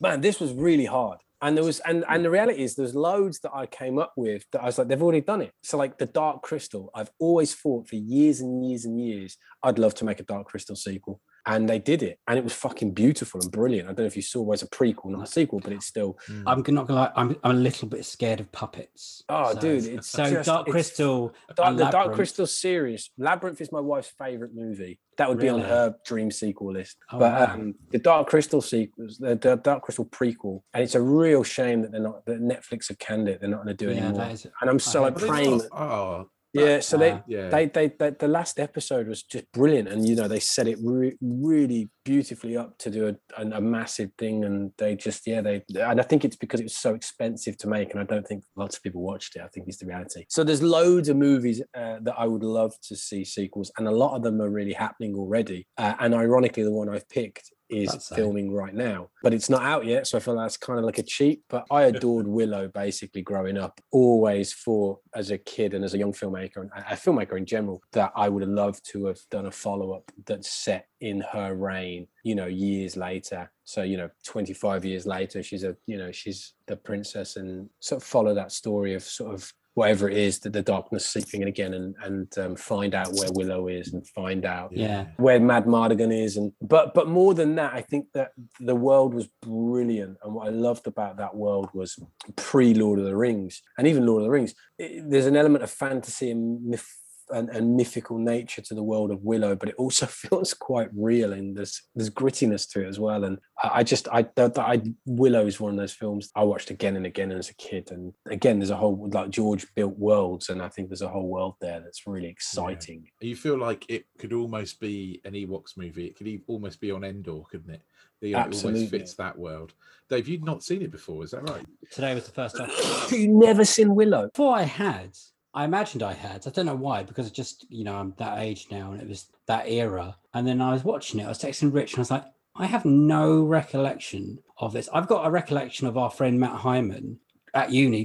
Man, 0.00 0.20
this 0.20 0.40
was 0.40 0.52
really 0.52 0.86
hard. 0.86 1.18
And 1.42 1.56
there 1.56 1.64
was, 1.64 1.80
and 1.80 2.04
and 2.08 2.24
the 2.24 2.30
reality 2.30 2.62
is, 2.62 2.74
there's 2.74 2.94
loads 2.94 3.40
that 3.40 3.52
I 3.54 3.66
came 3.66 3.98
up 3.98 4.14
with 4.16 4.44
that 4.52 4.62
I 4.62 4.66
was 4.66 4.78
like, 4.78 4.88
they've 4.88 5.02
already 5.02 5.20
done 5.20 5.42
it. 5.42 5.52
So 5.62 5.76
like 5.76 5.98
the 5.98 6.06
Dark 6.06 6.42
Crystal, 6.42 6.90
I've 6.94 7.10
always 7.18 7.54
thought 7.54 7.88
for 7.88 7.96
years 7.96 8.40
and 8.40 8.66
years 8.66 8.86
and 8.86 8.98
years, 8.98 9.36
I'd 9.62 9.78
love 9.78 9.94
to 9.96 10.06
make 10.06 10.18
a 10.18 10.24
Dark 10.24 10.46
Crystal 10.46 10.76
sequel, 10.76 11.20
and 11.46 11.68
they 11.68 11.78
did 11.78 12.02
it, 12.02 12.18
and 12.26 12.36
it 12.38 12.44
was 12.44 12.52
fucking 12.52 12.90
beautiful 12.92 13.40
and 13.40 13.50
brilliant. 13.52 13.88
I 13.88 13.92
don't 13.92 14.00
know 14.00 14.06
if 14.06 14.16
you 14.16 14.22
saw, 14.22 14.40
it 14.42 14.46
was 14.46 14.62
a 14.62 14.68
prequel, 14.68 15.10
not 15.10 15.22
a 15.22 15.26
sequel, 15.26 15.60
but 15.60 15.72
it's 15.72 15.86
still. 15.86 16.18
I'm 16.46 16.58
not 16.68 16.86
gonna 16.86 17.00
lie. 17.00 17.12
I'm, 17.14 17.36
I'm 17.44 17.52
a 17.52 17.58
little 17.58 17.88
bit 17.88 18.04
scared 18.04 18.40
of 18.40 18.50
puppets. 18.52 19.22
Oh, 19.28 19.52
So- 19.54 19.60
dude, 19.60 19.84
it's 19.86 20.08
so 20.08 20.28
just- 20.28 20.46
Dark 20.46 20.66
Crystal. 20.68 21.32
Dark, 21.54 21.68
and 21.70 21.78
the 21.78 21.86
Dark 21.90 22.12
Crystal 22.14 22.46
series, 22.46 23.10
Labyrinth 23.18 23.60
is 23.60 23.70
my 23.72 23.80
wife's 23.80 24.12
favorite 24.18 24.52
movie. 24.54 24.98
That 25.18 25.30
would 25.30 25.38
be 25.38 25.48
on 25.48 25.60
her 25.60 25.94
dream 26.04 26.30
sequel 26.30 26.72
list. 26.74 26.98
Oh, 27.10 27.18
but 27.18 27.32
wow. 27.32 27.54
um, 27.54 27.74
the 27.90 27.98
Dark 27.98 28.28
Crystal 28.28 28.60
sequels, 28.60 29.16
the, 29.18 29.34
the 29.36 29.56
Dark 29.56 29.82
Crystal 29.82 30.04
prequel, 30.04 30.60
and 30.74 30.82
it's 30.82 30.94
a 30.94 31.00
real 31.00 31.42
shame 31.42 31.80
that 31.82 31.92
they're 31.92 32.00
not 32.02 32.26
that 32.26 32.40
Netflix 32.42 32.88
have 32.88 32.98
canned 32.98 33.28
it. 33.28 33.40
They're 33.40 33.48
not 33.48 33.64
going 33.64 33.74
to 33.76 33.84
do 33.84 33.88
it 33.90 33.94
Yeah, 33.96 34.08
anymore. 34.08 34.20
that 34.26 34.32
is- 34.32 34.46
and 34.60 34.68
I'm 34.68 34.78
so 34.78 35.00
I 35.00 35.04
like 35.04 35.12
hope 35.14 35.20
so. 35.22 35.26
praying. 35.28 35.58
Not- 35.58 35.66
oh, 35.72 36.30
Yeah, 36.60 36.80
so 36.80 36.96
they, 36.96 37.12
Uh, 37.12 37.20
yeah. 37.28 37.48
they, 37.48 37.66
they, 37.66 37.88
they, 37.88 38.10
the 38.10 38.28
last 38.28 38.58
episode 38.58 39.08
was 39.08 39.22
just 39.22 39.50
brilliant, 39.52 39.88
and 39.88 40.06
you 40.08 40.14
know 40.16 40.28
they 40.28 40.40
set 40.40 40.66
it 40.68 40.78
re- 40.82 41.16
really 41.20 41.88
beautifully 42.04 42.56
up 42.56 42.78
to 42.78 42.90
do 42.90 43.08
a, 43.08 43.42
a, 43.42 43.46
a 43.56 43.60
massive 43.60 44.10
thing, 44.18 44.44
and 44.44 44.72
they 44.78 44.96
just 44.96 45.26
yeah 45.26 45.40
they, 45.40 45.62
and 45.74 46.00
I 46.00 46.02
think 46.02 46.24
it's 46.24 46.36
because 46.36 46.60
it 46.60 46.64
was 46.64 46.76
so 46.76 46.94
expensive 46.94 47.56
to 47.58 47.68
make, 47.68 47.90
and 47.92 48.00
I 48.00 48.04
don't 48.04 48.26
think 48.26 48.44
lots 48.56 48.76
of 48.76 48.82
people 48.82 49.02
watched 49.02 49.36
it. 49.36 49.42
I 49.42 49.48
think 49.48 49.66
it's 49.68 49.78
the 49.78 49.86
reality. 49.86 50.24
So 50.28 50.44
there's 50.44 50.62
loads 50.62 51.08
of 51.08 51.16
movies 51.16 51.62
uh, 51.74 51.96
that 52.02 52.14
I 52.16 52.26
would 52.26 52.42
love 52.42 52.74
to 52.88 52.96
see 52.96 53.24
sequels, 53.24 53.70
and 53.78 53.86
a 53.88 53.90
lot 53.92 54.16
of 54.16 54.22
them 54.22 54.40
are 54.40 54.50
really 54.50 54.72
happening 54.72 55.14
already. 55.14 55.66
Uh, 55.76 55.94
and 56.00 56.14
ironically, 56.14 56.62
the 56.62 56.72
one 56.72 56.88
I've 56.88 57.08
picked 57.08 57.52
is 57.68 57.90
That's 57.90 58.08
filming 58.08 58.52
right 58.52 58.74
now, 58.74 59.10
but 59.22 59.34
it's 59.34 59.50
not 59.50 59.62
out 59.62 59.86
yet. 59.86 60.06
So 60.06 60.18
I 60.18 60.20
feel 60.20 60.36
that's 60.36 60.56
kind 60.56 60.78
of 60.78 60.84
like 60.84 60.98
a 60.98 61.02
cheat. 61.02 61.42
But 61.48 61.64
I 61.70 61.82
adored 61.92 62.26
Willow 62.26 62.68
basically 62.68 63.22
growing 63.22 63.58
up, 63.58 63.80
always 63.92 64.52
for 64.52 64.98
as 65.14 65.30
a 65.30 65.38
kid 65.38 65.74
and 65.74 65.84
as 65.84 65.94
a 65.94 65.98
young 65.98 66.12
filmmaker 66.12 66.56
and 66.58 66.70
a 66.76 66.92
a 66.92 66.98
filmmaker 66.98 67.36
in 67.36 67.46
general, 67.46 67.82
that 67.92 68.12
I 68.16 68.28
would 68.28 68.42
have 68.42 68.50
loved 68.50 68.88
to 68.92 69.06
have 69.06 69.20
done 69.30 69.46
a 69.46 69.50
follow 69.50 69.92
up 69.92 70.10
that's 70.26 70.50
set 70.50 70.88
in 71.00 71.20
her 71.32 71.54
reign, 71.54 72.06
you 72.22 72.34
know, 72.34 72.46
years 72.46 72.96
later. 72.96 73.50
So, 73.64 73.82
you 73.82 73.96
know, 73.96 74.08
25 74.24 74.84
years 74.84 75.06
later, 75.06 75.42
she's 75.42 75.64
a, 75.64 75.76
you 75.86 75.98
know, 75.98 76.12
she's 76.12 76.54
the 76.66 76.76
princess 76.76 77.36
and 77.36 77.68
sort 77.80 78.02
of 78.02 78.08
follow 78.08 78.34
that 78.34 78.52
story 78.52 78.94
of 78.94 79.02
sort 79.02 79.34
of 79.34 79.52
whatever 79.76 80.08
it 80.08 80.16
is 80.16 80.38
that 80.40 80.54
the 80.54 80.62
darkness 80.62 81.04
seeping 81.06 81.42
in 81.42 81.48
again 81.48 81.74
and 81.74 81.94
and 82.02 82.38
um, 82.38 82.56
find 82.56 82.94
out 82.94 83.12
where 83.12 83.30
Willow 83.32 83.68
is 83.68 83.92
and 83.92 84.08
find 84.08 84.46
out 84.46 84.70
Yeah. 84.72 85.04
where 85.18 85.38
Madmartigan 85.38 86.10
is 86.24 86.38
and 86.38 86.52
but 86.62 86.94
but 86.94 87.08
more 87.08 87.34
than 87.34 87.56
that 87.56 87.74
I 87.74 87.82
think 87.82 88.06
that 88.14 88.30
the 88.58 88.74
world 88.74 89.12
was 89.12 89.28
brilliant 89.42 90.16
and 90.22 90.34
what 90.34 90.46
I 90.46 90.50
loved 90.50 90.86
about 90.86 91.18
that 91.18 91.36
world 91.36 91.68
was 91.74 91.98
pre 92.36 92.72
Lord 92.72 92.98
of 92.98 93.04
the 93.04 93.14
Rings 93.16 93.60
and 93.76 93.86
even 93.86 94.06
Lord 94.06 94.22
of 94.22 94.26
the 94.26 94.30
Rings 94.30 94.54
it- 94.78 95.08
there's 95.10 95.26
an 95.26 95.36
element 95.36 95.62
of 95.62 95.70
fantasy 95.70 96.30
and 96.30 96.64
myth 96.64 96.90
and, 97.30 97.48
and 97.50 97.76
mythical 97.76 98.18
nature 98.18 98.62
to 98.62 98.74
the 98.74 98.82
world 98.82 99.10
of 99.10 99.22
Willow, 99.22 99.54
but 99.56 99.68
it 99.68 99.74
also 99.76 100.06
feels 100.06 100.54
quite 100.54 100.88
real 100.94 101.32
and 101.32 101.56
there's 101.56 101.82
there's 101.94 102.10
grittiness 102.10 102.68
to 102.70 102.84
it 102.84 102.88
as 102.88 102.98
well. 102.98 103.24
And 103.24 103.38
I, 103.62 103.70
I 103.74 103.82
just 103.82 104.08
I, 104.08 104.26
I 104.36 104.82
Willow 105.04 105.46
is 105.46 105.60
one 105.60 105.72
of 105.72 105.78
those 105.78 105.92
films 105.92 106.30
I 106.34 106.44
watched 106.44 106.70
again 106.70 106.96
and 106.96 107.06
again 107.06 107.32
as 107.32 107.50
a 107.50 107.54
kid. 107.54 107.90
And 107.90 108.12
again, 108.30 108.58
there's 108.58 108.70
a 108.70 108.76
whole 108.76 109.08
like 109.12 109.30
George 109.30 109.66
built 109.74 109.98
worlds, 109.98 110.48
and 110.48 110.62
I 110.62 110.68
think 110.68 110.88
there's 110.88 111.02
a 111.02 111.08
whole 111.08 111.28
world 111.28 111.54
there 111.60 111.80
that's 111.80 112.06
really 112.06 112.28
exciting. 112.28 113.08
Yeah. 113.20 113.28
You 113.28 113.36
feel 113.36 113.58
like 113.58 113.84
it 113.88 114.06
could 114.18 114.32
almost 114.32 114.80
be 114.80 115.20
an 115.24 115.32
Ewoks 115.32 115.76
movie. 115.76 116.06
It 116.06 116.16
could 116.16 116.40
almost 116.46 116.80
be 116.80 116.90
on 116.90 117.04
Endor, 117.04 117.42
couldn't 117.50 117.70
it? 117.70 117.82
The, 118.20 118.34
uh, 118.34 118.40
Absolutely. 118.40 118.80
almost 118.80 118.90
fits 118.90 119.14
that 119.14 119.38
world. 119.38 119.74
Dave, 120.08 120.28
you'd 120.28 120.44
not 120.44 120.62
seen 120.62 120.82
it 120.82 120.90
before, 120.90 121.24
is 121.24 121.32
that 121.32 121.48
right? 121.48 121.64
Today 121.90 122.14
was 122.14 122.24
the 122.24 122.32
first 122.32 122.56
time. 122.56 122.70
you 123.10 123.28
never 123.28 123.64
seen 123.64 123.94
Willow? 123.94 124.28
Before 124.28 124.56
I 124.56 124.62
had, 124.62 125.10
I 125.56 125.64
imagined 125.64 126.02
I 126.02 126.12
had. 126.12 126.46
I 126.46 126.50
don't 126.50 126.66
know 126.66 126.76
why, 126.76 127.02
because 127.02 127.30
just 127.30 127.66
you 127.70 127.82
know 127.82 127.96
I'm 127.96 128.14
that 128.18 128.38
age 128.38 128.68
now, 128.70 128.92
and 128.92 129.00
it 129.00 129.08
was 129.08 129.26
that 129.46 129.68
era. 129.68 130.16
And 130.34 130.46
then 130.46 130.60
I 130.60 130.72
was 130.72 130.84
watching 130.84 131.18
it. 131.18 131.24
I 131.24 131.28
was 131.28 131.38
texting 131.38 131.72
Rich, 131.72 131.94
and 131.94 132.00
I 132.00 132.02
was 132.02 132.10
like, 132.10 132.24
I 132.54 132.66
have 132.66 132.84
no 132.84 133.42
recollection 133.42 134.38
of 134.58 134.74
this. 134.74 134.88
I've 134.92 135.08
got 135.08 135.26
a 135.26 135.30
recollection 135.30 135.86
of 135.86 135.96
our 135.96 136.10
friend 136.10 136.38
Matt 136.38 136.56
Hyman 136.56 137.18
at 137.54 137.72
uni, 137.72 138.04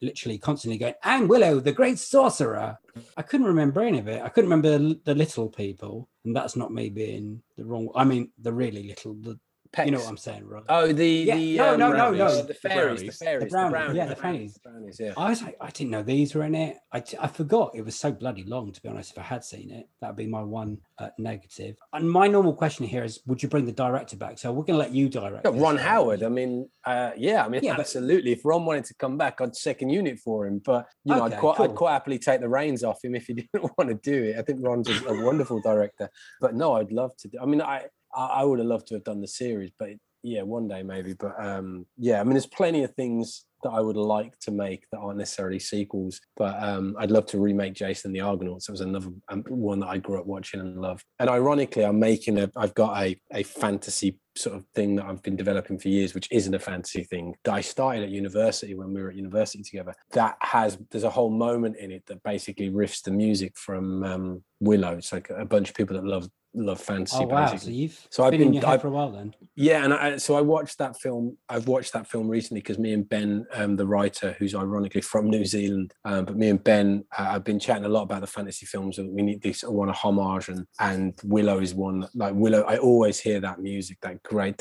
literally 0.00 0.38
constantly 0.38 0.76
going, 0.76 0.94
"And 1.04 1.28
Willow, 1.28 1.60
the 1.60 1.72
great 1.72 2.00
sorcerer." 2.00 2.78
I 3.16 3.22
couldn't 3.22 3.46
remember 3.46 3.80
any 3.80 4.00
of 4.00 4.08
it. 4.08 4.20
I 4.20 4.28
couldn't 4.28 4.50
remember 4.50 4.96
the 5.04 5.14
little 5.14 5.48
people, 5.48 6.08
and 6.24 6.34
that's 6.34 6.56
not 6.56 6.72
me 6.72 6.90
being 6.90 7.42
the 7.56 7.64
wrong. 7.64 7.90
I 7.94 8.02
mean, 8.02 8.32
the 8.38 8.52
really 8.52 8.82
little, 8.88 9.14
the 9.14 9.38
Pecs. 9.72 9.86
You 9.86 9.92
know 9.92 9.98
what 9.98 10.08
I'm 10.08 10.16
saying, 10.16 10.46
right? 10.46 10.62
Oh, 10.68 10.92
the 10.92 11.08
yeah. 11.08 11.36
the 11.36 11.56
no, 11.56 11.72
um, 11.74 11.80
no, 11.80 11.92
no, 11.92 12.10
no, 12.12 12.42
the 12.42 12.54
fairies, 12.54 13.02
the 13.02 13.12
fairies, 13.12 13.44
the, 13.44 13.50
brownies, 13.50 13.72
brownies, 13.72 13.96
yeah, 13.96 14.06
the 14.06 14.16
fairies. 14.16 14.58
Brownies, 14.58 15.00
yeah. 15.00 15.12
I 15.16 15.30
was 15.30 15.42
like, 15.42 15.56
I 15.60 15.70
didn't 15.70 15.90
know 15.90 16.02
these 16.02 16.34
were 16.34 16.44
in 16.44 16.54
it. 16.54 16.76
I, 16.92 17.02
I 17.20 17.26
forgot 17.26 17.72
it 17.74 17.84
was 17.84 17.96
so 17.96 18.10
bloody 18.12 18.44
long. 18.44 18.72
To 18.72 18.82
be 18.82 18.88
honest, 18.88 19.12
if 19.12 19.18
I 19.18 19.22
had 19.22 19.44
seen 19.44 19.70
it, 19.70 19.88
that'd 20.00 20.16
be 20.16 20.26
my 20.26 20.42
one 20.42 20.78
uh, 20.98 21.08
negative. 21.18 21.76
And 21.92 22.10
my 22.10 22.28
normal 22.28 22.54
question 22.54 22.86
here 22.86 23.04
is, 23.04 23.20
would 23.26 23.42
you 23.42 23.48
bring 23.48 23.66
the 23.66 23.72
director 23.72 24.16
back? 24.16 24.38
So 24.38 24.52
we're 24.52 24.64
going 24.64 24.78
to 24.78 24.84
let 24.84 24.94
you 24.94 25.08
direct. 25.08 25.44
Yeah, 25.44 25.52
Ron 25.54 25.76
Howard. 25.76 26.22
I 26.22 26.28
mean, 26.28 26.68
uh, 26.84 27.10
yeah, 27.16 27.44
I 27.44 27.48
mean, 27.48 27.62
yeah, 27.62 27.76
absolutely. 27.78 28.34
But... 28.34 28.38
If 28.38 28.44
Ron 28.44 28.64
wanted 28.64 28.84
to 28.86 28.94
come 28.94 29.16
back, 29.16 29.40
I'd 29.40 29.54
second 29.54 29.90
unit 29.90 30.18
for 30.18 30.46
him. 30.46 30.60
But 30.64 30.86
you 31.04 31.14
know, 31.14 31.24
okay, 31.24 31.34
I'd 31.34 31.40
quite, 31.40 31.56
cool. 31.56 31.64
I'd 31.66 31.74
quite 31.74 31.92
happily 31.92 32.18
take 32.18 32.40
the 32.40 32.48
reins 32.48 32.84
off 32.84 33.04
him 33.04 33.14
if 33.14 33.26
he 33.26 33.34
didn't 33.52 33.70
want 33.76 33.90
to 33.90 33.94
do 33.94 34.24
it. 34.24 34.36
I 34.38 34.42
think 34.42 34.60
Ron's 34.62 34.88
a, 34.88 35.08
a 35.08 35.24
wonderful 35.24 35.60
director. 35.60 36.08
But 36.40 36.54
no, 36.54 36.74
I'd 36.74 36.92
love 36.92 37.16
to. 37.18 37.28
Do, 37.28 37.38
I 37.40 37.46
mean, 37.46 37.62
I 37.62 37.86
I 38.16 38.44
would 38.44 38.58
have 38.58 38.68
loved 38.68 38.86
to 38.88 38.94
have 38.94 39.04
done 39.04 39.20
the 39.20 39.28
series, 39.28 39.70
but 39.78 39.90
yeah, 40.22 40.42
one 40.42 40.68
day 40.68 40.82
maybe. 40.82 41.14
But 41.14 41.34
um, 41.42 41.86
yeah, 41.96 42.20
I 42.20 42.24
mean, 42.24 42.32
there's 42.32 42.46
plenty 42.46 42.84
of 42.84 42.94
things 42.94 43.44
that 43.62 43.70
I 43.70 43.80
would 43.80 43.96
like 43.96 44.38
to 44.40 44.50
make 44.50 44.84
that 44.90 44.98
aren't 44.98 45.18
necessarily 45.18 45.58
sequels. 45.58 46.20
But 46.36 46.62
um, 46.62 46.96
I'd 46.98 47.10
love 47.10 47.26
to 47.26 47.38
remake 47.38 47.74
Jason 47.74 48.12
the 48.12 48.20
Argonauts. 48.20 48.68
It 48.68 48.72
was 48.72 48.80
another 48.80 49.10
um, 49.28 49.44
one 49.48 49.80
that 49.80 49.88
I 49.88 49.98
grew 49.98 50.18
up 50.18 50.26
watching 50.26 50.60
and 50.60 50.80
loved. 50.80 51.04
And 51.18 51.28
ironically, 51.28 51.84
I'm 51.84 51.98
making 51.98 52.38
a. 52.38 52.50
I've 52.56 52.74
got 52.74 53.02
a 53.02 53.20
a 53.32 53.42
fantasy 53.42 54.18
sort 54.36 54.56
of 54.56 54.64
thing 54.74 54.96
that 54.96 55.06
I've 55.06 55.22
been 55.22 55.36
developing 55.36 55.78
for 55.78 55.88
years, 55.88 56.14
which 56.14 56.28
isn't 56.30 56.54
a 56.54 56.58
fantasy 56.58 57.04
thing. 57.04 57.34
That 57.44 57.54
I 57.54 57.60
started 57.60 58.04
at 58.04 58.10
university 58.10 58.74
when 58.74 58.94
we 58.94 59.02
were 59.02 59.10
at 59.10 59.16
university 59.16 59.62
together. 59.62 59.94
That 60.12 60.36
has 60.40 60.78
there's 60.90 61.04
a 61.04 61.10
whole 61.10 61.30
moment 61.30 61.76
in 61.76 61.90
it 61.90 62.06
that 62.06 62.22
basically 62.22 62.70
riffs 62.70 63.02
the 63.02 63.10
music 63.10 63.56
from 63.56 64.04
um, 64.04 64.42
Willow. 64.60 64.96
It's 64.96 65.12
like 65.12 65.30
a 65.30 65.44
bunch 65.44 65.70
of 65.70 65.74
people 65.74 65.96
that 65.96 66.04
love 66.04 66.28
love 66.54 66.80
fantasy. 66.80 67.18
Oh 67.20 67.26
wow! 67.26 67.54
So 67.56 67.70
you've 67.70 68.06
so 68.10 68.24
I've 68.24 68.32
been, 68.32 68.42
in 68.42 68.52
your 68.54 68.64
head 68.64 68.74
I've, 68.74 68.80
for 68.82 68.88
a 68.88 68.90
while 68.90 69.12
then. 69.12 69.34
Yeah, 69.54 69.84
and 69.84 69.92
I, 69.92 70.16
so 70.16 70.36
I 70.36 70.40
watched 70.40 70.78
that 70.78 70.98
film. 71.00 71.36
I've 71.48 71.68
watched 71.68 71.92
that 71.92 72.06
film 72.06 72.28
recently 72.28 72.60
because 72.60 72.78
me 72.78 72.92
and 72.92 73.08
Ben, 73.08 73.46
um, 73.52 73.76
the 73.76 73.86
writer, 73.86 74.36
who's 74.38 74.54
ironically 74.54 75.00
from 75.00 75.28
New 75.30 75.44
Zealand, 75.44 75.94
um, 76.04 76.24
but 76.24 76.36
me 76.36 76.48
and 76.48 76.62
Ben, 76.62 77.04
uh, 77.16 77.28
I've 77.30 77.44
been 77.44 77.58
chatting 77.58 77.84
a 77.84 77.88
lot 77.88 78.02
about 78.02 78.20
the 78.20 78.26
fantasy 78.26 78.66
films 78.66 78.96
that 78.96 79.08
we 79.08 79.22
need 79.22 79.42
this 79.42 79.62
one 79.62 79.88
a 79.88 79.92
homage, 79.92 80.48
and 80.48 80.66
and 80.80 81.14
Willow 81.24 81.60
is 81.60 81.74
one 81.74 82.00
that, 82.00 82.14
like 82.14 82.34
Willow. 82.34 82.62
I 82.62 82.78
always 82.78 83.18
hear 83.20 83.40
that 83.40 83.60
music, 83.60 83.98
that 84.02 84.22
great. 84.22 84.58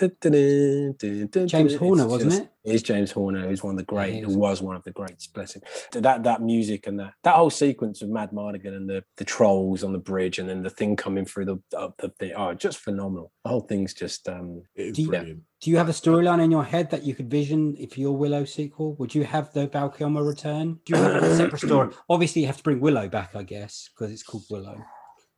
James 1.48 1.76
Horner, 1.76 2.08
wasn't 2.08 2.34
it? 2.34 2.50
Is 2.68 2.84
James 2.84 3.12
Horner, 3.12 3.48
who's 3.48 3.64
one 3.64 3.76
of 3.76 3.78
the 3.78 3.86
great, 3.86 4.24
who 4.24 4.38
was 4.38 4.62
one 4.62 4.76
of 4.76 4.84
the 4.84 4.92
greats. 4.92 5.26
Blessing 5.26 5.62
that 5.94 6.24
that 6.24 6.42
music 6.42 6.86
and 6.86 7.00
that 7.00 7.14
that 7.24 7.36
whole 7.36 7.50
sequence 7.50 8.02
of 8.02 8.10
Madmartigan 8.10 8.76
and 8.76 8.90
the 8.90 9.04
the 9.16 9.26
trolls 9.26 9.84
on 9.84 9.94
the 9.94 10.00
bridge, 10.00 10.38
and 10.38 10.50
then 10.50 10.62
the 10.62 10.70
thing 10.70 10.96
coming 10.96 11.26
through 11.26 11.46
the 11.46 11.78
up 11.78 11.96
the 11.98 12.10
thing. 12.10 12.34
Oh, 12.36 12.54
just 12.54 12.80
phenomenal. 12.80 13.32
The 13.44 13.50
whole 13.50 13.62
thing's 13.62 13.94
just 13.94 14.28
um, 14.28 14.64
it's 14.76 15.00
brilliant. 15.00 15.44
Do 15.62 15.72
you 15.72 15.78
have 15.78 15.90
a 15.90 15.94
storyline 15.94 16.44
in 16.44 16.52
your 16.52 16.64
head 16.64 16.92
that 16.92 17.04
you 17.04 17.16
could 17.16 17.32
vision 17.32 17.76
if 17.80 17.98
your 17.98 18.16
Willow 18.16 18.46
sequel? 18.46 18.96
Would 18.96 19.16
you 19.16 19.24
have 19.24 19.52
the 19.54 19.68
Val 19.68 19.90
Kilmer 19.90 20.24
return? 20.24 20.80
Do 20.86 20.96
you 20.96 21.02
have 21.02 21.24
a 21.24 21.36
separate 21.36 21.62
story? 21.62 21.90
Obviously, 22.10 22.42
you 22.42 22.48
have 22.48 22.58
to 22.58 22.64
bring 22.64 22.80
Willow 22.80 23.08
back, 23.08 23.36
I 23.36 23.44
guess, 23.44 23.90
because 23.90 24.12
it's 24.12 24.24
called 24.24 24.44
Willow. 24.52 24.84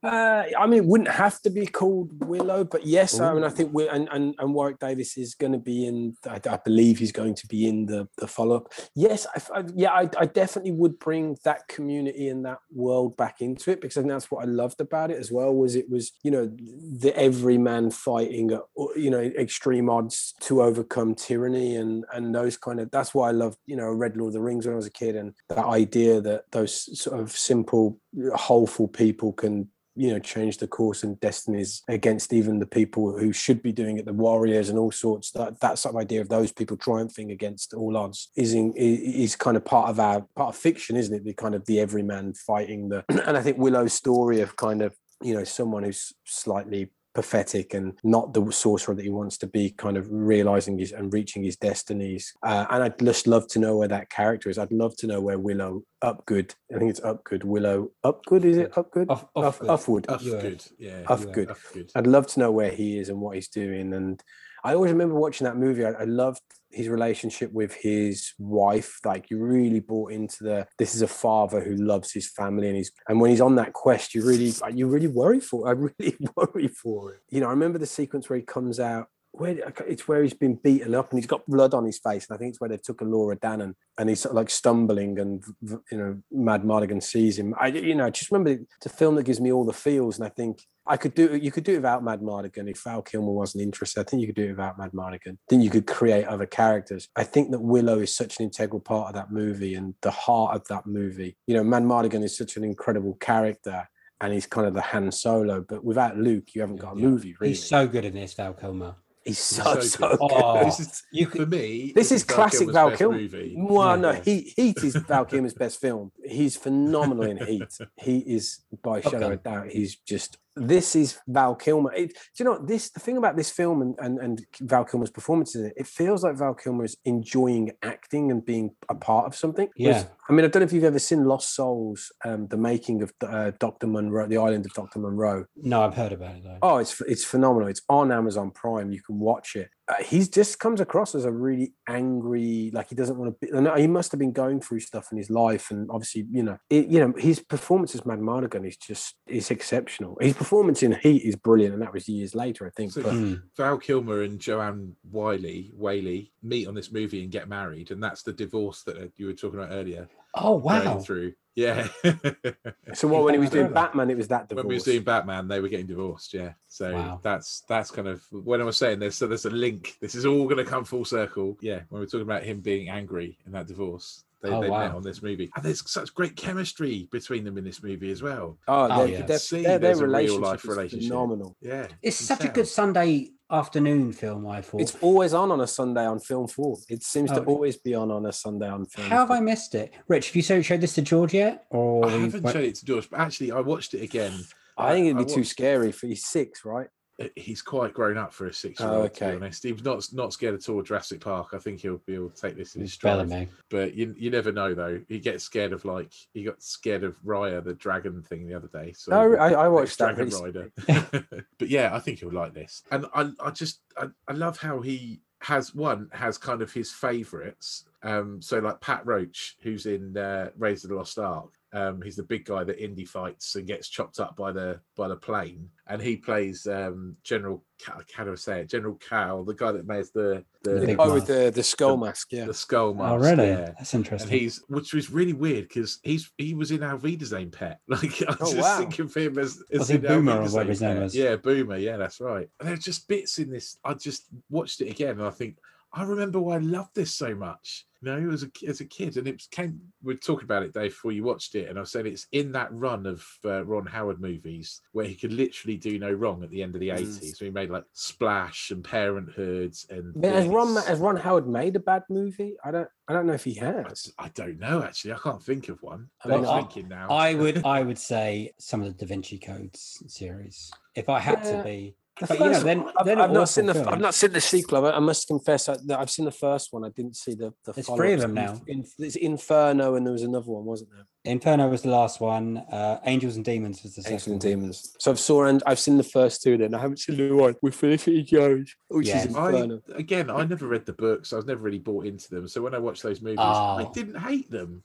Uh, 0.01 0.43
I 0.57 0.65
mean, 0.65 0.83
it 0.83 0.85
wouldn't 0.85 1.09
have 1.09 1.41
to 1.41 1.49
be 1.49 1.65
called 1.65 2.25
Willow, 2.25 2.63
but 2.63 2.85
yes, 2.85 3.19
Ooh. 3.19 3.23
I 3.23 3.33
mean, 3.33 3.43
I 3.43 3.49
think 3.49 3.73
we 3.73 3.89
and, 3.89 4.07
and 4.11 4.33
and 4.39 4.53
Warwick 4.53 4.79
Davis 4.79 5.17
is 5.17 5.35
going 5.35 5.51
to 5.51 5.57
be 5.57 5.85
in. 5.85 6.15
I, 6.25 6.39
I, 6.49 6.57
believe 6.63 6.99
he's 6.99 7.11
going 7.11 7.35
to 7.35 7.47
be 7.47 7.67
in 7.67 7.85
the 7.85 8.07
the 8.17 8.25
follow 8.25 8.55
up. 8.55 8.73
Yes, 8.95 9.27
I, 9.35 9.59
I, 9.59 9.63
yeah, 9.75 9.91
I, 9.91 10.09
I 10.17 10.25
definitely 10.25 10.71
would 10.71 10.99
bring 10.99 11.37
that 11.43 11.67
community 11.67 12.29
and 12.29 12.45
that 12.45 12.59
world 12.71 13.17
back 13.17 13.41
into 13.41 13.71
it 13.71 13.81
because 13.81 13.97
I 13.97 14.01
think 14.01 14.13
that's 14.13 14.31
what 14.31 14.45
I 14.45 14.47
loved 14.47 14.79
about 14.79 15.11
it 15.11 15.17
as 15.17 15.33
well. 15.33 15.53
Was 15.53 15.75
it 15.75 15.89
was 15.89 16.13
you 16.23 16.31
know 16.31 16.45
the 16.47 17.13
everyman 17.17 17.91
fighting 17.91 18.51
at 18.51 18.61
you 18.95 19.09
know 19.09 19.19
extreme 19.19 19.89
odds 19.89 20.33
to 20.41 20.61
overcome 20.61 21.13
tyranny 21.13 21.75
and 21.75 22.05
and 22.13 22.33
those 22.33 22.55
kind 22.55 22.79
of. 22.79 22.89
That's 22.89 23.13
why 23.13 23.27
I 23.27 23.31
loved 23.31 23.57
you 23.65 23.75
know 23.75 23.91
Red 23.91 24.15
Lord 24.15 24.29
of 24.29 24.33
the 24.35 24.41
Rings 24.41 24.65
when 24.65 24.73
I 24.73 24.77
was 24.77 24.87
a 24.87 24.91
kid 24.91 25.17
and 25.17 25.33
that 25.49 25.65
idea 25.65 26.21
that 26.21 26.49
those 26.51 26.97
sort 26.97 27.19
of 27.19 27.33
simple, 27.33 27.99
wholeful 28.33 28.87
people 28.87 29.33
can 29.33 29.67
you 29.99 30.13
know 30.13 30.19
change 30.19 30.57
the 30.57 30.67
course 30.67 31.03
and 31.03 31.19
destinies 31.19 31.83
against 31.89 32.31
even 32.31 32.59
the 32.59 32.65
people 32.65 33.17
who 33.17 33.33
should 33.33 33.61
be 33.61 33.73
doing 33.73 33.97
it 33.97 34.05
the 34.05 34.13
warriors 34.13 34.69
and 34.69 34.79
all 34.79 34.91
sorts. 34.91 35.31
That 35.31 35.59
that 35.59 35.77
sort 35.77 35.93
of 35.93 36.01
idea 36.01 36.21
of 36.21 36.29
those 36.29 36.51
people 36.51 36.77
triumphing 36.77 37.31
against 37.31 37.73
all 37.73 37.97
odds 37.97 38.29
is 38.35 38.53
in, 38.53 38.73
is 38.75 39.35
kind 39.35 39.57
of 39.57 39.65
part 39.65 39.89
of 39.89 39.99
our 39.99 40.21
part 40.35 40.55
of 40.55 40.55
fiction 40.55 40.95
isn't 40.95 41.13
it? 41.13 41.25
The 41.25 41.33
kind 41.33 41.53
of 41.53 41.65
the 41.65 41.79
everyman 41.79 42.33
fighting 42.33 42.89
the 42.89 43.03
and 43.27 43.37
i 43.37 43.41
think 43.41 43.57
willow's 43.57 43.93
story 43.93 44.41
of 44.41 44.55
kind 44.55 44.81
of 44.81 44.95
you 45.21 45.33
know 45.33 45.43
someone 45.43 45.83
who's 45.83 46.13
slightly 46.25 46.91
pathetic 47.19 47.73
and 47.73 47.99
not 48.01 48.33
the 48.33 48.49
sorcerer 48.49 48.95
that 48.95 49.03
he 49.03 49.09
wants 49.09 49.37
to 49.37 49.47
be, 49.47 49.71
kind 49.71 49.97
of 49.97 50.07
realizing 50.09 50.79
his 50.79 50.93
and 50.93 51.11
reaching 51.11 51.43
his 51.43 51.57
destinies. 51.57 52.33
Uh, 52.43 52.65
and 52.69 52.83
I'd 52.83 52.97
just 52.97 53.27
love 53.27 53.45
to 53.49 53.59
know 53.59 53.75
where 53.75 53.89
that 53.89 54.09
character 54.09 54.49
is. 54.49 54.57
I'd 54.57 54.71
love 54.71 54.95
to 54.97 55.07
know 55.07 55.19
where 55.19 55.37
Willow 55.37 55.83
Upgood, 56.01 56.55
I 56.73 56.79
think 56.79 56.91
it's 56.91 57.01
Upgood, 57.01 57.43
Willow 57.43 57.91
Upgood, 58.05 58.45
is 58.45 58.55
it 58.55 58.71
Upgood? 58.71 59.09
Off, 59.09 59.25
Off, 59.35 59.59
Offwood. 59.59 60.05
Ufgood, 60.05 60.71
yeah. 60.79 61.03
Ufgood. 61.03 61.49
Ufgood. 61.49 61.91
I'd 61.93 62.07
love 62.07 62.27
to 62.27 62.39
know 62.39 62.51
where 62.53 62.71
he 62.71 62.97
is 62.97 63.09
and 63.09 63.19
what 63.19 63.35
he's 63.35 63.49
doing. 63.49 63.93
And 63.93 64.23
I 64.63 64.75
always 64.75 64.93
remember 64.93 65.15
watching 65.15 65.43
that 65.43 65.57
movie. 65.57 65.83
I, 65.83 65.91
I 65.91 66.05
loved 66.05 66.41
his 66.71 66.87
relationship 66.87 67.51
with 67.51 67.73
his 67.73 68.33
wife 68.37 68.99
like 69.05 69.29
you 69.29 69.37
really 69.37 69.79
bought 69.79 70.11
into 70.11 70.43
the 70.43 70.67
this 70.77 70.95
is 70.95 71.01
a 71.01 71.07
father 71.07 71.61
who 71.61 71.75
loves 71.75 72.11
his 72.11 72.29
family 72.29 72.67
and 72.67 72.77
he's 72.77 72.91
and 73.07 73.19
when 73.19 73.31
he's 73.31 73.41
on 73.41 73.55
that 73.55 73.73
quest 73.73 74.13
you 74.13 74.25
really 74.25 74.53
you 74.73 74.87
really 74.87 75.07
worry 75.07 75.39
for 75.39 75.67
i 75.67 75.71
really 75.99 76.17
worry 76.35 76.67
for 76.67 77.11
him. 77.11 77.19
You 77.29 77.41
know 77.41 77.47
i 77.47 77.51
remember 77.51 77.79
the 77.79 77.85
sequence 77.85 78.29
where 78.29 78.37
he 78.37 78.45
comes 78.45 78.79
out 78.79 79.07
where 79.31 79.73
it's 79.87 80.07
where 80.07 80.23
he's 80.23 80.33
been 80.33 80.55
beaten 80.55 80.95
up 80.95 81.11
and 81.11 81.19
he's 81.19 81.27
got 81.27 81.45
blood 81.45 81.73
on 81.73 81.85
his 81.85 81.99
face 81.99 82.27
and 82.27 82.35
i 82.35 82.37
think 82.37 82.49
it's 82.49 82.61
where 82.61 82.69
they 82.69 82.77
took 82.77 82.99
Elora 82.99 83.39
Danan 83.39 83.73
and 83.97 84.09
he's 84.09 84.21
sort 84.21 84.31
of 84.31 84.37
like 84.37 84.49
stumbling 84.49 85.19
and 85.19 85.43
you 85.91 85.97
know 85.97 86.17
Madmartigan 86.33 87.01
sees 87.01 87.37
him. 87.37 87.53
I 87.59 87.67
you 87.67 87.95
know 87.95 88.09
just 88.09 88.31
remember 88.31 88.63
it's 88.77 88.85
a 88.85 88.89
film 88.89 89.15
that 89.15 89.23
gives 89.23 89.39
me 89.39 89.51
all 89.51 89.65
the 89.65 89.73
feels 89.73 90.17
and 90.17 90.25
i 90.25 90.29
think 90.29 90.61
I 90.89 90.97
could 90.97 91.13
do 91.13 91.37
you 91.37 91.51
could 91.51 91.63
do 91.63 91.73
it 91.73 91.77
without 91.77 92.03
Madmartigan 92.03 92.69
if 92.69 92.83
Val 92.83 93.03
Kilmer 93.03 93.31
wasn't 93.31 93.63
interested. 93.63 94.01
I 94.01 94.03
think 94.03 94.21
you 94.21 94.27
could 94.27 94.35
do 94.35 94.45
it 94.45 94.51
without 94.51 94.79
Madmartigan. 94.79 95.37
Then 95.47 95.61
you 95.61 95.69
could 95.69 95.85
create 95.85 96.25
other 96.25 96.47
characters. 96.47 97.07
I 97.15 97.23
think 97.23 97.51
that 97.51 97.61
Willow 97.61 97.99
is 97.99 98.13
such 98.15 98.39
an 98.39 98.45
integral 98.45 98.81
part 98.81 99.09
of 99.09 99.13
that 99.13 99.31
movie 99.31 99.75
and 99.75 99.93
the 100.01 100.11
heart 100.11 100.55
of 100.55 100.67
that 100.69 100.87
movie. 100.87 101.37
You 101.45 101.55
know, 101.55 101.63
Madmartigan 101.63 102.23
is 102.23 102.35
such 102.35 102.57
an 102.57 102.63
incredible 102.63 103.13
character 103.21 103.87
and 104.21 104.33
he's 104.33 104.45
kind 104.45 104.67
of 104.67 104.73
the 104.73 104.81
Han 104.81 105.11
Solo, 105.11 105.63
but 105.67 105.83
without 105.83 106.17
Luke, 106.17 106.53
you 106.53 106.61
haven't 106.61 106.77
got 106.77 106.93
a 106.93 106.95
movie. 106.95 107.35
Really, 107.39 107.53
he's 107.53 107.63
so 107.63 107.87
good 107.87 108.03
in 108.03 108.13
this, 108.13 108.33
Val 108.33 108.53
Kilmer. 108.53 108.95
He's 109.23 109.39
so, 109.39 109.75
so, 109.75 109.81
so 109.81 110.09
good. 110.09 110.19
Oh, 110.21 110.63
this 110.65 110.79
is, 110.79 111.03
you 111.11 111.27
could, 111.27 111.41
for 111.41 111.47
me. 111.47 111.91
This, 111.93 112.09
this 112.09 112.11
is, 112.11 112.23
classic 112.23 112.71
Val 112.71 112.95
Kilmer. 112.95 113.17
Movie. 113.17 113.53
Well, 113.57 113.97
no, 113.97 114.13
Heat, 114.13 114.53
Heat 114.55 114.83
is 114.83 114.95
Val 114.95 115.25
Kilmer's 115.25 115.53
best 115.53 115.79
film. 115.79 116.11
He's 116.23 116.57
phenomenal 116.57 117.23
in 117.23 117.37
Heat. 117.45 117.77
He 117.97 118.19
is 118.19 118.61
by 118.81 119.01
shadow 119.01 119.27
okay. 119.27 119.33
of 119.35 119.43
doubt. 119.43 119.69
He's 119.69 119.95
just 119.95 120.37
this 120.59 120.95
is 120.95 121.17
Val 121.27 121.55
Kilmer. 121.55 121.93
It, 121.93 122.09
do 122.09 122.43
you 122.43 122.45
know 122.45 122.63
this? 122.63 122.89
The 122.89 122.99
thing 122.99 123.17
about 123.17 123.35
this 123.35 123.49
film 123.49 123.81
and, 123.81 123.95
and, 123.99 124.19
and 124.19 124.45
Val 124.61 124.85
Kilmer's 124.85 125.09
performance 125.09 125.55
in 125.55 125.65
it, 125.65 125.73
it 125.77 125.87
feels 125.87 126.23
like 126.23 126.37
Val 126.37 126.53
Kilmer 126.53 126.83
is 126.83 126.97
enjoying 127.05 127.71
acting 127.83 128.31
and 128.31 128.45
being 128.45 128.71
a 128.89 128.95
part 128.95 129.25
of 129.25 129.35
something. 129.35 129.69
Yeah. 129.75 130.05
I 130.29 130.33
mean, 130.33 130.45
I 130.45 130.49
don't 130.49 130.61
know 130.61 130.65
if 130.65 130.73
you've 130.73 130.83
ever 130.83 130.99
seen 130.99 131.25
Lost 131.25 131.55
Souls, 131.55 132.11
um, 132.23 132.47
the 132.47 132.57
making 132.57 133.01
of 133.01 133.11
uh, 133.25 133.51
Doctor 133.59 133.87
Moreau, 133.87 134.27
the 134.27 134.37
island 134.37 134.65
of 134.65 134.73
Doctor 134.73 134.99
Moreau. 134.99 135.45
No, 135.55 135.81
I've 135.81 135.95
heard 135.95 136.11
about 136.11 136.35
it 136.35 136.43
though. 136.43 136.59
Oh, 136.61 136.77
it's 136.77 137.01
it's 137.01 137.25
phenomenal. 137.25 137.67
It's 137.67 137.81
on 137.89 138.11
Amazon 138.11 138.51
Prime. 138.51 138.91
You 138.91 139.01
can 139.01 139.19
watch 139.19 139.55
it. 139.55 139.69
Uh, 139.89 140.03
he's 140.03 140.29
just 140.29 140.59
comes 140.59 140.79
across 140.79 141.15
as 141.15 141.25
a 141.25 141.31
really 141.31 141.73
angry, 141.87 142.69
like 142.73 142.89
he 142.89 142.95
doesn't 142.95 143.17
want 143.17 143.33
to 143.33 143.47
be. 143.47 143.57
and 143.57 143.67
He 143.79 143.87
must 143.87 144.11
have 144.11 144.19
been 144.19 144.31
going 144.31 144.61
through 144.61 144.81
stuff 144.81 145.07
in 145.11 145.17
his 145.17 145.31
life, 145.31 145.71
and 145.71 145.89
obviously, 145.89 146.27
you 146.29 146.43
know, 146.43 146.59
it, 146.69 146.87
you 146.87 146.99
know, 146.99 147.13
his 147.17 147.39
performance 147.39 147.95
as 147.95 148.01
Madmartigan 148.01 148.67
is 148.67 148.77
just 148.77 149.15
is 149.25 149.49
exceptional. 149.49 150.15
His 150.21 150.35
performance 150.35 150.83
in 150.83 150.91
Heat 150.91 151.23
is 151.23 151.35
brilliant, 151.35 151.73
and 151.73 151.81
that 151.81 151.93
was 151.93 152.07
years 152.07 152.35
later, 152.35 152.67
I 152.67 152.69
think. 152.69 152.91
So 152.91 153.01
but 153.01 153.41
Val 153.57 153.79
Kilmer 153.79 154.21
and 154.21 154.39
Joanne 154.39 154.95
Wiley, 155.11 155.71
Whalley 155.75 156.33
meet 156.43 156.67
on 156.67 156.75
this 156.75 156.91
movie 156.91 157.23
and 157.23 157.31
get 157.31 157.49
married, 157.49 157.89
and 157.89 158.01
that's 158.01 158.21
the 158.21 158.33
divorce 158.33 158.83
that 158.83 158.97
uh, 158.97 159.07
you 159.17 159.25
were 159.25 159.33
talking 159.33 159.59
about 159.59 159.73
earlier. 159.73 160.07
Oh 160.35 160.55
wow! 160.55 160.99
Through, 160.99 161.33
yeah. 161.55 161.87
so 162.93 163.07
what 163.07 163.23
when 163.23 163.33
he 163.33 163.39
was 163.39 163.49
doing 163.49 163.71
Batman, 163.73 164.09
it 164.09 164.17
was 164.17 164.27
that 164.29 164.47
divorce. 164.49 164.63
when 164.63 164.69
we 164.69 164.75
was 164.75 164.83
divorce. 164.83 164.95
doing 164.95 165.03
Batman, 165.03 165.47
they 165.47 165.59
were 165.59 165.67
getting 165.69 165.87
divorced. 165.87 166.33
Yeah, 166.33 166.53
so 166.67 166.93
Wow. 166.93 167.19
that's 167.23 167.63
that's 167.67 167.91
kind 167.91 168.07
of 168.07 168.21
when 168.31 168.61
I 168.61 168.63
was 168.63 168.77
saying 168.77 168.99
there's 168.99 169.15
so 169.15 169.27
there's 169.27 169.45
a 169.45 169.49
link. 169.49 169.97
This 170.01 170.15
is 170.15 170.25
all 170.25 170.43
going 170.45 170.57
to 170.57 170.63
come 170.65 170.83
full 170.85 171.05
circle. 171.05 171.57
Yeah, 171.61 171.81
when 171.89 172.01
we're 172.01 172.05
talking 172.05 172.21
about 172.21 172.43
him 172.43 172.59
being 172.61 172.89
angry 172.89 173.37
in 173.45 173.51
that 173.53 173.67
divorce, 173.67 174.23
they, 174.41 174.49
Oh, 174.49 174.61
they 174.61 174.69
met 174.69 174.91
on 174.91 175.01
this 175.03 175.21
movie, 175.23 175.49
and 175.55 175.65
there's 175.65 175.89
such 175.89 176.13
great 176.13 176.35
chemistry 176.35 177.07
between 177.11 177.43
them 177.43 177.57
in 177.57 177.63
this 177.63 177.81
movie 177.83 178.11
as 178.11 178.21
well. 178.21 178.57
Oh, 178.67 178.87
Oh, 178.89 179.03
yeah. 179.05 179.23
they're, 179.23 179.39
See, 179.39 179.63
their, 179.63 179.79
their 179.79 179.79
there's 179.79 179.99
a 180.01 180.05
real 180.07 180.11
relationship 180.13 180.43
life 180.43 180.63
is 180.63 180.69
relationship. 180.69 181.09
phenomenal. 181.09 181.55
Yeah, 181.61 181.87
It's 182.01 182.21
you 182.21 182.25
such 182.27 182.45
a 182.45 182.49
good. 182.49 182.67
Sunday 182.67 183.31
afternoon 183.51 184.13
film. 184.13 184.47
I 184.47 184.61
thought. 184.61 184.81
It's 184.81 184.95
always 185.01 185.33
on 185.33 185.51
on 185.51 185.61
a 185.61 185.67
Sunday 185.67 186.05
on 186.05 186.19
Film 186.19 186.47
Four. 186.47 186.77
It 186.89 187.03
seems 187.03 187.31
to 187.31 187.41
Oh. 187.41 187.45
always 187.45 187.77
be 187.77 187.93
on 187.95 188.11
on 188.11 188.25
a 188.25 188.31
Sunday 188.33 188.67
on 188.69 188.85
Film. 188.85 189.09
How 189.09 189.19
have 189.19 189.27
4. 189.29 189.37
I 189.37 189.39
missed 189.39 189.75
it? 189.75 189.93
Rich, 190.07 190.27
have 190.27 190.35
you 190.35 190.41
so- 190.41 190.61
showed 190.61 190.81
this 190.81 190.95
to 190.95 191.01
George 191.01 191.33
yet? 191.33 191.65
Or 191.71 192.05
I 192.05 192.11
haven't 192.11 192.49
shown 192.51 192.63
it 192.63 192.75
to 192.75 192.85
George, 192.85 193.09
but 193.09 193.19
actually, 193.19 193.51
I 193.51 193.59
watched 193.61 193.93
it 193.93 194.01
again. 194.03 194.33
I 194.77 194.93
think 194.93 195.07
it'd 195.07 195.17
be 195.17 195.25
too 195.25 195.41
watched- 195.41 195.49
scary 195.49 195.91
for 195.91 196.05
you 196.07 196.15
six, 196.15 196.63
right? 196.63 196.87
He's 197.35 197.61
quite 197.61 197.93
grown 197.93 198.17
up 198.17 198.33
for 198.33 198.47
a 198.47 198.53
six-year-old. 198.53 198.97
Oh, 198.97 199.01
To 199.07 199.11
okay. 199.11 199.31
be 199.31 199.35
honest, 199.37 199.63
he's 199.63 199.83
not 199.83 200.07
not 200.13 200.31
scared 200.31 200.55
at 200.55 200.69
all. 200.69 200.79
of 200.79 200.85
Jurassic 200.85 201.19
Park. 201.19 201.49
I 201.53 201.57
think 201.57 201.81
he'll 201.81 201.97
be 202.05 202.15
able 202.15 202.29
to 202.29 202.41
take 202.41 202.55
this 202.55 202.75
in 202.75 202.81
his 202.81 202.93
stride. 202.93 203.49
But 203.69 203.93
you 203.93 204.15
you 204.17 204.29
never 204.29 204.51
know 204.51 204.73
though. 204.73 205.01
He 205.09 205.19
gets 205.19 205.43
scared 205.43 205.73
of 205.73 205.83
like 205.83 206.13
he 206.33 206.43
got 206.43 206.61
scared 206.63 207.03
of 207.03 207.21
Raya 207.23 207.61
the 207.63 207.73
dragon 207.73 208.21
thing 208.23 208.47
the 208.47 208.53
other 208.53 208.69
day. 208.71 208.93
So 208.93 209.11
Oh, 209.11 209.35
I- 209.35 209.65
I 209.65 209.67
watched 209.77 209.97
that 209.99 210.15
Dragon. 210.15 210.39
Rider. 210.41 210.71
but 211.57 211.67
yeah, 211.69 211.93
I 211.93 211.99
think 211.99 212.19
he'll 212.19 212.31
like 212.31 212.53
this. 212.53 212.83
And 212.91 213.05
I 213.13 213.31
I 213.43 213.51
just 213.51 213.81
I, 213.97 214.07
I 214.27 214.33
love 214.33 214.57
how 214.57 214.79
he 214.79 215.19
has 215.41 215.73
one 215.75 216.09
has 216.13 216.37
kind 216.37 216.61
of 216.61 216.71
his 216.71 216.91
favorites. 216.91 217.85
Um, 218.01 218.41
so 218.41 218.59
like 218.59 218.79
Pat 218.79 219.05
Roach, 219.05 219.57
who's 219.61 219.85
in 219.85 220.15
uh, 220.17 220.51
Raise 220.57 220.83
the 220.83 220.93
Lost 220.95 221.19
Ark. 221.19 221.51
Um, 221.71 222.01
he's 222.01 222.15
the 222.15 222.23
big 222.23 222.45
guy 222.45 222.63
that 222.63 222.83
Indy 222.83 223.05
fights 223.05 223.55
and 223.55 223.67
gets 223.67 223.89
chopped 223.89 224.19
up 224.19 224.35
by 224.35 224.51
the 224.51 224.79
by 224.97 225.07
the 225.07 225.15
plane, 225.15 225.69
and 225.87 226.01
he 226.01 226.15
plays 226.17 226.65
um, 226.65 227.15
General. 227.23 227.63
Ca- 227.85 228.01
How 228.13 228.23
do 228.25 228.31
I 228.31 228.35
say 228.35 228.61
it? 228.61 228.69
General 228.69 228.95
Kael, 228.97 229.45
the 229.45 229.53
guy 229.53 229.71
that 229.71 229.85
makes 229.87 230.09
the 230.09 230.43
the, 230.63 230.71
The 230.79 230.85
big 230.87 230.97
guy 230.97 231.07
with 231.13 231.27
the, 231.27 231.51
the 231.53 231.63
skull 231.63 231.95
mask, 231.95 232.29
yeah. 232.31 232.45
the 232.45 232.53
skull 232.53 232.93
mask. 232.93 233.11
Oh, 233.13 233.17
really? 233.17 233.47
yeah. 233.49 233.65
That's 233.77 233.93
And 233.93 234.03
interesting. 234.03 234.31
he's, 234.37 234.61
which 234.67 234.93
was 234.93 235.09
really 235.11 235.31
weird 235.33 235.67
because 235.69 235.99
he's 236.03 236.31
he 236.37 236.53
was 236.55 236.71
in 236.71 236.83
Auf 236.83 237.03
Wiedersehen 237.03 237.51
pet. 237.51 237.79
Like 237.87 238.21
I 238.23 238.35
Oh, 238.39 238.51
just 238.51 238.57
wow. 238.57 238.79
think 238.79 238.99
of 238.99 239.13
him 239.13 239.37
as, 239.37 239.61
as 239.71 239.79
Was 239.79 239.87
he 239.89 239.95
in 239.95 240.01
Bomber 240.01 240.31
or 240.31 240.35
Wiedersehen 240.35 240.53
whatever 240.53 240.69
his 240.71 240.81
name 240.81 240.93
Pet. 240.95 241.03
was? 241.03 241.15
Yeah, 241.15 241.35
Bomber. 241.37 241.77
Yeah, 241.77 241.97
that's 241.97 242.19
right. 242.19 242.49
And 242.59 242.67
there's 242.67 242.79
just 242.83 243.07
bits 243.07 243.37
in 243.39 243.49
this. 243.51 243.77
I 243.85 243.93
just 243.93 244.25
watched 244.49 244.81
it 244.81 244.89
again 244.89 245.11
and 245.11 245.23
I 245.23 245.29
think 245.29 245.57
I 245.93 246.03
remember 246.03 246.39
why 246.39 246.55
I 246.55 246.59
loved 246.59 246.93
this 246.95 247.13
so 247.13 247.33
much. 247.35 247.85
You 248.01 248.09
know, 248.11 248.31
as 248.31 248.43
a 248.43 248.51
as 248.65 248.79
a 248.79 248.85
kid, 248.85 249.17
and 249.17 249.27
it 249.27 249.43
came. 249.51 249.81
We 250.01 250.13
are 250.13 250.17
talking 250.17 250.45
about 250.45 250.63
it, 250.63 250.73
Dave, 250.73 250.91
before 250.91 251.11
you 251.11 251.23
watched 251.23 251.53
it, 251.55 251.67
and 251.67 251.77
I 251.77 251.83
said 251.83 252.05
it's 252.05 252.27
in 252.31 252.53
that 252.53 252.71
run 252.71 253.05
of 253.05 253.25
uh, 253.43 253.65
Ron 253.65 253.85
Howard 253.85 254.21
movies 254.21 254.79
where 254.93 255.05
he 255.05 255.15
could 255.15 255.33
literally 255.33 255.75
do 255.75 255.99
no 255.99 256.09
wrong 256.09 256.41
at 256.41 256.49
the 256.49 256.63
end 256.63 256.75
of 256.75 256.79
the 256.79 256.89
Mm. 256.89 256.99
eighties. 256.99 257.37
So 257.37 257.43
he 257.43 257.51
made 257.51 257.69
like 257.69 257.83
Splash 257.91 258.71
and 258.71 258.85
Parenthood 258.85 259.75
and. 259.89 260.13
But 260.15 260.31
has 260.31 260.47
Ron 260.47 260.75
has 260.77 260.99
Ron 260.99 261.17
Howard 261.17 261.47
made 261.49 261.75
a 261.75 261.79
bad 261.81 262.03
movie? 262.09 262.55
I 262.63 262.71
don't 262.71 262.87
I 263.09 263.13
don't 263.13 263.25
know 263.25 263.33
if 263.33 263.43
he 263.43 263.55
has. 263.55 264.13
I 264.17 264.29
don't 264.29 264.59
know 264.59 264.81
actually. 264.81 265.11
I 265.13 265.17
can't 265.17 265.43
think 265.43 265.67
of 265.67 265.81
one. 265.83 266.09
I 266.23 266.29
know. 266.37 266.55
thinking 266.55 266.87
now. 266.87 267.09
I 267.09 267.33
would 267.33 267.61
I 267.65 267.81
would 267.83 267.99
say 267.99 268.53
some 268.59 268.81
of 268.81 268.87
the 268.97 269.05
Da 269.05 269.09
Vinci 269.09 269.37
Codes 269.39 270.01
series. 270.07 270.71
If 270.95 271.09
I 271.09 271.19
had 271.19 271.43
Yeah. 271.43 271.57
to 271.57 271.63
be 271.65 271.95
but 272.19 272.39
you 272.39 272.49
know, 272.49 272.59
then 272.59 272.85
I've, 272.97 273.05
then 273.05 273.21
I've 273.21 273.31
not 273.31 273.49
seen 273.49 273.65
the 273.67 273.89
I've 273.89 273.99
not 273.99 274.13
seen 274.13 274.31
the 274.31 274.41
sequel. 274.41 274.85
I, 274.85 274.91
I 274.91 274.99
must 274.99 275.27
confess 275.27 275.65
that 275.65 275.99
I've 275.99 276.09
seen 276.09 276.25
the 276.25 276.31
first 276.31 276.71
one. 276.71 276.83
I 276.83 276.89
didn't 276.89 277.15
see 277.15 277.33
the 277.33 277.53
the. 277.65 277.73
There's 277.73 277.87
three 277.87 278.13
of 278.13 278.21
them 278.21 278.33
now. 278.33 278.59
In, 278.67 278.85
there's 278.97 279.15
Inferno 279.15 279.95
and 279.95 280.05
there 280.05 280.13
was 280.13 280.23
another 280.23 280.51
one, 280.51 280.65
wasn't 280.65 280.91
there? 280.91 281.05
Inferno 281.25 281.67
was 281.69 281.81
the 281.81 281.89
last 281.89 282.21
one. 282.21 282.57
Uh, 282.71 282.99
Angels 283.05 283.35
and 283.35 283.43
Demons 283.43 283.83
was 283.83 283.95
the 283.95 284.01
second. 284.01 284.13
Angels 284.13 284.27
and 284.27 284.33
one. 284.35 284.39
Demons. 284.59 284.95
So 284.99 285.11
I've 285.11 285.19
saw 285.19 285.45
and 285.45 285.61
I've 285.65 285.79
seen 285.79 285.97
the 285.97 286.03
first 286.03 286.41
two. 286.41 286.57
Then 286.57 286.73
I 286.73 286.79
haven't 286.79 286.97
seen 286.97 287.17
the 287.17 287.31
one 287.35 287.55
with 287.61 287.75
Felicity 287.75 288.23
Jones, 288.23 288.73
which 288.87 289.07
Yeah. 289.07 289.25
is 289.25 289.35
I, 289.35 289.49
Inferno. 289.49 289.81
again, 289.95 290.29
I 290.29 290.45
never 290.45 290.67
read 290.67 290.85
the 290.85 290.93
books. 290.93 291.33
I 291.33 291.35
was 291.35 291.45
never 291.45 291.61
really 291.61 291.79
bought 291.79 292.05
into 292.05 292.29
them. 292.29 292.47
So 292.47 292.61
when 292.61 292.73
I 292.73 292.79
watched 292.79 293.03
those 293.03 293.21
movies, 293.21 293.39
Oh. 293.41 293.43
I 293.77 293.89
didn't 293.93 294.17
hate 294.19 294.49
them. 294.49 294.81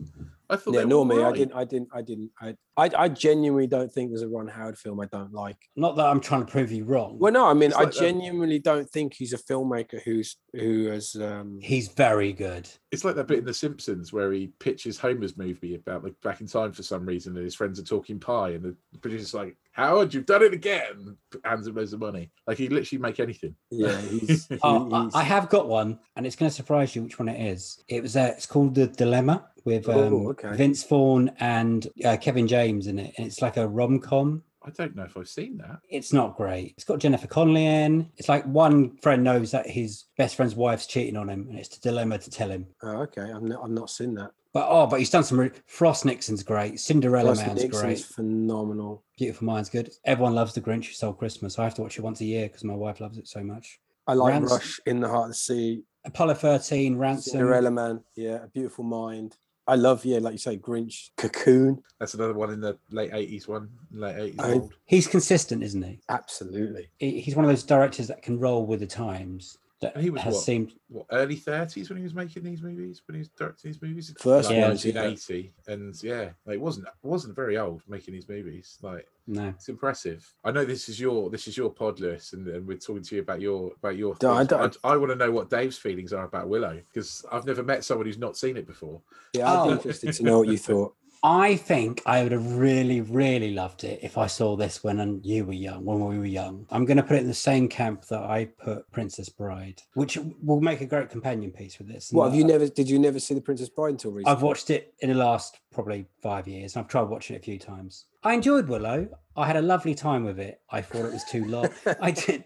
I 0.51 0.57
thought 0.57 0.75
Yeah, 0.75 0.81
they 0.81 0.87
nor 0.87 1.07
were 1.07 1.15
me. 1.15 1.21
I 1.23 1.25
alright. 1.25 1.39
didn't. 1.39 1.55
I 1.55 1.65
didn't. 1.65 1.89
I 1.95 2.03
didn't. 2.03 2.31
I, 2.39 2.57
I. 2.77 2.91
I 3.05 3.09
genuinely 3.09 3.67
don't 3.67 3.91
think 3.91 4.11
there's 4.11 4.21
a 4.23 4.29
Ron 4.29 4.47
Howard 4.47 4.77
film 4.79 5.01
I 5.01 5.07
don't 5.07 5.33
like. 5.33 5.57
Not 5.75 5.97
that 5.97 6.05
I'm 6.05 6.21
trying 6.21 6.45
to 6.45 6.51
prove 6.53 6.71
you 6.71 6.85
wrong. 6.85 7.17
Well, 7.19 7.33
no, 7.33 7.47
I 7.47 7.55
mean, 7.55 7.71
It's 7.71 7.77
I 7.77 7.85
like 7.85 7.93
that- 7.95 7.99
genuinely 8.01 8.59
don't 8.59 8.89
think 8.91 9.15
he's 9.15 9.33
a 9.33 9.39
filmmaker 9.39 10.03
who's 10.03 10.37
who 10.53 10.87
has. 10.89 11.17
um 11.17 11.59
He's 11.63 11.89
very 11.89 12.35
good. 12.35 12.69
It's 12.93 13.05
like 13.07 13.15
that 13.17 13.27
bit 13.27 13.39
in 13.39 13.45
The 13.47 13.55
Simpsons 13.55 14.13
where 14.13 14.33
he 14.33 14.49
pitches 14.59 14.99
Homer's 14.99 15.37
movie 15.39 15.77
about 15.77 16.05
like 16.05 16.15
back 16.25 16.41
in 16.41 16.49
time 16.49 16.73
for 16.73 16.83
some 16.83 17.07
reason, 17.07 17.37
and 17.37 17.45
his 17.45 17.55
friends 17.55 17.79
are 17.79 17.85
talking 17.85 18.19
pie, 18.19 18.51
and 18.51 18.65
the 18.65 18.99
producer's 18.99 19.35
like, 19.35 19.57
"Howard, 19.73 20.13
you've 20.13 20.27
done 20.27 20.43
it 20.43 20.53
again!" 20.53 21.17
Hands 21.45 21.65
him 21.65 21.77
loads 21.77 21.93
of 21.93 22.01
money. 22.01 22.33
Like 22.49 22.59
he'd 22.59 22.73
literally 22.73 23.01
make 23.01 23.21
anything. 23.21 23.55
Yeah, 23.71 24.01
he's. 24.11 24.49
he- 24.49 24.59
Oh, 24.63 24.93
I- 24.93 25.03
he's- 25.03 25.15
I 25.15 25.23
have 25.23 25.49
got 25.49 25.69
one, 25.69 26.01
and 26.17 26.27
it's 26.27 26.35
going 26.35 26.51
to 26.51 26.55
surprise 26.55 26.97
you 26.97 27.03
which 27.05 27.21
one 27.21 27.29
it 27.29 27.41
is. 27.41 27.81
It 27.87 28.03
was 28.03 28.17
uh, 28.17 28.33
it's 28.37 28.47
called 28.47 28.75
the 28.75 28.89
Dilemma 28.89 29.45
with 29.65 29.89
Oh, 29.89 30.07
um, 30.09 30.27
okay. 30.29 30.57
Vince 30.57 30.83
Vaughn 30.85 31.31
and 31.39 31.87
uh, 32.05 32.17
Kevin 32.21 32.49
James 32.49 32.89
in 32.89 32.99
it. 32.99 33.15
And 33.17 33.27
it's 33.29 33.41
like 33.41 33.57
a 33.57 33.69
rom 33.69 34.01
com. 34.01 34.43
I 34.67 34.71
don't 34.71 34.97
know 34.97 35.05
if 35.05 35.15
I've 35.17 35.29
seen 35.29 35.59
that. 35.59 35.81
It's 35.91 36.13
not 36.15 36.37
great. 36.39 36.73
It's 36.77 36.85
got 36.85 36.99
Jennifer 36.99 37.27
Connelly 37.27 37.67
in. 37.67 38.11
It's 38.17 38.31
like 38.31 38.45
one 38.47 38.97
friend 38.99 39.23
knows 39.23 39.51
that 39.51 39.69
his 39.69 40.05
best 40.17 40.37
friend's 40.37 40.55
wife's 40.55 40.87
cheating 40.87 41.19
on 41.19 41.29
him, 41.29 41.47
and 41.51 41.59
it's 41.59 41.69
the 41.69 41.81
dilemma 41.87 42.17
to 42.19 42.31
tell 42.31 42.49
him. 42.51 42.67
Oh, 42.83 43.03
okay. 43.03 43.23
i 43.23 43.29
am 43.37 43.45
not, 43.47 43.63
I've 43.63 43.71
not 43.71 43.91
seen 43.91 44.15
that. 44.15 44.31
But 44.55 44.67
oh, 44.71 44.87
but 44.87 45.01
he's 45.01 45.11
done 45.11 45.25
some. 45.25 45.41
Re- 45.41 45.51
Frost 45.67 46.05
Nixon's 46.05 46.45
great. 46.45 46.79
Cinderella 46.79 47.33
Plus, 47.35 47.39
Man's 47.47 47.63
Nixon's 47.65 47.83
great. 47.83 47.99
phenomenal. 47.99 49.03
Beautiful 49.19 49.47
Mind's 49.47 49.69
good. 49.69 49.91
Everyone 50.05 50.35
loves 50.35 50.55
The 50.55 50.61
Grinch 50.61 50.87
Who 50.87 50.93
Stole 50.93 51.13
Christmas. 51.13 51.59
I 51.59 51.65
have 51.65 51.75
to 51.75 51.83
watch 51.83 51.99
it 51.99 52.03
once 52.03 52.21
a 52.21 52.25
year 52.25 52.47
because 52.47 52.63
my 52.65 52.75
wife 52.75 53.01
loves 53.01 53.19
it 53.19 53.27
so 53.27 53.43
much. 53.43 53.81
I 54.07 54.15
like 54.15 54.33
Rans- 54.33 54.53
Rush 54.53 54.81
in 54.87 55.01
the 55.01 55.09
Heart 55.09 55.25
of 55.25 55.31
the 55.31 55.35
Sea, 55.35 55.83
Apollo 56.05 56.35
13, 56.35 56.97
Ransom. 56.97 57.33
Cinderella 57.33 57.71
Man. 57.73 58.01
Yeah, 58.15 58.45
A 58.45 58.47
Beautiful 58.49 58.85
Mind. 58.85 59.37
I 59.67 59.75
love, 59.77 60.05
yeah, 60.05 60.19
like 60.19 60.33
you 60.33 60.39
say, 60.39 60.57
Grinch, 60.59 61.09
Cocoon. 61.17 61.83
That's 61.99 62.13
another 62.15 62.35
one 62.35 62.51
in 62.53 62.61
the 62.61 62.79
late 62.91 63.11
eighties. 63.15 63.49
One 63.49 63.71
late 63.91 64.17
eighties. 64.17 64.39
I- 64.41 64.61
He's 64.85 65.09
consistent, 65.09 65.63
isn't 65.65 65.83
he? 65.83 65.99
Absolutely. 66.11 66.91
He- 66.99 67.21
He's 67.21 67.35
one 67.35 67.45
of 67.45 67.51
those 67.51 67.65
directors 67.65 68.07
that 68.09 68.23
can 68.23 68.39
roll 68.39 68.67
with 68.67 68.81
the 68.81 68.87
times. 68.87 69.59
That 69.85 69.97
he 70.01 70.11
was 70.11 70.23
has 70.23 70.35
what, 70.35 70.43
seemed 70.43 70.73
what 70.89 71.07
early 71.11 71.37
thirties 71.37 71.89
when 71.89 71.99
he 71.99 72.03
was 72.03 72.15
making 72.15 72.43
these 72.43 72.63
movies, 72.63 73.03
when 73.07 73.15
he 73.15 73.19
was 73.21 73.29
directing 73.29 73.71
these 73.71 73.83
movies. 73.83 74.15
First 74.19 74.49
like 74.49 74.59
yeah. 74.59 74.69
1980, 74.69 75.53
and 75.69 76.03
yeah, 76.03 76.31
like, 76.47 76.55
it 76.55 76.61
wasn't 76.61 76.87
wasn't 77.03 77.37
very 77.37 77.59
old 77.59 77.83
making 77.89 78.15
these 78.15 78.29
movies. 78.29 78.79
Like 78.83 79.07
no. 79.27 79.49
it's 79.49 79.69
impressive. 79.69 80.31
I 80.45 80.51
know 80.51 80.65
this 80.65 80.89
is 80.89 80.99
your 80.99 81.31
this 81.31 81.49
is 81.49 81.57
your 81.57 81.71
pod, 81.71 82.01
Lewis, 82.01 82.33
and, 82.33 82.47
and 82.49 82.67
we're 82.67 82.79
talking 82.79 83.03
to 83.03 83.15
you 83.15 83.23
about 83.23 83.41
your 83.41 83.73
about 83.79 83.97
your. 83.97 84.17
No, 84.23 84.33
I 84.33 84.45
don't- 84.45 84.77
I, 84.85 84.97
want 84.97 85.11
to 85.13 85.17
know 85.17 85.31
what 85.31 85.51
Dave's 85.51 85.79
feelings 85.79 86.13
are 86.13 86.25
about 86.25 86.49
Willow 86.49 86.81
because 86.89 87.25
I've 87.31 87.47
never 87.47 87.63
met 87.63 87.85
someone 87.85 88.07
who's 88.07 88.19
not 88.19 88.37
seen 88.37 88.57
it 88.57 88.67
before. 88.67 89.01
Yeah, 89.33 89.51
I'd 89.51 89.65
be 89.65 89.71
Oh. 89.71 89.73
interested 89.75 90.13
to 90.15 90.23
know 90.23 90.39
what 90.39 90.49
you 90.49 90.59
thought. 90.59 90.95
I 91.27 91.57
think 91.57 92.03
I 92.05 92.23
would 92.23 92.33
have 92.33 92.57
really, 92.57 93.01
really 93.01 93.55
loved 93.55 93.83
it 93.83 94.01
if 94.03 94.19
I 94.19 94.27
saw 94.27 94.57
this 94.57 94.85
when 94.85 95.23
you 95.25 95.47
were 95.47 95.55
young, 95.55 95.83
when 95.83 96.05
we 96.05 96.19
were 96.19 96.27
young. 96.27 96.67
I'm 96.69 96.85
going 96.85 96.99
to 96.99 97.03
put 97.03 97.17
it 97.17 97.23
in 97.23 97.29
the 97.29 97.33
same 97.33 97.67
camp 97.67 98.05
that 98.09 98.21
I 98.21 98.45
put 98.63 98.93
Princess 98.93 99.31
Bride, 99.31 99.81
which 99.95 100.19
will 100.43 100.61
make 100.61 100.83
a 100.83 100.87
great 100.87 101.09
companion 101.09 101.51
piece 101.51 101.79
with 101.79 101.89
this. 101.89 102.13
What 102.13 102.27
have 102.27 102.35
you 102.35 102.45
uh, 102.45 102.49
never? 102.49 102.69
Did 102.69 102.91
you 102.91 102.99
never 102.99 103.19
see 103.19 103.33
The 103.33 103.41
Princess 103.41 103.71
Bride 103.71 103.93
until 103.93 104.11
recently? 104.11 104.37
I've 104.37 104.43
watched 104.43 104.69
it 104.69 104.93
in 104.99 105.09
the 105.09 105.15
last 105.15 105.61
probably 105.73 106.05
five 106.21 106.47
years, 106.47 106.77
and 106.77 106.85
I've 106.85 106.91
tried 106.91 107.05
watching 107.05 107.37
it 107.37 107.39
a 107.39 107.43
few 107.43 107.59
times. 107.59 108.05
I 108.23 108.35
enjoyed 108.35 108.69
Willow. 108.69 109.09
I 109.35 109.47
had 109.47 109.57
a 109.57 109.63
lovely 109.63 109.95
time 109.95 110.25
with 110.25 110.39
it. 110.39 110.61
I 110.71 110.83
thought 110.83 111.07
it 111.07 111.13
was 111.13 111.25
too 111.25 111.47
long. 111.47 111.71
I 112.03 112.11
did. 112.11 112.45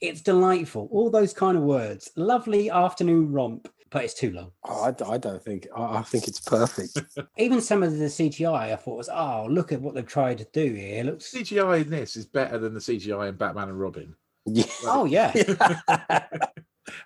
It's 0.00 0.20
delightful. 0.20 0.88
All 0.92 1.10
those 1.10 1.34
kind 1.34 1.56
of 1.56 1.64
words. 1.64 2.12
Lovely 2.14 2.70
afternoon 2.70 3.32
romp, 3.32 3.68
but 3.90 4.04
it's 4.04 4.14
too 4.14 4.30
long. 4.32 4.52
Oh, 4.64 4.84
I, 4.84 4.90
d- 4.92 5.04
I 5.06 5.18
don't 5.18 5.42
think. 5.42 5.66
I, 5.76 5.98
I 5.98 6.02
think 6.02 6.28
it's 6.28 6.40
perfect. 6.40 6.98
Even 7.38 7.60
some 7.60 7.82
of 7.82 7.96
the 7.98 8.04
CGI, 8.06 8.72
I 8.72 8.76
thought 8.76 8.96
was, 8.96 9.08
oh, 9.12 9.46
look 9.50 9.72
at 9.72 9.80
what 9.80 9.94
they've 9.94 10.06
tried 10.06 10.38
to 10.38 10.46
do 10.52 10.72
here. 10.74 11.00
It 11.00 11.06
looks. 11.06 11.32
CGI 11.32 11.82
in 11.82 11.90
this 11.90 12.16
is 12.16 12.26
better 12.26 12.58
than 12.58 12.74
the 12.74 12.80
CGI 12.80 13.28
in 13.30 13.36
Batman 13.36 13.68
and 13.68 13.80
Robin, 13.80 14.14
yeah. 14.46 14.64
Oh 14.84 15.04
yeah. 15.06 15.32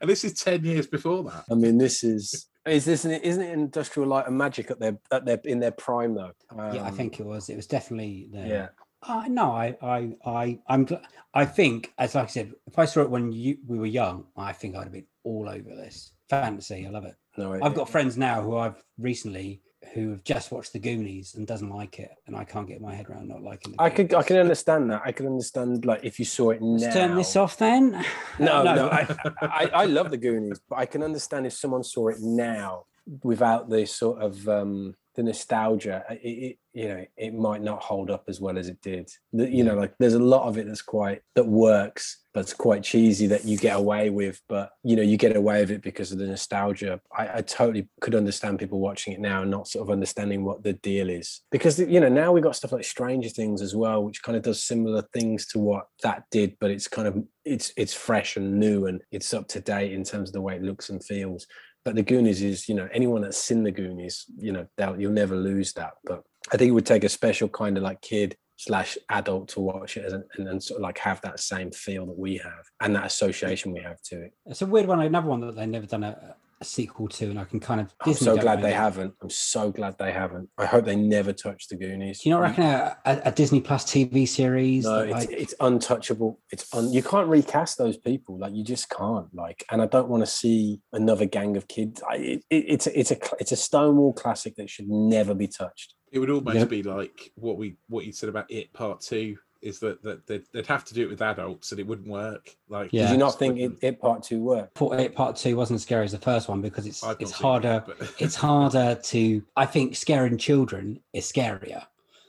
and 0.00 0.08
this 0.10 0.24
is 0.24 0.34
ten 0.34 0.64
years 0.64 0.86
before 0.86 1.24
that. 1.24 1.44
I 1.50 1.54
mean, 1.54 1.78
this 1.78 2.04
is. 2.04 2.46
Is 2.66 2.86
this 2.86 3.04
isn't 3.04 3.42
it 3.42 3.52
Industrial 3.52 4.08
Light 4.08 4.26
and 4.26 4.38
Magic 4.38 4.70
at 4.70 4.80
their 4.80 4.98
at 5.12 5.26
their 5.26 5.38
in 5.44 5.60
their 5.60 5.70
prime 5.70 6.14
though? 6.14 6.32
yeah, 6.56 6.82
I 6.84 6.88
Um, 6.88 6.94
think 6.96 7.20
it 7.20 7.26
was. 7.26 7.48
It 7.50 7.56
was 7.56 7.66
definitely 7.66 8.28
there. 8.32 8.46
Yeah. 8.46 8.68
Uh, 9.06 9.24
no, 9.28 9.50
I, 9.52 9.76
I, 9.82 10.12
I, 10.24 10.58
I'm. 10.66 10.86
gl- 10.86 11.02
I 11.34 11.44
think, 11.44 11.92
as 11.98 12.14
like 12.14 12.24
I 12.24 12.28
said, 12.28 12.52
if 12.66 12.78
I 12.78 12.86
saw 12.86 13.02
it 13.02 13.10
when 13.10 13.32
you 13.32 13.58
we 13.66 13.78
were 13.78 13.84
young, 13.84 14.24
I 14.34 14.54
think 14.54 14.76
I'd 14.76 14.84
have 14.84 14.92
been 14.92 15.04
all 15.24 15.46
over 15.46 15.68
this 15.68 16.12
fantasy. 16.28 16.86
I 16.86 16.90
love 16.90 17.04
it. 17.04 17.14
No, 17.36 17.52
I've 17.62 17.74
got 17.74 17.88
friends 17.88 18.16
now 18.16 18.42
who 18.42 18.56
I've 18.56 18.82
recently 18.98 19.60
who 19.92 20.10
have 20.10 20.24
just 20.24 20.50
watched 20.50 20.72
the 20.72 20.78
Goonies 20.78 21.34
and 21.34 21.46
doesn't 21.46 21.68
like 21.68 21.98
it, 21.98 22.10
and 22.26 22.34
I 22.36 22.44
can't 22.44 22.66
get 22.66 22.80
my 22.80 22.94
head 22.94 23.08
around 23.08 23.28
not 23.28 23.42
liking 23.42 23.72
the 23.72 23.82
I 23.82 23.90
could, 23.90 24.14
I 24.14 24.22
can 24.22 24.36
understand 24.36 24.90
that. 24.90 25.02
I 25.04 25.12
can 25.12 25.26
understand 25.26 25.84
like 25.84 26.00
if 26.02 26.18
you 26.18 26.24
saw 26.24 26.50
it 26.50 26.62
now. 26.62 26.78
Let's 26.78 26.94
turn 26.94 27.14
this 27.16 27.36
off 27.36 27.58
then. 27.58 28.04
No, 28.38 28.62
No. 28.62 28.74
no, 28.74 28.88
I, 28.88 29.06
I, 29.42 29.70
I 29.74 29.84
love 29.84 30.10
the 30.10 30.16
Goonies, 30.16 30.60
but 30.68 30.76
I 30.76 30.86
can 30.86 31.02
understand 31.02 31.46
if 31.46 31.52
someone 31.52 31.84
saw 31.84 32.08
it 32.08 32.16
now 32.20 32.86
without 33.22 33.68
the 33.68 33.84
sort 33.86 34.22
of 34.22 34.48
um, 34.48 34.94
the 35.14 35.22
nostalgia. 35.22 36.04
Uh, 36.08 36.14
it, 36.14 36.28
it, 36.28 36.58
you 36.72 36.88
know, 36.88 37.04
it 37.16 37.34
might 37.34 37.62
not 37.62 37.82
hold 37.82 38.10
up 38.10 38.24
as 38.26 38.40
well 38.40 38.58
as 38.58 38.68
it 38.68 38.80
did. 38.82 39.08
The, 39.32 39.48
you 39.48 39.62
know, 39.62 39.76
like 39.76 39.94
there's 39.98 40.14
a 40.14 40.18
lot 40.18 40.48
of 40.48 40.58
it 40.58 40.66
that's 40.66 40.82
quite 40.82 41.22
that 41.36 41.46
works, 41.46 42.24
but 42.32 42.40
it's 42.40 42.52
quite 42.52 42.82
cheesy 42.82 43.28
that 43.28 43.44
you 43.44 43.56
get 43.56 43.76
away 43.76 44.10
with. 44.10 44.40
But 44.48 44.70
you 44.82 44.96
know, 44.96 45.02
you 45.02 45.16
get 45.16 45.36
away 45.36 45.60
with 45.60 45.70
it 45.70 45.82
because 45.82 46.10
of 46.10 46.18
the 46.18 46.26
nostalgia. 46.26 47.00
I, 47.16 47.38
I 47.38 47.40
totally 47.42 47.88
could 48.00 48.16
understand 48.16 48.58
people 48.58 48.80
watching 48.80 49.12
it 49.12 49.20
now 49.20 49.42
and 49.42 49.50
not 49.50 49.68
sort 49.68 49.86
of 49.86 49.92
understanding 49.92 50.44
what 50.44 50.64
the 50.64 50.72
deal 50.72 51.08
is 51.08 51.42
because 51.52 51.78
you 51.78 52.00
know 52.00 52.08
now 52.08 52.32
we've 52.32 52.44
got 52.44 52.56
stuff 52.56 52.72
like 52.72 52.84
Stranger 52.84 53.28
Things 53.28 53.62
as 53.62 53.76
well, 53.76 54.02
which 54.02 54.22
kind 54.22 54.36
of 54.36 54.42
does 54.42 54.64
similar 54.64 55.02
things 55.12 55.46
to 55.48 55.60
what 55.60 55.86
that 56.02 56.24
did, 56.32 56.56
but 56.60 56.72
it's 56.72 56.88
kind 56.88 57.06
of 57.06 57.22
it's 57.44 57.72
it's 57.76 57.94
fresh 57.94 58.36
and 58.36 58.58
new 58.58 58.86
and 58.86 59.00
it's 59.12 59.32
up 59.32 59.46
to 59.48 59.60
date 59.60 59.92
in 59.92 60.02
terms 60.02 60.30
of 60.30 60.32
the 60.32 60.40
way 60.40 60.56
it 60.56 60.62
looks 60.62 60.90
and 60.90 61.04
feels. 61.04 61.46
But 61.84 61.94
the 61.94 62.02
Goonies 62.02 62.42
is, 62.42 62.68
you 62.68 62.74
know, 62.74 62.88
anyone 62.92 63.22
that's 63.22 63.36
seen 63.36 63.62
the 63.62 63.70
Goonies, 63.70 64.24
you 64.38 64.52
know, 64.52 64.66
you'll 64.96 65.12
never 65.12 65.36
lose 65.36 65.72
that. 65.74 65.94
But 66.04 66.22
I 66.52 66.56
think 66.56 66.70
it 66.70 66.72
would 66.72 66.86
take 66.86 67.04
a 67.04 67.08
special 67.08 67.48
kind 67.48 67.76
of 67.76 67.82
like 67.82 68.00
kid 68.00 68.36
slash 68.56 68.96
adult 69.10 69.48
to 69.48 69.60
watch 69.60 69.96
it 69.96 70.04
as 70.04 70.12
an, 70.12 70.24
and, 70.36 70.48
and 70.48 70.62
sort 70.62 70.78
of 70.78 70.82
like 70.82 70.98
have 70.98 71.20
that 71.22 71.40
same 71.40 71.70
feel 71.70 72.06
that 72.06 72.18
we 72.18 72.36
have 72.38 72.64
and 72.80 72.94
that 72.94 73.06
association 73.06 73.72
we 73.72 73.80
have 73.80 74.00
to 74.02 74.22
it. 74.22 74.32
It's 74.46 74.62
a 74.62 74.66
weird 74.66 74.86
one. 74.86 75.00
Another 75.00 75.28
one 75.28 75.40
that 75.40 75.56
they've 75.56 75.68
never 75.68 75.86
done 75.86 76.04
a, 76.04 76.36
a 76.64 76.68
sequel 76.68 77.08
to, 77.08 77.30
and 77.30 77.38
I 77.38 77.44
can 77.44 77.60
kind 77.60 77.80
of. 77.80 77.94
I'm 78.00 78.14
so 78.14 78.36
glad 78.36 78.62
they 78.62 78.70
it. 78.70 78.74
haven't. 78.76 79.14
I'm 79.22 79.30
so 79.30 79.70
glad 79.70 79.96
they 79.98 80.12
haven't. 80.12 80.48
I 80.58 80.66
hope 80.66 80.84
they 80.84 80.96
never 80.96 81.32
touch 81.32 81.68
the 81.68 81.76
Goonies. 81.76 82.20
Do 82.20 82.28
you 82.28 82.34
not 82.34 82.42
reckon 82.42 82.64
a, 82.64 82.96
a, 83.04 83.20
a 83.26 83.32
Disney 83.32 83.60
Plus 83.60 83.84
TV 83.84 84.26
series? 84.26 84.84
No, 84.84 85.00
it's, 85.00 85.12
like, 85.12 85.30
it's 85.30 85.54
untouchable. 85.60 86.40
It's 86.50 86.72
un, 86.74 86.92
you 86.92 87.02
can't 87.02 87.28
recast 87.28 87.78
those 87.78 87.96
people. 87.96 88.38
Like 88.38 88.54
you 88.54 88.64
just 88.64 88.88
can't. 88.90 89.26
Like, 89.34 89.64
and 89.70 89.82
I 89.82 89.86
don't 89.86 90.08
want 90.08 90.22
to 90.24 90.30
see 90.30 90.80
another 90.92 91.26
gang 91.26 91.56
of 91.56 91.68
kids. 91.68 92.02
I, 92.08 92.16
it, 92.16 92.44
it- 92.50 92.64
it's 92.74 92.86
a, 92.86 92.98
it's 92.98 93.10
a 93.10 93.16
cl- 93.16 93.36
it's 93.40 93.52
a 93.52 93.56
Stonewall 93.56 94.12
classic 94.12 94.56
that 94.56 94.70
should 94.70 94.88
never 94.88 95.34
be 95.34 95.46
touched. 95.46 95.94
It 96.10 96.18
would 96.20 96.30
almost 96.30 96.56
Yep. 96.56 96.68
be 96.68 96.82
like 96.82 97.32
what 97.34 97.56
we 97.58 97.76
what 97.88 98.04
you 98.04 98.12
said 98.12 98.28
about 98.28 98.50
it 98.50 98.72
part 98.72 99.00
two 99.00 99.36
is 99.64 99.80
that 99.80 100.02
that 100.02 100.26
they'd, 100.26 100.44
they'd 100.52 100.66
have 100.66 100.84
to 100.84 100.94
do 100.94 101.02
it 101.02 101.08
with 101.10 101.22
adults 101.22 101.72
and 101.72 101.80
it 101.80 101.86
wouldn't 101.86 102.06
work. 102.08 102.54
Like, 102.68 102.90
Did 102.90 103.10
you 103.10 103.16
not 103.16 103.38
think 103.38 103.58
it, 103.58 103.72
it 103.80 104.00
part 104.00 104.22
two 104.22 104.40
worked? 104.42 104.76
thought 104.76 105.00
it 105.00 105.14
part 105.14 105.36
two 105.36 105.56
wasn't 105.56 105.76
as 105.76 105.82
scary 105.82 106.04
as 106.04 106.12
the 106.12 106.18
first 106.18 106.48
one 106.48 106.60
because 106.60 106.86
it's 106.86 107.02
it's 107.18 107.30
seen 107.30 107.38
it, 107.38 107.42
harder. 107.42 107.84
but- 107.86 108.12
it's 108.18 108.34
harder 108.34 108.94
to. 109.02 109.42
I 109.56 109.66
think 109.66 109.96
scaring 109.96 110.36
children 110.38 111.00
is 111.12 111.24
scarier. 111.30 111.84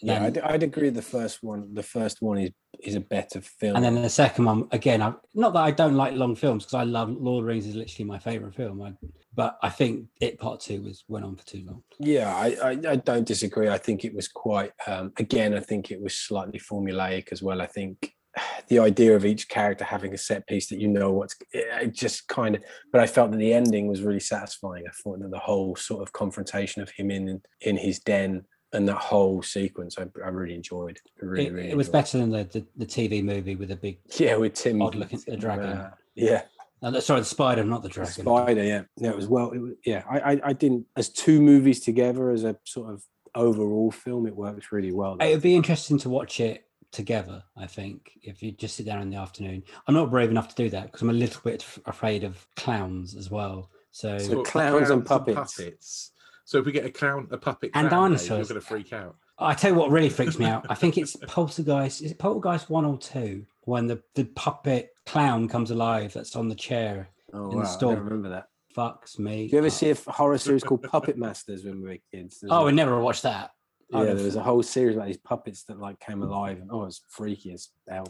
Yeah, 0.05 0.23
I'd, 0.23 0.37
I'd 0.39 0.63
agree. 0.63 0.89
The 0.89 1.01
first 1.01 1.41
one, 1.41 1.73
the 1.73 1.83
first 1.83 2.21
one 2.21 2.37
is 2.37 2.51
is 2.81 2.95
a 2.95 2.99
better 2.99 3.41
film. 3.41 3.75
and 3.75 3.85
then 3.85 4.01
the 4.01 4.09
second 4.09 4.45
one 4.45 4.67
again. 4.71 5.01
I, 5.01 5.13
not 5.33 5.53
that 5.53 5.63
I 5.63 5.71
don't 5.71 5.95
like 5.95 6.13
long 6.13 6.35
films 6.35 6.65
because 6.65 6.75
I 6.75 6.83
love 6.83 7.09
Lord 7.09 7.41
of 7.41 7.45
the 7.45 7.47
Rings 7.47 7.65
is 7.67 7.75
literally 7.75 8.05
my 8.07 8.19
favorite 8.19 8.55
film. 8.55 8.81
I, 8.81 8.93
but 9.33 9.57
I 9.61 9.69
think 9.69 10.07
it 10.21 10.39
part 10.39 10.59
two 10.59 10.81
was 10.83 11.03
went 11.07 11.25
on 11.25 11.35
for 11.35 11.45
too 11.45 11.63
long. 11.65 11.83
Yeah, 11.99 12.33
I, 12.35 12.55
I, 12.63 12.69
I 12.69 12.95
don't 12.97 13.27
disagree. 13.27 13.69
I 13.69 13.77
think 13.77 14.05
it 14.05 14.13
was 14.13 14.27
quite, 14.27 14.71
um, 14.87 15.11
again, 15.17 15.53
I 15.53 15.59
think 15.59 15.91
it 15.91 16.01
was 16.01 16.15
slightly 16.15 16.59
formulaic 16.59 17.31
as 17.31 17.41
well. 17.41 17.61
I 17.61 17.65
think 17.65 18.13
the 18.67 18.79
idea 18.79 19.15
of 19.15 19.25
each 19.25 19.49
character 19.49 19.83
having 19.83 20.13
a 20.13 20.17
set 20.17 20.47
piece 20.47 20.67
that 20.67 20.79
you 20.79 20.87
know 20.87 21.11
what's 21.11 21.35
it 21.51 21.93
just 21.93 22.27
kind 22.27 22.55
of, 22.55 22.63
but 22.91 23.01
I 23.01 23.07
felt 23.07 23.31
that 23.31 23.37
the 23.37 23.53
ending 23.53 23.87
was 23.87 24.01
really 24.01 24.19
satisfying. 24.19 24.83
I 24.87 24.91
thought 25.03 25.19
that 25.19 25.31
the 25.31 25.39
whole 25.39 25.75
sort 25.75 26.01
of 26.01 26.13
confrontation 26.13 26.81
of 26.81 26.89
him 26.91 27.11
in 27.11 27.41
in 27.61 27.77
his 27.77 27.99
den 27.99 28.45
and 28.75 28.87
that 28.87 28.97
whole 28.97 29.41
sequence, 29.41 29.97
I, 29.97 30.03
I 30.23 30.27
really 30.29 30.55
enjoyed. 30.55 30.99
I 31.21 31.25
really, 31.25 31.47
it, 31.47 31.53
really 31.53 31.69
it 31.71 31.77
was 31.77 31.87
enjoyed. 31.87 31.99
better 31.99 32.17
than 32.19 32.29
the, 32.31 32.43
the, 32.45 32.65
the 32.77 32.85
TV 32.85 33.23
movie 33.23 33.55
with 33.55 33.69
the 33.69 33.75
big 33.75 33.99
Yeah, 34.17 34.35
with 34.35 34.53
Tim. 34.53 34.81
odd 34.81 34.95
looking 34.95 35.19
the 35.27 35.37
dragon. 35.37 35.65
uh, 35.65 35.91
yeah. 36.15 36.43
Uh, 36.83 36.99
sorry, 36.99 37.21
the 37.21 37.25
spider, 37.25 37.63
not 37.63 37.81
the 37.81 37.87
The 37.87 37.93
dragon. 37.95 38.13
Spider, 38.13 38.63
yeah, 38.63 38.83
yeah, 38.97 39.09
it 39.09 39.15
was 39.15 39.27
well. 39.27 39.51
It 39.51 39.59
was, 39.59 39.71
yeah, 39.85 40.03
I, 40.09 40.33
I, 40.33 40.41
I 40.45 40.53
didn't 40.53 40.85
as 40.95 41.09
two 41.09 41.41
movies 41.41 41.79
together 41.79 42.29
as 42.31 42.43
a 42.43 42.55
sort 42.65 42.93
of 42.93 43.03
overall 43.33 43.89
film. 43.91 44.27
It 44.27 44.35
works 44.35 44.71
really 44.71 44.91
well. 44.91 45.17
It 45.19 45.31
would 45.31 45.41
be 45.41 45.55
interesting 45.55 45.97
to 45.99 46.09
watch 46.09 46.39
it 46.39 46.65
together. 46.91 47.43
I 47.57 47.65
think 47.67 48.11
if 48.21 48.43
you 48.43 48.51
just 48.51 48.75
sit 48.75 48.85
down 48.85 49.01
in 49.01 49.09
the 49.09 49.17
afternoon. 49.17 49.63
I'm 49.87 49.95
not 49.95 50.11
brave 50.11 50.29
enough 50.29 50.47
to 50.49 50.55
do 50.63 50.69
that 50.69 50.85
because 50.87 51.01
I'm 51.01 51.09
a 51.09 51.13
little 51.13 51.41
bit 51.43 51.65
afraid 51.85 52.23
of 52.23 52.45
clowns 52.55 53.15
as 53.15 53.31
well. 53.31 53.69
So, 53.91 54.17
So 54.17 54.43
clowns 54.43 54.89
and 54.89 55.05
puppets. 55.05 55.55
puppets. 55.55 56.11
So 56.45 56.59
if 56.59 56.65
we 56.65 56.71
get 56.71 56.85
a 56.85 56.91
clown, 56.91 57.27
a 57.31 57.37
puppet, 57.37 57.71
And 57.73 57.89
clown, 57.89 58.11
Dave, 58.11 58.19
dinosaurs. 58.19 58.29
you're 58.49 58.55
going 58.55 58.61
to 58.61 58.67
freak 58.67 58.93
out. 58.93 59.15
I 59.37 59.53
tell 59.53 59.71
you 59.71 59.77
what 59.77 59.91
really 59.91 60.09
freaks 60.09 60.39
me 60.39 60.45
out. 60.45 60.65
I 60.69 60.75
think 60.75 60.97
it's 60.97 61.15
Poltergeist. 61.27 62.01
Is 62.01 62.11
it 62.11 62.19
Poltergeist 62.19 62.69
one 62.69 62.85
or 62.85 62.97
two? 62.97 63.45
When 63.61 63.87
the, 63.87 64.01
the 64.13 64.25
puppet 64.25 64.91
clown 65.07 65.47
comes 65.49 65.71
alive 65.71 66.13
that's 66.13 66.35
on 66.35 66.47
the 66.47 66.55
chair 66.55 67.09
Oh, 67.33 67.49
in 67.51 67.57
wow, 67.57 67.63
the 67.63 67.67
store. 67.67 67.95
don't 67.95 68.03
remember 68.05 68.29
that. 68.29 68.47
Fucks 68.77 69.17
me. 69.19 69.47
Do 69.47 69.53
you 69.53 69.57
ever 69.57 69.67
up. 69.67 69.73
see 69.73 69.89
a 69.89 69.95
horror 70.11 70.37
series 70.37 70.63
called 70.63 70.83
Puppet 70.83 71.17
Masters 71.17 71.65
when 71.65 71.81
we 71.81 71.89
were 71.89 71.97
kids? 72.13 72.39
There's 72.41 72.51
Oh, 72.51 72.61
a- 72.61 72.65
we 72.65 72.71
never 72.73 72.99
watched 73.01 73.23
that. 73.23 73.51
I'd 73.93 74.07
Yeah, 74.07 74.13
there 74.13 74.25
was 74.25 74.35
a 74.35 74.43
whole 74.43 74.63
series 74.63 74.95
about 74.95 75.07
these 75.07 75.17
puppets 75.17 75.63
that 75.63 75.79
like 75.79 75.99
came 75.99 76.21
alive, 76.23 76.59
and 76.59 76.69
oh, 76.71 76.83
it 76.83 76.85
was 76.87 77.01
freaky 77.09 77.51
as 77.53 77.69
hell. 77.89 78.07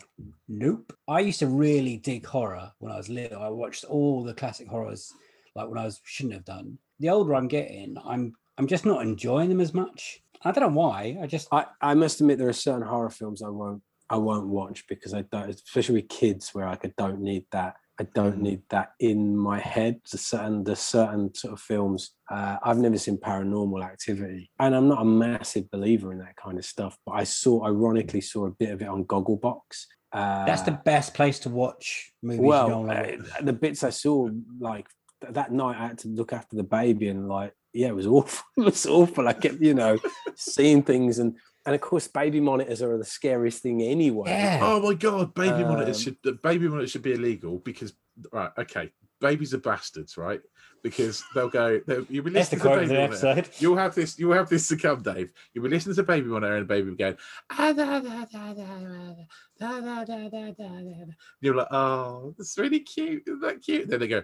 Nope. 0.47 0.93
I 1.07 1.19
used 1.21 1.39
to 1.39 1.47
really 1.47 1.97
dig 1.97 2.25
horror 2.25 2.71
when 2.79 2.91
I 2.91 2.97
was 2.97 3.09
little. 3.09 3.41
I 3.41 3.49
watched 3.49 3.83
all 3.85 4.23
the 4.23 4.33
classic 4.33 4.67
horrors, 4.67 5.13
like 5.55 5.67
when 5.69 5.77
I 5.77 5.85
was 5.85 5.99
shouldn't 6.03 6.33
have 6.35 6.45
done. 6.45 6.77
The 6.99 7.09
older 7.09 7.35
I'm 7.35 7.47
getting, 7.47 7.97
I'm 8.05 8.33
I'm 8.57 8.67
just 8.67 8.85
not 8.85 9.01
enjoying 9.01 9.49
them 9.49 9.61
as 9.61 9.73
much. 9.73 10.21
I 10.43 10.51
don't 10.51 10.61
know 10.61 10.79
why. 10.79 11.17
I 11.21 11.27
just 11.27 11.47
I, 11.51 11.65
I 11.81 11.93
must 11.93 12.21
admit 12.21 12.37
there 12.37 12.49
are 12.49 12.53
certain 12.53 12.87
horror 12.87 13.09
films 13.09 13.41
I 13.41 13.49
won't 13.49 13.81
I 14.09 14.17
won't 14.17 14.47
watch 14.47 14.85
because 14.87 15.13
I 15.13 15.23
don't, 15.23 15.49
especially 15.49 16.01
with 16.01 16.09
kids, 16.09 16.53
where 16.53 16.65
like 16.65 16.85
I 16.85 16.93
don't 16.97 17.21
need 17.21 17.45
that. 17.51 17.75
I 17.97 18.03
don't 18.13 18.41
need 18.41 18.61
that 18.69 18.91
in 18.99 19.37
my 19.37 19.57
head. 19.57 20.01
There's 20.11 20.21
certain 20.21 20.63
there's 20.63 20.79
certain 20.79 21.33
sort 21.33 21.53
of 21.53 21.61
films. 21.61 22.11
Uh, 22.29 22.57
I've 22.61 22.77
never 22.77 22.97
seen 22.97 23.17
Paranormal 23.17 23.83
Activity, 23.83 24.51
and 24.59 24.75
I'm 24.75 24.87
not 24.89 25.01
a 25.01 25.05
massive 25.05 25.71
believer 25.71 26.11
in 26.11 26.19
that 26.19 26.35
kind 26.35 26.57
of 26.57 26.65
stuff. 26.65 26.97
But 27.05 27.13
I 27.13 27.23
saw, 27.23 27.65
ironically, 27.65 28.21
saw 28.21 28.45
a 28.45 28.51
bit 28.51 28.71
of 28.71 28.81
it 28.81 28.87
on 28.87 29.05
Gogglebox. 29.05 29.85
Uh, 30.11 30.45
that's 30.45 30.61
the 30.61 30.71
best 30.71 31.13
place 31.13 31.39
to 31.39 31.49
watch 31.49 32.13
movies. 32.21 32.41
well, 32.41 32.89
uh, 32.89 33.41
the 33.41 33.53
bits 33.53 33.83
I 33.83 33.89
saw, 33.89 34.29
like 34.59 34.87
that 35.33 35.51
night, 35.51 35.77
I 35.79 35.87
had 35.87 35.97
to 35.99 36.07
look 36.07 36.33
after 36.33 36.55
the 36.55 36.63
baby, 36.63 37.07
and 37.07 37.27
like, 37.27 37.53
yeah, 37.73 37.87
it 37.87 37.95
was 37.95 38.07
awful. 38.07 38.45
It 38.57 38.65
was 38.65 38.85
awful. 38.85 39.27
I 39.27 39.33
kept, 39.33 39.61
you 39.61 39.73
know, 39.73 39.97
seeing 40.35 40.83
things, 40.83 41.19
and 41.19 41.35
and 41.65 41.73
of 41.73 41.81
course, 41.81 42.07
baby 42.07 42.39
monitors 42.39 42.81
are 42.81 42.97
the 42.97 43.05
scariest 43.05 43.63
thing 43.63 43.81
anyway. 43.81 44.59
Oh 44.61 44.79
my 44.81 44.93
god, 44.93 45.33
baby 45.33 45.63
monitors 45.63 45.97
Um, 45.97 46.03
should 46.03 46.17
the 46.23 46.33
baby 46.33 46.67
monitors 46.67 46.91
should 46.91 47.01
be 47.01 47.13
illegal 47.13 47.59
because 47.59 47.93
right, 48.31 48.51
okay, 48.57 48.91
babies 49.19 49.53
are 49.53 49.59
bastards, 49.59 50.17
right? 50.17 50.41
Because 50.83 51.23
they'll 51.33 51.49
go, 51.49 51.81
they'll, 51.87 52.05
you'll 52.09 52.23
be 52.23 52.29
That's 52.29 52.49
the 52.49 52.57
listening 52.57 52.59
to 52.59 52.67
quote 52.67 52.87
baby 52.87 53.01
monitor. 53.01 53.49
You'll 53.57 53.77
have 53.77 53.95
this, 53.95 54.19
you'll 54.19 54.33
have 54.33 54.49
this 54.49 54.67
to 54.67 54.77
come, 54.77 55.01
Dave. 55.01 55.31
You'll 55.53 55.63
be 55.63 55.71
listening 55.71 55.95
to 55.95 56.03
baby 56.03 56.27
monitor 56.27 56.57
and 56.57 56.67
baby 56.67 56.89
will 56.89 56.97
go, 56.97 57.15
ah, 57.49 57.73
da, 57.73 57.99
da, 57.99 58.25
da, 58.25 58.53
da, 58.53 58.53
da, 58.53 59.15
da, 59.59 59.81
da, 59.81 59.81
da, 59.81 60.05
da, 60.05 60.29
da, 60.29 60.51
da, 60.51 60.67
da. 60.67 61.05
You're 61.41 61.55
like, 61.55 61.71
oh, 61.71 62.35
that's 62.37 62.57
really 62.59 62.81
cute. 62.81 63.23
Isn't 63.25 63.41
that 63.41 63.63
cute? 63.63 63.89
Then 63.89 63.99
they 63.99 64.07
go, 64.07 64.21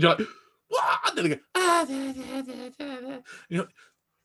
you're 0.00 0.10
like, 0.10 0.26
what? 0.68 1.00
And 1.08 1.18
then 1.18 1.24
they 1.24 1.36
go, 1.36 1.42
ah, 1.54 1.86
da, 1.88 2.12
da, 2.12 2.42
da, 2.42 2.70
da, 2.78 3.00
da. 3.00 3.18
You're 3.48 3.62
like, 3.64 3.74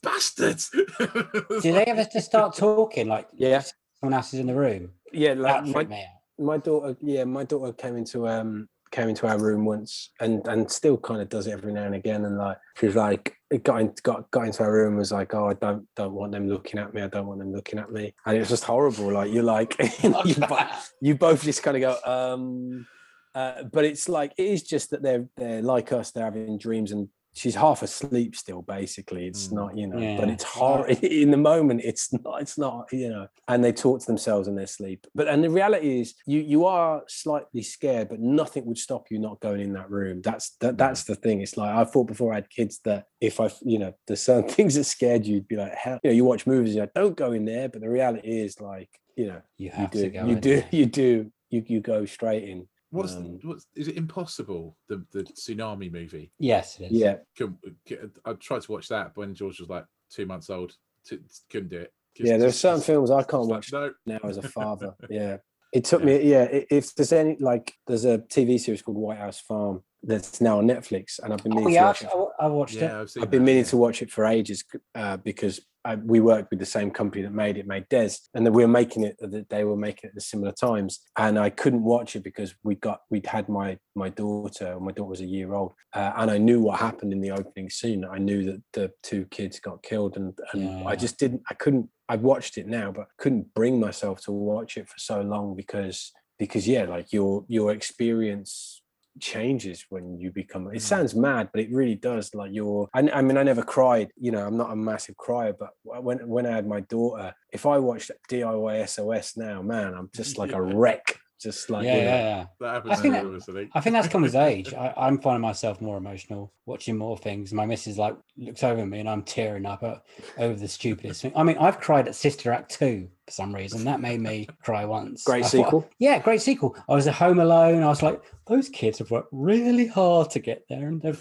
bastards. 0.03 0.69
Do 0.99 1.61
they 1.61 1.85
ever 1.85 2.05
just 2.11 2.27
start 2.27 2.55
talking 2.55 3.07
like 3.07 3.27
yeah, 3.33 3.63
someone 3.99 4.13
else 4.13 4.33
is 4.33 4.39
in 4.39 4.47
the 4.47 4.55
room? 4.55 4.91
yeah, 5.11 5.33
like 5.33 5.65
my, 5.65 5.83
me 5.85 6.05
my 6.37 6.57
daughter, 6.57 6.95
yeah, 7.01 7.23
my 7.23 7.43
daughter 7.43 7.73
came 7.73 7.97
into 7.97 8.27
um 8.27 8.69
came 8.91 9.09
into 9.09 9.27
our 9.27 9.37
room 9.37 9.65
once 9.65 10.11
and 10.21 10.47
and 10.47 10.71
still 10.71 10.97
kind 10.97 11.19
of 11.19 11.27
does 11.27 11.47
it 11.47 11.51
every 11.51 11.73
now 11.73 11.83
and 11.83 11.95
again 11.95 12.23
and 12.23 12.37
like 12.37 12.57
she 12.77 12.85
was 12.85 12.95
like 12.95 13.35
it 13.51 13.63
got 13.63 13.81
in, 13.81 13.93
got 14.03 14.29
got 14.31 14.45
into 14.45 14.63
our 14.63 14.71
room 14.71 14.89
and 14.89 14.97
was 14.97 15.11
like 15.11 15.33
oh 15.33 15.49
I 15.49 15.53
don't 15.55 15.85
don't 15.95 16.13
want 16.13 16.31
them 16.31 16.47
looking 16.47 16.79
at 16.79 16.93
me 16.93 17.01
I 17.01 17.07
don't 17.07 17.27
want 17.27 17.39
them 17.39 17.51
looking 17.51 17.79
at 17.79 17.91
me 17.91 18.13
and 18.25 18.37
it 18.37 18.39
was 18.39 18.49
just 18.49 18.63
horrible 18.63 19.11
like 19.11 19.33
you're 19.33 19.43
like 19.43 19.75
you, 20.03 20.09
know, 20.37 20.67
you 21.01 21.15
both 21.15 21.43
just 21.43 21.61
kind 21.61 21.83
of 21.83 21.99
go 22.03 22.09
um 22.09 22.87
uh, 23.35 23.63
but 23.71 23.85
it's 23.85 24.07
like 24.09 24.33
it 24.37 24.45
is 24.47 24.63
just 24.63 24.89
that 24.91 25.01
they're 25.03 25.27
they're 25.37 25.61
like 25.61 25.91
us 25.91 26.11
they're 26.11 26.23
having 26.25 26.57
dreams 26.57 26.91
and 26.91 27.09
she's 27.37 27.55
half 27.55 27.81
asleep 27.83 28.33
still. 28.33 28.61
Basically, 28.61 29.27
it's 29.27 29.49
Mm. 29.49 29.51
not 29.51 29.77
you 29.77 29.87
know, 29.87 29.97
Yeah. 29.99 30.17
but 30.17 30.29
it's 30.29 30.43
hard 30.45 30.89
in 31.03 31.31
the 31.31 31.37
moment. 31.37 31.81
It's 31.83 32.13
not. 32.13 32.41
It's 32.41 32.57
not 32.57 32.87
you 32.93 33.09
know. 33.09 33.27
And 33.49 33.61
they 33.61 33.73
talk 33.73 33.99
to 33.99 34.05
themselves 34.07 34.47
in 34.47 34.55
their 34.55 34.67
sleep. 34.67 35.05
But 35.13 35.27
and 35.27 35.43
the 35.43 35.49
reality 35.49 35.99
is, 35.99 36.15
you 36.25 36.39
you 36.39 36.63
are 36.65 37.03
slightly 37.09 37.61
scared, 37.61 38.07
but 38.07 38.21
nothing 38.21 38.65
would 38.67 38.77
stop 38.77 39.07
you 39.11 39.19
not 39.19 39.41
going 39.41 39.59
in 39.59 39.73
that 39.73 39.89
room. 39.91 40.21
That's 40.21 40.51
that. 40.61 40.77
That's 40.77 41.03
the 41.03 41.15
thing. 41.15 41.41
It's 41.41 41.57
like 41.57 41.75
I 41.75 41.83
thought 41.83 42.07
before 42.07 42.31
I 42.31 42.35
had 42.35 42.49
kids 42.49 42.79
that 42.85 43.07
if 43.19 43.41
I 43.41 43.51
you 43.63 43.79
know 43.79 43.93
there's 44.07 44.21
certain 44.21 44.49
things 44.57 44.75
that 44.75 44.85
scared 44.85 45.25
you, 45.25 45.35
you'd 45.35 45.47
be 45.49 45.57
like 45.57 45.73
hell. 45.75 45.99
You 46.03 46.11
know, 46.11 46.15
you 46.15 46.23
watch 46.23 46.47
movies, 46.47 46.73
you're 46.73 46.83
like, 46.85 46.93
don't 46.93 47.17
go 47.17 47.33
in 47.33 47.43
there. 47.43 47.67
But 47.67 47.81
the 47.81 47.89
reality 47.89 48.29
is 48.45 48.61
like 48.61 48.89
you 49.17 49.27
know 49.27 49.41
You 49.57 49.71
have 49.71 49.91
do 49.91 50.01
to 50.03 50.09
go 50.09 50.25
you 50.25 50.35
in 50.35 50.39
do 50.39 50.63
you 50.71 50.85
do 50.85 51.31
you 51.49 51.63
you 51.67 51.79
go 51.81 52.05
straight 52.05 52.45
in. 52.47 52.67
What's, 52.95 53.15
Um, 53.15 53.39
what's 53.43 53.67
is 53.75 53.87
it 53.89 53.97
impossible 53.97 54.77
the 54.87 55.05
the 55.11 55.23
tsunami 55.23 55.91
movie? 55.91 56.31
Yes, 56.39 56.79
it 56.79 56.85
is. 56.85 56.91
Yeah. 56.91 57.17
Can, 57.35 57.57
can- 57.85 58.11
I 58.25 58.33
tried 58.33 58.61
to 58.63 58.71
watch 58.71 58.87
that 58.89 59.11
when 59.15 59.33
George 59.35 59.59
was 59.59 59.69
like 59.69 59.85
two 60.09 60.25
months 60.25 60.49
old. 60.49 60.73
T- 61.05 61.19
couldn't 61.51 61.69
do 61.69 61.79
it. 61.79 61.93
Yeah, 62.17 62.37
there's 62.37 62.53
Just- 62.53 62.61
certain 62.61 62.77
just- 62.77 62.87
films 62.87 63.11
I 63.11 63.23
can't 63.23 63.49
just 63.49 63.73
like, 63.73 63.81
watch 63.83 63.95
no. 64.05 64.17
now 64.23 64.29
as 64.29 64.37
a 64.37 64.41
father. 64.59 64.95
yeah. 65.09 65.37
It 65.73 65.83
took 65.83 66.01
me, 66.03 66.21
yeah. 66.23 66.47
If 66.71 66.95
there's 66.95 67.11
any, 67.11 67.35
like, 67.41 67.73
there's 67.85 68.05
a 68.05 68.19
TV 68.19 68.57
series 68.57 68.81
called 68.81 68.95
White 68.95 69.17
House 69.17 69.41
Farm 69.41 69.83
that's 70.05 70.39
now 70.41 70.57
on 70.59 70.67
Netflix, 70.67 71.19
and 71.21 71.33
I've 71.33 71.43
been 71.43 71.53
Oh, 71.53 71.57
meaning 71.57 71.73
yeah, 71.73 71.81
to 71.81 71.85
watch 71.87 72.03
I, 72.03 72.07
it. 72.07 72.11
I- 72.13 72.45
I 72.45 72.47
watched 72.47 72.75
Yeah, 72.75 72.99
it. 72.99 73.01
I've 73.01 73.09
seen 73.09 73.23
I've 73.23 73.29
been 73.31 73.41
that, 73.41 73.45
meaning 73.45 73.63
yeah. 73.63 73.69
to 73.69 73.77
watch 73.77 74.01
it 74.01 74.11
for 74.11 74.25
ages 74.25 74.63
uh, 74.93 75.17
because 75.17 75.61
I, 75.85 75.95
we 75.95 76.19
worked 76.19 76.49
with 76.49 76.59
the 76.59 76.65
same 76.65 76.89
company 76.91 77.21
that 77.23 77.31
made 77.31 77.57
it, 77.57 77.67
made 77.67 77.87
Des, 77.89 78.09
and 78.33 78.45
that 78.45 78.51
we 78.51 78.63
were 78.63 78.67
making 78.67 79.03
it. 79.03 79.15
That 79.19 79.47
they 79.49 79.63
were 79.63 79.77
making 79.77 80.09
it 80.09 80.15
at 80.15 80.21
similar 80.23 80.51
times, 80.51 80.99
and 81.17 81.37
I 81.39 81.49
couldn't 81.49 81.83
watch 81.83 82.15
it 82.15 82.23
because 82.23 82.53
we 82.63 82.75
got 82.75 83.01
we'd 83.09 83.25
had 83.27 83.47
my 83.49 83.77
my 83.95 84.09
daughter. 84.09 84.79
My 84.79 84.91
daughter 84.91 85.09
was 85.09 85.21
a 85.21 85.25
year 85.25 85.53
old, 85.53 85.73
uh, 85.93 86.11
and 86.17 86.29
I 86.31 86.37
knew 86.39 86.59
what 86.61 86.79
happened 86.79 87.13
in 87.13 87.21
the 87.21 87.31
opening 87.31 87.69
scene. 87.69 88.03
I 88.03 88.17
knew 88.17 88.43
that 88.45 88.61
the 88.73 88.91
two 89.03 89.25
kids 89.25 89.59
got 89.59 89.83
killed, 89.83 90.17
and 90.17 90.37
and 90.53 90.63
Yeah. 90.63 90.85
I 90.87 90.95
just 90.95 91.17
didn't. 91.19 91.43
I 91.49 91.53
couldn't. 91.53 91.89
I've 92.09 92.21
watched 92.21 92.57
it 92.57 92.67
now, 92.67 92.91
but 92.91 93.07
couldn't 93.17 93.53
bring 93.53 93.79
myself 93.79 94.21
to 94.25 94.31
watch 94.31 94.77
it 94.77 94.87
for 94.89 94.97
so 94.97 95.21
long 95.21 95.55
because 95.55 96.11
because 96.39 96.67
yeah, 96.67 96.83
like 96.85 97.13
your 97.13 97.45
your 97.47 97.71
experience 97.71 98.81
changes 99.19 99.85
when 99.89 100.17
you 100.19 100.31
become 100.31 100.67
it 100.67 100.75
mm. 100.75 100.81
sounds 100.81 101.15
mad 101.15 101.49
but 101.53 101.61
it 101.61 101.71
really 101.71 101.95
does 101.95 102.33
like 102.35 102.51
you're 102.53 102.89
I, 102.93 103.09
I 103.11 103.21
mean 103.21 103.37
i 103.37 103.43
never 103.43 103.63
cried 103.63 104.11
you 104.19 104.31
know 104.31 104.45
i'm 104.45 104.57
not 104.57 104.71
a 104.71 104.75
massive 104.75 105.15
crier 105.15 105.53
but 105.57 105.69
when 105.83 106.27
when 106.27 106.45
i 106.45 106.51
had 106.51 106.67
my 106.67 106.81
daughter 106.81 107.33
if 107.51 107.65
i 107.65 107.77
watched 107.77 108.11
diy 108.29 108.89
sos 108.89 109.37
now 109.37 109.61
man 109.61 109.93
i'm 109.93 110.09
just 110.13 110.37
like 110.37 110.51
a 110.51 110.61
wreck 110.75 111.19
just 111.39 111.69
like 111.69 111.85
yeah, 111.85 111.95
you 111.95 112.01
know, 112.01 112.07
yeah, 112.07 112.17
yeah. 112.17 112.45
That 112.59 112.91
I 112.91 112.95
think 112.95 113.13
that- 113.13 113.25
all 113.25 113.35
I 113.35 113.39
think. 113.39 113.71
I 113.73 113.81
think 113.81 113.93
that's 113.93 114.07
come 114.07 114.21
with 114.21 114.35
age. 114.35 114.73
I, 114.85 114.93
I'm 114.97 115.19
finding 115.19 115.41
myself 115.41 115.81
more 115.81 115.97
emotional, 115.97 116.53
watching 116.65 116.97
more 116.97 117.17
things. 117.17 117.53
My 117.53 117.65
missus 117.65 117.97
like 117.97 118.15
looks 118.37 118.63
over 118.63 118.81
at 118.81 118.87
me 118.87 118.99
and 118.99 119.09
I'm 119.09 119.21
tearing 119.21 119.65
up 119.65 119.83
at, 119.83 120.01
over 120.37 120.55
the 120.55 120.67
stupidest 120.67 121.21
thing. 121.21 121.33
I 121.35 121.43
mean, 121.43 121.57
I've 121.57 121.79
cried 121.79 122.07
at 122.07 122.15
Sister 122.15 122.51
Act 122.51 122.71
2 122.71 123.09
for 123.25 123.31
some 123.31 123.53
reason. 123.55 123.83
That 123.85 123.99
made 124.01 124.19
me 124.21 124.47
cry 124.61 124.85
once. 124.85 125.23
Great 125.23 125.45
I 125.45 125.47
thought- 125.47 125.51
sequel. 125.65 125.89
yeah, 125.99 126.19
great 126.19 126.41
sequel. 126.41 126.75
I 126.87 126.93
was 126.93 127.07
at 127.07 127.15
home 127.15 127.39
alone. 127.39 127.81
I 127.83 127.87
was 127.87 128.03
like, 128.03 128.21
those 128.47 128.69
kids 128.69 128.99
have 128.99 129.11
worked 129.11 129.29
really 129.31 129.87
hard 129.87 130.29
to 130.31 130.39
get 130.39 130.63
there 130.69 130.87
and 130.87 131.01
they're 131.01 131.17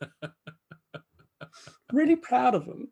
really 1.92 2.16
proud 2.16 2.54
of 2.54 2.66
them. 2.66 2.88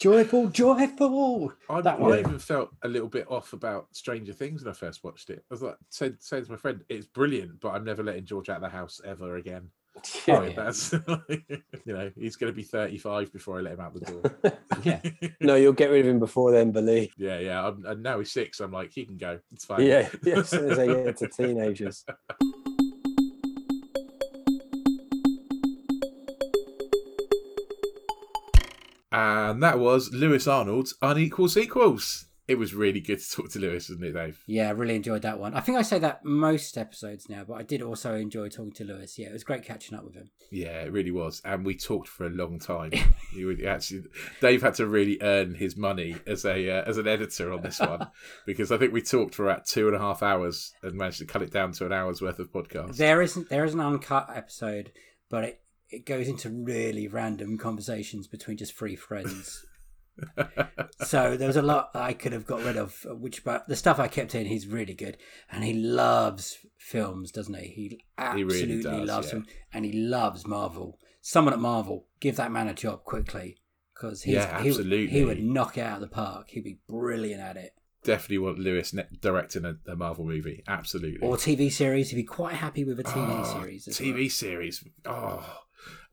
Joyful, 0.00 0.48
joyful. 0.48 1.52
I, 1.70 1.80
That 1.80 1.98
I 1.98 2.02
one. 2.02 2.18
even 2.18 2.38
felt 2.38 2.70
a 2.82 2.88
little 2.88 3.08
bit 3.08 3.30
off 3.30 3.52
about 3.52 3.86
Stranger 3.92 4.32
Things 4.32 4.64
when 4.64 4.70
I 4.72 4.74
first 4.74 5.04
watched 5.04 5.30
it. 5.30 5.44
I 5.50 5.54
was 5.54 5.62
like, 5.62 5.76
said, 5.90 6.16
said 6.18 6.44
to 6.44 6.50
my 6.50 6.56
friend, 6.56 6.82
it's 6.88 7.06
brilliant, 7.06 7.60
but 7.60 7.70
I'm 7.70 7.84
never 7.84 8.02
letting 8.02 8.24
George 8.24 8.48
out 8.48 8.56
of 8.56 8.62
the 8.62 8.68
house 8.68 9.00
ever 9.04 9.36
again. 9.36 9.70
Oh, 10.28 10.32
Like, 10.32 10.56
that's 10.56 10.92
you 11.28 11.92
know, 11.92 12.10
he's 12.16 12.36
going 12.36 12.52
to 12.52 12.56
be 12.56 12.62
35 12.62 13.32
before 13.32 13.58
I 13.58 13.60
let 13.60 13.74
him 13.74 13.80
out 13.80 13.94
the 13.94 14.00
door. 14.00 14.58
Yeah. 14.82 15.00
no 15.40 15.54
you'll 15.54 15.74
get 15.74 15.90
rid 15.90 16.00
of 16.00 16.10
him 16.10 16.18
before 16.18 16.50
then 16.50 16.72
believe 16.72 17.12
yeah, 17.18 17.38
yeah. 17.38 17.68
I'm, 17.68 17.84
and 17.86 18.02
now 18.02 18.18
he's 18.18 18.32
six. 18.32 18.58
I'm 18.58 18.72
like, 18.72 18.90
he 18.92 19.04
can 19.04 19.16
go. 19.16 19.38
It's 19.52 19.64
fine. 19.64 19.82
yeah, 19.82 20.08
yeah 20.24 20.38
as 20.38 20.48
soon 20.48 20.70
as 20.70 20.78
they 20.78 20.86
get 20.88 21.16
to 21.18 21.28
teenagers 21.28 22.04
And 29.12 29.62
that 29.62 29.78
was 29.78 30.10
Lewis 30.12 30.46
Arnold's 30.46 30.94
Unequal 31.02 31.48
Sequels. 31.48 32.24
It 32.52 32.58
was 32.58 32.74
really 32.74 33.00
good 33.00 33.18
to 33.18 33.30
talk 33.30 33.48
to 33.52 33.58
Lewis, 33.58 33.88
wasn't 33.88 34.04
it, 34.04 34.12
Dave? 34.12 34.44
Yeah, 34.46 34.68
I 34.68 34.72
really 34.72 34.94
enjoyed 34.94 35.22
that 35.22 35.38
one. 35.38 35.54
I 35.54 35.60
think 35.60 35.78
I 35.78 35.82
say 35.82 35.98
that 36.00 36.22
most 36.22 36.76
episodes 36.76 37.26
now, 37.30 37.44
but 37.48 37.54
I 37.54 37.62
did 37.62 37.80
also 37.80 38.14
enjoy 38.14 38.50
talking 38.50 38.72
to 38.72 38.84
Lewis. 38.84 39.18
Yeah, 39.18 39.28
it 39.28 39.32
was 39.32 39.42
great 39.42 39.64
catching 39.64 39.96
up 39.96 40.04
with 40.04 40.12
him. 40.12 40.28
Yeah, 40.50 40.82
it 40.82 40.92
really 40.92 41.12
was, 41.12 41.40
and 41.46 41.64
we 41.64 41.74
talked 41.74 42.08
for 42.08 42.26
a 42.26 42.30
long 42.30 42.58
time. 42.58 42.92
he 43.32 43.46
would 43.46 43.64
actually, 43.64 44.02
Dave 44.42 44.60
had 44.60 44.74
to 44.74 44.86
really 44.86 45.16
earn 45.22 45.54
his 45.54 45.78
money 45.78 46.14
as 46.26 46.44
a 46.44 46.68
uh, 46.68 46.84
as 46.84 46.98
an 46.98 47.08
editor 47.08 47.54
on 47.54 47.62
this 47.62 47.80
one 47.80 48.08
because 48.44 48.70
I 48.70 48.76
think 48.76 48.92
we 48.92 49.00
talked 49.00 49.34
for 49.34 49.48
about 49.48 49.64
two 49.64 49.86
and 49.86 49.96
a 49.96 49.98
half 49.98 50.22
hours 50.22 50.74
and 50.82 50.92
managed 50.92 51.20
to 51.20 51.24
cut 51.24 51.40
it 51.40 51.52
down 51.52 51.72
to 51.72 51.86
an 51.86 51.92
hour's 51.94 52.20
worth 52.20 52.38
of 52.38 52.52
podcast. 52.52 52.98
There 52.98 53.22
isn't 53.22 53.48
there 53.48 53.64
is 53.64 53.72
an 53.72 53.80
uncut 53.80 54.28
episode, 54.30 54.92
but 55.30 55.44
it, 55.44 55.62
it 55.88 56.04
goes 56.04 56.28
into 56.28 56.50
really 56.50 57.08
random 57.08 57.56
conversations 57.56 58.26
between 58.26 58.58
just 58.58 58.74
three 58.74 58.94
friends. 58.94 59.64
So 61.00 61.36
there 61.36 61.46
was 61.48 61.56
a 61.56 61.62
lot 61.62 61.90
I 61.94 62.12
could 62.12 62.32
have 62.32 62.46
got 62.46 62.62
rid 62.64 62.76
of, 62.76 63.04
which 63.08 63.44
but 63.44 63.66
the 63.68 63.76
stuff 63.76 63.98
I 63.98 64.08
kept 64.08 64.34
in, 64.34 64.46
he's 64.46 64.66
really 64.66 64.94
good, 64.94 65.16
and 65.50 65.64
he 65.64 65.72
loves 65.74 66.58
films, 66.78 67.30
doesn't 67.32 67.54
he? 67.54 67.66
He 67.68 67.88
He 68.36 68.44
really 68.44 68.62
absolutely 68.74 68.82
does, 68.82 69.08
loves 69.08 69.26
yeah. 69.28 69.32
them, 69.34 69.46
and 69.72 69.84
he 69.84 69.92
loves 69.92 70.46
Marvel. 70.46 70.98
Someone 71.20 71.54
at 71.54 71.60
Marvel, 71.60 72.06
give 72.20 72.36
that 72.36 72.50
man 72.52 72.68
a 72.68 72.74
job 72.74 73.04
quickly 73.04 73.58
because 73.94 74.26
Yeah, 74.26 74.60
he, 74.62 74.72
would- 74.72 74.86
he 75.10 75.24
would 75.24 75.42
knock 75.42 75.78
it 75.78 75.82
out 75.82 75.96
of 75.96 76.00
the 76.00 76.08
park. 76.08 76.48
He'd 76.50 76.64
be 76.64 76.78
brilliant 76.88 77.40
at 77.40 77.56
it. 77.56 77.72
Definitely 78.04 78.38
want 78.38 78.58
Lewis 78.58 78.92
directing 79.20 79.64
a, 79.64 79.76
a 79.86 79.94
Marvel 79.94 80.24
movie. 80.24 80.64
Absolutely. 80.66 81.20
Or 81.20 81.36
TV 81.36 81.70
series, 81.70 82.10
he'd 82.10 82.16
be 82.16 82.24
quite 82.24 82.54
happy 82.54 82.82
with 82.82 82.98
a 82.98 83.04
TV 83.04 83.28
Oh, 83.28 83.42
ah, 83.44 83.60
series. 83.60 83.86
TV 83.86 84.14
well. 84.22 84.28
series. 84.28 84.84
Oh, 85.06 85.58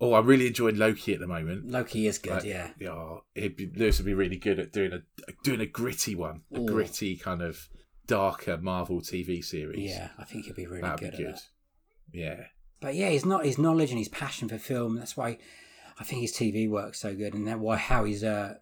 oh, 0.01 0.13
I'm 0.13 0.25
really 0.25 0.47
enjoying 0.47 0.77
Loki 0.77 1.13
at 1.13 1.19
the 1.19 1.27
moment. 1.27 1.69
Loki 1.69 2.07
is 2.07 2.17
good, 2.17 2.33
Like, 2.33 2.43
yeah. 2.45 2.69
Yeah, 2.79 3.17
be, 3.35 3.71
Lewis 3.75 3.99
would 3.99 4.05
be 4.05 4.13
really 4.13 4.37
good 4.37 4.59
at 4.59 4.71
doing 4.71 4.93
a 4.93 4.99
doing 5.43 5.59
a 5.61 5.65
gritty 5.65 6.15
one, 6.15 6.41
a 6.53 6.59
Ooh. 6.59 6.65
gritty 6.65 7.15
kind 7.17 7.41
of 7.41 7.67
darker 8.07 8.57
Marvel 8.57 9.01
TV 9.01 9.43
series. 9.43 9.91
Yeah, 9.91 10.09
I 10.17 10.23
think 10.23 10.45
he'd 10.45 10.55
be 10.55 10.65
really 10.67 10.81
That'd 10.81 10.99
good 11.11 11.17
be 11.17 11.23
at 11.25 11.31
good. 11.33 11.39
Yeah, 12.11 12.43
But 12.81 12.95
yeah, 12.95 13.09
his 13.09 13.25
not 13.25 13.45
his 13.45 13.57
knowledge 13.57 13.89
and 13.91 13.99
his 13.99 14.09
passion 14.09 14.49
for 14.49 14.57
film. 14.57 14.95
That's 14.95 15.15
why 15.17 15.37
I 15.99 16.03
think 16.03 16.21
his 16.21 16.33
TV 16.33 16.69
works 16.69 16.99
so 16.99 17.13
good, 17.15 17.33
and 17.33 17.47
that 17.47 17.59
why 17.59 17.75
how 17.77 18.05
he's 18.05 18.23
uh, 18.23 18.55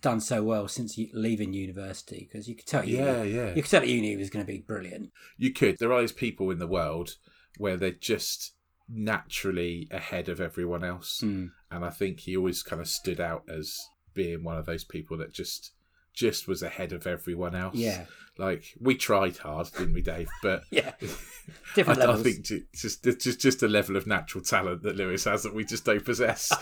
done 0.00 0.20
so 0.20 0.42
well 0.44 0.68
since 0.68 0.96
leaving 1.12 1.52
university. 1.54 2.28
Because 2.30 2.46
you 2.46 2.54
could 2.54 2.66
tell, 2.66 2.84
uni, 2.84 3.02
Yeah, 3.04 3.22
yeah. 3.22 3.54
you 3.54 3.62
could 3.62 3.70
tell 3.70 3.82
at 3.82 3.88
uni 3.88 4.10
he 4.10 4.16
was 4.16 4.30
going 4.30 4.44
to 4.46 4.52
be 4.52 4.58
brilliant. 4.60 5.10
you 5.38 5.52
could. 5.52 5.78
There 5.78 5.92
are 5.92 6.00
those 6.02 6.12
people 6.12 6.50
in 6.50 6.58
the 6.58 6.66
world 6.68 7.16
where 7.58 7.76
they're 7.76 7.90
just 7.90 8.52
naturally 8.88 9.88
ahead 9.90 10.28
of 10.28 10.40
everyone 10.40 10.84
else, 10.84 11.20
Mm. 11.22 11.50
and 11.70 11.84
I 11.84 11.90
think 11.90 12.20
he 12.20 12.36
always 12.36 12.62
kind 12.62 12.80
of 12.82 12.88
stood 12.88 13.20
out 13.20 13.44
as 13.48 13.78
being 14.14 14.44
one 14.44 14.56
of 14.58 14.66
those 14.66 14.84
people 14.84 15.16
that 15.18 15.32
just 15.32 15.72
just 16.12 16.46
was 16.46 16.62
ahead 16.62 16.92
of 16.92 17.06
everyone 17.08 17.56
else. 17.56 17.74
Yeah. 17.74 18.06
like 18.38 18.64
we 18.80 18.94
tried 18.94 19.36
hard, 19.38 19.68
didn't 19.76 19.94
we, 19.94 20.00
Dave? 20.02 20.28
But 20.42 20.62
Yeah. 20.70 20.92
Different 21.74 22.00
I, 22.00 22.04
I 22.04 22.06
levels. 22.06 22.22
think 22.22 22.44
just 22.72 23.02
just 23.04 23.40
just 23.40 23.62
a 23.64 23.68
level 23.68 23.96
of 23.96 24.06
natural 24.06 24.44
talent 24.44 24.82
that 24.82 24.94
Lewis 24.96 25.24
has 25.24 25.42
that 25.42 25.54
we 25.54 25.64
just 25.64 25.84
don't 25.84 26.04
possess. 26.04 26.52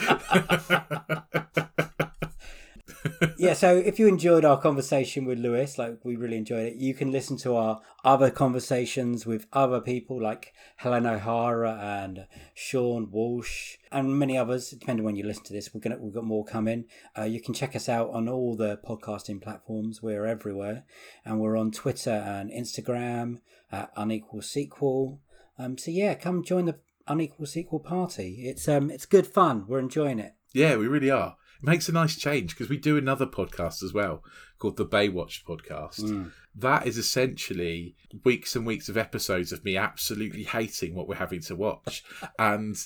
yeah, 3.39 3.55
so 3.55 3.77
if 3.77 3.99
you 3.99 4.09
enjoyed 4.09 4.45
our 4.45 4.61
conversation 4.61 5.25
with 5.25 5.39
Lewis, 5.39 5.79
like 5.79 5.99
we 6.05 6.17
really 6.17 6.37
enjoyed 6.37 6.73
it, 6.73 6.77
you 6.77 6.95
can 6.95 7.13
listen 7.13 7.37
to 7.39 7.57
our 7.57 7.81
other 8.05 8.31
conversations 8.31 9.27
with 9.27 9.47
other 9.53 9.81
people 9.81 10.21
like 10.21 10.53
Helen 10.77 11.07
O'Hara 11.07 11.79
and 11.81 12.27
Sean 12.55 13.11
Walsh 13.11 13.77
and 13.91 14.19
many 14.19 14.37
others. 14.37 14.71
Depending 14.71 15.05
when 15.05 15.17
you 15.17 15.25
listen 15.25 15.45
to 15.45 15.53
this, 15.53 15.73
we're 15.73 15.81
gonna 15.81 15.99
we've 15.99 16.15
got 16.15 16.25
more 16.25 16.45
coming. 16.45 16.87
Uh, 17.17 17.25
you 17.25 17.41
can 17.41 17.55
check 17.55 17.77
us 17.77 17.89
out 17.89 18.11
on 18.11 18.29
all 18.29 18.57
the 18.57 18.79
podcasting 18.79 19.43
platforms. 19.43 20.03
We're 20.03 20.27
everywhere, 20.27 20.85
and 21.25 21.41
we're 21.41 21.57
on 21.57 21.71
Twitter 21.71 22.11
and 22.11 22.51
Instagram 22.51 23.41
at 23.71 23.93
Unequal 23.97 24.43
Sequel. 24.43 25.21
Um, 25.59 25.79
so 25.79 25.91
yeah, 25.91 26.15
come 26.15 26.43
join 26.43 26.67
the 26.67 26.79
Unequal 27.07 27.47
Sequel 27.47 27.81
party. 27.81 28.45
It's 28.47 28.69
um 28.69 28.91
it's 28.91 29.07
good 29.07 29.27
fun. 29.27 29.67
We're 29.69 29.79
enjoying 29.79 30.19
it. 30.19 30.35
Yeah, 30.53 30.77
we 30.77 30.87
really 30.87 31.11
are. 31.11 31.37
It 31.63 31.67
makes 31.67 31.89
a 31.89 31.93
nice 31.93 32.17
change 32.17 32.51
because 32.51 32.69
we 32.69 32.77
do 32.77 32.97
another 32.97 33.27
podcast 33.27 33.83
as 33.83 33.93
well 33.93 34.25
called 34.59 34.77
the 34.77 34.87
Baywatch 34.87 35.45
podcast. 35.45 36.01
Mm. 36.01 36.33
That 36.55 36.87
is 36.87 36.99
essentially 36.99 37.95
weeks 38.25 38.55
and 38.57 38.67
weeks 38.67 38.89
of 38.89 38.97
episodes 38.97 39.53
of 39.53 39.65
me 39.65 39.77
absolutely 39.77 40.45
hating 40.45 40.95
what 40.95 41.09
we're 41.09 41.15
having 41.17 41.41
to 41.43 41.57
watch. 41.57 42.05
and 42.39 42.77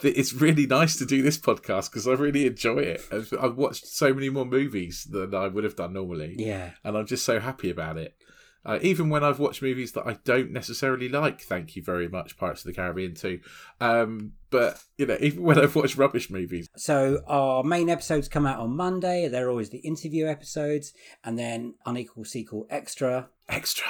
th- 0.00 0.16
it's 0.16 0.32
really 0.32 0.66
nice 0.66 0.96
to 0.98 1.06
do 1.06 1.22
this 1.22 1.38
podcast 1.38 1.90
because 1.90 2.06
I 2.06 2.12
really 2.12 2.46
enjoy 2.46 2.78
it. 2.78 3.02
I've, 3.10 3.32
I've 3.40 3.56
watched 3.56 3.86
so 3.86 4.12
many 4.12 4.28
more 4.28 4.46
movies 4.46 5.06
than 5.10 5.34
I 5.34 5.48
would 5.48 5.64
have 5.64 5.76
done 5.76 5.94
normally. 5.94 6.36
Yeah. 6.38 6.72
And 6.84 6.96
I'm 6.96 7.06
just 7.06 7.24
so 7.24 7.40
happy 7.40 7.70
about 7.70 7.96
it. 7.96 8.16
Uh, 8.66 8.80
even 8.82 9.08
when 9.08 9.22
I've 9.22 9.38
watched 9.38 9.62
movies 9.62 9.92
that 9.92 10.08
I 10.08 10.18
don't 10.24 10.50
necessarily 10.50 11.08
like, 11.08 11.40
thank 11.40 11.76
you 11.76 11.84
very 11.84 12.08
much, 12.08 12.36
Pirates 12.36 12.62
of 12.62 12.66
the 12.66 12.72
Caribbean 12.74 13.14
too. 13.14 13.38
Um, 13.80 14.32
but 14.50 14.82
you 14.98 15.06
know, 15.06 15.16
even 15.20 15.44
when 15.44 15.56
I've 15.58 15.76
watched 15.76 15.96
rubbish 15.96 16.30
movies, 16.30 16.68
So 16.76 17.22
our 17.28 17.62
main 17.62 17.88
episodes 17.88 18.28
come 18.28 18.44
out 18.44 18.58
on 18.58 18.76
Monday. 18.76 19.28
They're 19.28 19.48
always 19.50 19.70
the 19.70 19.78
interview 19.78 20.26
episodes, 20.26 20.92
and 21.22 21.38
then 21.38 21.74
Unequal 21.86 22.24
Sequel 22.24 22.66
Extra. 22.68 23.28
Extra. 23.48 23.86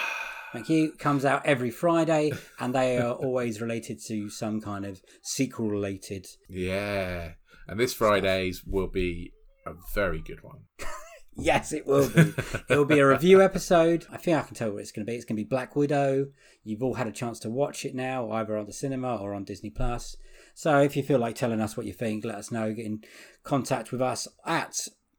Thank 0.52 0.68
you. 0.68 0.92
Comes 0.92 1.24
out 1.24 1.44
every 1.46 1.70
Friday, 1.70 2.32
and 2.60 2.74
they 2.74 2.98
are 2.98 3.12
always 3.12 3.60
related 3.62 3.98
to 4.08 4.28
some 4.28 4.60
kind 4.60 4.84
of 4.84 5.00
sequel 5.22 5.68
related. 5.70 6.26
yeah. 6.48 7.32
And 7.68 7.80
this 7.80 7.92
Friday's 7.94 8.62
will 8.64 8.86
be 8.86 9.32
a 9.66 9.72
very 9.92 10.20
good 10.20 10.44
one. 10.44 10.60
Yes, 11.38 11.72
it 11.72 11.86
will 11.86 12.08
be. 12.08 12.34
it 12.68 12.76
will 12.76 12.86
be 12.86 12.98
a 12.98 13.06
review 13.06 13.42
episode. 13.42 14.06
I 14.10 14.16
think 14.16 14.38
I 14.38 14.42
can 14.42 14.54
tell 14.54 14.72
what 14.72 14.80
it's 14.80 14.92
going 14.92 15.04
to 15.04 15.10
be. 15.10 15.16
It's 15.16 15.24
going 15.24 15.36
to 15.36 15.42
be 15.42 15.48
Black 15.48 15.76
Widow. 15.76 16.28
You've 16.64 16.82
all 16.82 16.94
had 16.94 17.06
a 17.06 17.12
chance 17.12 17.38
to 17.40 17.50
watch 17.50 17.84
it 17.84 17.94
now, 17.94 18.30
either 18.30 18.56
on 18.56 18.66
the 18.66 18.72
cinema 18.72 19.16
or 19.16 19.34
on 19.34 19.44
Disney 19.44 19.70
Plus. 19.70 20.16
So 20.54 20.80
if 20.80 20.96
you 20.96 21.02
feel 21.02 21.18
like 21.18 21.36
telling 21.36 21.60
us 21.60 21.76
what 21.76 21.86
you 21.86 21.92
think, 21.92 22.24
let 22.24 22.36
us 22.36 22.50
know. 22.50 22.72
Get 22.72 22.86
in 22.86 23.02
contact 23.42 23.92
with 23.92 24.00
us 24.00 24.26
at 24.46 24.74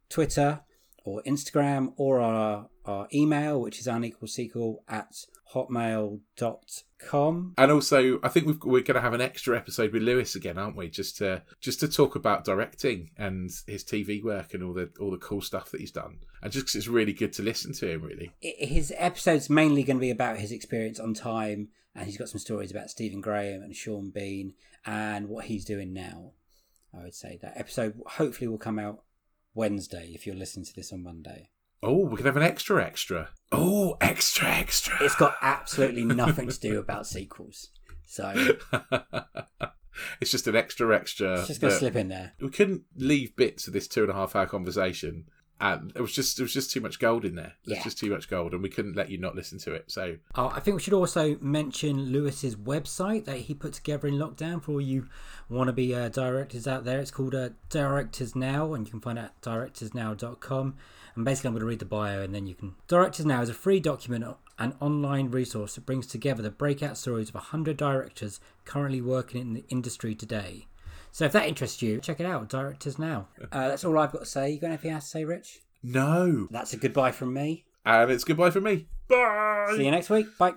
Twitter 0.09 0.61
or 1.05 1.21
Instagram 1.27 1.93
or 1.97 2.19
our, 2.19 2.67
our 2.85 3.07
email, 3.13 3.61
which 3.61 3.79
is 3.79 3.87
unequalsequel 3.87 4.77
at 4.87 5.13
hotmail.com. 5.53 7.53
And 7.57 7.71
also, 7.71 8.19
I 8.23 8.29
think 8.29 8.47
we've, 8.47 8.63
we're 8.63 8.81
going 8.81 8.95
to 8.95 9.01
have 9.01 9.13
an 9.13 9.21
extra 9.21 9.57
episode 9.57 9.93
with 9.93 10.03
Lewis 10.03 10.35
again, 10.35 10.57
aren't 10.57 10.75
we? 10.75 10.89
Just 10.89 11.17
to 11.17 11.43
just 11.59 11.79
to 11.81 11.87
talk 11.87 12.15
about 12.15 12.43
directing 12.43 13.11
and 13.17 13.49
his 13.67 13.83
TV 13.83 14.23
work 14.23 14.53
and 14.53 14.63
all 14.63 14.73
the 14.73 14.89
all 14.99 15.11
the 15.11 15.17
cool 15.17 15.41
stuff 15.41 15.71
that 15.71 15.81
he's 15.81 15.91
done, 15.91 16.19
and 16.41 16.51
just 16.51 16.67
'cause 16.67 16.75
it's 16.75 16.87
really 16.87 17.13
good 17.13 17.33
to 17.33 17.43
listen 17.43 17.73
to 17.73 17.91
him. 17.91 18.01
Really, 18.01 18.31
His 18.41 18.93
episode's 18.97 19.49
mainly 19.49 19.83
going 19.83 19.97
to 19.97 20.01
be 20.01 20.11
about 20.11 20.39
his 20.39 20.51
experience 20.51 20.99
on 20.99 21.13
time, 21.13 21.69
and 21.95 22.05
he's 22.05 22.17
got 22.17 22.29
some 22.29 22.39
stories 22.39 22.71
about 22.71 22.89
Stephen 22.89 23.21
Graham 23.21 23.61
and 23.61 23.75
Sean 23.75 24.09
Bean 24.09 24.53
and 24.85 25.29
what 25.29 25.45
he's 25.45 25.65
doing 25.65 25.93
now. 25.93 26.31
I 26.97 27.03
would 27.03 27.15
say 27.15 27.37
that 27.41 27.57
episode 27.57 27.99
hopefully 28.05 28.47
will 28.47 28.57
come 28.57 28.79
out 28.79 29.03
Wednesday 29.53 30.11
if 30.13 30.25
you're 30.25 30.35
listening 30.35 30.65
to 30.65 30.75
this 30.75 30.93
on 30.93 31.03
Monday. 31.03 31.49
Oh, 31.83 32.05
we 32.05 32.17
can 32.17 32.25
have 32.25 32.37
an 32.37 32.43
extra 32.43 32.83
extra. 32.83 33.29
Oh, 33.51 33.95
extra 34.01 34.47
extra. 34.49 34.97
It's 35.01 35.15
got 35.15 35.35
absolutely 35.41 36.03
nothing 36.05 36.49
to 36.49 36.59
do 36.59 36.79
about 36.79 37.07
sequels. 37.07 37.69
So 38.05 38.55
it's 40.21 40.31
just 40.31 40.47
an 40.47 40.55
extra 40.55 40.95
extra. 40.95 41.39
It's 41.39 41.47
just 41.47 41.61
gonna 41.61 41.73
that- 41.73 41.79
slip 41.79 41.95
in 41.95 42.07
there. 42.09 42.33
We 42.39 42.49
couldn't 42.49 42.83
leave 42.95 43.35
bits 43.35 43.67
of 43.67 43.73
this 43.73 43.87
two 43.87 44.01
and 44.03 44.11
a 44.11 44.15
half 44.15 44.35
hour 44.35 44.45
conversation, 44.45 45.25
and 45.59 45.91
it 45.95 46.01
was 46.01 46.13
just 46.13 46.39
it 46.39 46.43
was 46.43 46.53
just 46.53 46.71
too 46.71 46.81
much 46.81 46.99
gold 46.99 47.25
in 47.25 47.35
there. 47.35 47.53
There's 47.65 47.79
Yeah. 47.79 47.83
just 47.83 47.97
too 47.99 48.09
much 48.09 48.29
gold, 48.29 48.53
and 48.53 48.61
we 48.63 48.69
couldn't 48.69 48.95
let 48.95 49.09
you 49.09 49.17
not 49.17 49.35
listen 49.35 49.57
to 49.59 49.73
it. 49.73 49.91
So 49.91 50.17
Oh, 50.35 50.51
I 50.53 50.59
think 50.59 50.75
we 50.75 50.81
should 50.81 50.93
also 50.93 51.37
mention 51.41 52.11
Lewis's 52.11 52.55
website 52.55 53.25
that 53.25 53.37
he 53.37 53.53
put 53.53 53.73
together 53.73 54.07
in 54.07 54.15
lockdown 54.15 54.61
for 54.61 54.73
all 54.73 54.81
you 54.81 55.07
wannabe 55.49 55.95
uh, 55.95 56.09
directors 56.09 56.67
out 56.67 56.83
there. 56.85 56.99
It's 56.99 57.11
called 57.11 57.35
uh, 57.35 57.49
Directors 57.69 58.35
Now, 58.35 58.73
and 58.73 58.85
you 58.87 58.91
can 58.91 59.01
find 59.01 59.17
it 59.17 59.21
at 59.25 59.41
directorsnow.com. 59.41 60.75
And 61.17 61.25
basically, 61.25 61.47
I'm 61.49 61.53
going 61.55 61.61
to 61.61 61.65
read 61.67 61.79
the 61.79 61.85
bio, 61.85 62.21
and 62.21 62.33
then 62.33 62.45
you 62.47 62.53
can. 62.55 62.75
Directors 62.87 63.25
Now 63.25 63.41
is 63.41 63.49
a 63.49 63.53
free 63.53 63.79
document, 63.79 64.23
an 64.59 64.75
online 64.79 65.31
resource 65.31 65.75
that 65.75 65.85
brings 65.85 66.05
together 66.07 66.43
the 66.43 66.51
breakout 66.51 66.95
stories 66.97 67.29
of 67.29 67.35
100 67.35 67.75
directors 67.75 68.39
currently 68.65 69.01
working 69.01 69.41
in 69.41 69.53
the 69.53 69.65
industry 69.69 70.13
today. 70.13 70.67
So 71.11 71.25
if 71.25 71.31
that 71.31 71.47
interests 71.47 71.81
you, 71.81 71.99
check 71.99 72.19
it 72.19 72.25
out, 72.27 72.47
Directors 72.49 72.99
Now. 72.99 73.27
Uh, 73.51 73.67
that's 73.67 73.83
all 73.83 73.97
I've 73.97 74.11
got 74.11 74.19
to 74.19 74.25
say. 74.25 74.51
You 74.51 74.59
got 74.59 74.67
anything 74.67 74.91
else 74.91 75.05
to 75.05 75.09
say, 75.09 75.25
Rich? 75.25 75.59
no, 75.83 76.47
That's 76.51 76.73
a 76.73 76.77
goodbye 76.77 77.11
from 77.11 77.33
me. 77.33 77.65
and 77.83 78.11
it's 78.11 78.23
goodbye 78.23 78.51
from 78.51 78.63
me. 78.63 78.85
Bye. 79.07 79.73
See 79.75 79.85
you 79.85 79.91
next 79.91 80.09
week. 80.11 80.27
Bye. 80.37 80.53